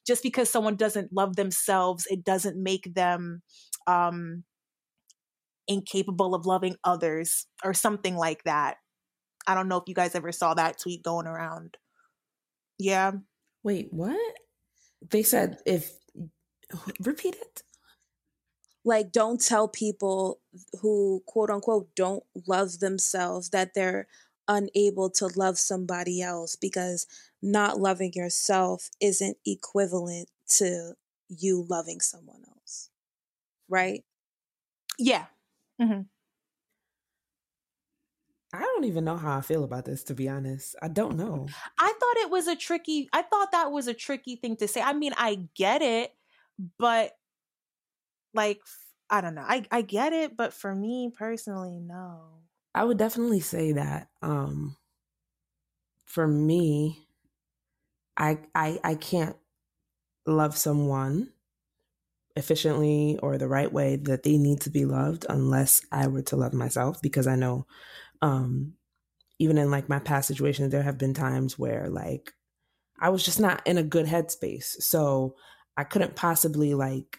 just 0.06 0.22
because 0.22 0.50
someone 0.50 0.76
doesn't 0.76 1.12
love 1.12 1.36
themselves 1.36 2.06
it 2.08 2.24
doesn't 2.24 2.60
make 2.60 2.94
them 2.94 3.42
um 3.86 4.42
incapable 5.68 6.34
of 6.34 6.46
loving 6.46 6.76
others 6.84 7.46
or 7.64 7.74
something 7.74 8.16
like 8.16 8.44
that. 8.44 8.76
I 9.46 9.54
don't 9.54 9.68
know 9.68 9.76
if 9.78 9.84
you 9.86 9.94
guys 9.94 10.14
ever 10.14 10.32
saw 10.32 10.54
that 10.54 10.78
tweet 10.80 11.02
going 11.02 11.26
around. 11.26 11.76
Yeah. 12.78 13.12
Wait 13.62 13.88
what? 13.90 14.34
They 15.10 15.22
said 15.22 15.58
if 15.66 15.92
repeat 17.00 17.36
it 17.36 17.62
like 18.86 19.10
don't 19.10 19.44
tell 19.44 19.66
people 19.66 20.38
who 20.80 21.22
quote 21.26 21.50
unquote 21.50 21.88
don't 21.96 22.22
love 22.46 22.78
themselves 22.78 23.50
that 23.50 23.74
they're 23.74 24.06
unable 24.46 25.10
to 25.10 25.26
love 25.34 25.58
somebody 25.58 26.22
else 26.22 26.54
because 26.54 27.06
not 27.42 27.80
loving 27.80 28.12
yourself 28.14 28.88
isn't 29.00 29.36
equivalent 29.44 30.30
to 30.48 30.94
you 31.28 31.66
loving 31.68 32.00
someone 32.00 32.42
else. 32.48 32.90
Right? 33.68 34.04
Yeah. 34.98 35.24
Mm-hmm. 35.82 36.02
I 38.54 38.60
don't 38.60 38.84
even 38.84 39.04
know 39.04 39.16
how 39.16 39.36
I 39.36 39.40
feel 39.40 39.64
about 39.64 39.84
this, 39.84 40.04
to 40.04 40.14
be 40.14 40.28
honest. 40.28 40.76
I 40.80 40.86
don't 40.86 41.16
know. 41.16 41.48
I 41.78 41.92
thought 41.92 42.16
it 42.24 42.30
was 42.30 42.46
a 42.46 42.54
tricky, 42.54 43.08
I 43.12 43.22
thought 43.22 43.50
that 43.50 43.72
was 43.72 43.88
a 43.88 43.94
tricky 43.94 44.36
thing 44.36 44.56
to 44.58 44.68
say. 44.68 44.80
I 44.80 44.92
mean, 44.92 45.12
I 45.16 45.40
get 45.56 45.82
it, 45.82 46.14
but 46.78 47.15
like, 48.36 48.60
I 49.10 49.20
don't 49.20 49.34
know. 49.34 49.44
I, 49.46 49.66
I 49.70 49.82
get 49.82 50.12
it, 50.12 50.36
but 50.36 50.52
for 50.52 50.74
me 50.74 51.10
personally, 51.16 51.80
no. 51.80 52.42
I 52.74 52.84
would 52.84 52.98
definitely 52.98 53.40
say 53.40 53.72
that 53.72 54.10
um, 54.22 54.76
for 56.04 56.26
me, 56.26 57.06
I 58.16 58.38
I 58.54 58.80
I 58.82 58.94
can't 58.94 59.36
love 60.26 60.56
someone 60.56 61.32
efficiently 62.34 63.18
or 63.22 63.38
the 63.38 63.48
right 63.48 63.72
way 63.72 63.96
that 63.96 64.22
they 64.22 64.36
need 64.36 64.60
to 64.60 64.70
be 64.70 64.84
loved 64.84 65.24
unless 65.28 65.80
I 65.90 66.06
were 66.08 66.22
to 66.22 66.36
love 66.36 66.52
myself 66.52 67.00
because 67.00 67.26
I 67.26 67.36
know 67.36 67.66
um 68.22 68.74
even 69.38 69.58
in 69.58 69.70
like 69.70 69.88
my 69.88 70.00
past 70.00 70.28
situations 70.28 70.72
there 70.72 70.82
have 70.82 70.98
been 70.98 71.14
times 71.14 71.58
where 71.58 71.88
like 71.90 72.34
I 73.00 73.10
was 73.10 73.24
just 73.24 73.40
not 73.40 73.66
in 73.66 73.78
a 73.78 73.82
good 73.84 74.06
headspace. 74.06 74.82
So 74.82 75.36
I 75.76 75.84
couldn't 75.84 76.16
possibly 76.16 76.74
like 76.74 77.18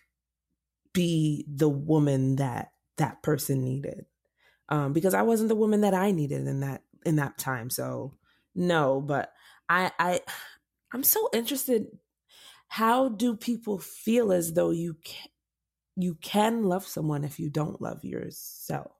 be 0.98 1.46
the 1.48 1.70
woman 1.70 2.38
that 2.38 2.72
that 2.98 3.22
person 3.22 3.64
needed 3.64 4.08
um, 4.70 4.94
because 4.94 5.14
I 5.14 5.22
wasn't 5.22 5.50
the 5.50 5.56
woman 5.56 5.82
that 5.82 5.94
I 5.94 6.10
needed 6.10 6.48
in 6.48 6.62
that 6.62 6.82
in 7.06 7.18
that 7.18 7.38
time. 7.38 7.70
So 7.70 8.16
no, 8.56 9.00
but 9.00 9.32
I 9.70 9.92
I 10.00 10.22
I'm 10.92 11.04
so 11.04 11.30
interested. 11.34 11.86
How 12.70 13.10
do 13.10 13.36
people 13.36 13.78
feel 13.78 14.34
as 14.34 14.54
though 14.54 14.72
you 14.72 14.96
can, 15.06 15.30
you 15.96 16.16
can 16.16 16.64
love 16.64 16.86
someone 16.86 17.24
if 17.24 17.40
you 17.40 17.52
don't 17.52 17.80
love 17.80 18.04
yourself? 18.04 18.92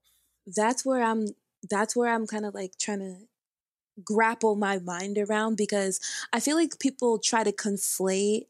That's 0.46 0.86
where 0.86 1.02
I'm 1.02 1.26
that's 1.68 1.96
where 1.96 2.14
I'm 2.14 2.28
kind 2.28 2.46
of 2.46 2.54
like 2.54 2.74
trying 2.80 3.00
to 3.00 3.16
grapple 4.04 4.56
my 4.56 4.78
mind 4.78 5.18
around 5.18 5.58
because 5.58 6.00
I 6.32 6.40
feel 6.40 6.56
like 6.56 6.78
people 6.80 7.18
try 7.18 7.44
to 7.44 7.52
conflate 7.52 8.46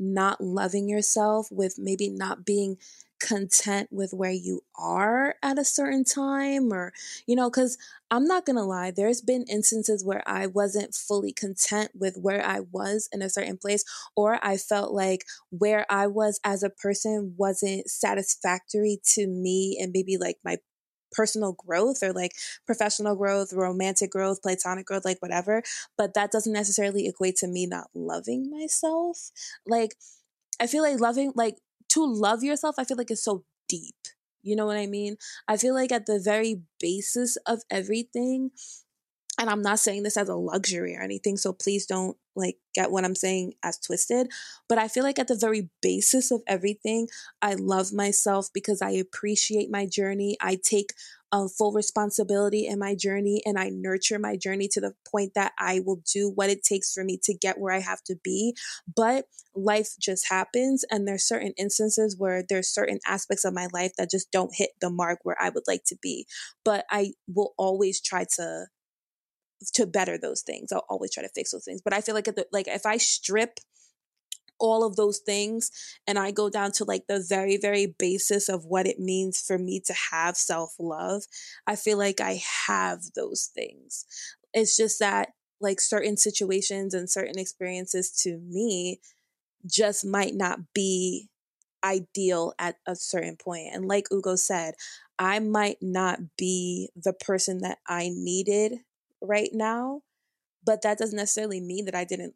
not 0.00 0.40
loving 0.40 0.88
yourself 0.88 1.48
with 1.50 1.78
maybe 1.78 2.08
not 2.08 2.44
being 2.44 2.78
content 3.20 3.86
with 3.92 4.14
where 4.14 4.30
you 4.30 4.62
are 4.78 5.34
at 5.42 5.58
a 5.58 5.64
certain 5.64 6.04
time 6.04 6.72
or 6.72 6.90
you 7.26 7.36
know 7.36 7.50
cuz 7.50 7.76
I'm 8.10 8.24
not 8.24 8.46
going 8.46 8.56
to 8.56 8.62
lie 8.62 8.90
there's 8.90 9.20
been 9.20 9.44
instances 9.44 10.02
where 10.02 10.22
I 10.26 10.46
wasn't 10.46 10.94
fully 10.94 11.32
content 11.32 11.90
with 11.94 12.16
where 12.16 12.42
I 12.44 12.60
was 12.60 13.10
in 13.12 13.20
a 13.20 13.28
certain 13.28 13.58
place 13.58 13.84
or 14.16 14.38
I 14.42 14.56
felt 14.56 14.92
like 14.94 15.26
where 15.50 15.84
I 15.90 16.06
was 16.06 16.40
as 16.44 16.62
a 16.62 16.70
person 16.70 17.34
wasn't 17.36 17.90
satisfactory 17.90 19.00
to 19.14 19.26
me 19.26 19.78
and 19.80 19.92
maybe 19.92 20.16
like 20.16 20.38
my 20.42 20.58
personal 21.12 21.52
growth 21.52 22.02
or 22.02 22.12
like 22.12 22.32
professional 22.66 23.16
growth, 23.16 23.52
romantic 23.52 24.10
growth, 24.10 24.42
platonic 24.42 24.86
growth, 24.86 25.04
like 25.04 25.20
whatever. 25.20 25.62
But 25.96 26.14
that 26.14 26.30
doesn't 26.30 26.52
necessarily 26.52 27.06
equate 27.06 27.36
to 27.36 27.46
me 27.48 27.66
not 27.66 27.88
loving 27.94 28.50
myself. 28.50 29.30
Like, 29.66 29.96
I 30.60 30.66
feel 30.66 30.82
like 30.82 31.00
loving, 31.00 31.32
like, 31.34 31.58
to 31.90 32.04
love 32.04 32.42
yourself, 32.42 32.76
I 32.78 32.84
feel 32.84 32.96
like 32.96 33.10
it's 33.10 33.24
so 33.24 33.44
deep. 33.68 33.94
You 34.42 34.56
know 34.56 34.66
what 34.66 34.76
I 34.76 34.86
mean? 34.86 35.16
I 35.48 35.56
feel 35.56 35.74
like 35.74 35.92
at 35.92 36.06
the 36.06 36.20
very 36.22 36.62
basis 36.78 37.36
of 37.46 37.62
everything, 37.70 38.52
and 39.40 39.48
I'm 39.48 39.62
not 39.62 39.78
saying 39.78 40.02
this 40.02 40.18
as 40.18 40.28
a 40.28 40.34
luxury 40.34 40.94
or 40.94 41.00
anything, 41.00 41.38
so 41.38 41.54
please 41.54 41.86
don't 41.86 42.14
like 42.36 42.58
get 42.74 42.90
what 42.90 43.06
I'm 43.06 43.14
saying 43.14 43.54
as 43.62 43.78
twisted. 43.78 44.28
But 44.68 44.76
I 44.76 44.86
feel 44.86 45.02
like 45.02 45.18
at 45.18 45.28
the 45.28 45.34
very 45.34 45.70
basis 45.80 46.30
of 46.30 46.42
everything, 46.46 47.08
I 47.40 47.54
love 47.54 47.90
myself 47.90 48.48
because 48.52 48.82
I 48.82 48.90
appreciate 48.90 49.70
my 49.70 49.86
journey. 49.86 50.36
I 50.42 50.58
take 50.62 50.92
a 51.32 51.48
full 51.48 51.72
responsibility 51.72 52.66
in 52.66 52.78
my 52.78 52.94
journey 52.94 53.40
and 53.46 53.58
I 53.58 53.70
nurture 53.70 54.18
my 54.18 54.36
journey 54.36 54.68
to 54.72 54.80
the 54.80 54.92
point 55.10 55.32
that 55.36 55.52
I 55.58 55.80
will 55.86 56.02
do 56.12 56.30
what 56.34 56.50
it 56.50 56.62
takes 56.62 56.92
for 56.92 57.02
me 57.02 57.18
to 57.22 57.32
get 57.32 57.58
where 57.58 57.72
I 57.72 57.80
have 57.80 58.02
to 58.04 58.16
be. 58.22 58.54
But 58.94 59.24
life 59.54 59.92
just 59.98 60.28
happens 60.28 60.84
and 60.90 61.08
there's 61.08 61.26
certain 61.26 61.54
instances 61.56 62.14
where 62.18 62.44
there's 62.46 62.68
certain 62.68 62.98
aspects 63.06 63.46
of 63.46 63.54
my 63.54 63.68
life 63.72 63.92
that 63.96 64.10
just 64.10 64.30
don't 64.32 64.54
hit 64.54 64.72
the 64.82 64.90
mark 64.90 65.20
where 65.22 65.40
I 65.40 65.48
would 65.48 65.64
like 65.66 65.84
to 65.86 65.96
be. 66.02 66.26
But 66.62 66.84
I 66.90 67.12
will 67.26 67.54
always 67.56 68.02
try 68.02 68.26
to 68.36 68.66
to 69.74 69.86
better 69.86 70.18
those 70.18 70.42
things. 70.42 70.72
I'll 70.72 70.86
always 70.88 71.12
try 71.12 71.22
to 71.22 71.28
fix 71.28 71.52
those 71.52 71.64
things. 71.64 71.80
But 71.82 71.92
I 71.92 72.00
feel 72.00 72.14
like 72.14 72.24
the, 72.24 72.46
like 72.52 72.68
if 72.68 72.86
I 72.86 72.96
strip 72.96 73.60
all 74.58 74.84
of 74.84 74.96
those 74.96 75.18
things 75.18 75.70
and 76.06 76.18
I 76.18 76.30
go 76.32 76.50
down 76.50 76.72
to 76.72 76.84
like 76.84 77.06
the 77.08 77.24
very 77.26 77.56
very 77.56 77.94
basis 77.98 78.48
of 78.48 78.66
what 78.66 78.86
it 78.86 78.98
means 78.98 79.40
for 79.40 79.58
me 79.58 79.80
to 79.86 79.94
have 80.12 80.36
self-love, 80.36 81.22
I 81.66 81.76
feel 81.76 81.98
like 81.98 82.20
I 82.20 82.42
have 82.66 83.00
those 83.16 83.50
things. 83.54 84.04
It's 84.52 84.76
just 84.76 84.98
that 85.00 85.30
like 85.60 85.80
certain 85.80 86.16
situations 86.16 86.94
and 86.94 87.08
certain 87.08 87.38
experiences 87.38 88.10
to 88.22 88.38
me 88.38 89.00
just 89.66 90.04
might 90.04 90.34
not 90.34 90.72
be 90.74 91.28
ideal 91.84 92.52
at 92.58 92.76
a 92.86 92.94
certain 92.94 93.36
point. 93.36 93.68
And 93.72 93.86
like 93.86 94.08
Ugo 94.12 94.36
said, 94.36 94.74
I 95.18 95.38
might 95.38 95.78
not 95.80 96.18
be 96.36 96.90
the 96.96 97.12
person 97.12 97.60
that 97.60 97.78
I 97.86 98.10
needed 98.12 98.80
right 99.22 99.50
now, 99.52 100.02
but 100.64 100.82
that 100.82 100.98
doesn't 100.98 101.16
necessarily 101.16 101.60
mean 101.60 101.84
that 101.86 101.94
I 101.94 102.04
didn't 102.04 102.34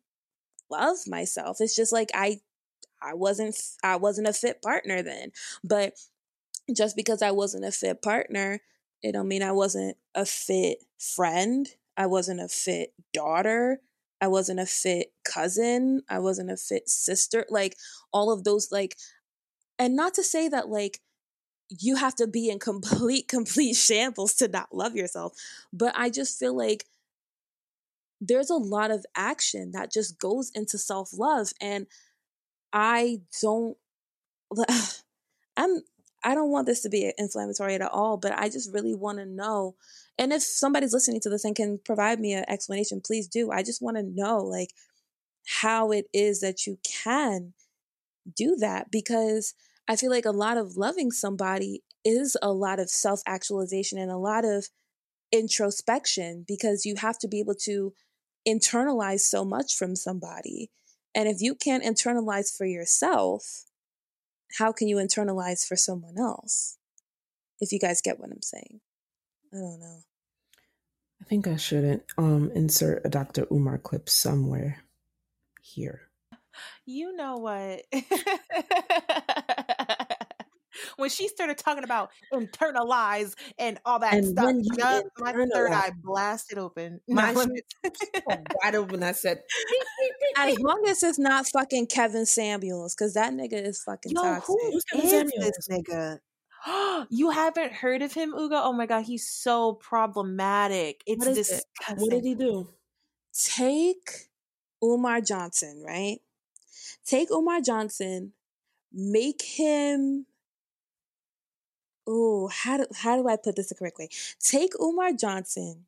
love 0.71 0.99
myself. 1.07 1.59
It's 1.61 1.77
just 1.77 1.93
like 1.93 2.11
I 2.15 2.41
I 3.03 3.15
wasn't 3.15 3.57
I 3.83 3.97
wasn't 3.97 4.29
a 4.29 4.33
fit 4.33 4.63
partner 4.63 5.03
then. 5.03 5.33
But 5.63 5.95
just 6.75 6.97
because 6.97 7.23
I 7.23 7.31
wasn't 7.31 7.65
a 7.65 7.73
fit 7.73 8.03
partner, 8.03 8.61
it 9.03 9.13
don't 9.13 9.29
mean 9.29 9.43
I 9.43 9.53
wasn't 9.53 9.97
a 10.15 10.25
fit 10.25 10.79
friend. 10.99 11.69
I 11.97 12.07
wasn't 12.07 12.41
a 12.41 12.49
fit 12.49 12.95
daughter. 13.13 13.81
I 14.21 14.29
wasn't 14.29 14.61
a 14.61 14.67
fit 14.67 15.13
cousin. 15.25 16.03
I 16.09 16.19
wasn't 16.19 16.51
a 16.51 16.57
fit 16.57 16.89
sister. 16.89 17.45
Like 17.51 17.77
all 18.13 18.33
of 18.33 18.45
those 18.45 18.73
like 18.73 18.97
and 19.79 19.97
not 19.97 20.15
to 20.15 20.23
say 20.23 20.49
that 20.49 20.69
like 20.69 21.01
you 21.69 21.97
have 21.97 22.15
to 22.17 22.27
be 22.27 22.49
in 22.49 22.59
complete 22.59 23.29
complete 23.29 23.75
shambles 23.75 24.35
to 24.35 24.49
not 24.49 24.75
love 24.75 24.95
yourself. 24.95 25.33
But 25.73 25.95
i 25.97 26.11
just 26.11 26.39
feel 26.39 26.57
like 26.57 26.87
there's 28.21 28.51
a 28.51 28.57
lot 28.57 28.91
of 28.91 29.05
action 29.17 29.73
that 29.73 29.93
just 29.93 30.19
goes 30.19 30.51
into 30.55 30.79
self-love 30.79 31.53
and 31.61 31.87
i 32.73 33.21
don't 33.43 33.77
i'm 35.57 35.83
i 36.23 36.35
don't 36.35 36.51
want 36.51 36.67
this 36.67 36.81
to 36.83 36.89
be 36.89 37.13
inflammatory 37.19 37.75
at 37.75 37.83
all 37.83 38.17
but 38.17 38.33
i 38.33 38.49
just 38.49 38.73
really 38.73 38.95
want 38.95 39.19
to 39.19 39.27
know 39.27 39.75
and 40.19 40.33
if 40.33 40.43
somebody's 40.43 40.93
listening 40.93 41.21
to 41.21 41.29
this 41.29 41.45
and 41.45 41.57
can 41.57 41.79
provide 41.79 42.21
me 42.21 42.35
an 42.35 42.45
explanation 42.49 43.01
please 43.01 43.27
do. 43.27 43.51
I 43.51 43.63
just 43.63 43.83
want 43.83 43.97
to 43.97 44.03
know 44.03 44.39
like 44.39 44.71
how 45.47 45.91
it 45.91 46.07
is 46.13 46.41
that 46.41 46.67
you 46.67 46.79
can 46.85 47.53
do 48.35 48.57
that 48.57 48.91
because 48.91 49.55
I 49.89 49.97
feel 49.97 50.11
like 50.11 50.25
a 50.25 50.31
lot 50.31 50.57
of 50.57 50.77
loving 50.77 51.11
somebody 51.11 51.83
is 52.05 52.37
a 52.43 52.53
lot 52.53 52.81
of 52.81 52.91
self 52.91 53.21
actualization 53.27 53.99
and 53.99 54.11
a 54.11 54.17
lot 54.17 54.45
of 54.45 54.69
introspection 55.33 56.45
because 56.47 56.87
you 56.87 56.97
have 56.97 57.19
to 57.19 57.29
be 57.29 57.41
able 57.41 57.55
to 57.55 57.93
internalize 58.49 59.21
so 59.21 59.45
much 59.45 59.75
from 59.75 59.97
somebody. 59.97 60.71
And 61.15 61.29
if 61.29 61.41
you 61.41 61.55
can't 61.55 61.85
internalize 61.85 62.57
for 62.57 62.67
yourself, 62.67 63.65
how 64.59 64.73
can 64.73 64.89
you 64.89 64.97
internalize 64.97 65.67
for 65.67 65.77
someone 65.77 66.19
else? 66.19 66.79
If 67.61 67.73
you 67.73 67.79
guys 67.79 68.01
get 68.01 68.19
what 68.19 68.31
I'm 68.31 68.43
saying. 68.43 68.81
I 69.53 69.59
don't 69.59 69.81
know. 69.81 70.01
I 71.21 71.25
think 71.25 71.47
I 71.47 71.57
shouldn't 71.57 72.03
um 72.19 72.51
insert 72.55 73.03
a 73.05 73.09
Dr. 73.09 73.47
Umar 73.51 73.79
clip 73.79 74.09
somewhere 74.09 74.85
here. 75.63 76.03
You 76.87 77.15
know 77.17 77.37
what? 77.37 77.83
when 80.97 81.11
she 81.11 81.29
started 81.29 81.59
talking 81.59 81.85
about 81.85 82.11
internalize 82.33 83.35
and 83.59 83.79
all 83.85 83.99
that 84.01 84.15
And 84.15 84.27
stuff, 84.27 84.47
when 84.47 84.65
you 84.65 84.71
yup, 84.77 85.05
my 85.19 85.33
third 85.33 85.73
eye 85.73 85.93
blasted 86.03 86.59
open. 86.59 87.01
My 87.09 87.33
wide 88.27 88.75
open. 88.75 89.03
I 89.03 89.13
said, 89.13 89.43
As 90.37 90.59
long 90.59 90.85
as 90.89 91.03
it's 91.03 91.19
not 91.19 91.47
fucking 91.49 91.87
Kevin 91.87 92.27
Samuels, 92.27 92.95
because 92.95 93.15
that 93.15 93.33
nigga 93.33 93.67
is 93.67 93.83
fucking 93.83 94.13
Yo, 94.13 94.23
toxic. 94.23 94.57
Kevin 94.93 95.09
Samuels? 95.09 95.53
this 95.57 95.69
nigga? 95.71 96.19
you 97.11 97.31
haven't 97.31 97.73
heard 97.73 98.03
of 98.03 98.13
him, 98.13 98.33
Uga? 98.33 98.61
Oh 98.65 98.73
my 98.73 98.87
god, 98.87 99.05
he's 99.05 99.29
so 99.29 99.75
problematic. 99.75 101.03
It's 101.07 101.25
What 101.25 101.37
is 101.37 101.51
it? 101.51 101.65
disgusting. 101.79 101.97
what 101.99 102.11
did 102.11 102.25
he 102.25 102.35
do? 102.35 102.69
Take 103.33 104.11
Umar 104.83 105.21
Johnson, 105.21 105.83
right? 105.87 106.19
Take 107.05 107.31
Umar 107.31 107.61
Johnson, 107.61 108.33
make 108.93 109.43
him. 109.43 110.27
Oh, 112.07 112.49
how 112.49 112.79
do 112.79 112.87
how 112.95 113.17
do 113.17 113.29
I 113.29 113.37
put 113.37 113.57
this 113.57 113.69
the 113.69 113.75
correct 113.75 113.99
way? 113.99 114.09
Take 114.41 114.73
Umar 114.81 115.13
Johnson, 115.13 115.87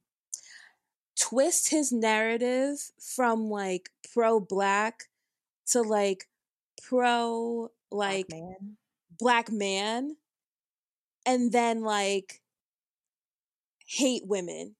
twist 1.18 1.68
his 1.70 1.92
narrative 1.92 2.90
from 2.98 3.48
like 3.50 3.90
pro 4.12 4.40
black 4.40 5.04
to 5.68 5.82
like 5.82 6.28
pro 6.82 7.70
Black 8.06 8.26
like 8.28 8.30
man. 8.30 8.76
black 9.18 9.50
man, 9.50 10.16
and 11.24 11.52
then 11.52 11.82
like 11.82 12.40
hate 13.86 14.26
women. 14.26 14.76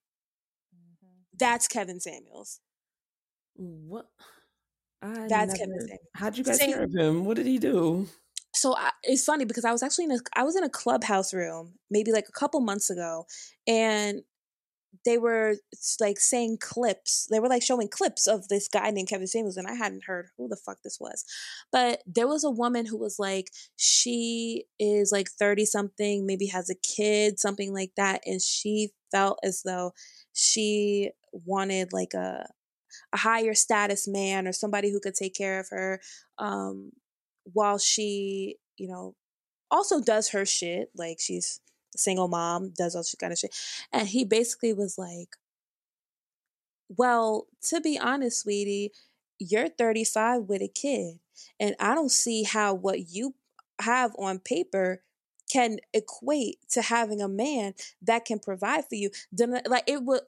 Mhm. 0.75 1.25
That's 1.39 1.69
Kevin 1.69 2.01
Samuels. 2.01 2.61
What? 3.57 4.09
I 5.03 5.27
That's 5.29 5.53
never, 5.53 5.57
Kevin 5.57 5.81
Samuels. 5.81 5.99
How'd 6.15 6.39
you 6.39 6.45
guys 6.45 6.59
Same- 6.59 6.69
hear 6.71 6.83
of 6.83 6.95
him? 6.95 7.25
What 7.25 7.37
did 7.37 7.47
he 7.47 7.59
do? 7.59 8.09
so 8.55 8.75
I, 8.75 8.91
it's 9.03 9.23
funny 9.25 9.45
because 9.45 9.67
I 9.67 9.73
was 9.73 9.83
actually 9.83 10.07
in 10.07 10.13
a 10.13 10.19
I 10.35 10.43
was 10.43 10.57
in 10.57 10.65
a 10.65 10.71
clubhouse 10.71 11.35
room 11.35 11.75
maybe 11.91 12.11
like 12.11 12.27
a 12.29 12.33
couple 12.33 12.61
months 12.61 12.89
ago, 12.89 13.27
and 13.67 14.23
they 15.05 15.19
were 15.19 15.57
like 16.01 16.19
saying 16.19 16.57
clips. 16.61 17.29
They 17.31 17.39
were 17.39 17.49
like 17.51 17.63
showing 17.63 17.89
clips 17.89 18.27
of 18.27 18.49
this 18.49 18.67
guy 18.67 18.91
named 18.91 19.09
Kevin 19.09 19.27
Samuels, 19.27 19.59
and 19.59 19.69
I 19.69 19.75
hadn't 19.75 20.05
heard 20.07 20.29
who 20.39 20.49
the 20.49 20.57
fuck 20.57 20.79
this 20.83 20.97
was. 20.99 21.23
But 21.71 22.03
there 22.07 22.27
was 22.27 22.45
a 22.45 22.51
woman 22.51 22.87
who 22.87 22.97
was 22.97 23.17
like, 23.19 23.51
she 23.77 24.65
is 24.81 25.13
like 25.13 25.29
thirty 25.39 25.67
something, 25.67 26.25
maybe 26.27 26.47
has 26.47 26.71
a 26.71 26.75
kid, 26.77 27.39
something 27.39 27.75
like 27.75 27.93
that, 27.99 28.23
and 28.25 28.41
she 28.41 28.91
felt 29.13 29.39
as 29.45 29.63
though 29.67 29.93
she 30.33 31.11
wanted 31.33 31.93
like 31.93 32.15
a 32.15 32.47
a 33.13 33.19
higher 33.19 33.55
status 33.55 34.07
man 34.07 34.47
or 34.47 34.53
somebody 34.53 34.91
who 34.91 35.01
could 35.01 35.15
take 35.15 35.35
care 35.35 35.61
of 35.61 35.69
her 35.71 36.01
um 36.39 36.91
while 37.53 37.79
she 37.79 38.57
you 38.77 38.89
know 38.89 39.15
also 39.71 40.01
does 40.01 40.31
her 40.31 40.45
shit 40.45 40.91
like 40.97 41.19
she's 41.21 41.61
a 41.95 41.99
single 41.99 42.29
mom 42.29 42.73
does 42.77 42.95
all 42.95 43.03
this 43.03 43.15
kind 43.19 43.33
of 43.33 43.39
shit 43.39 43.55
and 43.93 44.09
he 44.09 44.25
basically 44.25 44.73
was 44.73 44.99
like 44.99 45.37
well 46.89 47.47
to 47.63 47.81
be 47.81 47.99
honest 47.99 48.41
sweetie 48.41 48.93
you're 49.39 49.69
35 49.69 50.43
with 50.43 50.63
a 50.63 50.69
kid 50.69 51.19
and 51.61 51.75
i 51.81 51.95
don't 51.95 52.11
see 52.11 52.43
how 52.43 52.75
what 52.75 53.11
you 53.11 53.35
have 53.81 54.13
on 54.19 54.39
paper 54.39 55.03
can 55.51 55.79
equate 55.93 56.59
to 56.71 56.83
having 56.83 57.21
a 57.21 57.29
man 57.29 57.75
that 58.03 58.25
can 58.25 58.39
provide 58.39 58.85
for 58.89 58.95
you. 58.95 59.11
Like 59.33 59.85
it 59.87 60.03
would. 60.03 60.23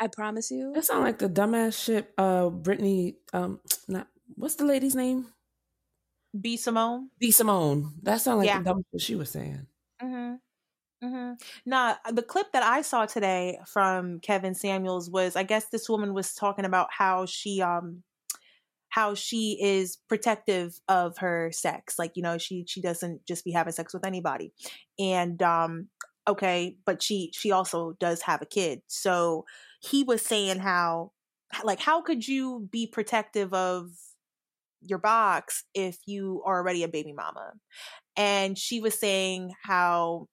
I 0.00 0.06
promise 0.08 0.50
you. 0.50 0.72
That 0.74 0.84
sound 0.84 1.04
like 1.04 1.18
the 1.18 1.28
dumbass 1.28 1.82
shit. 1.82 2.12
Uh, 2.16 2.50
Brittany. 2.50 3.16
Um, 3.32 3.60
not 3.88 4.06
what's 4.34 4.54
the 4.56 4.64
lady's 4.64 4.94
name? 4.94 5.26
B 6.38 6.56
Simone. 6.56 7.10
B 7.18 7.30
Simone. 7.30 7.92
That 8.02 8.20
sound 8.20 8.38
like 8.38 8.46
Yeah. 8.46 8.58
the 8.58 8.64
dumb 8.64 8.84
shit 8.92 9.00
she 9.00 9.14
was 9.14 9.30
saying. 9.30 9.66
Mm-hmm. 10.02 10.34
Mm-hmm. 11.06 11.32
Now, 11.64 11.96
the 12.12 12.22
clip 12.22 12.52
that 12.52 12.62
I 12.62 12.82
saw 12.82 13.06
today 13.06 13.58
from 13.66 14.18
Kevin 14.20 14.54
Samuels 14.54 15.08
was, 15.08 15.36
I 15.36 15.42
guess 15.44 15.66
this 15.66 15.88
woman 15.88 16.12
was 16.12 16.34
talking 16.34 16.64
about 16.64 16.88
how 16.90 17.24
she, 17.26 17.62
um, 17.62 18.02
how 18.90 19.14
she 19.14 19.58
is 19.60 19.98
protective 20.08 20.80
of 20.88 21.18
her 21.18 21.50
sex. 21.52 21.98
Like, 21.98 22.16
you 22.16 22.22
know, 22.22 22.36
she 22.38 22.64
she 22.66 22.80
doesn't 22.80 23.24
just 23.26 23.44
be 23.44 23.52
having 23.52 23.72
sex 23.72 23.94
with 23.94 24.04
anybody. 24.04 24.52
And 24.98 25.40
um, 25.42 25.88
okay, 26.26 26.76
but 26.84 27.02
she 27.02 27.30
she 27.34 27.52
also 27.52 27.92
does 28.00 28.22
have 28.22 28.42
a 28.42 28.46
kid. 28.46 28.82
So 28.88 29.44
he 29.80 30.02
was 30.04 30.22
saying 30.22 30.60
how, 30.60 31.12
like, 31.64 31.80
how 31.80 32.02
could 32.02 32.26
you 32.28 32.68
be 32.70 32.86
protective 32.86 33.52
of 33.54 33.90
your 34.80 34.98
box 34.98 35.64
if 35.74 35.98
you 36.06 36.42
are 36.46 36.58
already 36.58 36.82
a 36.84 36.88
baby 36.88 37.12
mama? 37.12 37.52
And 38.16 38.58
she 38.58 38.80
was 38.80 38.98
saying 38.98 39.52
how 39.64 40.28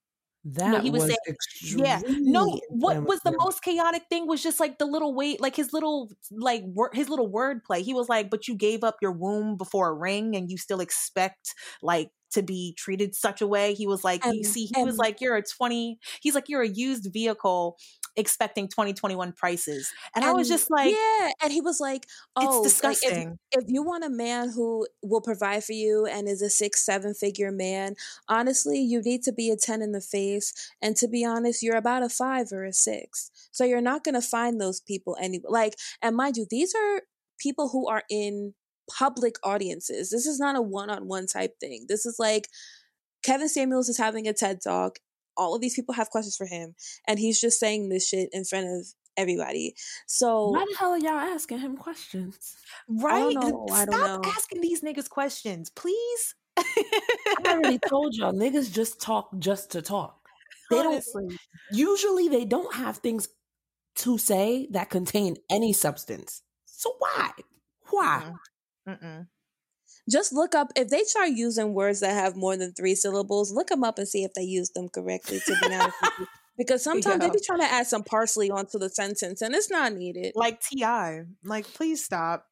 That 0.45 0.81
he 0.81 0.91
was 0.91 1.03
was, 1.03 1.09
saying- 1.09 1.38
yeah. 1.85 2.01
No, 2.26 2.59
what 2.69 3.03
was 3.05 3.22
the 3.23 3.34
most 3.34 3.63
chaotic 3.63 4.03
thing 4.09 4.27
was 4.27 4.43
just 4.43 4.59
like 4.59 4.77
the 4.80 4.85
little 4.85 5.13
weight, 5.15 5.41
like 5.41 5.55
his 5.55 5.73
little 5.73 6.11
like 6.31 6.63
wor- 6.65 6.91
his 6.93 7.09
little 7.09 7.31
wordplay. 7.31 7.81
He 7.81 7.93
was 7.95 8.09
like, 8.09 8.30
"But 8.30 8.47
you 8.47 8.55
gave 8.55 8.84
up 8.84 8.97
your 9.01 9.11
womb 9.13 9.57
before 9.57 9.89
a 9.89 9.93
ring, 9.93 10.35
and 10.35 10.51
you 10.51 10.57
still 10.57 10.81
expect 10.81 11.53
like 11.81 12.11
to 12.31 12.43
be 12.43 12.73
treated 12.77 13.15
such 13.15 13.41
a 13.41 13.47
way." 13.47 13.73
He 13.73 13.88
was 13.88 14.03
like, 14.03 14.23
"You 14.30 14.43
see, 14.43 14.65
he 14.67 14.77
was 14.80 14.97
like, 14.99 15.22
you're 15.22 15.35
a 15.38 15.43
twenty. 15.43 15.99
He's 16.22 16.35
like, 16.35 16.49
you're 16.49 16.61
a 16.63 16.69
used 16.69 17.09
vehicle." 17.13 17.77
Expecting 18.17 18.67
2021 18.67 19.33
prices 19.33 19.91
and, 20.15 20.23
i 20.23 20.31
was 20.31 20.47
just 20.47 20.71
like 20.71 20.91
yeah, 20.91 21.31
and 21.43 21.51
he 21.51 21.61
was 21.61 21.79
like, 21.79 22.05
"Oh, 22.35 22.63
it's 22.63 22.83
like, 22.83 22.93
if- 22.93 22.99
disgusting 23.01 23.39
if 23.51 23.63
you 23.67 23.83
want 23.83 24.03
a 24.03 24.09
man 24.09 24.49
who 24.49 24.87
will 25.01 25.21
provide 25.21 25.63
for 25.63 25.73
you 25.73 26.05
and 26.05 26.27
is 26.27 26.41
a 26.41 26.49
six, 26.49 26.85
seven 26.85 27.13
figure 27.13 27.51
man, 27.51 27.95
honestly, 28.27 28.79
you 28.79 29.01
need 29.01 29.23
to 29.23 29.31
be 29.31 29.49
a 29.49 29.55
10 29.55 29.81
in 29.81 29.91
the 29.91 30.01
face. 30.01 30.53
And 30.81 30.95
to 30.97 31.07
be 31.07 31.25
honest, 31.25 31.63
you're 31.63 31.77
about 31.77 32.03
a 32.03 32.09
five 32.09 32.51
or 32.51 32.65
a 32.65 32.73
six. 32.73 33.31
So 33.51 33.63
you're 33.63 33.81
not 33.81 34.03
going 34.03 34.15
to 34.15 34.21
find 34.21 34.59
those 34.59 34.81
people 34.81 35.17
anywhere. 35.21 35.51
Like, 35.51 35.75
and 36.01 36.15
mind 36.15 36.37
you, 36.37 36.45
these 36.49 36.75
are 36.75 37.01
people 37.39 37.69
who 37.69 37.87
are 37.87 38.03
in 38.09 38.53
public 38.91 39.35
audiences. 39.43 40.09
This 40.09 40.25
is 40.25 40.39
not 40.39 40.55
a 40.55 40.61
one 40.61 40.89
on 40.89 41.07
one 41.07 41.27
type 41.27 41.59
thing. 41.59 41.85
This 41.87 42.05
is 42.05 42.17
like 42.19 42.47
Kevin 43.23 43.49
Samuels 43.49 43.89
is 43.89 43.97
having 43.97 44.27
a 44.27 44.33
TED 44.33 44.59
talk. 44.63 44.99
All 45.37 45.55
of 45.55 45.61
these 45.61 45.75
people 45.75 45.93
have 45.93 46.09
questions 46.09 46.37
for 46.37 46.45
him. 46.45 46.75
And 47.07 47.19
he's 47.19 47.39
just 47.39 47.59
saying 47.59 47.89
this 47.89 48.07
shit 48.07 48.29
in 48.31 48.45
front 48.45 48.67
of 48.67 48.87
everybody. 49.17 49.75
So. 50.07 50.49
Why 50.49 50.65
the 50.69 50.77
hell 50.77 50.91
are 50.91 50.97
y'all 50.97 51.33
asking 51.33 51.59
him 51.59 51.77
questions? 51.77 52.55
right 52.87 53.35
know, 53.35 53.67
I 53.71 53.83
stop 53.83 53.91
don't 53.91 54.23
know. 54.23 54.31
asking 54.35 54.61
these 54.61 54.81
niggas 54.81 55.09
questions 55.09 55.69
please 55.69 56.35
I 56.57 56.63
already 57.45 57.79
told 57.89 58.15
y'all, 58.15 58.33
niggas 58.33 58.71
just 58.71 59.01
talk 59.01 59.29
just 59.39 59.71
to 59.71 59.81
talk. 59.81 60.29
They 60.69 60.81
don't. 60.81 61.03
Usually, 61.71 62.27
they 62.27 62.45
don't 62.45 62.73
have 62.75 62.97
things 62.97 63.27
to 63.97 64.17
say 64.17 64.67
that 64.71 64.89
contain 64.89 65.37
any 65.49 65.73
substance. 65.73 66.41
So 66.65 66.95
why? 66.99 67.31
Why? 67.89 68.23
Mm-mm. 68.87 69.03
Mm-mm. 69.03 69.27
Just 70.10 70.32
look 70.34 70.53
up 70.56 70.72
if 70.76 70.90
they 70.90 71.03
start 71.03 71.30
using 71.30 71.73
words 71.73 71.99
that 72.02 72.14
have 72.14 72.36
more 72.36 72.56
than 72.57 72.73
three 72.73 72.95
syllables 72.95 73.52
look 73.52 73.68
them 73.68 73.84
up 73.84 73.98
and 73.98 74.07
see 74.07 74.23
if 74.23 74.34
they 74.34 74.44
use 74.44 74.69
them 74.76 74.88
correctly 74.90 75.40
to 75.45 75.56
be 75.61 75.73
honest 75.73 75.95
because 76.57 76.84
sometimes 76.84 77.22
Yeah. 77.22 77.27
they 77.27 77.34
be 77.34 77.44
trying 77.45 77.60
to 77.60 77.72
add 77.72 77.88
some 77.88 78.03
parsley 78.03 78.49
onto 78.52 78.77
the 78.80 78.90
sentence 78.90 79.41
and 79.41 79.53
it's 79.56 79.69
not 79.69 79.94
needed. 79.94 80.32
Like 80.36 80.61
ti 80.61 80.86
like 81.44 81.65
please 81.73 82.03
stop. 82.03 82.45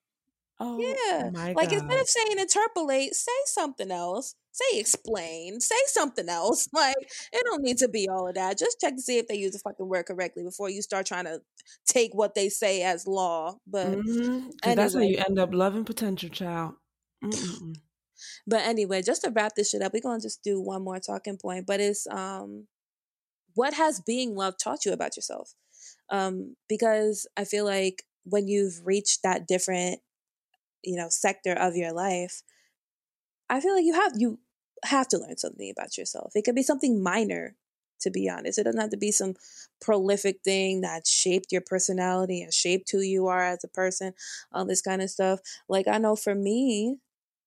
Oh, 0.60 0.78
yeah. 0.80 1.30
like 1.34 1.56
God. 1.70 1.74
instead 1.74 2.00
of 2.00 2.08
saying 2.08 2.38
interpolate 2.40 3.16
say 3.16 3.32
something 3.46 3.92
else. 3.92 4.36
Say 4.52 4.80
explain. 4.80 5.60
Say 5.62 5.76
something 5.88 6.30
else. 6.30 6.68
Like 6.74 6.96
it 7.32 7.44
don't 7.46 7.64
need 7.64 7.78
to 7.80 7.88
be 7.88 8.08
all 8.10 8.28
of 8.28 8.36
that. 8.36 8.58
Just 8.60 8.80
check 8.82 8.96
to 8.96 9.02
see 9.02 9.18
if 9.20 9.28
they 9.28 9.36
use 9.36 9.54
the 9.54 9.60
fucking 9.60 9.88
word 9.88 10.06
correctly 10.06 10.44
before 10.44 10.70
you 10.70 10.82
start 10.82 11.06
trying 11.06 11.26
to 11.26 11.42
take 11.88 12.12
what 12.14 12.36
they 12.36 12.50
say 12.50 12.84
as 12.84 13.08
law. 13.08 13.56
But 13.66 13.88
Mhm, 13.98 14.52
'cause 14.62 14.76
that's 14.76 14.94
how 14.96 15.00
you 15.02 15.18
end 15.18 15.40
up 15.40 15.54
loving 15.54 15.86
potential 15.86 16.30
child. 16.30 16.76
But 18.48 18.62
anyway, 18.62 19.02
just 19.02 19.24
to 19.24 19.32
wrap 19.32 19.56
this 19.56 19.72
shit 19.72 19.82
up, 19.82 19.94
we're 19.94 20.02
gonna 20.02 20.20
just 20.20 20.44
do 20.44 20.62
one 20.62 20.84
more 20.84 21.00
talking 21.00 21.38
point. 21.38 21.66
But 21.66 21.80
it's 21.80 22.08
um 22.08 22.68
what 23.56 23.74
has 23.76 24.02
being 24.02 24.36
loved 24.36 24.60
taught 24.60 24.86
you 24.86 24.94
about 24.94 25.16
yourself? 25.16 25.54
Um, 26.10 26.56
because 26.68 27.28
I 27.38 27.45
feel 27.45 27.66
like 27.66 28.04
when 28.24 28.48
you've 28.48 28.82
reached 28.86 29.24
that 29.24 29.48
different, 29.48 30.00
you 30.84 30.95
know, 30.95 31.08
sector 31.10 31.54
of 31.54 31.76
your 31.76 31.94
life, 31.94 32.41
I 33.50 33.60
feel 33.60 33.76
like 33.76 33.86
you 33.86 33.94
have 33.94 34.14
you 34.16 34.40
have 34.86 35.08
to 35.10 35.18
learn 35.18 35.38
something 35.38 35.70
about 35.70 35.98
yourself. 35.98 36.34
It 36.36 36.44
could 36.44 36.56
be 36.56 36.64
something 36.64 37.02
minor, 37.02 37.56
to 38.02 38.10
be 38.12 38.30
honest. 38.30 38.60
It 38.60 38.64
doesn't 38.64 38.82
have 38.82 38.90
to 38.91 38.98
be 38.98 39.12
some 39.12 39.36
prolific 39.82 40.40
thing 40.44 40.82
that 40.82 41.08
shaped 41.08 41.52
your 41.52 41.62
personality 41.62 42.41
and 42.41 42.54
shaped 42.54 42.91
who 42.91 43.00
you 43.00 43.28
are 43.28 43.44
as 43.44 43.64
a 43.64 43.68
person, 43.68 44.14
all 44.52 44.66
this 44.66 44.82
kind 44.82 45.02
of 45.02 45.10
stuff. 45.10 45.40
Like 45.70 45.88
I 45.88 45.98
know 46.00 46.16
for 46.16 46.36
me, 46.36 46.98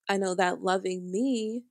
I 0.08 0.16
know 0.16 0.34
that 0.34 0.62
loving 0.62 1.10
me, 1.10 1.62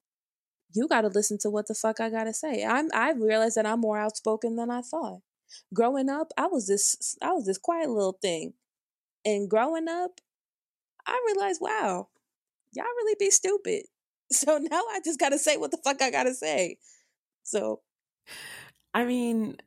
you 0.74 0.88
got 0.88 1.02
to 1.02 1.08
listen 1.08 1.38
to 1.40 1.50
what 1.50 1.68
the 1.68 1.76
fuck 1.76 2.00
I 2.00 2.10
got 2.10 2.26
to 2.26 2.34
say. 2.34 2.66
I'm 2.66 2.90
I 2.94 3.12
realized 3.12 3.56
that 3.56 3.66
I'm 3.66 3.82
more 3.82 3.98
outspoken 3.98 4.56
than 4.56 4.70
I 4.70 4.82
thought. 4.82 5.22
Growing 5.74 6.10
up, 6.10 6.32
I 6.38 6.48
was 6.48 6.68
this 6.68 7.18
I 7.22 7.32
was 7.32 7.46
this 7.46 7.58
quiet 7.58 7.90
little 7.90 8.18
thing. 8.22 8.54
And 9.24 9.50
growing 9.50 9.88
up, 9.88 10.22
I 11.08 11.20
realized, 11.28 11.62
wow, 11.62 12.10
y'all 12.74 12.86
really 12.86 13.16
be 13.20 13.32
stupid. 13.32 13.84
So 14.32 14.58
now 14.58 14.82
I 14.92 15.00
just 15.06 15.20
got 15.20 15.30
to 15.30 15.38
say 15.38 15.56
what 15.56 15.70
the 15.70 15.78
fuck 15.78 16.02
I 16.02 16.10
got 16.10 16.24
to 16.24 16.34
say. 16.34 16.80
So, 17.44 17.82
I 18.92 19.06
mean, 19.06 19.58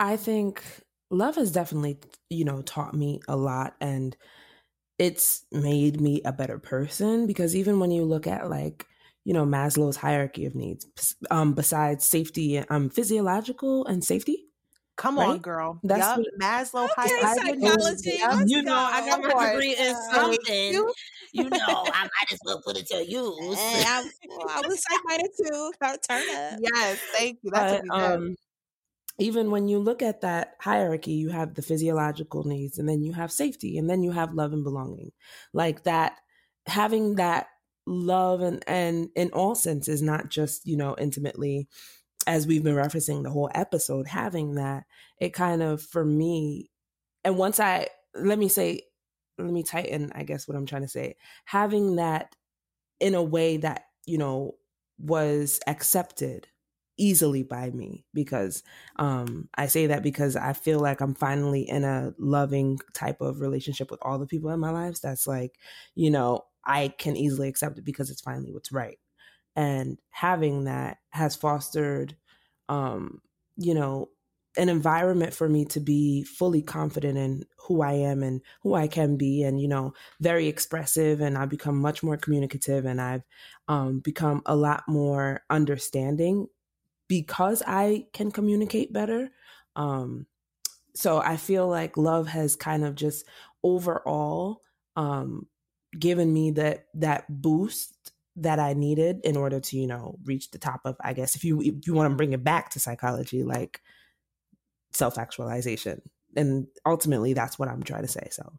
I 0.00 0.16
think 0.16 0.62
love 1.10 1.34
has 1.36 1.52
definitely, 1.52 1.98
you 2.30 2.46
know, 2.46 2.62
taught 2.62 2.94
me 2.94 3.20
a 3.28 3.36
lot 3.36 3.76
and 3.78 4.16
it's 5.02 5.44
made 5.50 6.00
me 6.00 6.22
a 6.24 6.32
better 6.32 6.58
person 6.58 7.26
because 7.26 7.56
even 7.56 7.80
when 7.80 7.90
you 7.90 8.04
look 8.04 8.26
at 8.26 8.48
like, 8.48 8.86
you 9.24 9.32
know, 9.34 9.44
Maslow's 9.44 9.96
hierarchy 9.96 10.46
of 10.46 10.54
needs, 10.54 10.86
um, 11.30 11.54
besides 11.54 12.06
safety, 12.06 12.58
um, 12.58 12.88
physiological 12.90 13.84
and 13.86 14.04
safety, 14.04 14.46
come 14.96 15.18
on 15.18 15.38
girl 15.38 15.80
That's 15.82 16.00
yup 16.00 16.18
what- 16.18 16.26
maslow 16.40 16.84
Okay, 16.84 16.92
hierarchy. 17.08 17.60
psychology, 17.60 18.16
Yup, 18.18 18.38
you 18.46 18.62
know, 18.62 18.76
I 18.76 19.00
got 19.08 19.20
my 19.22 19.50
degree 19.50 19.74
in 19.76 19.94
something. 20.12 20.72
you- 20.74 20.92
You 21.34 21.48
know, 21.48 21.58
I 22.00 22.02
might 22.14 22.30
as 22.30 22.38
well 22.44 22.60
put 22.62 22.76
it 22.76 22.86
to 22.88 23.02
use. 23.02 23.58
Hey, 23.58 23.84
I, 23.86 24.04
well, 24.28 24.46
I 24.50 24.60
was 24.68 24.82
psych 24.82 25.00
minded 25.06 25.30
too. 25.42 25.72
Gotta 25.80 25.98
Turn 26.06 26.20
up. 26.28 26.58
yes 26.60 27.00
thank 27.16 27.38
you 27.42 27.50
that's 27.50 27.72
but 27.72 27.88
what 27.88 27.96
we 27.96 28.02
did. 28.02 28.16
um, 28.28 28.36
even 29.18 29.50
when 29.50 29.68
you 29.68 29.78
look 29.78 30.02
at 30.02 30.22
that 30.22 30.54
hierarchy, 30.60 31.12
you 31.12 31.28
have 31.30 31.54
the 31.54 31.62
physiological 31.62 32.44
needs, 32.44 32.78
and 32.78 32.88
then 32.88 33.02
you 33.02 33.12
have 33.12 33.30
safety, 33.32 33.78
and 33.78 33.88
then 33.88 34.02
you 34.02 34.10
have 34.12 34.34
love 34.34 34.52
and 34.52 34.64
belonging. 34.64 35.12
Like 35.52 35.84
that, 35.84 36.18
having 36.66 37.16
that 37.16 37.46
love 37.86 38.40
and 38.40 38.62
and 38.66 39.08
in 39.14 39.30
all 39.30 39.54
senses, 39.54 40.02
not 40.02 40.30
just 40.30 40.66
you 40.66 40.76
know 40.76 40.96
intimately, 40.98 41.68
as 42.26 42.46
we've 42.46 42.64
been 42.64 42.74
referencing 42.76 43.22
the 43.22 43.30
whole 43.30 43.50
episode, 43.54 44.06
having 44.06 44.54
that 44.54 44.84
it 45.20 45.34
kind 45.34 45.62
of 45.62 45.82
for 45.82 46.04
me, 46.04 46.70
and 47.24 47.36
once 47.36 47.60
I 47.60 47.88
let 48.14 48.38
me 48.38 48.48
say, 48.48 48.82
let 49.38 49.52
me 49.52 49.62
tighten, 49.62 50.12
I 50.14 50.22
guess 50.24 50.48
what 50.48 50.56
I'm 50.56 50.66
trying 50.66 50.82
to 50.82 50.88
say, 50.88 51.16
having 51.44 51.96
that 51.96 52.34
in 53.00 53.14
a 53.14 53.22
way 53.22 53.58
that 53.58 53.84
you 54.06 54.18
know 54.18 54.54
was 54.98 55.60
accepted 55.66 56.46
easily 56.98 57.42
by 57.42 57.70
me 57.70 58.04
because 58.12 58.62
um 58.96 59.48
I 59.54 59.66
say 59.66 59.86
that 59.86 60.02
because 60.02 60.36
I 60.36 60.52
feel 60.52 60.78
like 60.80 61.00
I'm 61.00 61.14
finally 61.14 61.62
in 61.68 61.84
a 61.84 62.14
loving 62.18 62.78
type 62.94 63.20
of 63.20 63.40
relationship 63.40 63.90
with 63.90 64.00
all 64.02 64.18
the 64.18 64.26
people 64.26 64.50
in 64.50 64.60
my 64.60 64.70
lives 64.70 65.00
that's 65.00 65.26
like 65.26 65.58
you 65.94 66.10
know 66.10 66.46
I 66.64 66.88
can 66.88 67.16
easily 67.16 67.48
accept 67.48 67.78
it 67.78 67.84
because 67.84 68.10
it's 68.10 68.20
finally 68.20 68.52
what's 68.52 68.70
right. 68.72 68.98
And 69.54 69.98
having 70.10 70.64
that 70.64 70.98
has 71.10 71.36
fostered 71.36 72.16
um 72.68 73.20
you 73.56 73.74
know 73.74 74.08
an 74.58 74.68
environment 74.68 75.32
for 75.32 75.48
me 75.48 75.64
to 75.64 75.80
be 75.80 76.24
fully 76.24 76.60
confident 76.60 77.16
in 77.16 77.42
who 77.56 77.80
I 77.80 77.94
am 77.94 78.22
and 78.22 78.42
who 78.62 78.74
I 78.74 78.86
can 78.86 79.16
be 79.16 79.42
and 79.42 79.60
you 79.60 79.68
know 79.68 79.94
very 80.20 80.46
expressive 80.48 81.20
and 81.20 81.38
I've 81.38 81.48
become 81.48 81.78
much 81.80 82.02
more 82.02 82.16
communicative 82.18 82.84
and 82.84 83.00
I've 83.00 83.22
um, 83.68 84.00
become 84.00 84.42
a 84.46 84.54
lot 84.56 84.84
more 84.86 85.42
understanding 85.50 86.48
because 87.08 87.62
I 87.66 88.06
can 88.12 88.30
communicate 88.30 88.92
better. 88.92 89.30
Um, 89.76 90.26
so 90.94 91.18
I 91.18 91.36
feel 91.36 91.68
like 91.68 91.96
love 91.96 92.28
has 92.28 92.56
kind 92.56 92.84
of 92.84 92.94
just 92.94 93.26
overall 93.62 94.62
um, 94.96 95.46
given 95.98 96.32
me 96.32 96.52
that 96.52 96.86
that 96.94 97.24
boost 97.28 98.12
that 98.36 98.58
I 98.58 98.72
needed 98.72 99.20
in 99.24 99.36
order 99.36 99.60
to, 99.60 99.76
you 99.76 99.86
know, 99.86 100.18
reach 100.24 100.50
the 100.50 100.58
top 100.58 100.80
of, 100.84 100.96
I 101.02 101.12
guess, 101.12 101.34
if 101.34 101.44
you 101.44 101.60
if 101.60 101.86
you 101.86 101.94
want 101.94 102.10
to 102.10 102.16
bring 102.16 102.32
it 102.32 102.44
back 102.44 102.70
to 102.70 102.80
psychology, 102.80 103.42
like 103.42 103.80
self 104.92 105.18
actualization. 105.18 106.02
And 106.34 106.66
ultimately, 106.86 107.34
that's 107.34 107.58
what 107.58 107.68
I'm 107.68 107.82
trying 107.82 108.02
to 108.02 108.08
say. 108.08 108.28
So, 108.30 108.52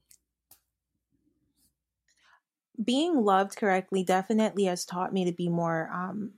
being 2.84 3.24
loved 3.24 3.56
correctly 3.56 4.03
definitely 4.03 4.65
has 4.65 4.86
taught 4.86 5.14
me 5.14 5.26
to 5.26 5.32
be 5.32 5.49
more 5.49 5.90
um, 5.91 6.34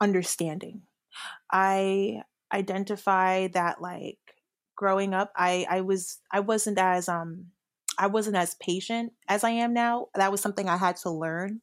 understanding. 0.00 0.82
I 1.50 2.22
identify 2.52 3.48
that 3.48 3.80
like 3.80 4.18
growing 4.76 5.14
up, 5.14 5.32
I 5.36 5.66
I 5.68 5.80
was 5.82 6.18
I 6.32 6.40
wasn't 6.40 6.78
as 6.78 7.08
um 7.08 7.48
I 7.98 8.06
wasn't 8.06 8.36
as 8.36 8.54
patient 8.56 9.12
as 9.28 9.44
I 9.44 9.50
am 9.50 9.74
now. 9.74 10.08
That 10.14 10.32
was 10.32 10.40
something 10.40 10.68
I 10.68 10.76
had 10.76 10.96
to 10.98 11.10
learn. 11.10 11.60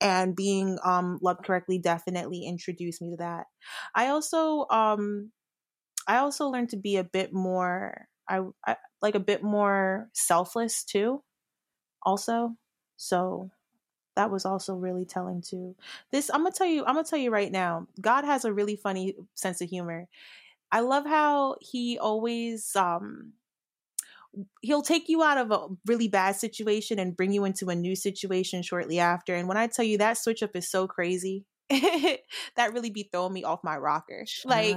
And 0.00 0.36
being 0.36 0.78
um 0.84 1.18
loved 1.22 1.44
correctly 1.44 1.78
definitely 1.78 2.44
introduced 2.46 3.02
me 3.02 3.10
to 3.12 3.16
that. 3.18 3.46
I 3.94 4.08
also 4.08 4.66
um 4.70 5.32
I 6.08 6.18
also 6.18 6.48
learned 6.48 6.70
to 6.70 6.76
be 6.76 6.96
a 6.96 7.04
bit 7.04 7.32
more 7.32 8.08
I, 8.28 8.40
I 8.66 8.76
like 9.02 9.14
a 9.14 9.20
bit 9.20 9.42
more 9.42 10.10
selfless 10.14 10.84
too. 10.84 11.22
Also. 12.04 12.56
So 12.96 13.50
that 14.16 14.30
was 14.30 14.44
also 14.44 14.74
really 14.74 15.04
telling 15.04 15.42
too. 15.42 15.76
This 16.10 16.30
I'm 16.30 16.42
gonna 16.42 16.52
tell 16.52 16.66
you, 16.66 16.84
I'm 16.84 16.94
gonna 16.94 17.04
tell 17.04 17.18
you 17.18 17.30
right 17.30 17.52
now, 17.52 17.86
God 18.00 18.24
has 18.24 18.44
a 18.44 18.52
really 18.52 18.76
funny 18.76 19.14
sense 19.34 19.60
of 19.60 19.68
humor. 19.68 20.08
I 20.72 20.80
love 20.80 21.06
how 21.06 21.56
he 21.60 21.98
always 21.98 22.74
um 22.74 23.32
he'll 24.60 24.82
take 24.82 25.08
you 25.08 25.22
out 25.22 25.38
of 25.38 25.50
a 25.50 25.68
really 25.86 26.08
bad 26.08 26.36
situation 26.36 26.98
and 26.98 27.16
bring 27.16 27.32
you 27.32 27.44
into 27.44 27.70
a 27.70 27.74
new 27.74 27.96
situation 27.96 28.62
shortly 28.62 28.98
after. 28.98 29.34
And 29.34 29.48
when 29.48 29.56
I 29.56 29.66
tell 29.66 29.84
you 29.84 29.98
that 29.98 30.18
switch 30.18 30.42
up 30.42 30.54
is 30.54 30.68
so 30.70 30.86
crazy, 30.86 31.44
that 31.70 32.72
really 32.72 32.90
be 32.90 33.08
throwing 33.10 33.32
me 33.32 33.44
off 33.44 33.64
my 33.64 33.76
rocker. 33.76 34.24
Shut 34.26 34.50
Like 34.50 34.76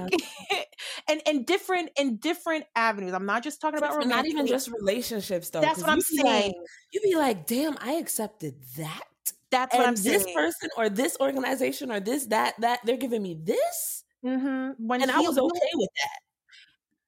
and 1.08 1.20
and 1.26 1.46
different 1.46 1.90
in 1.98 2.16
different 2.16 2.64
avenues. 2.74 3.12
I'm 3.14 3.26
not 3.26 3.42
just 3.42 3.60
talking 3.60 3.78
about 3.78 4.06
not 4.06 4.26
even 4.26 4.46
just 4.46 4.68
relationships 4.68 5.50
though. 5.50 5.60
That's 5.60 5.80
what 5.80 5.90
I'm 5.90 5.98
be 5.98 6.22
like- 6.22 6.26
saying. 6.42 6.54
you 6.92 7.00
be 7.00 7.16
like, 7.16 7.46
damn, 7.46 7.76
I 7.80 7.92
accepted 7.92 8.54
that. 8.76 9.04
That's 9.50 9.76
what 9.76 9.86
and 9.86 9.86
I'm 9.86 9.96
this 9.96 10.26
saying. 10.26 10.26
person 10.26 10.70
or 10.76 10.88
this 10.88 11.16
organization 11.20 11.90
or 11.90 12.00
this, 12.00 12.26
that, 12.26 12.54
that, 12.60 12.80
they're 12.84 12.96
giving 12.96 13.22
me 13.22 13.34
this. 13.34 14.04
hmm 14.22 14.70
When 14.78 15.02
And 15.02 15.10
I 15.10 15.20
was 15.20 15.38
okay 15.38 15.70
with 15.74 15.90
that. 15.96 16.20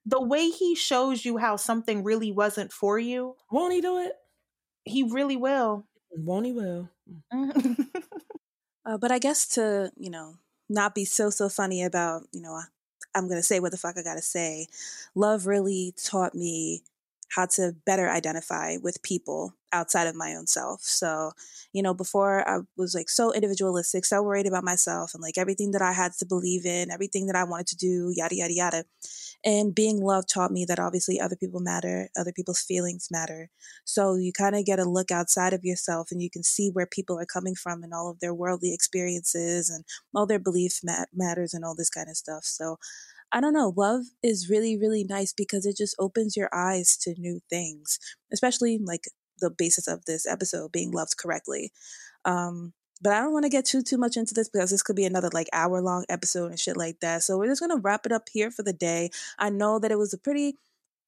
the 0.04 0.20
way 0.20 0.48
he 0.50 0.74
shows 0.74 1.24
you 1.24 1.38
how 1.38 1.56
something 1.56 2.02
really 2.04 2.30
wasn't 2.32 2.72
for 2.72 2.98
you, 2.98 3.36
Won't 3.52 3.72
he 3.72 3.80
do 3.80 3.98
it? 3.98 4.14
he 4.84 5.02
really 5.02 5.36
will. 5.36 5.86
Won't 6.10 6.46
he 6.46 6.52
will. 6.52 6.88
Mhm. 7.32 7.76
Uh, 8.84 8.98
but 8.98 9.12
I 9.12 9.18
guess 9.18 9.46
to, 9.48 9.92
you 9.96 10.10
know, 10.10 10.36
not 10.68 10.94
be 10.94 11.04
so, 11.04 11.30
so 11.30 11.48
funny 11.48 11.82
about, 11.84 12.24
you 12.32 12.40
know, 12.40 12.60
I'm 13.14 13.28
going 13.28 13.38
to 13.38 13.42
say 13.42 13.60
what 13.60 13.70
the 13.72 13.78
fuck 13.78 13.96
I 13.96 14.02
got 14.02 14.14
to 14.14 14.22
say. 14.22 14.66
Love 15.14 15.46
really 15.46 15.94
taught 15.96 16.34
me 16.34 16.82
how 17.34 17.46
to 17.46 17.72
better 17.86 18.10
identify 18.10 18.76
with 18.82 19.02
people 19.02 19.54
outside 19.72 20.06
of 20.06 20.14
my 20.14 20.34
own 20.34 20.46
self. 20.46 20.82
So, 20.82 21.32
you 21.72 21.82
know, 21.82 21.94
before 21.94 22.46
I 22.46 22.58
was 22.76 22.94
like 22.94 23.08
so 23.08 23.32
individualistic, 23.32 24.04
so 24.04 24.22
worried 24.22 24.46
about 24.46 24.64
myself 24.64 25.12
and 25.14 25.22
like 25.22 25.38
everything 25.38 25.70
that 25.70 25.80
I 25.80 25.92
had 25.92 26.12
to 26.18 26.26
believe 26.26 26.66
in, 26.66 26.90
everything 26.90 27.26
that 27.26 27.36
I 27.36 27.44
wanted 27.44 27.68
to 27.68 27.76
do, 27.76 28.12
yada, 28.14 28.36
yada, 28.36 28.52
yada. 28.52 28.84
And 29.44 29.74
being 29.74 30.00
loved 30.00 30.28
taught 30.28 30.52
me 30.52 30.64
that 30.66 30.78
obviously 30.78 31.18
other 31.18 31.36
people 31.36 31.60
matter, 31.60 32.08
other 32.16 32.32
people's 32.32 32.60
feelings 32.60 33.08
matter. 33.10 33.48
So 33.84 34.14
you 34.14 34.32
kind 34.32 34.54
of 34.54 34.64
get 34.64 34.78
a 34.78 34.84
look 34.84 35.10
outside 35.10 35.52
of 35.52 35.64
yourself 35.64 36.08
and 36.10 36.22
you 36.22 36.30
can 36.30 36.42
see 36.42 36.70
where 36.70 36.86
people 36.86 37.18
are 37.18 37.26
coming 37.26 37.54
from 37.54 37.82
and 37.82 37.92
all 37.94 38.10
of 38.10 38.20
their 38.20 38.34
worldly 38.34 38.72
experiences 38.74 39.70
and 39.70 39.84
all 40.14 40.26
their 40.26 40.38
belief 40.38 40.80
mat- 40.84 41.08
matters 41.14 41.54
and 41.54 41.64
all 41.64 41.74
this 41.74 41.90
kind 41.90 42.08
of 42.08 42.16
stuff. 42.16 42.44
So 42.44 42.76
I 43.32 43.40
don't 43.40 43.54
know, 43.54 43.72
love 43.76 44.02
is 44.22 44.50
really, 44.50 44.76
really 44.76 45.04
nice 45.04 45.32
because 45.32 45.64
it 45.66 45.76
just 45.76 45.96
opens 45.98 46.36
your 46.36 46.50
eyes 46.54 46.96
to 46.98 47.14
new 47.18 47.40
things, 47.48 47.98
especially 48.32 48.78
like 48.78 49.04
the 49.40 49.50
basis 49.50 49.88
of 49.88 50.04
this 50.04 50.26
episode 50.26 50.72
being 50.72 50.92
loved 50.92 51.16
correctly. 51.16 51.72
Um, 52.24 52.74
but 53.02 53.14
I 53.14 53.20
don't 53.20 53.32
want 53.32 53.44
to 53.44 53.50
get 53.50 53.64
too 53.64 53.82
too 53.82 53.98
much 53.98 54.16
into 54.16 54.32
this 54.34 54.48
because 54.48 54.70
this 54.70 54.82
could 54.82 54.96
be 54.96 55.04
another 55.04 55.30
like 55.32 55.48
hour 55.52 55.82
long 55.82 56.04
episode 56.08 56.50
and 56.50 56.60
shit 56.60 56.76
like 56.76 57.00
that. 57.00 57.22
So 57.24 57.36
we're 57.36 57.48
just 57.48 57.60
gonna 57.60 57.80
wrap 57.80 58.06
it 58.06 58.12
up 58.12 58.28
here 58.32 58.50
for 58.50 58.62
the 58.62 58.72
day. 58.72 59.10
I 59.38 59.50
know 59.50 59.78
that 59.80 59.90
it 59.90 59.98
was 59.98 60.14
a 60.14 60.18
pretty 60.18 60.56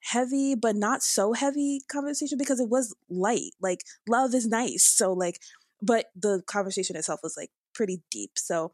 heavy 0.01 0.55
but 0.55 0.77
not 0.77 1.03
so 1.03 1.33
heavy 1.33 1.81
conversation 1.89 2.37
because 2.37 2.61
it 2.61 2.69
was 2.69 2.95
light. 3.09 3.53
Like 3.61 3.85
love 4.09 4.35
is 4.35 4.47
nice. 4.47 4.85
So 4.85 5.13
like 5.13 5.41
but 5.81 6.07
the 6.17 6.43
conversation 6.47 6.97
itself 6.97 7.21
was 7.23 7.37
like 7.37 7.51
pretty 7.75 8.03
deep. 8.11 8.33
So 8.37 8.73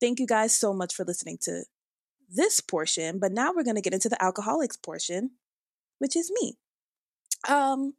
thank 0.00 0.20
you 0.20 0.26
guys 0.26 0.54
so 0.54 0.72
much 0.72 0.94
for 0.94 1.04
listening 1.04 1.38
to 1.42 1.64
this 2.34 2.60
portion, 2.60 3.18
but 3.18 3.32
now 3.32 3.52
we're 3.54 3.64
going 3.64 3.76
to 3.76 3.82
get 3.82 3.94
into 3.94 4.08
the 4.08 4.22
alcoholics 4.22 4.76
portion, 4.76 5.32
which 5.98 6.16
is 6.16 6.30
me. 6.40 6.56
Um 7.48 7.94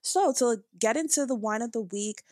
so 0.00 0.32
to 0.38 0.62
get 0.78 0.96
into 0.96 1.26
the 1.26 1.34
wine 1.34 1.62
of 1.62 1.72
the 1.72 1.82
week, 1.82 2.22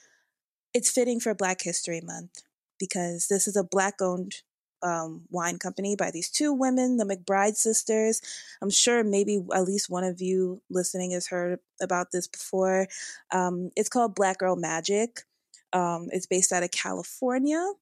it's 0.73 0.91
fitting 0.91 1.21
for 1.21 1.35
Black 1.35 1.63
History 1.63 2.01
Month 2.01 2.43
because 2.79 3.29
this 3.29 3.47
is 3.47 3.57
a 3.57 3.65
black 3.65 4.01
owned 4.01 4.37
um, 4.83 5.23
wine 5.31 5.59
company 5.59 5.95
by 5.97 6.11
these 6.11 6.31
two 6.31 6.53
women, 6.53 6.97
the 6.97 7.05
McBride 7.05 7.57
sisters. 7.57 8.23
I'm 8.63 8.71
sure 8.71 9.05
maybe 9.05 9.45
at 9.55 9.65
least 9.65 9.91
one 9.91 10.05
of 10.05 10.21
you 10.21 10.63
listening 10.71 11.11
has 11.13 11.27
heard 11.27 11.59
about 11.83 12.13
this 12.13 12.27
before. 12.27 12.89
Um, 13.31 13.71
it's 13.77 13.89
called 13.89 14.15
Black 14.15 14.39
Girl 14.39 14.57
Magic. 14.57 15.21
Um, 15.73 16.09
it's 16.13 16.27
based 16.27 16.53
out 16.53 16.63
of 16.63 16.71
California. 16.71 17.73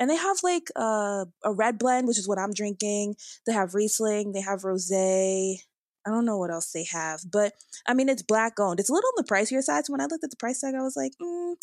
And 0.00 0.10
they 0.10 0.16
have 0.16 0.38
like 0.42 0.68
uh, 0.74 1.26
a 1.44 1.52
red 1.52 1.78
blend, 1.78 2.08
which 2.08 2.18
is 2.18 2.26
what 2.26 2.38
I'm 2.38 2.52
drinking. 2.52 3.14
They 3.46 3.52
have 3.52 3.74
Riesling, 3.74 4.32
they 4.32 4.40
have 4.40 4.62
Rosé. 4.62 5.58
I 6.06 6.10
don't 6.10 6.24
know 6.24 6.38
what 6.38 6.50
else 6.50 6.72
they 6.72 6.84
have, 6.84 7.20
but 7.30 7.52
I 7.86 7.92
mean, 7.92 8.08
it's 8.08 8.22
black 8.22 8.58
owned. 8.58 8.80
It's 8.80 8.88
a 8.88 8.92
little 8.92 9.10
on 9.18 9.22
the 9.22 9.30
pricier 9.30 9.62
side. 9.62 9.84
So 9.84 9.92
when 9.92 10.00
I 10.00 10.06
looked 10.06 10.24
at 10.24 10.30
the 10.30 10.36
price 10.36 10.62
tag, 10.62 10.74
I 10.74 10.80
was 10.80 10.96
like, 10.96 11.12
mm, 11.22 11.54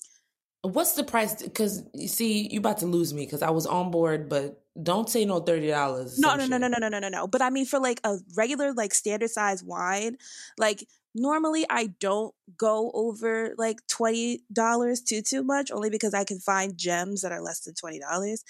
What's 0.63 0.93
the 0.93 1.03
price? 1.03 1.41
Because 1.41 1.83
you 1.93 2.07
see, 2.07 2.47
you 2.51 2.59
about 2.59 2.79
to 2.79 2.87
lose 2.87 3.13
me 3.13 3.25
because 3.25 3.41
I 3.41 3.51
was 3.51 3.65
on 3.65 3.91
board, 3.91 4.27
but 4.27 4.61
don't 4.81 5.09
say 5.09 5.23
no 5.23 5.39
thirty 5.39 5.67
dollars. 5.67 6.17
No, 6.19 6.35
no, 6.35 6.47
no, 6.47 6.57
no, 6.57 6.67
no, 6.67 6.77
no, 6.79 6.89
no, 6.89 6.99
no, 6.99 7.09
no. 7.09 7.27
But 7.27 7.41
I 7.41 7.51
mean, 7.51 7.65
for 7.65 7.79
like 7.79 8.01
a 8.03 8.17
regular, 8.35 8.73
like 8.73 8.93
standard 8.93 9.29
size 9.29 9.63
wine, 9.63 10.17
like 10.57 10.85
normally 11.17 11.65
I 11.69 11.87
don't 11.99 12.33
go 12.57 12.91
over 12.93 13.53
like 13.57 13.79
twenty 13.87 14.43
dollars 14.51 15.01
too 15.01 15.21
too 15.21 15.43
much, 15.43 15.71
only 15.71 15.89
because 15.89 16.13
I 16.13 16.23
can 16.23 16.39
find 16.39 16.77
gems 16.77 17.21
that 17.21 17.31
are 17.31 17.41
less 17.41 17.61
than 17.61 17.73
twenty 17.75 17.99
dollars. 17.99 18.43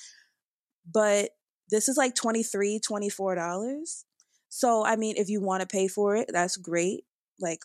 But 0.89 1.31
this 1.69 1.89
is 1.89 1.97
like 1.97 2.15
23 2.15 2.79
dollars. 2.79 3.11
$24. 3.11 4.03
So 4.49 4.85
I 4.85 4.95
mean, 4.95 5.15
if 5.17 5.29
you 5.29 5.41
want 5.41 5.61
to 5.61 5.67
pay 5.67 5.87
for 5.87 6.15
it, 6.15 6.29
that's 6.31 6.57
great. 6.57 7.03
Like 7.39 7.59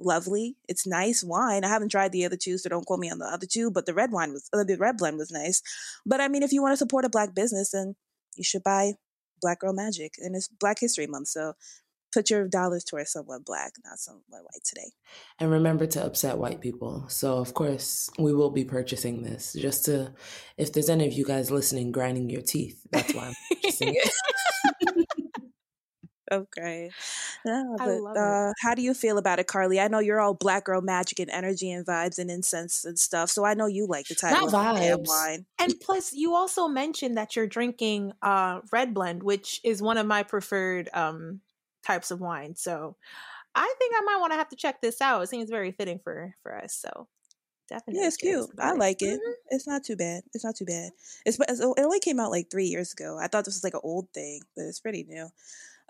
lovely. 0.00 0.56
It's 0.68 0.86
nice 0.86 1.22
wine. 1.22 1.64
I 1.64 1.68
haven't 1.68 1.90
tried 1.90 2.12
the 2.12 2.24
other 2.24 2.36
two, 2.36 2.58
so 2.58 2.68
don't 2.68 2.86
quote 2.86 2.98
me 2.98 3.10
on 3.10 3.18
the 3.18 3.26
other 3.26 3.46
two. 3.46 3.70
But 3.70 3.86
the 3.86 3.94
red 3.94 4.12
wine 4.12 4.32
was 4.32 4.48
uh, 4.52 4.64
the 4.64 4.76
red 4.76 4.96
blend 4.96 5.18
was 5.18 5.30
nice. 5.30 5.62
But 6.04 6.20
I 6.20 6.28
mean, 6.28 6.42
if 6.42 6.52
you 6.52 6.62
want 6.62 6.72
to 6.72 6.76
support 6.76 7.04
a 7.04 7.08
black 7.08 7.34
business, 7.34 7.70
then 7.70 7.94
you 8.36 8.44
should 8.44 8.64
buy 8.64 8.94
Black 9.40 9.60
Girl 9.60 9.72
Magic, 9.72 10.14
and 10.18 10.34
it's 10.34 10.48
Black 10.48 10.78
History 10.80 11.06
Month, 11.06 11.28
so 11.28 11.54
put 12.14 12.30
your 12.30 12.48
dollars 12.48 12.84
towards 12.84 13.12
someone 13.12 13.42
black, 13.44 13.72
not 13.84 13.98
someone 13.98 14.22
white 14.30 14.64
today. 14.64 14.92
And 15.40 15.50
remember 15.50 15.86
to 15.88 16.04
upset 16.04 16.38
white 16.38 16.60
people. 16.60 17.06
So 17.08 17.38
of 17.38 17.54
course 17.54 18.08
we 18.18 18.32
will 18.34 18.50
be 18.50 18.64
purchasing 18.64 19.22
this 19.22 19.52
just 19.52 19.84
to, 19.86 20.14
if 20.56 20.72
there's 20.72 20.88
any 20.88 21.06
of 21.06 21.12
you 21.12 21.24
guys 21.24 21.50
listening, 21.50 21.92
grinding 21.92 22.30
your 22.30 22.42
teeth. 22.42 22.80
That's 22.92 23.14
why 23.14 23.26
I'm 23.28 23.34
purchasing 23.50 23.94
it. 23.96 24.10
Okay. 26.32 26.90
Yeah, 27.44 27.64
I 27.78 27.84
but 27.84 28.00
love 28.00 28.16
it. 28.16 28.18
uh, 28.18 28.52
how 28.62 28.74
do 28.74 28.80
you 28.82 28.94
feel 28.94 29.18
about 29.18 29.38
it, 29.38 29.46
Carly? 29.46 29.78
I 29.78 29.88
know 29.88 29.98
you're 29.98 30.20
all 30.20 30.32
Black 30.32 30.64
Girl 30.64 30.80
Magic 30.80 31.20
and 31.20 31.30
energy 31.30 31.70
and 31.70 31.84
vibes 31.86 32.18
and 32.18 32.30
incense 32.30 32.84
and 32.86 32.98
stuff, 32.98 33.28
so 33.30 33.44
I 33.44 33.52
know 33.54 33.66
you 33.66 33.86
like 33.86 34.08
the 34.08 34.14
title 34.14 34.50
Not 34.50 34.76
vibes. 34.76 35.06
wine. 35.06 35.44
and 35.58 35.74
plus, 35.80 36.14
you 36.14 36.34
also 36.34 36.66
mentioned 36.66 37.18
that 37.18 37.36
you're 37.36 37.46
drinking 37.46 38.12
uh, 38.22 38.60
red 38.72 38.94
blend, 38.94 39.22
which 39.22 39.60
is 39.64 39.82
one 39.82 39.98
of 39.98 40.06
my 40.06 40.22
preferred 40.22 40.88
um, 40.94 41.40
types 41.84 42.10
of 42.10 42.20
wine. 42.20 42.54
So 42.56 42.96
I 43.54 43.74
think 43.78 43.94
I 43.96 44.02
might 44.02 44.20
want 44.20 44.32
to 44.32 44.38
have 44.38 44.48
to 44.50 44.56
check 44.56 44.80
this 44.82 45.00
out. 45.00 45.22
It 45.22 45.28
seems 45.28 45.50
very 45.50 45.72
fitting 45.72 46.00
for 46.00 46.34
for 46.42 46.56
us. 46.56 46.74
So 46.76 47.08
definitely, 47.68 48.00
Yeah, 48.00 48.06
it's 48.08 48.16
cute. 48.16 48.50
about 48.52 48.54
I 48.58 48.72
like 48.72 49.02
it. 49.02 49.20
Mhm. 49.20 49.34
It's 49.50 49.66
not 49.66 49.84
too 49.84 49.96
bad. 49.96 50.24
It's 50.32 50.44
not 50.44 50.56
too 50.56 50.64
bad. 50.64 50.92
It's 51.26 51.36
but 51.36 51.50
it 51.50 51.60
only 51.62 52.00
came 52.00 52.18
out 52.18 52.30
like 52.30 52.50
three 52.50 52.66
years 52.66 52.92
ago. 52.92 53.18
I 53.18 53.28
thought 53.28 53.44
this 53.44 53.54
was 53.54 53.64
like 53.64 53.74
an 53.74 53.80
old 53.84 54.08
thing, 54.12 54.40
but 54.56 54.62
it's 54.64 54.80
pretty 54.80 55.04
new. 55.04 55.28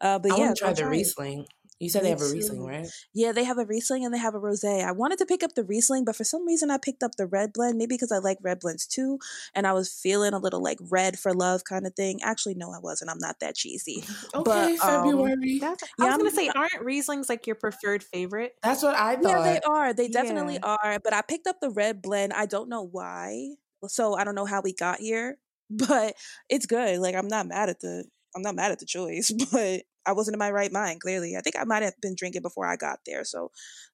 Uh, 0.00 0.18
but 0.18 0.32
I 0.32 0.36
yeah, 0.36 0.38
want 0.38 0.56
to 0.56 0.60
try 0.60 0.72
go 0.72 0.74
the 0.74 0.86
it. 0.86 0.86
Riesling. 0.86 1.46
You 1.80 1.90
said 1.90 2.04
they 2.04 2.10
have 2.10 2.20
a 2.20 2.24
too. 2.28 2.32
Riesling, 2.34 2.64
right? 2.64 2.86
Yeah, 3.12 3.32
they 3.32 3.44
have 3.44 3.58
a 3.58 3.64
Riesling 3.66 4.04
and 4.04 4.14
they 4.14 4.18
have 4.18 4.34
a 4.34 4.40
rosé. 4.40 4.84
I 4.84 4.92
wanted 4.92 5.18
to 5.18 5.26
pick 5.26 5.42
up 5.42 5.54
the 5.54 5.64
Riesling, 5.64 6.04
but 6.04 6.16
for 6.16 6.24
some 6.24 6.46
reason 6.46 6.70
I 6.70 6.78
picked 6.78 7.02
up 7.02 7.16
the 7.16 7.26
red 7.26 7.52
blend, 7.52 7.76
maybe 7.78 7.94
because 7.96 8.12
I 8.12 8.18
like 8.18 8.38
red 8.42 8.60
blends 8.60 8.86
too, 8.86 9.18
and 9.54 9.66
I 9.66 9.72
was 9.72 9.92
feeling 9.92 10.32
a 10.34 10.38
little 10.38 10.62
like 10.62 10.78
red 10.90 11.18
for 11.18 11.34
love 11.34 11.64
kind 11.64 11.86
of 11.86 11.94
thing. 11.94 12.20
Actually, 12.22 12.54
no, 12.54 12.70
I 12.72 12.78
wasn't. 12.78 13.10
I'm 13.10 13.18
not 13.18 13.40
that 13.40 13.56
cheesy. 13.56 14.04
Okay, 14.34 14.76
But, 14.80 14.88
um, 14.88 15.04
February. 15.04 15.58
That's, 15.60 15.82
Yeah, 15.98 16.06
I 16.06 16.08
was 16.08 16.16
gonna 16.18 16.30
say, 16.30 16.48
aren't 16.54 16.72
Rieslings 16.86 17.28
like 17.28 17.46
your 17.46 17.56
preferred 17.56 18.02
favorite? 18.02 18.54
That's 18.62 18.82
what 18.82 18.94
I 18.96 19.16
thought. 19.16 19.22
Yeah, 19.44 19.52
they 19.52 19.60
are. 19.66 19.92
They 19.92 20.08
definitely 20.08 20.54
Yeah. 20.54 20.76
are. 20.82 20.98
But 21.02 21.12
I 21.12 21.22
picked 21.22 21.46
up 21.46 21.60
the 21.60 21.70
red 21.70 22.02
blend. 22.02 22.32
I 22.32 22.46
don't 22.46 22.68
know 22.68 22.82
why. 22.82 23.50
so 23.88 24.14
I 24.14 24.24
don't 24.24 24.34
know 24.34 24.46
how 24.46 24.60
we 24.62 24.72
got 24.72 24.98
here, 25.00 25.38
but 25.70 26.14
it's 26.48 26.66
good. 26.66 26.98
Like 27.00 27.14
I'm 27.14 27.28
not 27.28 27.46
mad 27.46 27.68
at 27.68 27.80
the 27.80 28.04
I'm 28.34 28.42
not 28.42 28.54
mad 28.56 28.72
at 28.72 28.78
the 28.80 28.86
choice, 28.86 29.30
but 29.52 29.82
I 30.06 30.12
wasn't 30.12 30.34
in 30.34 30.38
my 30.38 30.50
right 30.50 30.72
mind. 30.72 31.00
Clearly, 31.00 31.36
I 31.36 31.40
think 31.40 31.56
I 31.58 31.64
might 31.64 31.82
have 31.82 32.00
been 32.00 32.14
drinking 32.16 32.42
before 32.42 32.66
I 32.66 32.76
got 32.76 33.00
there, 33.06 33.24
so 33.24 33.50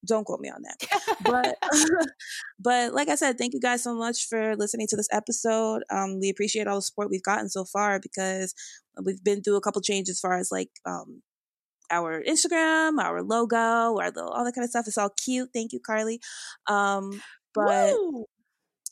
don't 0.07 0.25
quote 0.25 0.41
me 0.41 0.51
on 0.51 0.63
that. 0.63 1.17
but 1.23 1.57
but 2.59 2.95
like 2.95 3.09
I 3.09 3.15
said, 3.15 3.39
thank 3.39 3.55
you 3.55 3.61
guys 3.61 3.83
so 3.83 3.95
much 3.95 4.27
for 4.29 4.57
listening 4.57 4.87
to 4.89 4.97
this 4.97 5.09
episode. 5.13 5.83
Um, 5.91 6.21
we 6.21 6.31
appreciate 6.31 6.67
all 6.67 6.77
the 6.77 6.83
support 6.83 7.11
we've 7.11 7.23
gotten 7.23 7.49
so 7.49 7.65
far 7.65 8.01
because 8.01 8.55
we've 9.05 9.23
been 9.23 9.43
through 9.43 9.57
a 9.57 9.61
couple 9.61 9.81
changes 9.83 10.17
as 10.17 10.21
far 10.21 10.39
as 10.39 10.51
like 10.51 10.71
um 10.87 11.23
our 11.91 12.23
Instagram, 12.23 12.99
our 13.03 13.23
logo, 13.23 13.99
our 13.99 14.11
little 14.11 14.31
all 14.31 14.45
that 14.45 14.55
kind 14.55 14.65
of 14.65 14.71
stuff. 14.71 14.87
It's 14.87 14.99
all 14.99 15.11
cute. 15.25 15.51
Thank 15.53 15.73
you, 15.73 15.81
Carly. 15.81 16.21
Um, 16.67 17.21
but 17.55 17.95
Woo! 17.95 18.27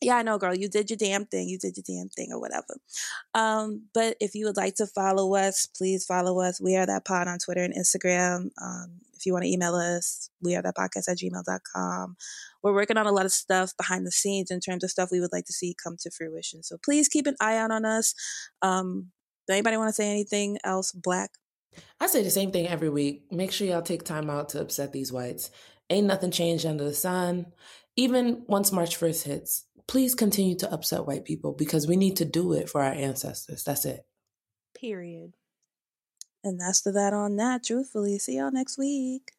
Yeah, 0.01 0.17
I 0.17 0.23
know, 0.23 0.39
girl. 0.39 0.55
You 0.55 0.69
did 0.69 0.91
your 0.91 0.97
damn 0.97 1.27
thing. 1.27 1.49
You 1.49 1.59
did 1.59 1.77
your 1.77 1.85
damn 1.87 2.09
thing, 2.09 2.29
or 2.33 2.41
whatever. 2.41 2.79
Um, 3.35 3.89
but 3.95 4.17
if 4.21 4.35
you 4.35 4.47
would 4.47 4.57
like 4.57 4.77
to 4.77 4.87
follow 4.87 5.35
us, 5.35 5.67
please 5.67 6.05
follow 6.05 6.41
us. 6.41 6.61
We 6.61 6.77
are 6.77 6.87
that 6.87 7.05
pod 7.05 7.29
on 7.29 7.39
Twitter 7.39 7.63
and 7.63 7.75
Instagram. 7.75 8.51
Um, 8.63 9.01
if 9.15 9.27
you 9.27 9.33
want 9.33 9.45
to 9.45 9.51
email 9.51 9.75
us, 9.75 10.31
we 10.41 10.55
are 10.55 10.63
that 10.63 10.77
podcast 10.77 11.09
at 11.09 11.19
gmail.com. 11.19 12.17
We're 12.63 12.75
working 12.75 12.97
on 12.97 13.07
a 13.07 13.13
lot 13.13 13.27
of 13.27 13.33
stuff 13.33 13.73
behind 13.77 14.07
the 14.07 14.13
scenes 14.13 14.51
in 14.51 14.61
terms 14.61 14.85
of 14.85 14.91
stuff 14.91 15.11
we 15.11 15.21
would 15.21 15.33
like 15.33 15.47
to 15.47 15.53
see 15.53 15.75
come 15.83 15.97
to 16.01 16.11
fruition. 16.11 16.63
So 16.63 16.77
please 16.83 17.09
keep 17.09 17.27
an 17.27 17.37
eye 17.41 17.57
out 17.57 17.73
on 17.73 17.85
us. 17.85 18.15
Um, 18.63 19.11
does 19.47 19.55
anybody 19.55 19.77
want 19.77 19.89
to 19.89 19.95
say 19.95 20.11
anything 20.11 20.59
else, 20.63 20.93
Black? 20.93 21.31
I 22.01 22.07
say 22.07 22.23
the 22.23 22.31
same 22.31 22.53
thing 22.53 22.69
every 22.69 22.89
week. 22.89 23.25
Make 23.31 23.51
sure 23.51 23.67
y'all 23.67 23.83
take 23.83 24.05
time 24.05 24.31
out 24.31 24.51
to 24.51 24.61
upset 24.61 24.93
these 24.93 25.13
whites. 25.13 25.51
Ain't 25.91 26.07
nothing 26.07 26.31
changed 26.31 26.67
under 26.67 26.85
the 26.85 26.95
sun. 26.95 27.47
Even 27.97 28.45
once 28.47 28.71
March 28.71 28.99
1st 28.99 29.25
hits, 29.25 29.65
please 29.89 30.15
continue 30.15 30.55
to 30.55 30.73
upset 30.73 31.07
white 31.07 31.25
people 31.25 31.53
because 31.53 31.87
we 31.87 31.97
need 31.97 32.17
to 32.17 32.25
do 32.25 32.53
it 32.53 32.69
for 32.69 32.83
our 32.83 32.93
ancestors. 32.93 33.65
That's 33.65 33.85
it. 33.85 34.07
Period. 34.79 35.33
And 36.45 36.61
that's 36.61 36.83
the 36.83 36.93
that 36.93 37.13
on 37.13 37.37
that, 37.37 37.65
truthfully. 37.65 38.19
See 38.19 38.37
y'all 38.37 38.53
next 38.53 38.79
week. 38.79 39.33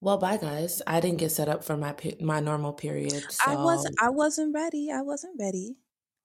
Well, 0.00 0.16
bye 0.16 0.36
guys. 0.36 0.80
I 0.86 1.00
didn't 1.00 1.18
get 1.18 1.32
set 1.32 1.48
up 1.48 1.64
for 1.64 1.76
my 1.76 1.94
my 2.20 2.40
normal 2.40 2.72
period. 2.72 3.24
So. 3.28 3.50
I 3.50 3.56
wasn't 3.56 3.96
I 4.00 4.10
wasn't 4.10 4.54
ready. 4.54 4.90
I 4.92 5.02
wasn't 5.02 5.38
ready. 5.38 5.76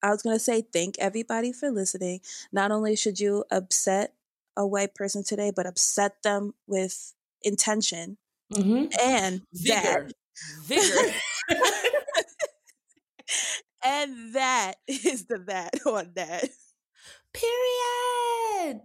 I 0.03 0.11
was 0.11 0.21
going 0.21 0.35
to 0.35 0.39
say 0.39 0.61
thank 0.61 0.99
everybody 0.99 1.53
for 1.53 1.71
listening. 1.71 2.19
Not 2.51 2.71
only 2.71 2.95
should 2.95 3.19
you 3.19 3.45
upset 3.49 4.13
a 4.55 4.67
white 4.67 4.93
person 4.93 5.23
today, 5.23 5.51
but 5.55 5.65
upset 5.65 6.21
them 6.23 6.53
with 6.67 7.13
intention 7.41 8.17
mm-hmm. 8.53 8.85
and 9.01 9.41
vigor. 9.53 10.09
That. 10.09 10.13
Vigor. 10.65 11.13
and 13.83 14.33
that 14.33 14.75
is 14.87 15.25
the 15.25 15.39
that 15.47 15.73
on 15.85 16.11
that. 16.15 16.49
Period. 17.33 18.81